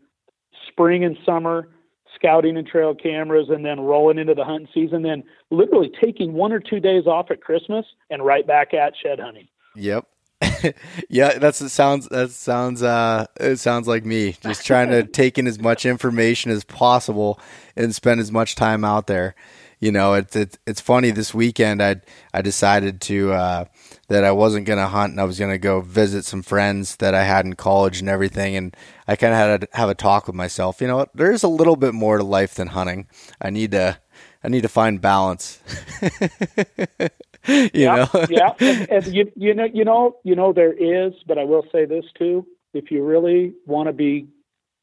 spring 0.68 1.04
and 1.04 1.18
summer, 1.26 1.70
scouting 2.16 2.58
and 2.58 2.68
trail 2.68 2.96
cameras, 2.96 3.50
and 3.50 3.66
then 3.66 3.80
rolling 3.80 4.18
into 4.18 4.34
the 4.34 4.44
hunting 4.44 4.68
season, 4.74 5.04
then 5.04 5.24
literally 5.52 5.92
taking 6.02 6.34
one 6.34 6.52
or 6.52 6.60
two 6.60 6.80
days 6.80 7.06
off 7.06 7.30
at 7.30 7.42
Christmas 7.42 7.86
and 8.10 8.26
right 8.26 8.48
back 8.48 8.74
at 8.74 8.94
shed 9.02 9.20
hunting. 9.20 9.48
Yep. 9.76 10.06
yeah, 11.10 11.40
that's 11.40 11.62
it 11.62 11.70
sounds 11.70 12.08
that 12.10 12.32
sounds 12.32 12.84
uh 12.84 13.26
it 13.40 13.58
sounds 13.58 13.88
like 13.88 14.06
me. 14.06 14.36
Just 14.42 14.66
trying 14.66 14.90
to 14.90 15.04
take 15.08 15.38
in 15.38 15.48
as 15.48 15.60
much 15.60 15.86
information 15.86 16.52
as 16.52 16.64
possible 16.64 17.40
and 17.76 17.94
spend 17.94 18.20
as 18.20 18.32
much 18.32 18.56
time 18.56 18.84
out 18.84 19.08
there. 19.08 19.36
You 19.80 19.92
know, 19.92 20.14
it's 20.14 20.36
it's 20.36 20.58
it's 20.68 20.82
funny 20.82 21.12
this 21.12 21.34
weekend 21.34 21.82
I 21.82 22.02
I 22.34 22.42
decided 22.42 23.02
to 23.02 23.32
uh 23.32 23.66
that 24.10 24.24
I 24.24 24.32
wasn't 24.32 24.66
going 24.66 24.80
to 24.80 24.88
hunt 24.88 25.12
and 25.12 25.20
I 25.22 25.26
was 25.26 25.38
going 25.38 25.52
to 25.52 25.58
go 25.58 25.82
visit 25.82 26.24
some 26.24 26.42
friends 26.42 26.96
that 26.98 27.14
I 27.14 27.24
had 27.24 27.46
in 27.46 27.54
college 27.56 28.00
and 28.00 28.08
everything 28.10 28.56
and 28.56 28.76
I 29.08 29.16
kind 29.16 29.34
of 29.34 29.40
had 29.40 29.62
to 29.62 29.68
have 29.74 29.90
a 29.90 29.96
talk 29.96 30.28
with 30.28 30.36
myself. 30.36 30.82
You 30.82 30.88
know, 30.88 31.08
there's 31.14 31.44
a 31.44 31.48
little 31.50 31.76
bit 31.76 31.94
more 31.94 32.18
to 32.18 32.24
life 32.24 32.56
than 32.56 32.70
hunting. 32.70 33.08
I 33.42 33.50
need 33.50 33.72
to 33.72 33.98
I 34.44 34.50
need 34.50 34.62
to 34.62 34.70
find 34.70 35.02
balance. 35.02 35.60
you 37.48 37.70
yeah, 37.74 38.08
know, 38.14 38.26
yeah, 38.30 38.54
and, 38.60 38.90
and 38.90 39.16
you, 39.16 39.32
you 39.36 39.54
know, 39.54 39.68
you 39.74 39.86
know, 39.86 40.18
you 40.24 40.36
know, 40.36 40.54
there 40.54 40.74
is, 40.74 41.14
but 41.26 41.38
I 41.38 41.44
will 41.44 41.66
say 41.72 41.86
this 41.86 42.06
too: 42.18 42.46
if 42.74 42.92
you 42.92 43.04
really 43.04 43.54
want 43.66 43.88
to 43.88 43.94
be 43.94 44.28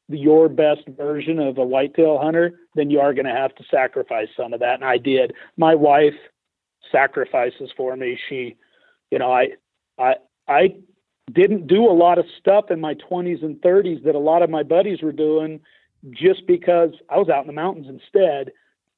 your 0.07 0.49
best 0.49 0.81
version 0.87 1.39
of 1.39 1.57
a 1.57 1.65
whitetail 1.65 2.19
hunter, 2.19 2.59
then 2.75 2.89
you 2.89 2.99
are 2.99 3.13
going 3.13 3.25
to 3.25 3.31
have 3.31 3.55
to 3.55 3.63
sacrifice 3.71 4.27
some 4.37 4.53
of 4.53 4.59
that. 4.59 4.75
And 4.75 4.85
I 4.85 4.97
did. 4.97 5.33
My 5.57 5.73
wife 5.73 6.13
sacrifices 6.91 7.71
for 7.75 7.95
me. 7.95 8.17
She, 8.29 8.55
you 9.11 9.19
know, 9.19 9.31
I, 9.31 9.49
I, 9.97 10.15
I 10.47 10.75
didn't 11.31 11.67
do 11.67 11.85
a 11.85 11.93
lot 11.93 12.19
of 12.19 12.25
stuff 12.39 12.69
in 12.69 12.79
my 12.79 12.93
20s 12.93 13.43
and 13.43 13.59
30s 13.61 14.03
that 14.03 14.15
a 14.15 14.19
lot 14.19 14.43
of 14.43 14.49
my 14.49 14.63
buddies 14.63 15.01
were 15.01 15.11
doing 15.11 15.59
just 16.11 16.45
because 16.45 16.91
I 17.09 17.17
was 17.17 17.29
out 17.29 17.41
in 17.41 17.47
the 17.47 17.53
mountains 17.53 17.87
instead 17.89 18.51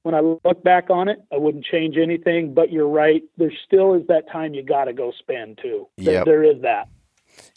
when 0.07 0.15
I 0.15 0.21
look 0.21 0.63
back 0.63 0.89
on 0.89 1.09
it, 1.09 1.21
I 1.33 1.37
wouldn't 1.37 1.65
change 1.65 1.97
anything. 1.97 2.53
But 2.53 2.71
you're 2.71 2.87
right. 2.87 3.23
There 3.35 3.51
still 3.65 3.93
is 3.93 4.07
that 4.07 4.31
time 4.31 4.53
you 4.53 4.63
got 4.63 4.85
to 4.85 4.93
go 4.93 5.11
spend 5.19 5.59
too. 5.61 5.89
Yep. 5.97 6.23
There 6.23 6.43
is 6.43 6.61
that. 6.61 6.87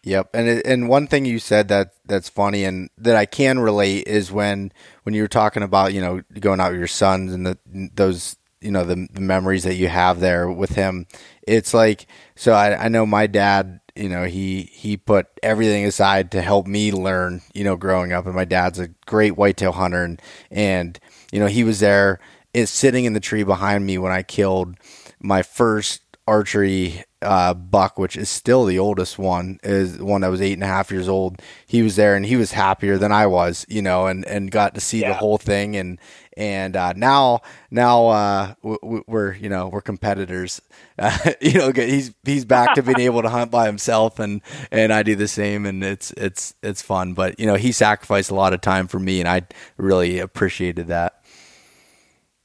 Yep, 0.02 0.31
and 0.35 0.48
it, 0.48 0.66
and 0.66 0.89
one 0.89 1.06
thing 1.06 1.24
you 1.24 1.39
said 1.39 1.68
that 1.68 1.93
that's 2.05 2.28
funny 2.28 2.64
and 2.64 2.90
that 2.98 3.16
I 3.16 3.24
can 3.24 3.59
relate 3.60 4.09
is 4.09 4.32
when 4.32 4.72
when 5.05 5.14
you 5.14 5.22
were 5.22 5.28
talking 5.28 5.62
about 5.62 5.94
you 5.94 6.01
know 6.01 6.22
going 6.40 6.59
out 6.59 6.72
with 6.72 6.81
your 6.81 6.89
sons 6.89 7.32
and 7.32 7.47
the 7.47 7.59
those 7.94 8.36
you 8.60 8.70
know 8.70 8.85
the, 8.85 9.06
the 9.12 9.20
memories 9.20 9.64
that 9.64 9.77
you 9.77 9.89
have 9.89 10.20
there 10.20 10.51
with 10.51 10.70
him. 10.70 11.06
It's 11.47 11.72
like 11.72 12.06
so 12.35 12.52
I, 12.52 12.85
I 12.85 12.89
know 12.89 13.06
my 13.06 13.27
dad 13.27 13.81
you 13.94 14.09
know 14.09 14.24
he 14.24 14.62
he 14.72 14.97
put 14.97 15.27
everything 15.43 15.85
aside 15.85 16.32
to 16.32 16.43
help 16.43 16.66
me 16.66 16.93
learn 16.93 17.43
you 17.55 17.64
know 17.64 17.77
growing 17.77 18.12
up 18.12 18.27
and 18.27 18.35
my 18.35 18.44
dad's 18.44 18.78
a 18.78 18.89
great 19.06 19.36
whitetail 19.36 19.72
hunter 19.72 20.02
and 20.02 20.20
and 20.51 20.98
you 21.32 21.40
know 21.40 21.47
he 21.47 21.64
was 21.64 21.81
there 21.81 22.20
is 22.52 22.70
sitting 22.70 23.05
in 23.05 23.12
the 23.12 23.20
tree 23.20 23.43
behind 23.43 23.86
me 23.86 23.98
when 23.98 24.12
I 24.12 24.22
killed 24.22 24.77
my 25.20 25.43
first 25.43 26.02
archery 26.27 27.05
uh, 27.22 27.52
buck, 27.52 27.98
which 27.98 28.16
is 28.16 28.31
still 28.31 28.64
the 28.64 28.78
oldest 28.78 29.18
one, 29.18 29.59
is 29.62 29.98
one 29.98 30.22
that 30.22 30.28
was 30.28 30.40
eight 30.40 30.55
and 30.55 30.62
a 30.62 30.66
half 30.66 30.90
years 30.90 31.09
old. 31.09 31.40
He 31.66 31.82
was 31.82 31.97
there 31.97 32.14
and 32.14 32.24
he 32.24 32.36
was 32.36 32.52
happier 32.52 32.98
than 32.98 33.12
I 33.12 33.27
was, 33.27 33.66
you 33.68 33.82
know, 33.82 34.06
and, 34.06 34.24
and 34.27 34.51
got 34.51 34.74
to 34.74 34.81
see 34.81 35.01
yeah. 35.01 35.09
the 35.09 35.14
whole 35.14 35.36
thing. 35.36 35.77
And, 35.77 35.98
and, 36.36 36.77
uh, 36.77 36.94
now, 36.94 37.40
now, 37.70 38.09
uh, 38.09 38.55
we're, 38.62 39.35
you 39.35 39.48
know, 39.48 39.68
we're 39.68 39.82
competitors, 39.82 40.62
uh, 40.98 41.32
you 41.40 41.55
know, 41.55 41.72
he's, 41.74 42.14
he's 42.24 42.44
back 42.44 42.74
to 42.74 42.82
being 42.82 43.01
able 43.01 43.22
to 43.22 43.28
hunt 43.40 43.51
by 43.51 43.66
himself 43.66 44.18
and, 44.18 44.40
and 44.70 44.93
I 44.93 45.02
do 45.02 45.16
the 45.16 45.28
same 45.28 45.66
and 45.66 45.85
it's, 45.85 46.12
it's, 46.12 46.55
it's 46.62 46.81
fun, 46.81 47.12
but 47.12 47.39
you 47.39 47.47
know, 47.47 47.56
he 47.56 47.72
sacrificed 47.72 48.31
a 48.31 48.35
lot 48.35 48.55
of 48.55 48.60
time 48.60 48.86
for 48.86 48.98
me 48.98 49.20
and 49.20 49.28
I 49.28 49.43
really 49.77 50.20
appreciated 50.20 50.86
that 50.86 51.19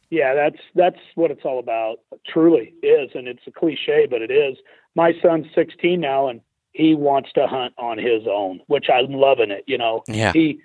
yeah, 0.10 0.34
that's 0.34 0.60
that's 0.76 1.00
what 1.16 1.32
it's 1.32 1.46
all 1.46 1.60
about. 1.60 1.98
It 2.12 2.22
truly 2.28 2.74
is, 2.84 3.12
and 3.16 3.28
it's 3.28 3.42
a 3.48 3.52
cliche, 3.52 4.08
but 4.10 4.22
it 4.22 4.32
is. 4.32 4.58
My 4.96 5.14
son's 5.22 5.48
16 5.54 6.00
now, 6.00 6.28
and 6.28 6.42
he 6.72 6.94
wants 6.94 7.32
to 7.34 7.48
hunt 7.48 7.74
on 7.78 7.98
his 7.98 8.24
own, 8.30 8.60
which 8.68 8.88
I'm 8.90 9.12
loving 9.12 9.52
it. 9.52 9.64
You 9.68 9.78
know, 9.78 10.04
yeah. 10.08 10.32
he 10.34 10.60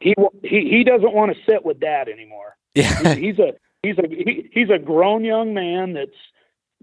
he 0.00 0.14
he 0.42 0.68
he 0.70 0.84
doesn't 0.84 1.12
want 1.12 1.32
to 1.34 1.38
sit 1.50 1.64
with 1.64 1.80
dad 1.80 2.08
anymore. 2.08 2.56
Yeah, 2.74 3.14
he's 3.14 3.38
a 3.38 3.54
he's 3.82 3.98
a 3.98 4.08
he, 4.08 4.48
he's 4.52 4.70
a 4.70 4.78
grown 4.78 5.24
young 5.24 5.54
man 5.54 5.92
that's 5.92 6.10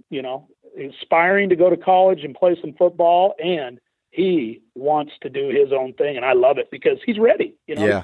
you 0.09 0.21
know 0.21 0.47
aspiring 0.77 1.49
to 1.49 1.55
go 1.55 1.69
to 1.69 1.77
college 1.77 2.23
and 2.23 2.35
play 2.35 2.57
some 2.59 2.73
football, 2.73 3.33
and 3.43 3.79
he 4.11 4.61
wants 4.75 5.13
to 5.21 5.29
do 5.29 5.49
his 5.49 5.71
own 5.71 5.93
thing, 5.93 6.15
and 6.15 6.25
I 6.25 6.33
love 6.33 6.57
it 6.57 6.69
because 6.71 6.97
he's 7.05 7.19
ready. 7.19 7.55
You 7.67 7.75
know, 7.75 7.85
Yeah. 7.85 8.03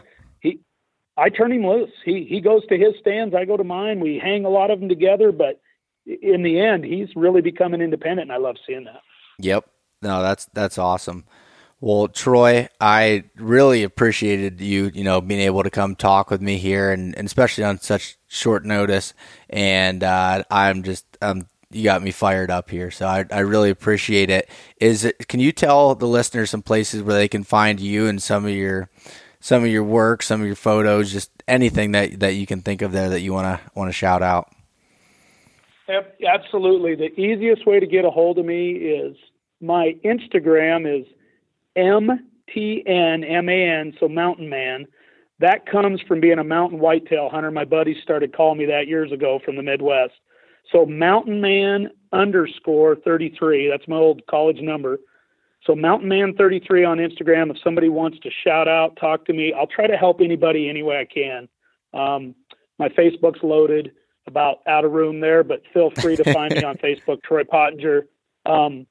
I 1.17 1.29
turn 1.29 1.51
him 1.51 1.65
loose. 1.65 1.91
He 2.05 2.25
he 2.29 2.41
goes 2.41 2.65
to 2.67 2.77
his 2.77 2.93
stands, 2.99 3.35
I 3.35 3.45
go 3.45 3.57
to 3.57 3.63
mine. 3.63 3.99
We 3.99 4.17
hang 4.17 4.45
a 4.45 4.49
lot 4.49 4.71
of 4.71 4.79
them 4.79 4.89
together, 4.89 5.31
but 5.31 5.59
in 6.05 6.43
the 6.43 6.59
end, 6.59 6.83
he's 6.83 7.09
really 7.15 7.41
becoming 7.41 7.81
independent, 7.81 8.31
and 8.31 8.31
I 8.31 8.37
love 8.37 8.55
seeing 8.65 8.85
that. 8.85 9.01
Yep. 9.39 9.69
No, 10.01 10.21
that's 10.21 10.45
that's 10.53 10.77
awesome. 10.77 11.25
Well, 11.79 12.07
Troy, 12.09 12.69
I 12.79 13.23
really 13.37 13.81
appreciated 13.81 14.61
you, 14.61 14.91
you 14.93 15.03
know, 15.03 15.19
being 15.19 15.41
able 15.41 15.63
to 15.63 15.71
come 15.71 15.95
talk 15.95 16.29
with 16.29 16.39
me 16.39 16.57
here, 16.57 16.91
and, 16.91 17.17
and 17.17 17.25
especially 17.25 17.63
on 17.63 17.79
such 17.79 18.17
short 18.27 18.63
notice. 18.65 19.15
And 19.49 20.03
uh, 20.03 20.43
I'm 20.51 20.83
just, 20.83 21.05
um, 21.23 21.47
you 21.71 21.83
got 21.83 22.03
me 22.03 22.11
fired 22.11 22.51
up 22.51 22.69
here, 22.69 22.91
so 22.91 23.07
I, 23.07 23.25
I 23.31 23.39
really 23.39 23.71
appreciate 23.71 24.29
it. 24.29 24.47
Is 24.79 25.05
it? 25.05 25.27
Can 25.27 25.39
you 25.39 25.51
tell 25.51 25.95
the 25.95 26.07
listeners 26.07 26.51
some 26.51 26.61
places 26.61 27.01
where 27.01 27.15
they 27.15 27.27
can 27.27 27.43
find 27.43 27.79
you 27.79 28.05
and 28.05 28.21
some 28.21 28.45
of 28.45 28.51
your, 28.51 28.91
some 29.41 29.63
of 29.63 29.69
your 29.69 29.83
work, 29.83 30.23
some 30.23 30.39
of 30.39 30.47
your 30.47 30.55
photos, 30.55 31.11
just 31.11 31.29
anything 31.47 31.91
that 31.91 32.21
that 32.21 32.35
you 32.35 32.47
can 32.47 32.61
think 32.61 32.81
of 32.81 32.93
there 32.93 33.09
that 33.09 33.19
you 33.19 33.33
want 33.33 33.59
to 33.59 33.71
want 33.75 33.89
to 33.89 33.93
shout 33.93 34.23
out? 34.23 34.53
Absolutely. 36.25 36.95
The 36.95 37.13
easiest 37.19 37.67
way 37.67 37.81
to 37.81 37.87
get 37.87 38.05
a 38.05 38.09
hold 38.09 38.37
of 38.37 38.45
me 38.45 38.71
is 38.71 39.17
my 39.59 39.97
Instagram 40.05 40.87
is 40.87 41.05
MTNMAN, 41.75 42.23
so 43.99 44.07
Mountain 44.07 44.47
Man. 44.49 44.85
That 45.39 45.65
comes 45.65 45.99
from 46.07 46.21
being 46.21 46.39
a 46.39 46.43
mountain 46.43 46.79
whitetail 46.79 47.29
hunter. 47.29 47.51
My 47.51 47.65
buddies 47.65 47.97
started 48.03 48.35
calling 48.35 48.59
me 48.59 48.65
that 48.67 48.87
years 48.87 49.11
ago 49.11 49.39
from 49.43 49.55
the 49.55 49.63
Midwest. 49.63 50.13
So 50.71 50.85
Mountain 50.85 51.41
Man 51.41 51.89
underscore 52.13 52.95
33. 52.95 53.67
That's 53.69 53.87
my 53.87 53.97
old 53.97 54.21
college 54.27 54.61
number. 54.61 54.99
So 55.63 55.75
Mountain 55.75 56.09
Man 56.09 56.33
33 56.35 56.83
on 56.83 56.97
Instagram. 56.97 57.51
If 57.51 57.57
somebody 57.63 57.89
wants 57.89 58.19
to 58.19 58.29
shout 58.43 58.67
out, 58.67 58.97
talk 58.97 59.25
to 59.25 59.33
me, 59.33 59.53
I'll 59.53 59.67
try 59.67 59.87
to 59.87 59.97
help 59.97 60.21
anybody 60.21 60.69
any 60.69 60.83
way 60.83 60.99
I 60.99 61.05
can. 61.05 61.47
Um, 61.93 62.35
my 62.79 62.89
Facebook's 62.89 63.43
loaded 63.43 63.91
about 64.27 64.61
out 64.67 64.85
of 64.85 64.91
room 64.91 65.19
there, 65.19 65.43
but 65.43 65.61
feel 65.73 65.91
free 65.91 66.15
to 66.15 66.33
find 66.33 66.53
me 66.53 66.63
on 66.63 66.77
Facebook, 66.83 67.21
Troy 67.23 67.43
Pottenger. 67.43 68.03
Um, 68.45 68.87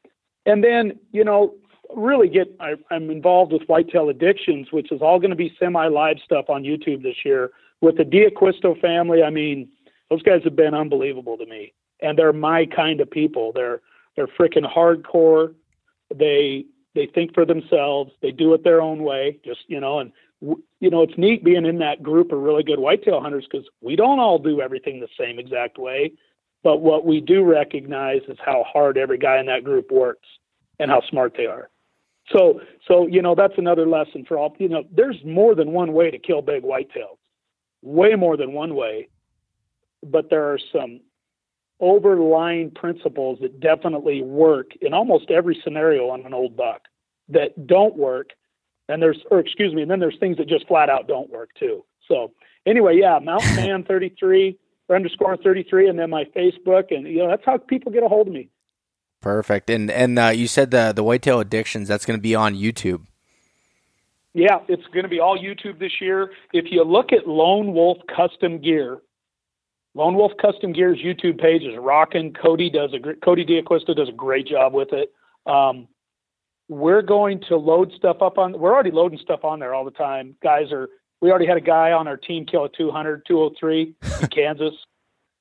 and 0.47 0.63
then, 0.63 0.99
you 1.13 1.25
know, 1.25 1.55
really 1.95 2.29
get, 2.29 2.55
I, 2.61 2.75
I'm 2.91 3.11
involved 3.11 3.53
with 3.53 3.63
Whitetail 3.63 4.09
Addictions, 4.09 4.71
which 4.71 4.93
is 4.93 5.01
all 5.03 5.19
going 5.19 5.31
to 5.31 5.37
be 5.37 5.55
semi 5.59 5.89
live 5.89 6.19
stuff 6.25 6.47
on 6.49 6.63
YouTube 6.63 7.03
this 7.03 7.25
year 7.25 7.51
with 7.81 7.97
the 7.97 8.05
D'Acquisto 8.05 8.81
family. 8.81 9.23
I 9.23 9.31
mean, 9.31 9.69
those 10.09 10.23
guys 10.23 10.43
have 10.45 10.57
been 10.57 10.75
unbelievable 10.75 11.37
to 11.39 11.47
me, 11.47 11.73
and 12.01 12.19
they're 12.19 12.33
my 12.33 12.67
kind 12.67 13.01
of 13.01 13.11
people. 13.11 13.53
They're 13.53 13.81
they're 14.17 14.27
freaking 14.27 14.71
hardcore. 14.71 15.55
They 16.15 16.67
they 16.95 17.07
think 17.07 17.35
for 17.35 17.45
themselves. 17.45 18.13
They 18.21 18.33
do 18.33 18.53
it 18.55 18.65
their 18.65 18.81
own 18.81 19.03
way. 19.03 19.39
Just 19.45 19.61
you 19.69 19.81
know, 19.81 20.01
and 20.01 20.13
you 20.41 20.91
know, 20.91 21.03
it's 21.03 21.17
neat 21.19 21.45
being 21.45 21.67
in 21.67 21.79
that 21.79 22.03
group 22.03 22.33
of 22.33 22.41
really 22.41 22.63
good 22.63 22.79
whitetail 22.79 23.21
hunters 23.21 23.47
because 23.51 23.67
we 23.81 23.97
don't 23.97 24.19
all 24.19 24.39
do 24.39 24.61
everything 24.61 25.01
the 25.01 25.09
same 25.19 25.39
exact 25.39 25.79
way. 25.79 26.13
But 26.63 26.79
what 26.79 27.07
we 27.07 27.21
do 27.21 27.43
recognize 27.43 28.23
is 28.29 28.39
how 28.45 28.65
hard 28.71 28.99
every 28.99 29.19
guy 29.19 29.39
in 29.39 29.47
that 29.47 29.65
group 29.65 29.91
works 29.91 30.29
and 30.79 30.91
how 30.91 31.03
smart 31.09 31.35
they 31.37 31.47
are. 31.47 31.71
So, 32.33 32.61
so 32.87 33.07
you 33.07 33.23
know, 33.23 33.35
that's 33.35 33.59
another 33.59 33.87
lesson 33.87 34.25
for 34.27 34.39
all. 34.39 34.55
You 34.59 34.69
know, 34.69 34.85
there's 34.91 35.17
more 35.25 35.55
than 35.55 35.73
one 35.73 35.93
way 35.93 36.11
to 36.11 36.19
kill 36.19 36.43
big 36.43 36.63
whitetails, 36.63 37.19
way 37.83 38.15
more 38.15 38.37
than 38.37 38.53
one 38.53 38.75
way. 38.75 39.09
But 40.03 40.31
there 40.31 40.51
are 40.53 40.59
some 40.73 41.01
overlying 41.81 42.71
principles 42.71 43.39
that 43.41 43.61
definitely 43.61 44.23
work 44.23 44.71
in 44.81 44.93
almost 44.95 45.31
every 45.31 45.61
scenario 45.63 46.09
on 46.11 46.25
an 46.27 46.35
old 46.35 46.57
buck 46.57 46.83
that 47.29 47.67
don't 47.67 47.97
work. 47.97 48.31
And 48.89 49.01
there's, 49.01 49.19
or 49.31 49.39
excuse 49.39 49.73
me, 49.73 49.83
and 49.83 49.91
then 49.91 50.01
there's 50.01 50.19
things 50.19 50.37
that 50.39 50.49
just 50.49 50.67
flat 50.67 50.91
out 50.91 51.07
don't 51.07 51.31
work 51.31 51.51
too. 51.59 51.85
So 52.09 52.33
anyway, 52.67 52.99
yeah, 53.01 53.19
Mountain 53.23 53.57
Man 53.57 53.85
33 53.85 54.59
or 54.89 54.97
underscore 54.97 55.37
33, 55.37 55.89
and 55.89 55.99
then 55.99 56.11
my 56.11 56.25
Facebook, 56.37 56.91
and 56.91 57.07
you 57.07 57.19
know 57.19 57.29
that's 57.29 57.45
how 57.45 57.57
people 57.57 57.93
get 57.93 58.03
a 58.03 58.09
hold 58.09 58.27
of 58.27 58.33
me. 58.33 58.49
Perfect. 59.21 59.71
And 59.71 59.91
and 59.91 60.19
uh, 60.19 60.29
you 60.29 60.49
said 60.49 60.71
the 60.71 60.93
the 60.95 61.05
whitetail 61.05 61.41
addictions 61.41 61.89
that's 61.89 62.05
going 62.05 62.19
to 62.19 62.23
be 62.23 62.35
on 62.35 62.55
YouTube. 62.55 63.07
Yeah, 64.33 64.61
it's 64.69 64.87
going 64.93 65.03
to 65.03 65.09
be 65.09 65.21
all 65.21 65.37
YouTube 65.37 65.79
this 65.79 66.01
year. 66.01 66.31
If 66.53 66.67
you 66.71 66.85
look 66.85 67.13
at 67.13 67.27
Lone 67.27 67.73
Wolf 67.73 67.99
Custom 68.15 68.61
Gear, 68.61 68.99
Lone 69.95 70.15
Wolf 70.15 70.33
Custom 70.41 70.73
Gear's 70.73 70.99
YouTube 70.99 71.41
page 71.41 71.63
is 71.63 71.77
rocking. 71.77 72.33
Cody 72.33 72.71
does 72.71 72.95
a 72.95 73.15
Cody 73.25 73.45
D'Acquisto 73.45 73.95
does 73.95 74.09
a 74.09 74.13
great 74.13 74.47
job 74.47 74.73
with 74.73 74.93
it. 74.93 75.13
Um, 75.47 75.89
we're 76.69 77.03
going 77.03 77.41
to 77.49 77.57
load 77.57 77.93
stuff 77.97 78.23
up 78.23 78.39
on. 78.39 78.59
We're 78.59 78.73
already 78.73 78.93
loading 78.93 79.19
stuff 79.19 79.45
on 79.45 79.59
there 79.59 79.75
all 79.75 79.85
the 79.85 79.91
time. 79.91 80.37
Guys 80.43 80.71
are. 80.73 80.89
We 81.21 81.29
already 81.29 81.47
had 81.47 81.59
a 81.59 81.63
guy 81.63 81.93
on 81.93 82.09
our 82.09 82.17
team 82.17 82.47
kill 82.47 82.65
a 82.65 82.69
200, 82.71 83.27
203 83.27 83.95
in 84.23 84.29
Kansas. 84.31 84.73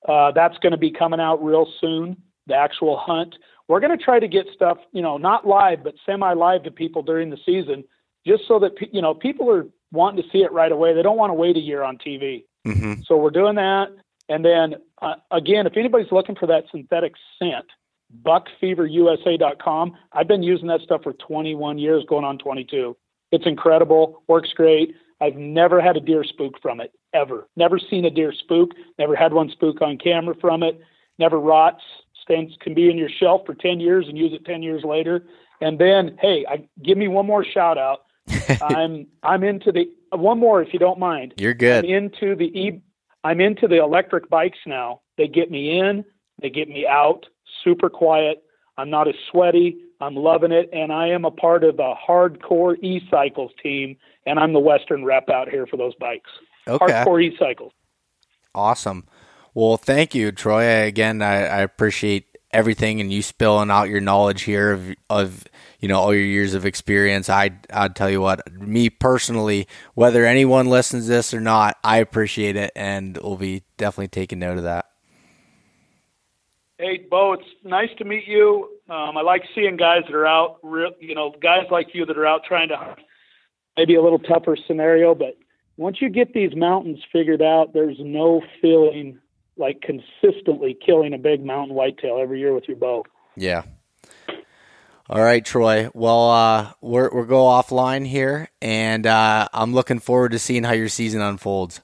Uh, 0.06 0.32
that's 0.32 0.58
going 0.58 0.72
to 0.72 0.78
be 0.78 0.92
coming 0.92 1.22
out 1.22 1.42
real 1.42 1.68
soon. 1.80 2.18
The 2.48 2.56
actual 2.56 2.98
hunt. 2.98 3.36
We're 3.70 3.80
going 3.80 3.98
to 3.98 4.04
try 4.04 4.20
to 4.20 4.28
get 4.28 4.48
stuff, 4.54 4.80
you 4.92 5.02
know, 5.02 5.18
not 5.18 5.48
live 5.48 5.84
but 5.84 5.94
semi-live 6.06 6.64
to 6.64 6.72
people 6.72 7.04
during 7.04 7.30
the 7.30 7.38
season, 7.46 7.84
just 8.26 8.48
so 8.48 8.60
that 8.60 8.72
you 8.92 9.02
know 9.02 9.14
people 9.14 9.50
are 9.52 9.68
wanting 9.92 10.24
to 10.24 10.30
see 10.32 10.40
it 10.40 10.52
right 10.52 10.72
away. 10.72 10.94
They 10.94 11.04
don't 11.04 11.18
want 11.18 11.30
to 11.30 11.36
wait 11.36 11.56
a 11.56 11.62
year 11.62 11.84
on 11.84 11.98
TV. 11.98 12.46
Mm-hmm. 12.68 13.02
So 13.06 13.18
we're 13.18 13.30
doing 13.30 13.56
that. 13.56 13.90
And 14.30 14.46
then 14.46 14.76
uh, 15.02 15.16
again, 15.32 15.68
if 15.68 15.76
anybody's 15.76 16.12
looking 16.12 16.36
for 16.36 16.48
that 16.48 16.66
synthetic 16.72 17.14
scent, 17.38 17.66
buckfeverusa.com. 18.24 19.94
I've 20.14 20.28
been 20.28 20.44
using 20.44 20.68
that 20.68 20.82
stuff 20.82 21.04
for 21.04 21.14
21 21.14 21.78
years, 21.78 22.04
going 22.08 22.26
on 22.26 22.38
22. 22.38 22.96
It's 23.32 23.46
incredible, 23.46 24.24
works 24.28 24.50
great. 24.56 24.96
I've 25.22 25.36
never 25.36 25.82
had 25.82 25.98
a 25.98 26.00
deer 26.00 26.24
spook 26.24 26.62
from 26.62 26.80
it 26.80 26.92
ever. 27.14 27.48
Never 27.56 27.78
seen 27.78 28.06
a 28.06 28.10
deer 28.10 28.34
spook. 28.34 28.72
Never 28.98 29.16
had 29.16 29.34
one 29.34 29.50
spook 29.50 29.82
on 29.82 29.98
camera 29.98 30.34
from 30.40 30.64
it. 30.64 30.80
Never 31.18 31.40
rots. 31.40 31.84
Stands 32.24 32.56
can 32.62 32.74
be 32.74 32.90
in 32.90 32.98
your 32.98 33.10
shelf 33.10 33.42
for 33.46 33.54
10 33.54 33.80
years 33.80 34.08
and 34.08 34.18
use 34.18 34.34
it 34.34 34.46
10 34.46 34.64
years 34.64 34.84
later. 34.84 35.26
And 35.62 35.78
then, 35.78 36.18
hey, 36.22 36.46
I, 36.50 36.68
give 36.82 36.98
me 36.98 37.08
one 37.08 37.26
more 37.26 37.44
shout 37.44 37.78
out. 37.78 38.06
I'm 38.62 39.08
I'm 39.24 39.44
into 39.44 39.72
the 39.72 39.90
one 40.12 40.40
more 40.40 40.62
if 40.62 40.72
you 40.72 40.80
don't 40.80 41.00
mind. 41.00 41.34
You're 41.38 41.56
good. 41.56 41.84
I'm 41.84 41.90
into 41.90 42.36
the 42.36 42.46
e. 42.46 42.82
I'm 43.24 43.42
into 43.42 43.68
the 43.68 43.84
electric 43.84 44.30
bikes 44.30 44.60
now. 44.66 45.02
They 45.18 45.28
get 45.28 45.52
me 45.52 45.80
in. 45.80 46.06
They 46.42 46.50
get 46.50 46.70
me 46.70 46.88
out. 46.88 47.26
Super 47.64 47.90
quiet. 47.90 48.44
I'm 48.78 48.90
not 48.90 49.08
as 49.08 49.16
sweaty. 49.30 49.78
I'm 50.02 50.16
loving 50.16 50.54
it, 50.54 50.70
and 50.72 50.94
I 50.94 51.10
am 51.10 51.26
a 51.26 51.32
part 51.32 51.66
of 51.66 51.76
the 51.76 51.94
hardcore 52.08 52.78
e-cycles 52.82 53.52
team, 53.62 53.98
and 54.26 54.40
I'm 54.40 54.54
the 54.54 54.60
Western 54.60 55.04
rep 55.04 55.30
out 55.30 55.50
here 55.50 55.68
for 55.68 55.76
those 55.76 55.94
bikes. 55.96 56.30
Okay. 56.66 56.86
Hardcore 56.86 57.22
e-cycles. 57.22 57.74
Awesome. 58.56 59.06
Well, 59.54 59.76
thank 59.76 60.16
you, 60.16 60.32
Troy. 60.32 60.86
Again, 60.86 61.22
I, 61.22 61.46
I 61.48 61.60
appreciate 61.62 62.29
everything 62.52 63.00
and 63.00 63.12
you 63.12 63.22
spilling 63.22 63.70
out 63.70 63.90
your 63.90 64.02
knowledge 64.02 64.44
here 64.44 64.72
of, 64.72 64.94
of 65.10 65.44
you 65.80 65.88
know 65.88 66.00
all 66.00 66.14
your 66.14 66.24
years 66.24 66.54
of 66.54 66.66
experience. 66.66 67.30
I 67.30 67.52
I'd 67.72 67.96
tell 67.96 68.10
you 68.10 68.22
what, 68.22 68.52
me 68.52 68.90
personally, 68.90 69.68
whether 69.94 70.26
anyone 70.26 70.68
listens 70.68 71.06
to 71.06 71.12
this 71.12 71.34
or 71.34 71.42
not, 71.42 71.78
I 71.84 71.98
appreciate 71.98 72.56
it 72.56 72.72
and 72.76 73.18
will 73.18 73.38
be 73.38 73.64
definitely 73.78 74.10
taking 74.10 74.40
note 74.40 74.58
of 74.58 74.64
that. 74.64 74.86
Hey, 76.78 77.06
Bo, 77.10 77.34
it's 77.34 77.44
nice 77.66 77.90
to 77.98 78.06
meet 78.06 78.26
you. 78.26 78.70
Um, 78.90 79.18
I 79.18 79.22
like 79.22 79.44
seeing 79.54 79.76
guys 79.76 80.04
that 80.08 80.16
are 80.16 80.26
out, 80.26 80.60
real, 80.64 80.92
you 81.02 81.14
know, 81.14 81.36
guys 81.42 81.66
like 81.70 81.94
you 81.94 82.06
that 82.06 82.18
are 82.18 82.26
out 82.26 82.46
trying 82.46 82.70
to 82.70 82.96
maybe 83.76 83.96
a 83.96 84.02
little 84.02 84.20
tougher 84.20 84.56
scenario. 84.66 85.14
But 85.14 85.38
once 85.76 86.02
you 86.02 86.10
get 86.10 86.34
these 86.34 86.56
mountains 86.56 87.00
figured 87.12 87.42
out, 87.42 87.74
there's 87.74 87.98
no 88.00 88.42
feeling 88.62 89.20
like 89.60 89.82
consistently 89.82 90.78
killing 90.86 91.14
a 91.14 91.18
big 91.18 91.46
mountain 91.46 91.76
whitetail 91.76 92.20
every 92.22 92.40
year 92.40 92.54
with 92.54 92.68
your 92.68 92.78
bow. 92.78 93.04
Yeah. 93.36 93.64
All 95.10 95.22
right, 95.22 95.44
Troy. 95.44 95.90
Well, 95.94 96.30
uh, 96.30 96.72
we're 96.82 97.10
we're 97.12 97.26
go 97.26 97.46
offline 97.46 98.06
here, 98.06 98.50
and 98.62 99.08
uh, 99.08 99.48
I'm 99.52 99.74
looking 99.74 100.00
forward 100.00 100.34
to 100.34 100.40
seeing 100.40 100.64
how 100.64 100.74
your 100.74 100.88
season 100.88 101.22
unfolds. 101.22 101.82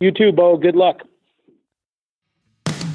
You 0.00 0.10
too, 0.10 0.32
Bo. 0.32 0.56
Good 0.56 0.74
luck. 0.74 1.02